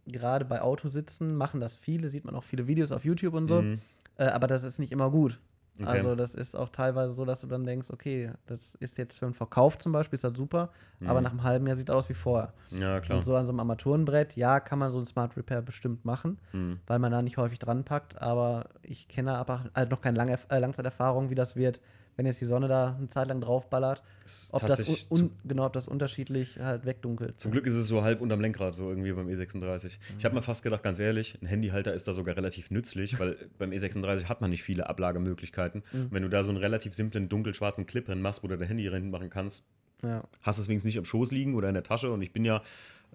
gerade 0.05 0.43
bei 0.43 0.61
Autositzen 0.61 1.35
machen 1.35 1.59
das 1.59 1.77
viele, 1.77 2.09
sieht 2.09 2.25
man 2.25 2.35
auch 2.35 2.43
viele 2.43 2.67
Videos 2.67 2.91
auf 2.91 3.05
YouTube 3.05 3.33
und 3.35 3.47
so. 3.47 3.61
Mhm. 3.61 3.79
Äh, 4.19 4.25
aber 4.27 4.47
das 4.47 4.63
ist 4.63 4.79
nicht 4.79 4.91
immer 4.91 5.09
gut. 5.09 5.39
Okay. 5.81 5.87
Also 5.87 6.13
das 6.15 6.35
ist 6.35 6.57
auch 6.57 6.67
teilweise 6.69 7.13
so, 7.13 7.23
dass 7.23 7.39
du 7.39 7.47
dann 7.47 7.63
denkst, 7.65 7.89
okay, 7.91 8.31
das 8.47 8.75
ist 8.75 8.97
jetzt 8.97 9.17
für 9.17 9.25
einen 9.25 9.33
Verkauf 9.33 9.77
zum 9.77 9.93
Beispiel, 9.93 10.15
ist 10.17 10.25
das 10.25 10.33
super, 10.35 10.71
aber 11.05 11.19
Mhm. 11.21 11.23
nach 11.23 11.31
einem 11.31 11.43
halben 11.43 11.67
Jahr 11.67 11.77
sieht 11.77 11.87
das 11.87 11.95
aus 11.95 12.09
wie 12.09 12.13
vorher. 12.15 12.51
Ja, 12.69 12.99
klar. 12.99 13.17
Und 13.19 13.23
so 13.23 13.33
an 13.37 13.45
so 13.45 13.53
einem 13.53 13.61
Armaturenbrett, 13.61 14.35
ja, 14.35 14.59
kann 14.59 14.77
man 14.77 14.91
so 14.91 14.99
ein 14.99 15.05
Smart 15.05 15.37
Repair 15.37 15.61
bestimmt 15.61 16.03
machen, 16.03 16.37
Mhm. 16.51 16.81
weil 16.85 16.99
man 16.99 17.13
da 17.13 17.21
nicht 17.21 17.37
häufig 17.37 17.59
dran 17.59 17.85
packt, 17.85 18.21
aber 18.21 18.65
ich 18.81 19.07
kenne 19.07 19.35
aber 19.37 19.63
halt 19.73 19.89
noch 19.89 20.01
keine 20.01 20.17
lange, 20.17 20.37
äh, 20.49 20.59
Langzeiterfahrung, 20.59 21.29
wie 21.29 21.35
das 21.35 21.55
wird, 21.55 21.81
wenn 22.19 22.25
jetzt 22.25 22.41
die 22.41 22.45
Sonne 22.45 22.67
da 22.67 22.97
eine 22.97 23.07
Zeit 23.07 23.29
lang 23.29 23.39
draufballert, 23.39 24.03
ob 24.51 24.67
das, 24.67 25.07
genau, 25.45 25.65
ob 25.65 25.71
das 25.71 25.87
unterschiedlich 25.87 26.59
halt 26.59 26.85
wegdunkelt. 26.85 27.39
Zum 27.39 27.53
Glück 27.53 27.65
ist 27.65 27.75
es 27.75 27.87
so 27.87 28.03
halb 28.03 28.19
unterm 28.19 28.41
Lenkrad, 28.41 28.75
so 28.75 28.89
irgendwie 28.89 29.13
beim 29.13 29.29
E36. 29.29 29.99
Ich 30.17 30.25
habe 30.25 30.35
mir 30.35 30.41
fast 30.41 30.61
gedacht, 30.61 30.83
ganz 30.83 30.99
ehrlich, 30.99 31.37
ein 31.41 31.45
Handyhalter 31.45 31.93
ist 31.93 32.09
da 32.09 32.11
sogar 32.11 32.35
relativ 32.35 32.71
nützlich, 32.71 33.17
weil 33.21 33.37
beim 33.57 33.71
E36 33.71 34.25
hat 34.25 34.41
man 34.41 34.49
nicht 34.49 34.63
viele 34.63 34.89
Ablagemöglichkeiten. 34.89 35.81
Mhm. 35.93 36.01
Und 36.01 36.11
wenn 36.11 36.23
du 36.23 36.29
da 36.29 36.43
so 36.43 36.49
einen 36.49 36.57
relativ 36.57 36.93
simplen 36.93 37.29
dunkelschwarzen 37.29 37.85
Clip 37.85 38.05
drin 38.05 38.21
machst, 38.21 38.43
wo 38.43 38.49
du 38.49 38.57
dein 38.57 38.67
Handy 38.67 38.85
drin 38.85 39.11
machen 39.11 39.29
kannst, 39.29 39.63
Ja. 40.03 40.25
hast 40.41 40.57
du 40.59 40.63
es 40.63 40.67
wenigstens 40.67 40.89
nicht 40.89 40.97
am 40.97 41.05
Schoß 41.05 41.31
liegen 41.31 41.55
oder 41.55 41.69
in 41.69 41.73
der 41.73 41.83
Tasche. 41.83 42.11
Und 42.11 42.21
ich 42.21 42.33
bin 42.33 42.43
ja, 42.43 42.61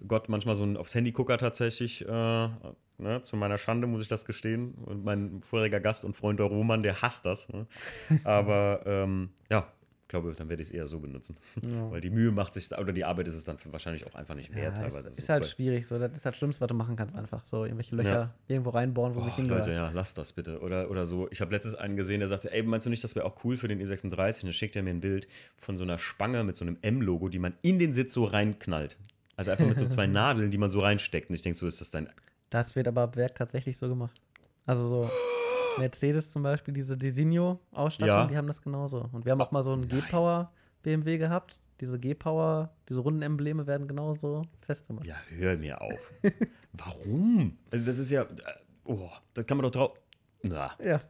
Gott, 0.07 0.29
manchmal 0.29 0.55
so 0.55 0.63
ein 0.63 0.77
aufs 0.77 0.93
Handy-Gucker 0.95 1.37
tatsächlich. 1.37 2.05
Äh, 2.07 2.07
ne, 2.09 3.21
zu 3.21 3.37
meiner 3.37 3.57
Schande 3.57 3.87
muss 3.87 4.01
ich 4.01 4.07
das 4.07 4.25
gestehen. 4.25 4.73
Und 4.85 5.03
mein 5.03 5.41
vorheriger 5.41 5.79
Gast 5.79 6.05
und 6.05 6.15
Freund 6.15 6.39
der 6.39 6.47
Roman, 6.47 6.83
der 6.83 7.01
hasst 7.01 7.25
das. 7.25 7.49
Ne? 7.49 7.65
Aber 8.23 8.81
ähm, 8.85 9.29
ja, 9.49 9.67
ich 10.03 10.09
glaube, 10.09 10.33
dann 10.37 10.49
werde 10.49 10.61
ich 10.61 10.69
es 10.69 10.73
eher 10.75 10.85
so 10.85 10.99
benutzen. 10.99 11.35
Ja. 11.63 11.89
Weil 11.89 11.99
die 11.99 12.11
Mühe 12.11 12.31
macht 12.31 12.53
sich, 12.53 12.71
oder 12.77 12.93
die 12.93 13.03
Arbeit 13.05 13.27
ist 13.27 13.33
es 13.33 13.43
dann 13.43 13.57
wahrscheinlich 13.71 14.05
auch 14.05 14.13
einfach 14.15 14.35
nicht 14.35 14.53
mehr 14.53 14.65
Ja, 14.65 14.71
teilweise. 14.71 15.09
ist, 15.09 15.15
So 15.15 15.21
ist 15.23 15.29
halt 15.29 15.43
zwei- 15.45 15.49
schwierig, 15.51 15.87
so. 15.87 15.97
Das 15.97 16.11
ist 16.11 16.25
halt 16.25 16.33
das 16.33 16.37
Schlimmste, 16.37 16.61
was 16.61 16.67
du 16.67 16.75
machen 16.75 16.95
kannst, 16.95 17.15
einfach 17.15 17.43
so 17.45 17.63
irgendwelche 17.63 17.95
Löcher 17.95 18.09
Ja. 18.13 18.33
irgendwo 18.47 18.69
reinbohren, 18.69 19.15
wo 19.15 19.21
Oh, 19.21 19.25
nicht 19.25 19.35
hingehören. 19.37 19.61
Leute, 19.63 19.73
ja, 19.73 19.89
lasst 19.93 20.17
das 20.19 20.31
bitte. 20.33 20.59
Oder, 20.59 20.91
oder 20.91 21.07
so. 21.07 21.27
Ich 21.31 21.41
habe 21.41 21.51
letztens 21.51 21.73
einen 21.75 21.95
gesehen, 21.95 22.19
der 22.19 22.27
sagte, 22.27 22.51
ey, 22.51 22.61
meinst 22.61 22.85
du 22.85 22.91
nicht, 22.91 23.03
das 23.03 23.15
wäre 23.15 23.25
auch 23.25 23.43
cool 23.43 23.57
für 23.57 23.67
den 23.67 23.81
E36? 23.81 24.35
Und 24.41 24.43
dann 24.43 24.53
schickt 24.53 24.75
er 24.75 24.83
mir 24.83 24.91
ein 24.91 25.01
Bild 25.01 25.27
von 25.57 25.77
so 25.79 25.83
einer 25.83 25.97
Spange 25.97 26.43
mit 26.43 26.55
so 26.55 26.63
einem 26.65 26.77
M-Logo, 26.83 27.27
die 27.29 27.39
man 27.39 27.55
in 27.63 27.79
den 27.79 27.93
Sitz 27.93 28.13
so 28.13 28.25
reinknallt. 28.25 28.97
Also 29.37 29.51
einfach 29.51 29.65
mit 29.65 29.77
so 29.79 29.87
zwei 29.87 30.07
Nadeln, 30.07 30.51
die 30.51 30.57
man 30.57 30.69
so 30.69 30.79
reinsteckt. 30.79 31.29
Und 31.29 31.35
ich 31.35 31.41
denke, 31.41 31.57
so 31.59 31.67
ist 31.67 31.81
das 31.81 31.91
dein. 31.91 32.09
Das 32.49 32.75
wird 32.75 32.87
aber 32.87 33.01
ab 33.03 33.15
Werk 33.17 33.35
tatsächlich 33.35 33.77
so 33.77 33.87
gemacht. 33.89 34.21
Also 34.65 34.87
so. 34.87 35.09
Mercedes 35.77 36.31
zum 36.31 36.43
Beispiel, 36.43 36.73
diese 36.73 36.97
Designo-Ausstattung, 36.97 38.07
Ja. 38.15 38.25
die 38.27 38.37
haben 38.37 38.47
das 38.47 38.61
genauso. 38.61 39.09
Und 39.11 39.25
wir 39.25 39.33
haben 39.33 39.41
auch 39.41 39.51
mal 39.51 39.61
so 39.61 39.73
einen 39.73 39.87
G-Power 39.89 40.51
BMW 40.83 41.17
gehabt. 41.17 41.61
Diese 41.81 41.99
G-Power, 41.99 42.69
diese 42.87 43.01
runden 43.01 43.21
Embleme 43.21 43.67
werden 43.67 43.85
genauso 43.87 44.43
festgemacht. 44.61 45.05
Ja, 45.05 45.15
hör 45.35 45.57
mir 45.57 45.81
auf. 45.81 45.99
Warum? 46.73 47.57
Also 47.71 47.85
das 47.85 47.97
ist 47.97 48.11
ja. 48.11 48.21
äh, 48.21 48.27
Oh, 48.85 49.09
das 49.33 49.45
kann 49.47 49.57
man 49.57 49.63
doch 49.63 49.71
drauf. 49.71 49.99
Na. 50.43 50.71
Ja. 50.81 51.01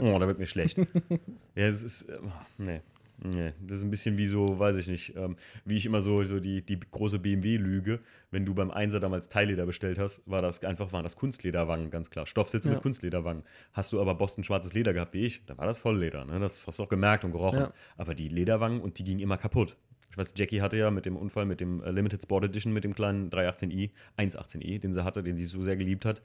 Oh, 0.00 0.18
da 0.18 0.26
wird 0.28 0.38
mir 0.38 0.46
schlecht. 0.46 0.78
Ja, 1.56 1.66
es 1.66 1.82
ist. 1.82 2.02
äh, 2.10 2.18
Nee. 2.58 2.80
Nee, 3.22 3.52
das 3.60 3.78
ist 3.78 3.84
ein 3.84 3.90
bisschen 3.90 4.16
wie 4.16 4.26
so, 4.26 4.58
weiß 4.58 4.76
ich 4.76 4.86
nicht, 4.88 5.14
ähm, 5.16 5.36
wie 5.64 5.76
ich 5.76 5.84
immer 5.86 6.00
so, 6.00 6.24
so 6.24 6.40
die, 6.40 6.62
die 6.62 6.80
große 6.80 7.18
BMW-Lüge, 7.18 8.00
wenn 8.30 8.46
du 8.46 8.54
beim 8.54 8.70
Einser 8.70 8.98
damals 9.00 9.28
Teilleder 9.28 9.66
bestellt 9.66 9.98
hast, 9.98 10.22
war 10.26 10.40
das 10.42 10.64
einfach, 10.64 10.92
waren 10.92 11.02
das 11.02 11.16
Kunstlederwangen, 11.16 11.90
ganz 11.90 12.10
klar. 12.10 12.26
Stoffsitze 12.26 12.68
Ja. 12.68 12.74
mit 12.74 12.82
Kunstlederwangen. 12.82 13.42
Hast 13.72 13.92
du 13.92 14.00
aber 14.00 14.14
Boston 14.14 14.42
schwarzes 14.44 14.72
Leder 14.72 14.92
gehabt 14.94 15.12
wie 15.14 15.26
ich, 15.26 15.44
dann 15.46 15.58
war 15.58 15.66
das 15.66 15.78
Vollleder, 15.78 16.24
ne? 16.24 16.38
Das 16.40 16.66
hast 16.66 16.78
du 16.78 16.82
auch 16.84 16.88
gemerkt 16.88 17.24
und 17.24 17.32
gerochen. 17.32 17.60
Ja. 17.60 17.72
Aber 17.96 18.14
die 18.14 18.28
Lederwangen 18.28 18.80
und 18.80 18.98
die 18.98 19.04
gingen 19.04 19.20
immer 19.20 19.36
kaputt. 19.36 19.76
Ich 20.10 20.16
weiß, 20.18 20.32
Jackie 20.36 20.60
hatte 20.60 20.76
ja 20.76 20.90
mit 20.90 21.06
dem 21.06 21.16
Unfall, 21.16 21.46
mit 21.46 21.60
dem 21.60 21.82
äh, 21.84 21.90
Limited 21.90 22.22
Sport 22.22 22.44
Edition, 22.46 22.72
mit 22.72 22.82
dem 22.84 22.94
kleinen 22.94 23.30
318i, 23.30 23.90
118i, 24.18 24.80
den 24.80 24.92
sie 24.92 25.04
hatte, 25.04 25.22
den 25.22 25.36
sie 25.36 25.44
so 25.44 25.62
sehr 25.62 25.76
geliebt 25.76 26.04
hat, 26.04 26.20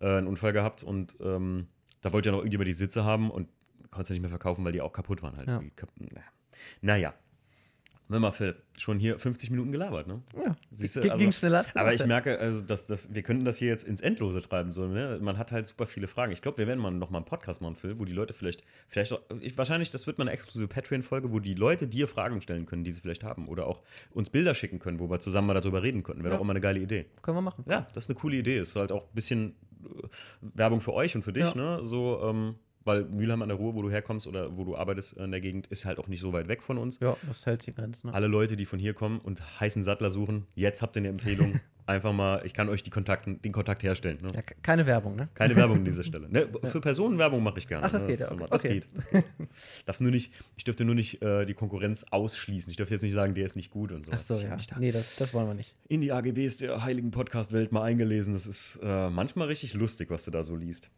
äh, 0.00 0.06
einen 0.18 0.26
Unfall 0.26 0.52
gehabt 0.52 0.82
und 0.82 1.16
ähm, 1.20 1.66
da 2.02 2.12
wollte 2.12 2.28
ja 2.28 2.32
noch 2.32 2.38
irgendjemand 2.38 2.68
die 2.68 2.72
Sitze 2.72 3.04
haben 3.04 3.30
und 3.30 3.48
konnte 3.90 4.08
sie 4.08 4.12
nicht 4.14 4.22
mehr 4.22 4.30
verkaufen, 4.30 4.64
weil 4.64 4.72
die 4.72 4.80
auch 4.80 4.92
kaputt 4.92 5.22
waren 5.22 5.36
halt. 5.36 5.48
Ja. 5.48 5.60
Naja. 6.80 7.14
Hör 8.08 8.20
mal, 8.20 8.30
Phil, 8.30 8.54
schon 8.78 9.00
hier 9.00 9.18
50 9.18 9.50
Minuten 9.50 9.72
gelabert, 9.72 10.06
ne? 10.06 10.22
Ja, 10.36 10.54
Siehst 10.70 10.94
du, 10.94 11.00
ging, 11.00 11.10
also- 11.10 11.32
schneller 11.32 11.58
als 11.58 11.74
Aber 11.74 11.92
ich 11.92 12.06
merke, 12.06 12.38
also, 12.38 12.60
dass, 12.60 12.86
dass 12.86 13.12
wir 13.12 13.24
könnten 13.24 13.44
das 13.44 13.56
hier 13.56 13.66
jetzt 13.66 13.82
ins 13.82 14.00
Endlose 14.00 14.40
treiben. 14.40 14.70
So, 14.70 14.86
ne? 14.86 15.18
Man 15.20 15.38
hat 15.38 15.50
halt 15.50 15.66
super 15.66 15.88
viele 15.88 16.06
Fragen. 16.06 16.30
Ich 16.30 16.40
glaube, 16.40 16.58
wir 16.58 16.68
werden 16.68 16.78
mal 16.78 16.92
noch 16.92 17.10
mal 17.10 17.18
einen 17.18 17.24
Podcast 17.24 17.60
machen, 17.62 17.74
Phil, 17.74 17.98
wo 17.98 18.04
die 18.04 18.12
Leute 18.12 18.32
vielleicht, 18.32 18.62
vielleicht 18.86 19.12
auch, 19.12 19.20
ich, 19.40 19.58
wahrscheinlich, 19.58 19.90
das 19.90 20.06
wird 20.06 20.18
mal 20.18 20.22
eine 20.22 20.30
exklusive 20.30 20.68
Patreon-Folge, 20.68 21.32
wo 21.32 21.40
die 21.40 21.54
Leute 21.54 21.88
dir 21.88 22.06
Fragen 22.06 22.40
stellen 22.40 22.64
können, 22.64 22.84
die 22.84 22.92
sie 22.92 23.00
vielleicht 23.00 23.24
haben. 23.24 23.48
Oder 23.48 23.66
auch 23.66 23.82
uns 24.12 24.30
Bilder 24.30 24.54
schicken 24.54 24.78
können, 24.78 25.00
wo 25.00 25.10
wir 25.10 25.18
zusammen 25.18 25.48
mal 25.48 25.54
darüber 25.54 25.82
reden 25.82 26.04
könnten. 26.04 26.22
Wäre 26.22 26.34
Ja. 26.34 26.36
doch 26.36 26.44
immer 26.44 26.52
eine 26.52 26.60
geile 26.60 26.78
Idee. 26.78 27.06
Können 27.22 27.38
wir 27.38 27.42
machen. 27.42 27.64
Ja, 27.68 27.88
das 27.92 28.04
ist 28.04 28.10
eine 28.10 28.20
coole 28.20 28.36
Idee. 28.36 28.60
Ist 28.60 28.76
halt 28.76 28.92
auch 28.92 29.02
ein 29.08 29.14
bisschen 29.14 29.56
äh, 29.84 30.06
Werbung 30.42 30.80
für 30.80 30.92
euch 30.94 31.16
und 31.16 31.24
für 31.24 31.32
dich, 31.32 31.42
Ja. 31.42 31.54
ne? 31.56 31.80
So, 31.88 32.20
ähm, 32.22 32.54
weil 32.86 33.04
Mülheim 33.04 33.42
an 33.42 33.48
der 33.48 33.58
Ruhr, 33.58 33.74
wo 33.74 33.82
du 33.82 33.90
herkommst 33.90 34.26
oder 34.26 34.56
wo 34.56 34.64
du 34.64 34.76
arbeitest 34.76 35.14
in 35.14 35.30
der 35.30 35.40
Gegend, 35.40 35.66
ist 35.66 35.84
halt 35.84 35.98
auch 35.98 36.08
nicht 36.08 36.20
so 36.20 36.32
weit 36.32 36.48
weg 36.48 36.62
von 36.62 36.78
uns. 36.78 36.98
Ja, 37.00 37.16
das 37.26 37.44
hält 37.44 37.62
sich 37.62 37.74
Grenzen. 37.74 38.06
Ne? 38.08 38.14
Alle 38.14 38.26
Leute, 38.28 38.56
die 38.56 38.64
von 38.64 38.78
hier 38.78 38.94
kommen 38.94 39.18
und 39.20 39.60
heißen 39.60 39.84
Sattler 39.84 40.10
suchen, 40.10 40.46
jetzt 40.54 40.80
habt 40.82 40.96
ihr 40.96 41.00
eine 41.00 41.08
Empfehlung. 41.08 41.60
Einfach 41.88 42.12
mal, 42.12 42.42
ich 42.44 42.52
kann 42.52 42.68
euch 42.68 42.82
die 42.82 42.90
Kontakten, 42.90 43.40
den 43.42 43.52
Kontakt 43.52 43.84
herstellen. 43.84 44.18
Ne? 44.20 44.32
Ja, 44.34 44.42
ke- 44.42 44.56
keine 44.60 44.86
Werbung, 44.86 45.14
ne? 45.14 45.28
Keine 45.34 45.54
Werbung 45.54 45.76
an 45.76 45.84
dieser 45.84 46.02
Stelle. 46.10 46.28
Ne? 46.28 46.48
Für 46.64 46.80
Personenwerbung 46.80 47.40
mache 47.44 47.60
ich 47.60 47.68
gerne. 47.68 47.86
Ach, 47.86 47.92
das 47.92 48.02
ne? 48.02 48.08
geht 48.08 48.18
ja, 48.18 48.32
okay. 48.32 48.46
Das 48.50 48.60
Okay. 48.64 48.74
geht. 48.74 48.88
Das 48.92 49.10
geht. 49.10 49.24
Darfst 49.84 50.00
nur 50.02 50.10
nicht, 50.10 50.32
ich 50.56 50.64
dürfte 50.64 50.84
nur 50.84 50.96
nicht 50.96 51.22
äh, 51.22 51.46
die 51.46 51.54
Konkurrenz 51.54 52.04
ausschließen. 52.10 52.68
Ich 52.72 52.76
dürfte 52.76 52.94
jetzt 52.94 53.02
nicht 53.02 53.12
sagen, 53.14 53.34
der 53.34 53.44
ist 53.44 53.54
nicht 53.54 53.70
gut 53.70 53.92
und 53.92 54.04
so. 54.04 54.10
Ach 54.12 54.20
so, 54.20 54.34
Ich 54.34 54.42
ja. 54.42 54.56
Nee, 54.80 54.90
das, 54.90 55.14
das 55.14 55.32
wollen 55.32 55.46
wir 55.46 55.54
nicht. 55.54 55.76
in 55.86 56.00
die 56.00 56.10
AGBs 56.10 56.56
der 56.56 56.82
heiligen 56.82 57.12
Podcast-Welt 57.12 57.70
mal 57.70 57.82
eingelesen. 57.84 58.32
Das 58.34 58.48
ist 58.48 58.80
äh, 58.82 59.08
manchmal 59.08 59.46
richtig 59.46 59.74
lustig, 59.74 60.10
was 60.10 60.24
du 60.24 60.32
da 60.32 60.42
so 60.42 60.56
liest. 60.56 60.90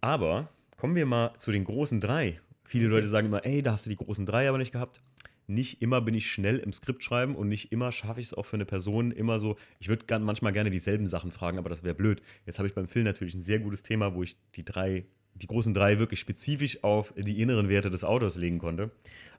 Aber 0.00 0.48
kommen 0.78 0.94
wir 0.94 1.04
mal 1.04 1.34
zu 1.36 1.52
den 1.52 1.64
großen 1.64 2.00
drei. 2.00 2.40
Viele 2.64 2.86
Leute 2.86 3.08
sagen 3.08 3.26
immer, 3.26 3.44
ey, 3.44 3.62
da 3.62 3.72
hast 3.72 3.84
du 3.84 3.90
die 3.90 3.96
großen 3.96 4.24
drei 4.24 4.48
aber 4.48 4.58
nicht 4.58 4.72
gehabt. 4.72 5.02
Nicht 5.46 5.82
immer 5.82 6.00
bin 6.00 6.14
ich 6.14 6.30
schnell 6.30 6.58
im 6.58 6.72
Skript 6.72 7.02
schreiben 7.02 7.34
und 7.34 7.48
nicht 7.48 7.72
immer 7.72 7.90
schaffe 7.90 8.20
ich 8.20 8.28
es 8.28 8.34
auch 8.34 8.44
für 8.46 8.56
eine 8.56 8.66
Person 8.66 9.10
immer 9.10 9.38
so. 9.38 9.56
Ich 9.80 9.88
würde 9.88 10.18
manchmal 10.18 10.52
gerne 10.52 10.70
dieselben 10.70 11.06
Sachen 11.06 11.32
fragen, 11.32 11.58
aber 11.58 11.70
das 11.70 11.82
wäre 11.82 11.94
blöd. 11.94 12.22
Jetzt 12.46 12.58
habe 12.58 12.68
ich 12.68 12.74
beim 12.74 12.86
Film 12.86 13.06
natürlich 13.06 13.34
ein 13.34 13.40
sehr 13.40 13.58
gutes 13.58 13.82
Thema, 13.82 14.14
wo 14.14 14.22
ich 14.22 14.36
die 14.54 14.64
drei, 14.64 15.06
die 15.34 15.46
großen 15.46 15.72
drei 15.74 15.98
wirklich 15.98 16.20
spezifisch 16.20 16.84
auf 16.84 17.14
die 17.16 17.40
inneren 17.40 17.68
Werte 17.68 17.90
des 17.90 18.04
Autos 18.04 18.36
legen 18.36 18.58
konnte. 18.58 18.90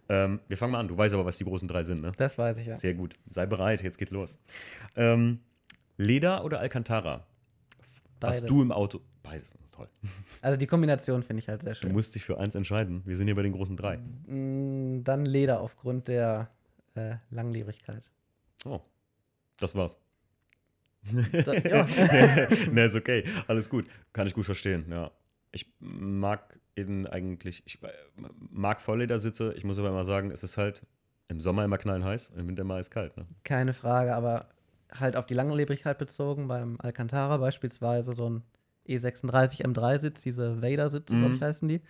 Ähm, 0.09 0.39
wir 0.47 0.57
fangen 0.57 0.71
mal 0.71 0.79
an. 0.79 0.87
Du 0.87 0.97
weißt 0.97 1.13
aber, 1.13 1.25
was 1.25 1.37
die 1.37 1.45
großen 1.45 1.67
drei 1.67 1.83
sind, 1.83 2.01
ne? 2.01 2.11
Das 2.17 2.39
weiß 2.39 2.57
ich 2.57 2.65
ja. 2.65 2.75
Sehr 2.75 2.95
gut. 2.95 3.13
Sei 3.29 3.45
bereit, 3.45 3.83
jetzt 3.83 3.99
geht's 3.99 4.11
los. 4.11 4.39
Ähm, 4.95 5.39
Leder 5.97 6.43
oder 6.43 6.59
Alcantara? 6.59 7.27
Beides. 8.19 8.41
Was 8.41 8.45
du 8.47 8.63
im 8.63 8.71
Auto. 8.71 9.01
Beides, 9.29 9.51
ist 9.51 9.71
toll. 9.71 9.87
Also 10.41 10.57
die 10.57 10.65
Kombination 10.67 11.21
finde 11.23 11.39
ich 11.41 11.49
halt 11.49 11.61
sehr 11.61 11.73
Du 11.73 11.79
schön. 11.79 11.91
musst 11.91 12.15
dich 12.15 12.23
für 12.25 12.39
eins 12.39 12.55
entscheiden. 12.55 13.03
Wir 13.05 13.15
sind 13.15 13.27
hier 13.27 13.35
bei 13.35 13.43
den 13.43 13.51
großen 13.53 13.77
drei. 13.77 13.97
Mm, 13.97 15.03
Dann 15.03 15.25
Leder 15.25 15.59
aufgrund 15.61 16.07
der 16.07 16.49
äh, 16.95 17.15
Langlebigkeit. 17.29 18.11
Oh, 18.65 18.81
das 19.59 19.75
war's. 19.75 19.97
Da, 21.45 21.53
ja. 21.53 21.85
ne, 22.71 22.85
ist 22.85 22.95
okay. 22.95 23.23
Alles 23.47 23.69
gut. 23.69 23.85
Kann 24.13 24.27
ich 24.27 24.33
gut 24.33 24.45
verstehen, 24.45 24.85
ja. 24.89 25.11
Ich 25.51 25.71
mag 25.79 26.59
in 26.75 27.07
eigentlich, 27.07 27.63
ich 27.65 27.81
äh, 27.83 27.87
mag 28.51 28.81
Vollledersitze. 28.81 29.53
Ich 29.55 29.63
muss 29.63 29.77
aber 29.79 29.89
immer 29.89 30.05
sagen, 30.05 30.31
es 30.31 30.43
ist 30.43 30.57
halt 30.57 30.85
im 31.27 31.39
Sommer 31.39 31.63
immer 31.63 31.77
knallheiß, 31.77 32.31
im 32.31 32.47
Winter 32.47 32.63
mal 32.63 32.79
ist 32.79 32.89
kalt. 32.89 33.15
Ne? 33.15 33.25
Keine 33.43 33.73
Frage, 33.73 34.15
aber 34.15 34.49
halt 34.91 35.15
auf 35.15 35.25
die 35.27 35.35
Langlebigkeit 35.35 35.97
bezogen, 35.99 36.47
beim 36.47 36.77
Alcantara 36.79 37.37
beispielsweise 37.37 38.13
so 38.13 38.29
ein 38.29 38.43
E36 38.89 39.63
M3-Sitz, 39.65 40.21
diese 40.21 40.61
Vader-Sitze, 40.61 41.15
Mhm. 41.15 41.19
glaube 41.19 41.35
ich, 41.35 41.41
heißen 41.41 41.67
die. 41.67 41.81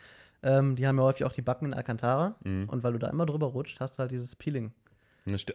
Ähm, 0.41 0.75
die 0.75 0.87
haben 0.87 0.97
ja 0.97 1.03
häufig 1.03 1.25
auch 1.25 1.31
die 1.33 1.41
Backen 1.41 1.65
in 1.65 1.73
Alcantara. 1.73 2.35
Mhm. 2.43 2.69
Und 2.69 2.83
weil 2.83 2.93
du 2.93 2.99
da 2.99 3.07
immer 3.09 3.25
drüber 3.25 3.47
rutscht, 3.47 3.79
hast 3.79 3.95
du 3.97 3.99
halt 3.99 4.11
dieses 4.11 4.35
Peeling. 4.35 4.71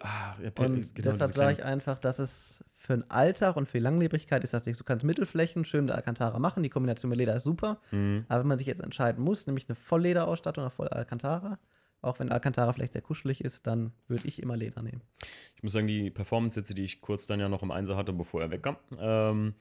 Ah, 0.01 0.37
ja, 0.41 0.51
Und 0.65 0.95
genau, 0.95 1.11
deshalb 1.11 1.35
sage 1.35 1.53
ich 1.55 1.65
einfach, 1.65 1.99
dass 1.99 2.19
es 2.21 2.65
für 2.77 2.93
den 2.97 3.11
Alltag 3.11 3.57
und 3.57 3.67
für 3.69 3.79
die 3.79 3.83
Langlebigkeit 3.83 4.45
ist 4.45 4.55
das 4.55 4.67
nichts. 4.67 4.79
Du 4.79 4.85
kannst 4.85 5.05
Mittelflächen 5.05 5.65
schön 5.65 5.87
mit 5.87 5.95
Alcantara 5.95 6.39
machen, 6.39 6.63
die 6.63 6.69
Kombination 6.69 7.09
mit 7.09 7.19
Leder 7.19 7.35
ist 7.35 7.43
super. 7.45 7.81
Mhm. 7.91 8.25
Aber 8.29 8.41
wenn 8.41 8.47
man 8.47 8.59
sich 8.59 8.67
jetzt 8.69 8.81
entscheiden 8.83 9.25
muss, 9.25 9.47
nämlich 9.47 9.69
eine 9.69 9.75
Volllederausstattung 9.75 10.63
oder 10.65 10.71
voll 10.71 10.89
Alcantara, 10.89 11.59
auch 12.03 12.19
wenn 12.21 12.31
Alcantara 12.31 12.73
vielleicht 12.73 12.93
sehr 12.93 13.03
kuschelig 13.03 13.43
ist, 13.43 13.67
dann 13.67 13.93
würde 14.07 14.29
ich 14.29 14.41
immer 14.43 14.57
Leder 14.57 14.83
nehmen. 14.83 15.01
Ich 15.57 15.63
muss 15.63 15.73
sagen, 15.73 15.87
die 15.87 16.11
Performance-Sitze, 16.11 16.75
die 16.75 16.85
ich 16.85 17.01
kurz 17.01 17.27
dann 17.27 17.41
ja 17.41 17.49
noch 17.49 17.63
im 17.63 17.71
Einser 17.71 17.97
hatte, 17.97 18.13
bevor 18.13 18.43
er 18.43 18.51
wegkam, 18.51 18.77
ähm, 18.99 19.55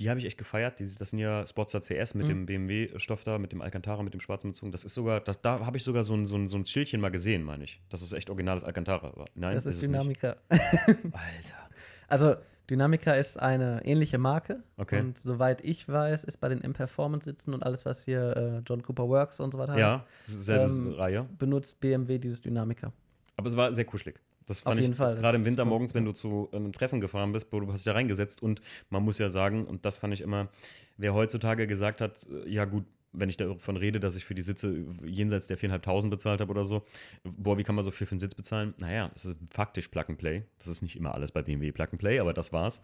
die 0.00 0.10
habe 0.10 0.18
ich 0.18 0.26
echt 0.26 0.38
gefeiert. 0.38 0.78
Die, 0.80 0.84
das 0.98 1.10
sind 1.10 1.18
ja 1.18 1.46
Sportster 1.46 1.80
CS 1.80 2.14
mit 2.14 2.28
dem 2.28 2.40
Mhm. 2.42 2.46
BMW-Stoff 2.46 3.22
da, 3.24 3.38
mit 3.38 3.52
dem 3.52 3.60
Alcantara, 3.62 4.02
mit 4.02 4.12
dem 4.12 4.20
schwarzen 4.20 4.50
Bezug. 4.52 4.72
Das 4.72 4.84
ist 4.84 4.94
sogar, 4.94 5.20
da, 5.20 5.34
da 5.34 5.64
habe 5.64 5.76
ich 5.76 5.84
sogar 5.84 6.02
so 6.04 6.14
ein, 6.14 6.26
so, 6.26 6.36
ein, 6.36 6.48
so 6.48 6.56
ein 6.56 6.66
Schildchen 6.66 7.00
mal 7.00 7.10
gesehen, 7.10 7.42
meine 7.44 7.64
ich. 7.64 7.80
Das 7.90 8.02
ist 8.02 8.12
echt 8.12 8.28
originales 8.30 8.64
Alcantara. 8.64 9.16
war. 9.16 9.26
Nein, 9.34 9.54
Das 9.54 9.66
ist 9.66 9.76
es 9.76 9.80
Dynamica. 9.82 10.36
Alter. 10.50 11.68
Also 12.08 12.36
Dynamica 12.70 13.12
ist 13.14 13.38
eine 13.38 13.84
ähnliche 13.84 14.18
Marke. 14.18 14.62
Okay. 14.78 15.00
Und 15.00 15.18
soweit 15.18 15.62
ich 15.64 15.86
weiß, 15.88 16.24
ist 16.24 16.38
bei 16.38 16.48
den 16.48 16.62
M-Performance-Sitzen 16.62 17.52
und 17.54 17.62
alles, 17.62 17.84
was 17.84 18.04
hier 18.04 18.36
äh, 18.36 18.62
John 18.66 18.82
Cooper 18.82 19.08
Works 19.08 19.38
und 19.40 19.52
so 19.52 19.58
weiter 19.58 19.72
heißt, 19.72 19.80
Ja, 19.80 20.04
ist 20.26 20.44
selbe 20.44 20.72
Ähm, 20.72 20.92
Reihe. 20.92 21.28
benutzt 21.38 21.78
BMW 21.80 22.18
dieses 22.18 22.40
Dynamica. 22.40 22.92
Aber 23.36 23.48
es 23.48 23.56
war 23.56 23.72
sehr 23.72 23.84
kuschelig. 23.84 24.18
Das 24.46 24.60
fand 24.60 24.76
Auf 24.76 24.80
jeden 24.80 24.92
ich 24.92 24.98
Fall, 24.98 25.16
gerade 25.16 25.36
im 25.36 25.44
Winter 25.44 25.64
morgens, 25.64 25.94
wenn 25.94 26.04
du 26.04 26.12
zu 26.12 26.50
einem 26.52 26.72
Treffen 26.72 27.00
gefahren 27.00 27.32
bist, 27.32 27.48
wo 27.50 27.60
du 27.60 27.68
hast 27.68 27.78
dich 27.78 27.84
da 27.84 27.92
reingesetzt 27.92 28.42
und 28.42 28.60
man 28.90 29.02
muss 29.02 29.18
ja 29.18 29.30
sagen, 29.30 29.64
und 29.64 29.84
das 29.84 29.96
fand 29.96 30.12
ich 30.12 30.20
immer, 30.20 30.48
wer 30.96 31.14
heutzutage 31.14 31.66
gesagt 31.66 32.00
hat, 32.00 32.18
äh, 32.28 32.48
ja 32.48 32.64
gut, 32.64 32.84
wenn 33.14 33.28
ich 33.28 33.36
davon 33.36 33.76
rede, 33.76 34.00
dass 34.00 34.16
ich 34.16 34.24
für 34.24 34.34
die 34.34 34.42
Sitze 34.42 34.84
jenseits 35.04 35.46
der 35.46 35.58
4.500 35.58 36.10
bezahlt 36.10 36.40
habe 36.40 36.50
oder 36.50 36.64
so, 36.64 36.84
boah, 37.22 37.56
wie 37.56 37.62
kann 37.62 37.74
man 37.74 37.84
so 37.84 37.90
viel 37.90 38.06
für 38.06 38.12
einen 38.12 38.20
Sitz 38.20 38.34
bezahlen? 38.34 38.74
Naja, 38.78 39.10
es 39.14 39.24
ist 39.24 39.36
faktisch 39.50 39.88
Plug 39.88 40.04
and 40.08 40.18
Play. 40.18 40.44
Das 40.58 40.68
ist 40.68 40.82
nicht 40.82 40.96
immer 40.96 41.14
alles 41.14 41.32
bei 41.32 41.42
BMW 41.42 41.72
Plug 41.72 41.88
and 41.92 41.98
Play, 41.98 42.18
aber 42.18 42.32
das 42.32 42.52
war's. 42.52 42.82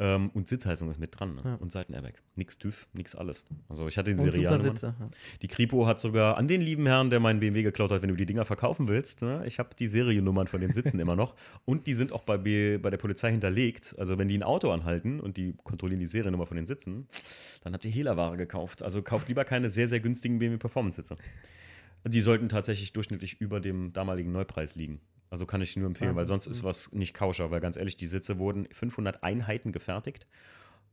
Ähm, 0.00 0.30
und 0.32 0.48
Sitzheizung 0.48 0.90
ist 0.90 1.00
mit 1.00 1.18
dran 1.18 1.34
ne? 1.36 1.42
Ja. 1.44 1.54
und 1.56 1.72
Seitenairbag. 1.72 2.14
Nix 2.36 2.56
TÜV, 2.58 2.86
nix 2.92 3.16
alles. 3.16 3.44
Also 3.68 3.88
ich 3.88 3.98
hatte 3.98 4.14
die 4.14 4.20
Und 4.20 4.32
super. 4.32 4.58
Sitze. 4.58 4.94
Ja. 4.98 5.06
Die 5.42 5.48
Kripo 5.48 5.86
hat 5.86 6.00
sogar 6.00 6.36
an 6.36 6.46
den 6.46 6.60
lieben 6.60 6.86
Herrn, 6.86 7.10
der 7.10 7.18
meinen 7.18 7.40
BMW 7.40 7.64
geklaut 7.64 7.90
hat, 7.90 8.02
wenn 8.02 8.08
du 8.08 8.14
die 8.14 8.26
Dinger 8.26 8.44
verkaufen 8.44 8.86
willst. 8.86 9.22
Ne? 9.22 9.42
Ich 9.46 9.58
habe 9.58 9.70
die 9.76 9.88
Seriennummern 9.88 10.46
von 10.46 10.60
den 10.60 10.72
Sitzen 10.72 11.00
immer 11.00 11.16
noch. 11.16 11.34
Und 11.64 11.88
die 11.88 11.94
sind 11.94 12.12
auch 12.12 12.22
bei, 12.22 12.38
B, 12.38 12.78
bei 12.78 12.90
der 12.90 12.96
Polizei 12.96 13.32
hinterlegt. 13.32 13.96
Also 13.98 14.18
wenn 14.18 14.28
die 14.28 14.38
ein 14.38 14.44
Auto 14.44 14.70
anhalten 14.70 15.18
und 15.18 15.36
die 15.36 15.54
kontrollieren 15.64 16.00
die 16.00 16.06
Seriennummer 16.06 16.46
von 16.46 16.56
den 16.56 16.66
Sitzen, 16.66 17.08
dann 17.62 17.74
habt 17.74 17.84
ihr 17.84 17.90
Hehlerware 17.90 18.36
gekauft. 18.36 18.82
Also 18.82 19.02
kauft 19.02 19.26
lieber 19.26 19.44
keine 19.44 19.67
sehr, 19.70 19.88
sehr 19.88 20.00
günstigen 20.00 20.38
BMW 20.38 20.56
Performance-Sitze. 20.58 21.16
Die 22.06 22.20
sollten 22.20 22.48
tatsächlich 22.48 22.92
durchschnittlich 22.92 23.40
über 23.40 23.60
dem 23.60 23.92
damaligen 23.92 24.32
Neupreis 24.32 24.76
liegen. 24.76 25.00
Also 25.30 25.44
kann 25.46 25.60
ich 25.60 25.76
nur 25.76 25.86
empfehlen, 25.86 26.10
weil 26.16 26.22
Wahnsinn. 26.22 26.40
sonst 26.40 26.46
ist 26.46 26.64
was 26.64 26.92
nicht 26.92 27.12
kauscher, 27.14 27.50
weil 27.50 27.60
ganz 27.60 27.76
ehrlich, 27.76 27.96
die 27.96 28.06
Sitze 28.06 28.38
wurden 28.38 28.66
500 28.72 29.22
Einheiten 29.22 29.72
gefertigt 29.72 30.26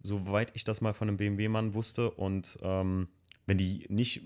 soweit 0.03 0.51
ich 0.55 0.63
das 0.63 0.81
mal 0.81 0.93
von 0.93 1.07
einem 1.07 1.17
BMW-Mann 1.17 1.73
wusste. 1.73 2.11
Und 2.11 2.59
ähm, 2.61 3.07
wenn 3.47 3.57
die 3.57 3.87
nicht 3.89 4.21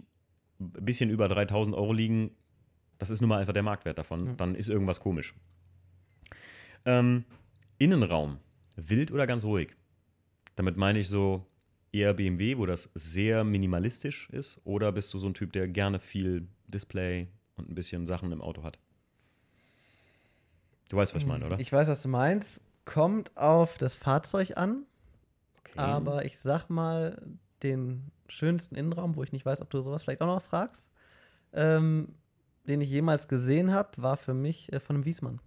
ein 0.59 0.71
bisschen 0.85 1.09
über 1.09 1.29
3000 1.29 1.73
Euro 1.73 1.93
liegen, 1.93 2.31
das 2.97 3.09
ist 3.11 3.21
nun 3.21 3.29
mal 3.29 3.39
einfach 3.39 3.53
der 3.53 3.63
Marktwert 3.63 3.97
davon, 3.97 4.25
Ja. 4.27 4.33
dann 4.33 4.55
ist 4.55 4.67
irgendwas 4.67 4.99
komisch. 4.99 5.33
Ähm, 6.85 7.23
Innenraum, 7.77 8.39
wild 8.75 9.11
oder 9.11 9.25
ganz 9.25 9.45
ruhig? 9.45 9.75
Damit 10.55 10.75
meine 10.75 10.99
ich 10.99 11.07
so 11.07 11.45
eher 11.91 12.13
BMW, 12.13 12.57
wo 12.57 12.65
das 12.65 12.89
sehr 12.93 13.43
minimalistisch 13.43 14.29
ist, 14.31 14.61
oder 14.63 14.91
bist 14.91 15.13
du 15.13 15.19
so 15.19 15.27
ein 15.27 15.33
Typ, 15.33 15.53
der 15.53 15.67
gerne 15.67 15.99
viel 15.99 16.47
Display 16.67 17.27
und 17.55 17.69
ein 17.69 17.75
bisschen 17.75 18.05
Sachen 18.05 18.31
im 18.31 18.41
Auto 18.41 18.63
hat? 18.63 18.79
Du 20.89 20.97
weißt, 20.97 21.13
was 21.13 21.21
ich 21.21 21.27
meine, 21.27 21.45
oder? 21.45 21.59
Ich 21.59 21.71
weiß, 21.71 21.87
was 21.87 22.01
du 22.01 22.07
meinst. 22.09 22.63
Kommt 22.85 23.35
auf 23.37 23.77
das 23.77 23.95
Fahrzeug 23.95 24.57
an, 24.57 24.85
Okay. 25.59 25.73
aber 25.79 26.25
ich 26.25 26.39
sag 26.39 26.69
mal, 26.69 27.21
den 27.61 28.11
schönsten 28.27 28.75
Innenraum, 28.75 29.15
wo 29.15 29.23
ich 29.23 29.31
nicht 29.31 29.45
weiß, 29.45 29.61
ob 29.61 29.69
du 29.69 29.81
sowas 29.81 30.03
vielleicht 30.03 30.21
auch 30.21 30.27
noch 30.27 30.41
fragst, 30.41 30.89
ähm, 31.53 32.15
den 32.67 32.81
ich 32.81 32.89
jemals 32.89 33.27
gesehen 33.27 33.71
habe, 33.71 34.01
war 34.01 34.17
für 34.17 34.33
mich 34.33 34.71
äh, 34.73 34.79
von 34.79 34.95
einem 34.97 35.05
Wiesmann. 35.05 35.39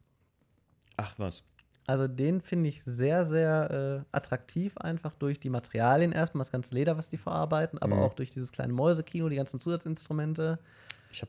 Ach 0.96 1.18
was. 1.18 1.42
Also 1.86 2.06
den 2.06 2.40
finde 2.40 2.68
ich 2.68 2.82
sehr, 2.84 3.24
sehr 3.24 4.02
äh, 4.02 4.16
attraktiv, 4.16 4.76
einfach 4.78 5.12
durch 5.14 5.40
die 5.40 5.50
Materialien 5.50 6.12
erstmal, 6.12 6.40
das 6.42 6.52
ganze 6.52 6.74
Leder, 6.74 6.96
was 6.96 7.08
die 7.10 7.16
verarbeiten, 7.18 7.78
aber 7.80 7.96
Mhm. 7.96 8.02
auch 8.02 8.14
durch 8.14 8.30
dieses 8.30 8.52
kleine 8.52 8.72
Mäusekino, 8.72 9.28
die 9.28 9.36
ganzen 9.36 9.58
Zusatzinstrumente. 9.58 10.58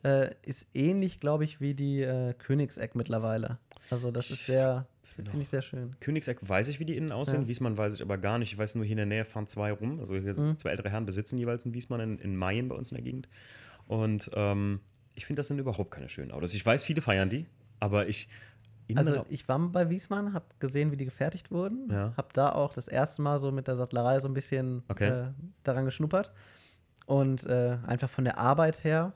Äh, 0.04 0.36
ist 0.43 0.68
ähnlich, 0.74 1.20
glaube 1.20 1.43
ich, 1.43 1.60
wie 1.60 1.74
die 1.74 2.01
äh, 2.01 2.34
Königseck 2.36 2.95
mittlerweile. 2.95 3.58
Also 3.89 4.12
das 4.12 4.32
ist 4.32 4.45
sehr, 4.45 4.88
finde 5.04 5.32
ich 5.41 5.49
sehr 5.49 5.62
schön. 5.62 5.95
Königseck 5.99 6.38
weiß 6.47 6.70
ich, 6.70 6.80
wie 6.80 6.86
die 6.86 6.95
innen 6.95 7.12
aussehen. 7.12 7.41
Ja. 7.41 7.47
Wiesmann 7.49 7.78
weiß 7.78 7.93
ich 7.95 8.01
aber 8.01 8.18
gar 8.18 8.38
nicht. 8.38 8.54
Ich 8.54 8.58
weiß 8.58 8.76
nur, 8.76 8.86
hier 8.86 8.93
in 8.93 8.97
der 8.97 9.06
Nähe 9.08 9.26
fahren 9.26 9.47
zwei 9.47 9.74
rum. 9.74 9.99
Also 9.99 10.14
hier 10.16 10.36
sind 10.36 10.45
Mhm. 10.47 10.58
zwei 10.58 10.70
ältere 10.70 10.89
Herren 10.89 11.06
besitzen 11.06 11.38
jeweils 11.38 11.66
einen 11.66 11.74
Wiesmann 11.74 11.99
in, 11.99 12.20
in 12.20 12.38
Mayen 12.38 12.70
bei 12.70 12.76
uns 12.76 12.91
in 12.91 12.95
der 12.95 13.04
Gegend. 13.04 13.28
Und 13.88 14.32
ähm, 14.36 14.80
ich 15.16 15.26
finde, 15.26 15.41
das 15.41 15.49
sind 15.49 15.60
überhaupt 15.60 15.91
keine 15.91 16.08
schönen 16.08 16.32
Autos. 16.32 16.54
Ich 16.54 16.66
weiß, 16.66 16.84
viele 16.86 17.01
feiern 17.01 17.30
die, 17.30 17.45
aber 17.82 18.08
ich. 18.08 18.30
Also 18.95 19.13
Innenra- 19.13 19.25
ich 19.29 19.47
war 19.47 19.59
bei 19.59 19.89
Wiesmann, 19.89 20.34
habe 20.34 20.45
gesehen, 20.59 20.91
wie 20.91 20.97
die 20.97 21.05
gefertigt 21.05 21.51
wurden, 21.51 21.89
Ja. 21.91 22.13
habe 22.17 22.27
da 22.34 22.51
auch 22.51 22.73
das 22.73 22.88
erste 22.88 23.21
Mal 23.21 23.39
so 23.39 23.51
mit 23.51 23.67
der 23.67 23.75
Sattlerei 23.77 24.19
so 24.19 24.27
ein 24.27 24.34
bisschen 24.34 24.84
Okay. 24.89 25.07
äh, 25.09 25.25
daran 25.63 25.86
geschnuppert 25.86 26.31
und 27.05 27.45
äh, 27.45 27.77
einfach 27.86 28.09
von 28.09 28.23
der 28.25 28.38
Arbeit 28.38 28.84
her 28.84 29.13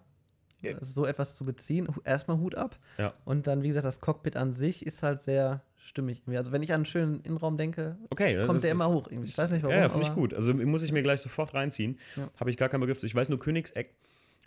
Ja. 0.62 0.72
äh, 0.72 0.78
so 0.82 1.06
etwas 1.06 1.36
zu 1.36 1.46
beziehen, 1.46 1.88
erstmal 2.04 2.38
Hut 2.38 2.56
ab 2.56 2.78
ja. 2.98 3.14
und 3.26 3.48
dann 3.48 3.62
wie 3.64 3.68
gesagt 3.68 3.86
das 3.86 4.00
Cockpit 4.00 4.36
an 4.38 4.54
sich 4.54 4.86
ist 4.86 5.04
halt 5.04 5.22
sehr 5.22 5.62
stimmig. 5.76 6.22
Also 6.28 6.52
wenn 6.52 6.64
ich 6.64 6.72
an 6.72 6.78
einen 6.78 6.86
schönen 6.86 7.22
Innenraum 7.22 7.58
denke, 7.58 7.98
Okay, 8.10 8.36
ja, 8.36 8.46
kommt 8.46 8.64
der 8.64 8.72
immer 8.72 8.90
hoch. 8.90 9.08
Irgendwie. 9.10 9.30
Ich 9.30 9.38
weiß 9.38 9.52
nicht 9.52 9.64
warum. 9.64 9.76
Ja, 9.78 9.88
finde 9.90 10.08
ich 10.08 10.14
gut. 10.14 10.34
Also 10.34 10.54
muss 10.54 10.82
ich 10.84 10.92
mir 10.92 11.04
gleich 11.04 11.22
sofort 11.22 11.54
reinziehen. 11.54 11.98
Habe 12.40 12.50
ich 12.50 12.58
gar 12.58 12.68
keinen 12.70 12.82
Begriff. 12.82 13.02
Ich 13.04 13.14
weiß 13.16 13.30
nur 13.30 13.40
Königseck, 13.40 13.94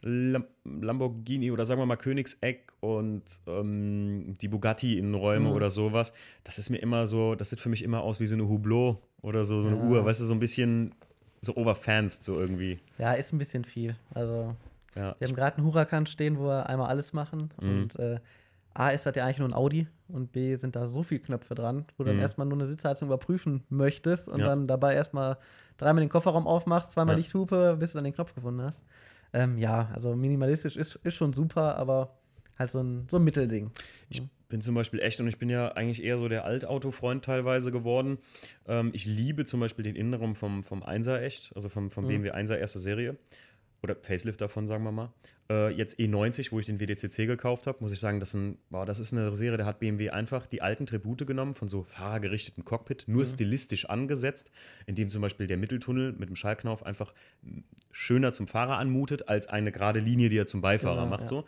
Lamborghini 0.02 1.50
oder 1.50 1.64
sagen 1.66 1.80
wir 1.80 1.86
mal 1.86 1.96
Königseck 1.96 2.72
und 2.80 3.22
ähm, 3.46 4.34
die 4.40 4.48
Bugatti-Innenräume 4.48 5.48
Mhm. 5.48 5.54
oder 5.54 5.70
sowas. 5.70 6.12
Das 6.44 6.58
ist 6.58 6.70
mir 6.70 6.78
immer 6.78 7.06
so, 7.06 7.34
das 7.34 7.50
sieht 7.50 7.60
für 7.60 7.68
mich 7.68 7.82
immer 7.82 8.00
aus 8.02 8.20
wie 8.20 8.26
so 8.26 8.34
eine 8.34 8.48
Hublot 8.48 8.98
oder 9.22 9.44
so, 9.44 9.60
so 9.62 9.68
eine 9.68 9.76
Ja. 9.76 9.82
Uhr. 9.82 10.04
Weißt 10.04 10.20
du, 10.20 10.24
so 10.24 10.32
ein 10.32 10.40
bisschen 10.40 10.94
so 11.42 11.56
overfanst 11.56 12.24
so 12.24 12.38
irgendwie. 12.38 12.78
Ja, 12.98 13.12
ist 13.14 13.32
ein 13.32 13.38
bisschen 13.38 13.64
viel. 13.64 13.96
Also 14.14 14.54
Ja. 14.96 15.14
Wir 15.18 15.28
haben 15.28 15.36
gerade 15.36 15.56
einen 15.58 15.66
Huracan 15.66 16.06
stehen, 16.06 16.38
wo 16.38 16.44
wir 16.46 16.68
einmal 16.68 16.88
alles 16.88 17.12
machen. 17.12 17.50
Mhm. 17.60 17.68
Und 17.68 17.96
äh, 18.00 18.18
A 18.74 18.90
ist 18.90 19.06
das 19.06 19.14
ja 19.16 19.24
eigentlich 19.24 19.38
nur 19.38 19.48
ein 19.48 19.54
Audi 19.54 19.86
und 20.08 20.32
B 20.32 20.54
sind 20.56 20.74
da 20.76 20.86
so 20.86 21.02
viele 21.02 21.20
Knöpfe 21.20 21.54
dran, 21.54 21.84
wo 21.96 22.04
du 22.04 22.08
dann 22.08 22.16
Mhm. 22.16 22.22
erstmal 22.22 22.46
nur 22.46 22.56
eine 22.58 22.66
Sitzheizung 22.66 23.08
überprüfen 23.08 23.62
möchtest 23.68 24.28
und 24.28 24.40
Ja. 24.40 24.46
dann 24.46 24.66
dabei 24.66 24.94
erstmal 24.94 25.38
dreimal 25.76 26.02
den 26.04 26.08
Kofferraum 26.08 26.46
aufmachst, 26.46 26.92
zweimal 26.92 27.14
Ja. 27.14 27.18
Lichthupe, 27.18 27.76
bis 27.78 27.92
du 27.92 27.98
dann 27.98 28.04
den 28.04 28.14
Knopf 28.14 28.34
gefunden 28.34 28.62
hast. 28.62 28.84
Ähm, 29.32 29.58
ja, 29.58 29.88
also 29.92 30.14
minimalistisch 30.16 30.76
ist, 30.76 30.96
ist 30.96 31.14
schon 31.14 31.32
super, 31.32 31.76
aber 31.76 32.18
halt 32.58 32.70
so 32.70 32.80
ein, 32.82 33.06
so 33.10 33.16
ein 33.18 33.24
Mittelding. 33.24 33.70
Ich 34.08 34.22
bin 34.48 34.60
zum 34.60 34.74
Beispiel 34.74 35.00
echt, 35.00 35.20
und 35.20 35.28
ich 35.28 35.38
bin 35.38 35.48
ja 35.48 35.68
eigentlich 35.72 36.02
eher 36.02 36.18
so 36.18 36.28
der 36.28 36.44
Altauto-Freund 36.44 37.24
teilweise 37.24 37.70
geworden. 37.70 38.18
Ähm, 38.66 38.90
ich 38.92 39.06
liebe 39.06 39.44
zum 39.44 39.60
Beispiel 39.60 39.84
den 39.84 39.94
Innenraum 39.94 40.34
vom, 40.34 40.62
vom 40.64 40.82
1er 40.82 41.20
echt, 41.20 41.52
also 41.54 41.68
vom, 41.68 41.90
vom 41.90 42.04
Mhm. 42.04 42.08
BMW 42.08 42.32
1er 42.32 42.56
erste 42.56 42.80
Serie. 42.80 43.16
Oder 43.82 43.96
Facelift 44.02 44.40
davon, 44.40 44.66
sagen 44.66 44.84
wir 44.84 44.92
mal. 44.92 45.12
Äh, 45.50 45.70
jetzt 45.70 45.98
E90, 45.98 46.52
wo 46.52 46.60
ich 46.60 46.66
den 46.66 46.78
WDCC 46.78 47.26
gekauft 47.26 47.66
habe, 47.66 47.78
muss 47.80 47.90
ich 47.92 47.98
sagen, 47.98 48.20
das, 48.20 48.30
sind, 48.30 48.58
wow, 48.70 48.84
das 48.86 49.00
ist 49.00 49.12
eine 49.12 49.34
Serie, 49.34 49.58
da 49.58 49.64
hat 49.64 49.80
BMW 49.80 50.10
einfach 50.10 50.46
die 50.46 50.62
alten 50.62 50.86
Tribute 50.86 51.26
genommen 51.26 51.54
von 51.54 51.68
so 51.68 51.82
fahrergerichteten 51.82 52.64
Cockpit, 52.64 53.04
nur 53.08 53.26
stilistisch 53.26 53.86
angesetzt, 53.86 54.52
indem 54.86 55.08
zum 55.08 55.22
Beispiel 55.22 55.48
der 55.48 55.56
Mitteltunnel 55.56 56.12
mit 56.12 56.28
dem 56.28 56.36
Schallknauf 56.36 56.86
einfach 56.86 57.12
schöner 57.90 58.30
zum 58.32 58.46
Fahrer 58.46 58.78
anmutet, 58.78 59.28
als 59.28 59.48
eine 59.48 59.72
gerade 59.72 59.98
Linie, 59.98 60.28
die 60.28 60.38
er 60.38 60.46
zum 60.46 60.60
Beifahrer 60.60 61.00
Genau, 61.04 61.10
macht. 61.10 61.22
ja. 61.22 61.26
So. 61.26 61.44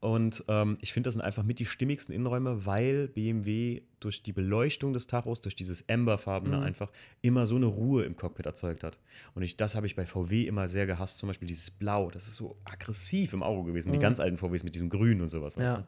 Und 0.00 0.44
ähm, 0.48 0.76
ich 0.82 0.92
finde, 0.92 1.08
das 1.08 1.14
sind 1.14 1.22
einfach 1.22 1.42
mit 1.42 1.58
die 1.58 1.64
stimmigsten 1.66 2.14
Innenräume, 2.14 2.66
weil 2.66 3.08
BMW 3.08 3.80
durch 4.00 4.22
die 4.22 4.32
Beleuchtung 4.32 4.92
des 4.92 5.06
Tachos, 5.06 5.40
durch 5.40 5.56
dieses 5.56 5.88
Amberfarbene 5.88 6.56
Mhm. 6.58 6.62
einfach 6.62 6.90
immer 7.22 7.46
so 7.46 7.56
eine 7.56 7.66
Ruhe 7.66 8.04
im 8.04 8.16
Cockpit 8.16 8.46
erzeugt 8.46 8.84
hat. 8.84 8.98
Und 9.34 9.42
ich, 9.42 9.56
das 9.56 9.74
habe 9.74 9.86
ich 9.86 9.96
bei 9.96 10.04
VW 10.06 10.46
immer 10.46 10.68
sehr 10.68 10.86
gehasst, 10.86 11.18
zum 11.18 11.28
Beispiel 11.28 11.48
dieses 11.48 11.70
Blau, 11.70 12.10
das 12.10 12.26
ist 12.28 12.36
so 12.36 12.56
aggressiv 12.64 13.32
im 13.32 13.42
Auge 13.42 13.68
gewesen, 13.70 13.92
die 13.92 13.98
Mhm. 13.98 14.02
ganz 14.02 14.20
alten 14.20 14.36
VWs 14.36 14.64
mit 14.64 14.74
diesem 14.74 14.90
Grün 14.90 15.20
und 15.20 15.28
sowas, 15.30 15.56
weißt 15.56 15.76
Ja. 15.76 15.80
du? 15.82 15.86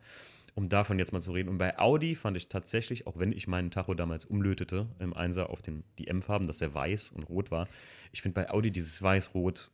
Um 0.54 0.68
davon 0.68 0.98
jetzt 0.98 1.12
mal 1.12 1.20
zu 1.20 1.30
reden. 1.32 1.48
Und 1.50 1.58
bei 1.58 1.78
Audi 1.78 2.16
fand 2.16 2.36
ich 2.36 2.48
tatsächlich, 2.48 3.06
auch 3.06 3.16
wenn 3.18 3.30
ich 3.30 3.46
meinen 3.46 3.70
Tacho 3.70 3.94
damals 3.94 4.24
umlötete 4.24 4.88
im 4.98 5.14
Einser 5.14 5.50
auf 5.50 5.62
den, 5.62 5.84
die 5.98 6.08
M-Farben, 6.08 6.48
dass 6.48 6.58
der 6.58 6.74
weiß 6.74 7.12
und 7.12 7.24
rot 7.28 7.52
war, 7.52 7.68
ich 8.10 8.22
finde 8.22 8.34
bei 8.34 8.50
Audi 8.50 8.72
dieses 8.72 9.00
Weiß-Rot, 9.00 9.70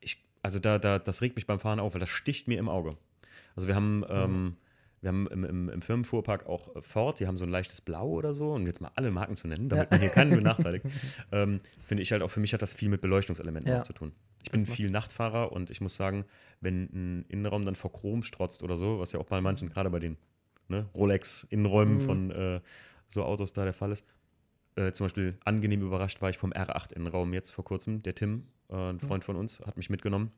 ich, 0.00 0.22
also 0.42 0.60
da, 0.60 0.78
da, 0.78 1.00
das 1.00 1.20
regt 1.22 1.34
mich 1.34 1.46
beim 1.46 1.58
Fahren 1.58 1.80
auf, 1.80 1.94
weil 1.94 2.00
das 2.00 2.10
sticht 2.10 2.46
mir 2.46 2.58
im 2.60 2.68
Auge. 2.68 2.96
Also 3.56 3.66
wir 3.66 3.74
haben, 3.74 4.04
ähm, 4.08 4.56
wir 5.02 5.08
haben 5.08 5.26
im, 5.28 5.44
im, 5.44 5.68
im 5.70 5.82
Firmenfuhrpark 5.82 6.46
auch 6.46 6.76
äh, 6.76 6.82
Ford, 6.82 7.20
die 7.20 7.26
haben 7.26 7.36
so 7.38 7.44
ein 7.44 7.50
leichtes 7.50 7.80
Blau 7.80 8.08
oder 8.08 8.34
so, 8.34 8.52
und 8.52 8.66
jetzt 8.66 8.80
mal 8.80 8.90
alle 8.96 9.10
Marken 9.10 9.36
zu 9.36 9.48
nennen, 9.48 9.68
damit 9.68 9.90
Ja. 9.90 9.96
man 9.96 10.00
hier 10.00 10.10
keinen 10.10 10.34
benachteiligt, 10.34 10.84
ähm, 11.32 11.60
finde 11.86 12.02
ich 12.02 12.12
halt 12.12 12.22
auch, 12.22 12.30
für 12.30 12.40
mich 12.40 12.52
hat 12.52 12.62
das 12.62 12.72
viel 12.74 12.88
mit 12.88 13.00
Beleuchtungselementen 13.00 13.70
Ja. 13.72 13.80
auch 13.80 13.84
zu 13.84 13.92
tun. 13.92 14.12
Ich 14.42 14.50
Das 14.50 14.64
bin 14.64 14.66
viel 14.74 14.90
Nachtfahrer 14.90 15.52
und 15.52 15.70
ich 15.70 15.80
muss 15.80 15.96
sagen, 15.96 16.24
wenn 16.60 16.84
ein 16.92 17.24
Innenraum 17.28 17.64
dann 17.64 17.74
vor 17.76 17.92
Chrom 17.92 18.22
strotzt 18.22 18.62
oder 18.62 18.76
so, 18.76 18.98
was 19.00 19.12
ja 19.12 19.20
auch 19.20 19.26
bei 19.26 19.40
manchen, 19.40 19.68
gerade 19.68 19.90
bei 19.90 19.98
den 20.00 20.16
ne, 20.68 20.88
Rolex-Innenräumen 20.94 21.94
Mhm. 21.96 22.00
von 22.00 22.30
äh, 22.30 22.60
so 23.08 23.24
Autos 23.24 23.52
da 23.52 23.64
der 23.64 23.72
Fall 23.74 23.92
ist, 23.92 24.06
äh, 24.76 24.92
zum 24.92 25.06
Beispiel 25.06 25.36
angenehm 25.44 25.82
überrascht 25.82 26.22
war 26.22 26.30
ich 26.30 26.38
vom 26.38 26.52
R8-Innenraum 26.52 27.32
jetzt 27.34 27.50
vor 27.50 27.64
kurzem. 27.64 28.02
Der 28.02 28.14
Tim, 28.14 28.46
äh, 28.70 28.74
ein 28.76 28.96
Mhm. 28.96 29.00
Freund 29.00 29.24
von 29.24 29.36
uns, 29.36 29.60
hat 29.60 29.76
mich 29.76 29.90
mitgenommen. 29.90 30.30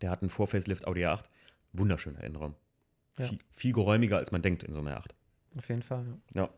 Der 0.00 0.10
hat 0.10 0.22
einen 0.22 0.30
Vor-Facelift 0.30 0.86
Audi 0.86 1.04
A8. 1.04 1.24
Wunderschöner 1.72 2.22
Innenraum. 2.24 2.54
Ja. 3.18 3.26
Viel, 3.26 3.38
viel 3.52 3.72
geräumiger, 3.72 4.16
als 4.16 4.32
man 4.32 4.42
denkt 4.42 4.62
in 4.62 4.72
so 4.72 4.80
einem 4.80 4.88
R8. 4.88 5.10
Auf 5.56 5.68
jeden 5.68 5.82
Fall. 5.82 6.06
Ja. 6.34 6.42
Ja. 6.42 6.50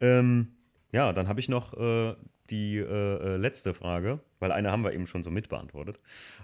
Ähm, 0.00 0.48
ja, 0.92 1.12
dann 1.12 1.28
habe 1.28 1.40
ich 1.40 1.48
noch 1.48 1.74
äh, 1.74 2.14
die 2.50 2.76
äh, 2.76 2.84
äh, 2.84 3.36
letzte 3.36 3.74
Frage, 3.74 4.20
weil 4.38 4.52
eine 4.52 4.70
haben 4.70 4.84
wir 4.84 4.92
eben 4.92 5.06
schon 5.06 5.22
so 5.22 5.30
mitbeantwortet. 5.30 5.98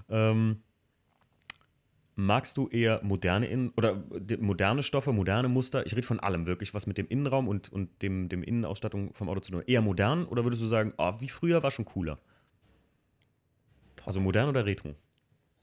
Ähm, 0.08 0.62
magst 2.16 2.56
du 2.56 2.68
eher 2.68 3.00
moderne 3.02 3.46
In 3.46 3.70
oder 3.76 4.02
äh, 4.28 4.36
moderne 4.36 4.82
Stoffe, 4.82 5.12
moderne 5.12 5.48
Muster? 5.48 5.86
Ich 5.86 5.94
rede 5.94 6.06
von 6.06 6.20
allem 6.20 6.46
wirklich, 6.46 6.74
was 6.74 6.86
mit 6.86 6.98
dem 6.98 7.06
Innenraum 7.08 7.48
und, 7.48 7.72
und 7.72 8.02
dem, 8.02 8.28
dem 8.28 8.42
Innenausstattung 8.42 9.14
vom 9.14 9.28
Auto 9.28 9.40
zu 9.40 9.52
tun 9.52 9.60
hat. 9.60 9.68
Eher 9.68 9.80
modern 9.80 10.26
oder 10.26 10.44
würdest 10.44 10.62
du 10.62 10.66
sagen, 10.66 10.92
ah, 10.96 11.20
wie 11.20 11.28
früher 11.28 11.62
war 11.62 11.70
schon 11.70 11.84
cooler? 11.84 12.18
Also 14.04 14.20
modern 14.20 14.48
oder 14.48 14.66
retro? 14.66 14.94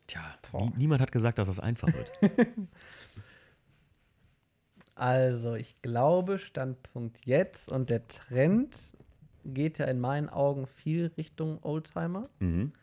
Tja, 0.08 0.22
nie, 0.54 0.72
niemand 0.78 1.02
hat 1.02 1.12
gesagt, 1.12 1.38
dass 1.38 1.48
das 1.48 1.60
einfach 1.60 1.88
wird. 1.88 2.48
Also, 5.00 5.56
ich 5.56 5.82
glaube, 5.82 6.38
Standpunkt 6.38 7.26
jetzt 7.26 7.70
und 7.70 7.90
der 7.90 8.06
Trend 8.08 8.98
geht 9.46 9.78
ja 9.80 9.86
in 9.86 10.00
meinen 10.00 10.28
Augen 10.30 10.68
viel 10.68 11.12
Richtung 11.18 11.60
Oldtimer. 11.64 12.30
mhm. 12.40 12.74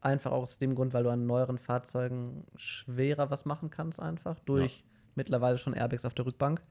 Einfach 0.00 0.30
aus 0.30 0.58
dem 0.58 0.76
Grund, 0.76 0.94
weil 0.94 1.02
du 1.02 1.10
an 1.10 1.26
neueren 1.26 1.58
Fahrzeugen 1.58 2.44
schwerer 2.54 3.30
was 3.30 3.46
machen 3.46 3.68
kannst, 3.70 3.98
einfach. 3.98 4.38
Durch 4.40 4.84
mittlerweile 5.16 5.58
schon 5.58 5.72
Airbags 5.74 6.04
auf 6.04 6.14
der 6.14 6.24
Rückbank. 6.24 6.62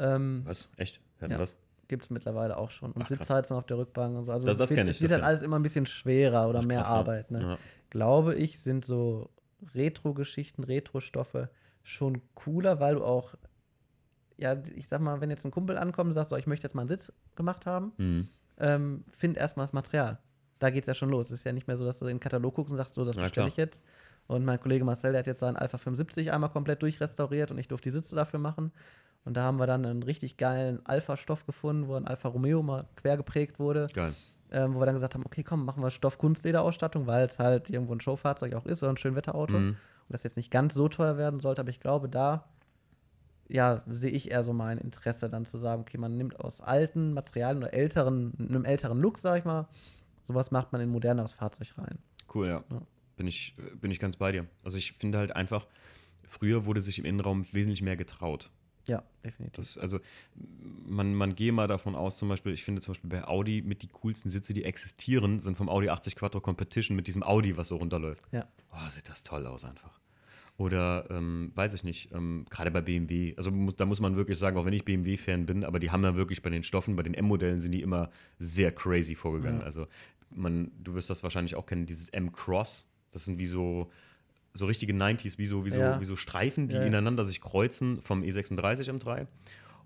Ähm, 0.00 0.40
Was? 0.44 0.68
Echt? 0.76 1.00
Hört 1.18 1.30
Ja. 1.30 1.38
das? 1.38 1.56
Gibt 1.86 2.02
es 2.02 2.10
mittlerweile 2.10 2.56
auch 2.56 2.70
schon. 2.70 2.90
Und 2.90 3.02
Ach. 3.02 3.06
Sitzheizung 3.06 3.56
auf 3.58 3.66
der 3.66 3.78
Rückbank 3.78 4.16
und 4.16 4.24
so. 4.24 4.32
Also 4.32 4.46
Das- 4.48 4.54
es 4.54 4.58
das 4.58 4.70
wird, 4.70 4.78
kenn 4.80 4.88
ich, 4.88 4.96
es 4.96 5.00
wird 5.00 5.12
das 5.12 5.14
halt 5.16 5.22
ich. 5.22 5.26
alles 5.28 5.42
immer 5.42 5.58
ein 5.60 5.62
bisschen 5.62 5.86
schwerer 5.86 6.48
oder 6.48 6.58
Ach, 6.60 6.64
mehr 6.64 6.78
krass, 6.80 6.88
ja. 6.88 6.94
Arbeit. 6.96 7.30
Ne? 7.30 7.40
Ja. 7.42 7.58
Glaube 7.90 8.34
ich, 8.34 8.58
sind 8.58 8.84
so 8.84 9.30
Retro-Geschichten, 9.74 10.64
Retro-Stoffe 10.64 11.50
schon 11.84 12.20
cooler, 12.34 12.80
weil 12.80 12.96
du 12.96 13.04
auch, 13.04 13.34
ja, 14.38 14.56
ich 14.74 14.88
sag 14.88 15.00
mal, 15.00 15.20
wenn 15.20 15.30
jetzt 15.30 15.44
ein 15.44 15.50
Kumpel 15.50 15.78
ankommt 15.78 16.08
und 16.08 16.12
sagt, 16.14 16.30
so, 16.30 16.36
ich 16.36 16.46
möchte 16.46 16.64
jetzt 16.64 16.74
mal 16.74 16.82
einen 16.82 16.88
Sitz 16.88 17.12
gemacht 17.36 17.66
haben, 17.66 17.92
Mhm. 17.98 18.28
ähm, 18.58 19.04
find 19.08 19.36
erstmal 19.36 19.64
das 19.64 19.72
Material. 19.72 20.18
Da 20.58 20.70
geht 20.70 20.82
es 20.82 20.86
ja 20.86 20.94
schon 20.94 21.10
los. 21.10 21.30
Es 21.30 21.40
ist 21.40 21.44
ja 21.44 21.52
nicht 21.52 21.66
mehr 21.66 21.76
so, 21.76 21.84
dass 21.84 21.98
du 21.98 22.06
in 22.06 22.16
den 22.16 22.20
Katalog 22.20 22.54
guckst 22.54 22.70
und 22.70 22.76
sagst, 22.78 22.94
so, 22.94 23.04
das 23.04 23.16
Ja, 23.16 23.22
bestelle 23.22 23.48
ich 23.48 23.56
jetzt. 23.56 23.84
Und 24.26 24.44
mein 24.44 24.58
Kollege 24.60 24.84
Marcel, 24.84 25.12
der 25.12 25.20
hat 25.20 25.26
jetzt 25.26 25.40
seinen 25.40 25.56
Alpha 25.56 25.78
75 25.78 26.32
einmal 26.32 26.50
komplett 26.50 26.82
durchrestauriert 26.82 27.50
und 27.50 27.58
ich 27.58 27.68
durfte 27.68 27.88
die 27.88 27.92
Sitze 27.92 28.16
dafür 28.16 28.40
machen. 28.40 28.72
Und 29.24 29.36
da 29.36 29.42
haben 29.42 29.58
wir 29.58 29.66
dann 29.66 29.84
einen 29.84 30.02
richtig 30.02 30.36
geilen 30.36 30.84
Alpha-Stoff 30.86 31.46
gefunden, 31.46 31.88
wo 31.88 31.94
ein 31.94 32.06
Alfa 32.06 32.28
Romeo 32.28 32.62
mal 32.62 32.86
quer 32.96 33.16
geprägt 33.16 33.58
wurde, 33.58 33.86
Geil. 33.92 34.14
ähm, 34.50 34.74
wo 34.74 34.80
wir 34.80 34.86
dann 34.86 34.94
gesagt 34.94 35.14
haben, 35.14 35.24
okay, 35.26 35.42
komm, 35.42 35.64
machen 35.64 35.82
wir 35.82 35.90
Stoff-Kunstlederausstattung, 35.90 37.06
weil 37.06 37.26
es 37.26 37.38
halt 37.38 37.70
irgendwo 37.70 37.92
ein 37.94 38.00
Showfahrzeug 38.00 38.54
auch 38.54 38.66
ist 38.66 38.82
oder 38.82 38.92
ein 38.92 38.96
Schönwetterauto. 38.96 39.58
Mhm. 39.58 39.68
Und 39.70 39.76
das 40.12 40.22
jetzt 40.22 40.36
nicht 40.36 40.50
ganz 40.50 40.74
so 40.74 40.88
teuer 40.88 41.16
werden 41.18 41.40
sollte, 41.40 41.60
aber 41.60 41.70
ich 41.70 41.80
glaube, 41.80 42.08
da 42.08 42.44
ja, 43.48 43.82
sehe 43.86 44.10
ich 44.10 44.30
eher 44.30 44.42
so 44.42 44.52
mein 44.52 44.78
Interesse 44.78 45.28
dann 45.28 45.44
zu 45.44 45.58
sagen, 45.58 45.82
okay, 45.82 45.98
man 45.98 46.16
nimmt 46.16 46.40
aus 46.40 46.60
alten 46.60 47.12
Materialien 47.12 47.62
oder 47.62 47.72
älteren, 47.72 48.32
einem 48.38 48.64
älteren 48.64 49.00
Look, 49.00 49.18
sag 49.18 49.38
ich 49.38 49.44
mal, 49.44 49.68
sowas 50.22 50.50
macht 50.50 50.72
man 50.72 50.80
in 50.80 50.88
ein 50.88 50.92
moderneres 50.92 51.32
Fahrzeug 51.32 51.74
rein. 51.78 51.98
Cool, 52.34 52.48
ja. 52.48 52.64
Ja. 52.70 52.82
Bin, 53.16 53.26
ich, 53.26 53.56
bin 53.80 53.90
ich 53.90 53.98
ganz 53.98 54.16
bei 54.16 54.32
dir. 54.32 54.46
Also 54.64 54.76
ich 54.76 54.92
finde 54.92 55.18
halt 55.18 55.34
einfach, 55.34 55.66
früher 56.24 56.66
wurde 56.66 56.82
sich 56.82 56.98
im 56.98 57.04
Innenraum 57.04 57.46
wesentlich 57.52 57.82
mehr 57.82 57.96
getraut. 57.96 58.50
Ja, 58.86 59.02
definitiv. 59.24 59.56
Das, 59.56 59.78
also 59.78 60.00
man, 60.34 61.14
man 61.14 61.34
gehe 61.34 61.52
mal 61.52 61.66
davon 61.66 61.94
aus, 61.94 62.18
zum 62.18 62.28
Beispiel, 62.28 62.52
ich 62.52 62.64
finde 62.64 62.82
zum 62.82 62.94
Beispiel 62.94 63.10
bei 63.10 63.26
Audi 63.26 63.62
mit 63.62 63.82
die 63.82 63.88
coolsten 63.88 64.30
Sitze, 64.30 64.54
die 64.54 64.64
existieren, 64.64 65.40
sind 65.40 65.56
vom 65.56 65.68
Audi 65.68 65.88
80 65.88 66.14
Quattro 66.14 66.40
Competition 66.40 66.96
mit 66.96 67.06
diesem 67.06 67.22
Audi, 67.22 67.56
was 67.56 67.68
so 67.68 67.76
runterläuft. 67.76 68.24
Ja. 68.32 68.46
Oh, 68.72 68.88
sieht 68.88 69.08
das 69.08 69.22
toll 69.22 69.46
aus 69.46 69.64
einfach. 69.64 69.98
Oder, 70.58 71.06
ähm, 71.10 71.52
weiß 71.54 71.74
ich 71.74 71.84
nicht, 71.84 72.12
ähm, 72.12 72.46
gerade 72.48 72.70
bei 72.70 72.80
BMW, 72.80 73.34
also 73.36 73.50
da 73.76 73.84
muss 73.84 74.00
man 74.00 74.16
wirklich 74.16 74.38
sagen, 74.38 74.56
auch 74.56 74.64
wenn 74.64 74.72
ich 74.72 74.86
BMW-Fan 74.86 75.44
bin, 75.44 75.64
aber 75.64 75.78
die 75.78 75.90
haben 75.90 76.02
ja 76.02 76.16
wirklich 76.16 76.40
bei 76.42 76.48
den 76.48 76.62
Stoffen, 76.62 76.96
bei 76.96 77.02
den 77.02 77.12
M-Modellen 77.12 77.60
sind 77.60 77.72
die 77.72 77.82
immer 77.82 78.10
sehr 78.38 78.72
crazy 78.72 79.14
vorgegangen. 79.14 79.60
Ja. 79.60 79.66
Also 79.66 79.86
man, 80.30 80.70
du 80.82 80.94
wirst 80.94 81.10
das 81.10 81.22
wahrscheinlich 81.22 81.56
auch 81.56 81.66
kennen, 81.66 81.84
dieses 81.84 82.08
M-Cross, 82.08 82.88
das 83.10 83.26
sind 83.26 83.36
wie 83.38 83.44
so, 83.46 83.90
so 84.54 84.64
richtige 84.64 84.94
90s, 84.94 85.36
wie 85.36 85.44
so, 85.46 85.66
wie 85.66 85.70
so, 85.70 85.78
Ja. 85.78 86.00
wie 86.00 86.06
so 86.06 86.16
Streifen, 86.16 86.68
die 86.68 86.76
Ja, 86.76 86.84
ineinander 86.84 87.26
sich 87.26 87.42
kreuzen 87.42 88.00
vom 88.00 88.22
E 88.24 88.30
E36 88.30 88.88
M3. 88.90 89.26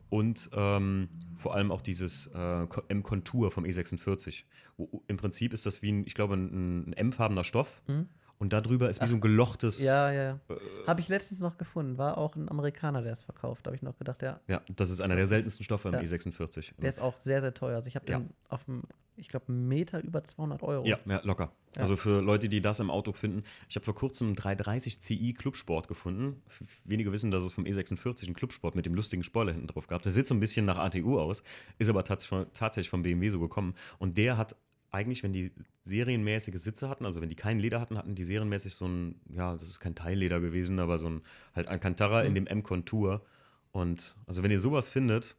Und 0.09 0.51
ähm, 0.55 1.09
vor 1.37 1.55
allem 1.55 1.71
auch 1.73 1.83
dieses 1.83 2.29
äh, 2.29 2.67
Ko- 2.69 2.83
M-Kontur 2.89 3.51
vom 3.51 3.65
E46. 3.65 4.45
Wo, 4.77 5.03
Im 5.09 5.17
Prinzip 5.17 5.53
ist 5.53 5.67
das 5.67 5.83
wie 5.83 5.91
ein, 5.93 6.05
ich 6.07 6.15
glaube, 6.15 6.35
ein, 6.35 6.91
ein 6.91 6.93
M-farbener 6.93 7.45
Stoff. 7.45 7.83
Mhm. 7.89 8.07
Und 8.41 8.53
darüber 8.55 8.89
ist 8.91 9.01
wie 9.03 9.07
so 9.07 9.15
ein 9.17 9.21
gelochtes. 9.21 9.79
Ja, 9.81 10.11
ja, 10.11 10.23
ja. 10.23 10.41
Äh, 10.49 10.87
Habe 10.87 11.01
ich 11.01 11.09
letztens 11.09 11.41
noch 11.41 11.59
gefunden. 11.59 11.99
War 11.99 12.17
auch 12.19 12.35
ein 12.37 12.49
Amerikaner, 12.51 13.03
der 13.03 13.13
es 13.13 13.23
verkauft. 13.23 13.67
Habe 13.67 13.77
ich 13.77 13.83
noch 13.83 13.97
gedacht, 13.99 14.23
ja. 14.23 14.41
Ja, 14.49 14.63
das 14.75 14.89
ist 14.91 15.01
einer 15.03 15.15
der 15.15 15.25
Das 15.25 15.31
ist- 15.31 15.37
seltensten 15.37 15.65
Stoffe 15.65 15.89
im 15.89 15.95
ja. 15.95 16.01
E46. 16.01 16.73
Der 16.79 16.89
ist 16.89 17.01
auch 17.01 17.17
sehr, 17.19 17.43
sehr 17.43 17.53
teuer. 17.55 17.77
Also 17.77 17.89
ich 17.89 17.97
habe 17.97 18.11
Ja. 18.11 18.19
den 18.19 18.31
auf 18.49 18.65
dem, 18.65 18.83
ich 19.17 19.29
glaube, 19.29 19.49
einen 19.49 19.69
Meter 19.69 20.03
über 20.03 20.25
200 20.25 20.63
Euro. 20.63 20.87
Ja, 20.87 20.99
ja, 21.05 21.21
locker. 21.23 21.53
Ja. 21.77 21.83
Also 21.83 21.97
für 21.99 22.23
Leute, 22.23 22.49
die 22.49 22.63
das 22.63 22.81
im 22.81 22.91
Auto 22.91 23.13
finden. 23.13 23.45
Ich 23.69 23.77
habe 23.77 23.85
vor 23.85 23.95
kurzem 23.95 24.29
einen 24.29 24.37
330 24.37 25.01
Ci 25.03 25.35
Clubsport 25.35 25.87
gefunden. 25.87 26.43
Wenige 26.85 27.13
wissen, 27.13 27.31
dass 27.31 27.45
es 27.45 27.53
vom 27.53 27.65
E46 27.65 28.25
einen 28.25 28.35
Clubsport 28.35 28.75
mit 28.75 28.87
dem 28.87 28.95
lustigen 28.95 29.23
Spoiler 29.23 29.53
hinten 29.53 29.67
drauf 29.67 29.87
gab. 29.87 30.01
Der 30.01 30.13
sieht 30.13 30.27
so 30.27 30.35
ein 30.35 30.41
bisschen 30.41 30.65
nach 30.65 30.79
ATU 30.79 31.19
aus, 31.21 31.43
ist 31.79 31.91
aber 31.91 32.05
tats 32.05 32.29
tatsächlich 32.55 32.89
vom 32.89 33.03
BMW 33.03 33.29
so 33.29 33.39
gekommen. 33.39 33.75
Und 33.99 34.17
der 34.17 34.39
hat 34.39 34.57
eigentlich, 34.93 35.23
wenn 35.23 35.33
die 35.33 35.53
serienmäßige 35.85 36.57
Sitze 36.61 36.89
hatten, 36.89 37.05
also 37.07 37.21
wenn 37.21 37.29
die 37.29 37.37
kein 37.37 37.59
Leder 37.59 37.81
hatten, 37.81 37.97
hatten 37.99 38.15
die 38.15 38.25
serienmäßig 38.25 38.75
so 38.75 38.87
ein, 38.87 39.21
ja, 39.33 39.55
das 39.57 39.69
ist 39.69 39.81
kein 39.81 39.95
Teilleder 39.95 40.41
gewesen, 40.41 40.79
aber 40.79 40.99
so 40.99 41.09
ein 41.09 41.23
halt 41.55 41.69
Alcantara 41.69 42.23
in 42.23 42.35
dem 42.35 42.47
M-Kontur. 42.47 43.25
Und 43.73 44.17
also 44.27 44.43
wenn 44.43 44.51
ihr 44.51 44.61
sowas 44.61 44.89
findet, 44.89 45.37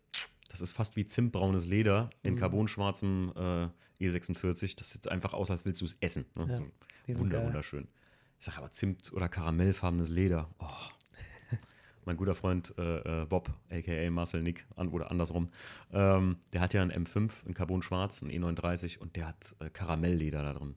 das 0.49 0.61
ist 0.61 0.71
fast 0.71 0.95
wie 0.95 1.05
zimtbraunes 1.05 1.65
Leder 1.65 2.09
in 2.23 2.35
Mhm. 2.35 2.39
carbonschwarzem 2.39 3.31
äh, 3.35 4.03
E46. 4.05 4.77
Das 4.77 4.91
sieht 4.91 5.07
einfach 5.09 5.33
aus, 5.33 5.51
als 5.51 5.65
willst 5.65 5.81
du 5.81 5.85
es 5.85 5.95
essen. 6.01 6.25
Ne? 6.35 6.69
Ja, 7.07 7.13
so 7.13 7.19
wunder, 7.21 7.37
geil. 7.37 7.47
wunderschön. 7.47 7.87
Ich 8.39 8.45
sage 8.45 8.57
aber 8.57 8.71
Zimt- 8.71 9.13
oder 9.13 9.29
karamellfarbenes 9.29 10.09
Leder. 10.09 10.49
Oh. 10.59 10.65
Mein 12.05 12.17
guter 12.17 12.35
Freund 12.35 12.73
äh, 12.77 13.21
äh, 13.21 13.25
Bob, 13.25 13.49
a.k.a. 13.69 14.09
Marcel 14.11 14.41
Nick, 14.43 14.65
an, 14.75 14.89
oder 14.89 15.11
andersrum, 15.11 15.49
ähm, 15.93 16.37
der 16.53 16.61
hat 16.61 16.73
ja 16.73 16.81
einen 16.81 17.05
M5 17.05 17.31
in 17.45 17.53
Carbon-Schwarz, 17.53 18.23
einen 18.23 18.31
E39 18.31 18.97
und 18.99 19.15
der 19.15 19.27
hat 19.27 19.55
äh, 19.59 19.69
Karamellleder 19.69 20.41
da 20.41 20.53
drin. 20.53 20.75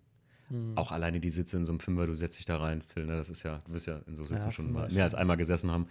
Hm. 0.49 0.73
Auch 0.77 0.93
alleine 0.93 1.21
die 1.21 1.31
Sitze 1.31 1.57
in 1.57 1.65
so 1.65 1.73
einem 1.73 1.81
Fünfer, 1.81 2.07
du 2.07 2.15
setzt 2.15 2.39
dich 2.39 2.45
da 2.45 2.59
rein, 2.59 2.83
Phil, 2.83 3.07
ne? 3.07 3.17
das 3.17 3.31
ist 3.31 3.43
ja, 3.43 3.63
du 3.67 3.73
wirst 3.73 3.87
ja 3.87 4.01
in 4.07 4.15
so 4.15 4.25
Sitzen 4.27 4.45
Ja, 4.47 4.53
schon 4.53 4.73
mal 4.73 4.91
mehr 4.91 5.05
als 5.05 5.15
einmal 5.15 5.37
gesessen 5.37 5.71
haben. 5.71 5.87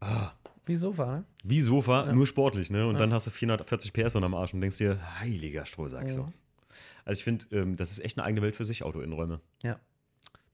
Ah, 0.00 0.32
Wie 0.66 0.76
Sofa, 0.76 1.06
ne? 1.16 1.24
wie 1.44 1.60
Sofa, 1.62 2.06
Ja. 2.06 2.12
nur 2.12 2.26
sportlich, 2.26 2.68
ne? 2.70 2.86
Und 2.86 2.94
Ja. 2.94 2.98
dann 3.00 3.12
hast 3.12 3.26
du 3.26 3.30
440 3.30 3.92
PS 3.92 4.14
unterm 4.16 4.34
Arsch 4.34 4.52
und 4.52 4.60
denkst 4.60 4.76
dir, 4.78 4.98
heiliger 5.18 5.64
Strohsack, 5.64 6.10
so. 6.10 6.24
Mhm. 6.24 6.32
Also 7.06 7.18
ich 7.18 7.24
finde, 7.24 7.46
ähm, 7.52 7.76
das 7.76 7.90
ist 7.90 8.00
echt 8.04 8.18
eine 8.18 8.26
eigene 8.26 8.42
Welt 8.42 8.54
für 8.54 8.66
sich, 8.66 8.82
Auto-Innenräume. 8.82 9.40
Ja. 9.62 9.80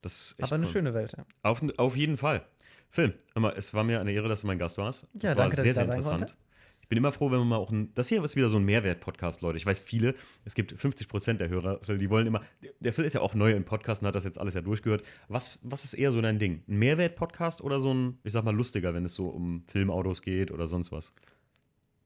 Das 0.03 0.37
Aber 0.41 0.53
eine 0.53 0.66
cool. 0.66 0.70
schöne 0.72 0.95
Welt, 0.95 1.14
ja. 1.16 1.25
Auf, 1.43 1.62
auf 1.79 1.97
jeden 1.97 2.16
Fall. 2.16 2.47
Phil, 2.95 3.12
mal, 3.34 3.53
es 3.57 3.74
war 3.74 3.82
mir 3.82 3.99
eine 4.01 4.12
Ehre, 4.12 4.28
dass 4.28 4.42
du 4.42 4.47
mein 4.47 4.57
Gast 4.61 4.78
warst. 4.78 5.09
Das 5.14 5.22
Ja, 5.24 5.28
war 5.30 5.34
danke, 5.34 5.57
dass 5.57 5.64
sehr, 5.64 5.72
ich 5.72 5.76
da 5.76 5.84
sehr 5.84 5.86
sein 5.86 5.97
interessant. 5.99 6.20
konnte. 6.30 6.34
Ich 6.82 6.88
bin 6.88 6.97
immer 6.99 7.11
froh, 7.11 7.28
wenn 7.32 7.40
man 7.40 7.49
mal 7.49 7.57
auch 7.57 7.72
ein. 7.72 7.92
Das 7.95 8.07
hier 8.07 8.22
ist 8.22 8.36
wieder 8.36 8.49
so 8.49 8.59
ein 8.59 8.64
Mehrwert-Podcast, 8.64 9.40
Leute. 9.42 9.57
Ich 9.57 9.66
weiß 9.66 9.80
viele, 9.80 10.14
es 10.45 10.55
gibt 10.55 10.70
50 10.78 11.09
Prozent 11.09 11.40
der 11.40 11.49
Hörer, 11.49 11.80
die 11.88 12.09
wollen 12.09 12.28
immer. 12.28 12.42
Der 12.78 12.92
Phil 12.92 13.05
ist 13.05 13.14
ja 13.14 13.20
auch 13.20 13.34
neu 13.34 13.51
im 13.51 13.64
Podcast 13.64 14.03
und 14.03 14.07
hat 14.07 14.14
das 14.14 14.22
jetzt 14.22 14.38
alles 14.38 14.55
ja 14.55 14.61
durchgehört. 14.61 15.03
Was, 15.26 15.59
was 15.62 15.82
ist 15.82 15.95
eher 15.95 16.12
so 16.12 16.20
dein 16.20 16.38
Ding? 16.38 16.62
Ein 16.68 16.76
Mehrwert-Podcast 16.78 17.62
oder 17.62 17.80
so 17.80 17.92
ein, 17.92 18.18
ich 18.22 18.32
sag 18.32 18.45
mal, 18.45 18.55
lustiger, 18.55 18.95
wenn 18.95 19.05
es 19.07 19.14
so 19.14 19.26
um 19.26 19.64
Filmautos 19.66 20.22
geht 20.22 20.53
oder 20.53 20.68
sonst 20.68 20.92
was? 20.92 21.12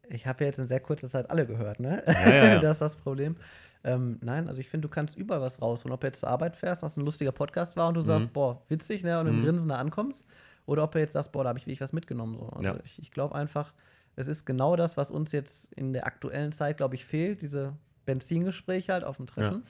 Ich 0.09 0.27
habe 0.27 0.43
ja 0.45 0.47
jetzt 0.47 0.59
in 0.59 0.67
sehr 0.67 0.81
kurzer 0.81 1.09
Zeit 1.09 1.29
alle 1.29 1.45
gehört, 1.47 1.81
ne? 1.81 2.03
Ja, 2.07 2.13
ja, 2.31 2.47
ja. 2.55 2.59
das 2.61 2.77
ist 2.77 2.81
das 2.81 2.97
Problem. 2.97 3.37
Ähm, 3.85 4.19
nein, 4.23 4.49
also 4.49 4.59
ich 4.59 4.69
finde, 4.71 4.89
du 4.89 4.95
kannst 4.95 5.19
überall 5.19 5.43
was 5.43 5.61
rausholen. 5.61 5.93
Ob 5.93 6.01
du 6.01 6.07
jetzt 6.07 6.21
zur 6.21 6.31
Arbeit 6.31 6.57
fährst, 6.57 6.83
dass 6.83 6.97
ein 6.97 7.05
lustiger 7.05 7.33
Podcast 7.33 7.77
war 7.77 7.89
und 7.89 7.95
du 7.95 8.01
sagst, 8.01 8.33
boah, 8.33 8.63
witzig, 8.69 9.03
ne? 9.03 9.21
Und 9.21 9.27
im 9.27 9.41
Mhm. 9.41 9.45
Grinsen 9.45 9.69
da 9.69 9.77
ankommst. 9.77 10.25
Oder 10.69 10.85
ob 10.85 10.93
du 10.93 10.99
jetzt 10.99 11.15
sagst, 11.15 11.33
boah, 11.33 11.45
da 11.45 11.49
habe 11.49 11.59
ich 11.59 11.65
wirklich 11.67 11.81
was 11.81 11.95
mitgenommen. 11.95 12.37
So. 12.39 12.47
Also 12.51 12.63
Ja. 12.69 12.79
ich, 12.85 12.99
ich 13.01 13.11
glaube 13.11 13.35
einfach, 13.35 13.73
es 14.17 14.29
ist 14.29 14.45
genau 14.45 14.77
das, 14.77 14.99
was 14.99 15.11
uns 15.11 15.33
jetzt 15.33 15.73
in 15.73 15.95
der 15.95 16.07
aktuellen 16.07 16.53
Zeit, 16.53 16.77
glaube 16.77 16.95
ich, 16.95 17.07
fehlt. 17.07 17.41
Diese 17.41 17.75
Benzingespräche 18.05 18.93
halt 18.93 19.03
auf 19.03 19.17
dem 19.17 19.27
Treffen, 19.27 19.63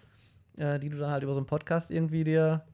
äh, 0.56 0.80
die 0.80 0.88
du 0.88 0.96
dann 0.96 1.10
halt 1.12 1.22
über 1.22 1.34
so 1.34 1.38
einen 1.38 1.46
Podcast 1.46 1.92
irgendwie 1.92 2.24
dir 2.24 2.64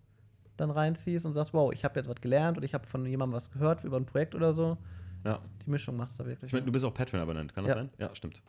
dann 0.56 0.70
reinziehst 0.70 1.26
und 1.26 1.34
sagst, 1.34 1.52
wow, 1.52 1.70
ich 1.70 1.84
habe 1.84 1.98
jetzt 1.98 2.08
was 2.08 2.16
gelernt 2.22 2.56
oder 2.56 2.64
ich 2.64 2.72
habe 2.72 2.86
von 2.86 3.04
jemandem 3.04 3.34
was 3.36 3.50
gehört 3.50 3.84
über 3.84 3.98
ein 3.98 4.06
Projekt 4.06 4.34
oder 4.34 4.54
so. 4.54 4.78
Ja. 5.24 5.40
Die 5.66 5.70
Mischung 5.70 5.96
machst 5.98 6.18
du 6.18 6.24
wirklich. 6.24 6.48
Ich 6.48 6.52
meine, 6.54 6.64
du 6.64 6.72
bist 6.72 6.84
auch 6.86 6.94
Patreon-Abonnent, 6.94 7.54
kann 7.54 7.64
das 7.64 7.72
Ja. 7.74 7.76
sein? 7.80 7.90
Ja, 7.98 8.14
stimmt. 8.14 8.40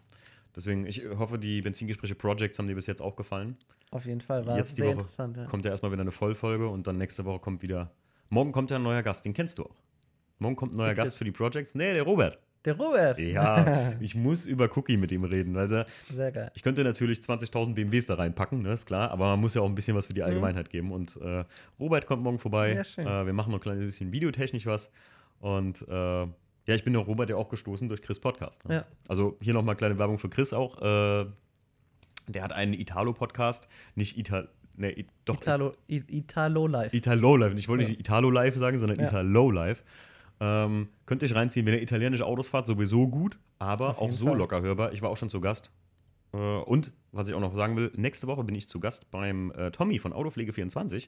Deswegen, 0.55 0.86
ich 0.86 1.03
hoffe, 1.17 1.38
die 1.38 1.61
Benzingespräche 1.61 2.15
Projects 2.15 2.59
haben 2.59 2.67
dir 2.67 2.76
bis 2.76 2.86
jetzt 2.88 3.01
auch 3.01 3.17
gefallen. 3.17 3.57
Auf 3.91 4.05
jeden 4.05 4.21
Fall, 4.21 4.45
war 4.45 4.55
Jetzt 4.55 4.78
die 4.78 4.84
sehr 4.84 4.86
Woche 4.88 4.93
interessant. 4.99 5.36
Ja. 5.36 5.45
kommt 5.47 5.65
ja 5.65 5.71
erstmal 5.71 5.91
wieder 5.91 6.01
eine 6.01 6.11
Vollfolge 6.13 6.69
und 6.69 6.88
dann 6.88 6.97
nächste 6.97 7.26
Woche 7.26 7.39
kommt 7.39 7.61
wieder. 7.61 7.91
Morgen 8.30 8.51
kommt 8.51 8.71
ja 8.71 8.78
ein 8.78 8.84
neuer 8.84 9.03
Gast, 9.03 9.26
den 9.26 9.34
kennst 9.34 9.57
du 9.57 9.63
auch. 9.63 9.76
Morgen 10.39 10.55
kommt 10.55 10.73
ein 10.73 10.78
neuer 10.78 10.93
Gast 10.93 11.17
für 11.17 11.23
die 11.23 11.32
Projects. 11.32 11.76
Nee, 11.76 11.93
der 11.93 12.03
Robert. 12.03 12.39
Der 12.65 12.76
Robert. 12.76 13.19
Ja, 13.19 13.93
ich 13.99 14.15
muss 14.15 14.45
über 14.45 14.76
Cookie 14.76 14.97
mit 14.97 15.11
ihm 15.11 15.23
reden. 15.23 15.55
Also, 15.55 15.84
Sehr 16.09 16.32
geil. 16.32 16.51
ich 16.55 16.63
könnte 16.63 16.84
natürlich 16.84 17.19
20.000 17.19 17.76
BMWs 17.76 18.07
da 18.07 18.15
reinpacken, 18.15 18.63
ne, 18.63 18.73
ist 18.73 18.88
klar, 18.88 19.11
aber 19.11 19.28
man 19.28 19.39
muss 19.39 19.53
ja 19.53 19.61
auch 19.61 19.69
ein 19.69 19.76
bisschen 19.76 19.95
was 19.95 20.07
für 20.07 20.13
die 20.13 20.23
Allgemeinheit 20.23 20.69
geben. 20.71 20.91
Und 20.91 21.15
äh, 21.17 21.45
Robert 21.80 22.07
kommt 22.07 22.23
morgen 22.23 22.39
vorbei. 22.39 22.73
Ja, 22.73 22.84
schön. 22.84 23.05
Äh, 23.05 23.26
wir 23.28 23.34
machen 23.34 23.51
noch 23.51 23.59
ein 23.59 23.61
kleines 23.61 23.86
bisschen 23.86 24.11
videotechnisch 24.11 24.65
was. 24.65 24.91
Und 25.39 25.88
äh, 25.88 25.91
ja, 26.67 26.73
ich 26.73 26.84
bin 26.84 26.95
auf 26.95 27.07
Robert 27.07 27.30
ja 27.30 27.36
auch 27.36 27.49
gestoßen 27.49 27.88
durch 27.88 28.01
Chris 28.01 28.19
Podcast. 28.19 28.67
Ne? 28.67 28.76
Ja. 28.76 28.86
Also 29.07 29.38
hier 29.41 29.53
nochmal 29.53 29.76
kleine 29.76 29.99
Werbung 29.99 30.17
für 30.17 30.30
Chris 30.30 30.51
auch. 30.51 30.82
Äh, 30.82 31.28
der 32.28 32.41
hat 32.41 32.53
einen 32.53 32.73
Italo-Podcast, 32.73 33.67
nicht 33.93 34.17
Ital. 34.17 34.49
Ne, 34.78 34.91
I- 34.97 35.05
doch, 35.26 35.36
Italo, 35.36 35.73
I, 35.89 36.03
Italo 36.07 36.67
Live. 36.67 36.93
Italo 36.93 37.36
Live. 37.38 37.53
Ich 37.57 37.67
wollte 37.69 37.84
Ja. 37.84 37.89
nicht 37.89 37.99
Italo 37.99 38.30
Live 38.30 38.55
sagen, 38.55 38.78
sondern 38.78 38.99
Ja. 38.99 39.05
Italo 39.07 39.51
Live. 39.51 39.84
Ähm, 40.39 40.89
könnt 41.05 41.23
ihr 41.23 41.30
euch 41.30 41.36
reinziehen, 41.36 41.65
wenn 41.65 41.73
ihr 41.76 41.82
italienische 41.82 42.26
Autos 42.26 42.49
fahrt, 42.49 42.65
sowieso 42.67 43.07
gut, 43.07 43.38
aber 43.57 43.99
auch 44.01 44.11
so 44.11 44.28
Fall. 44.28 44.38
locker 44.38 44.61
hörbar. 44.61 44.91
Ich 44.91 45.01
war 45.01 45.09
auch 45.09 45.17
schon 45.17 45.30
zu 45.30 45.39
Gast. 45.39 45.71
Äh, 46.34 46.38
und, 46.38 46.91
was 47.13 47.30
ich 47.30 47.36
auch 47.36 47.39
noch 47.39 47.55
sagen 47.55 47.78
will, 47.78 47.91
nächste 47.95 48.28
Woche 48.28 48.43
bin 48.43 48.53
ich 48.55 48.67
zu 48.67 48.80
Gast 48.82 49.09
beim 49.11 49.51
äh, 49.51 49.71
Tommy 49.71 49.97
von 49.99 50.11
Autopflege24. 50.11 51.07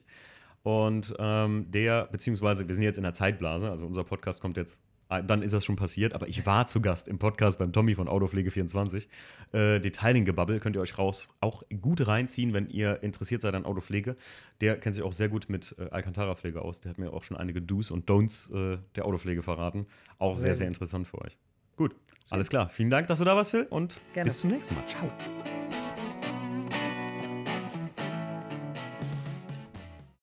Und 0.62 1.14
ähm, 1.18 1.70
der, 1.70 2.06
beziehungsweise 2.06 2.66
wir 2.66 2.74
sind 2.74 2.84
jetzt 2.84 2.96
in 2.96 3.02
der 3.04 3.14
Zeitblase, 3.14 3.70
also 3.70 3.86
unser 3.86 4.04
Podcast 4.04 4.40
kommt 4.40 4.56
jetzt, 4.56 4.80
dann 5.08 5.42
ist 5.42 5.52
das 5.52 5.64
schon 5.64 5.76
passiert, 5.76 6.12
aber 6.14 6.28
ich 6.28 6.44
war 6.46 6.66
zu 6.66 6.80
Gast 6.80 7.08
im 7.08 7.18
Podcast 7.18 7.58
beim 7.58 7.72
Tommy 7.72 7.94
von 7.94 8.08
Autopflege24. 8.08 9.06
Äh, 9.52 9.80
Detailing-Gebabbel 9.80 10.60
könnt 10.60 10.76
ihr 10.76 10.82
euch 10.82 10.98
raus 10.98 11.28
auch 11.40 11.62
gut 11.80 12.06
reinziehen, 12.06 12.52
wenn 12.52 12.68
ihr 12.68 13.02
interessiert 13.02 13.40
seid 13.42 13.54
an 13.54 13.64
Autopflege. 13.64 14.16
Der 14.60 14.78
kennt 14.78 14.94
sich 14.94 15.04
auch 15.04 15.12
sehr 15.12 15.28
gut 15.28 15.48
mit 15.48 15.74
äh, 15.78 15.90
Alcantara-Pflege 15.90 16.60
aus. 16.62 16.80
Der 16.80 16.90
hat 16.90 16.98
mir 16.98 17.12
auch 17.12 17.24
schon 17.24 17.36
einige 17.36 17.62
Do's 17.62 17.90
und 17.90 18.08
Don'ts 18.08 18.52
äh, 18.52 18.78
der 18.96 19.06
Autopflege 19.06 19.42
verraten. 19.42 19.86
Auch 20.18 20.36
sehr, 20.36 20.54
Sehr 20.54 20.68
interessant 20.68 21.06
für 21.06 21.20
euch. 21.22 21.38
Gut, 21.76 21.94
alles 22.30 22.48
klar. 22.48 22.68
Vielen 22.68 22.90
Dank, 22.90 23.06
dass 23.06 23.18
du 23.18 23.24
da 23.24 23.36
warst, 23.36 23.52
Phil, 23.52 23.66
und 23.70 24.00
Gerne. 24.12 24.28
bis 24.28 24.40
zum 24.40 24.50
nächsten 24.50 24.74
Mal. 24.74 24.86
Ciao. 24.86 25.67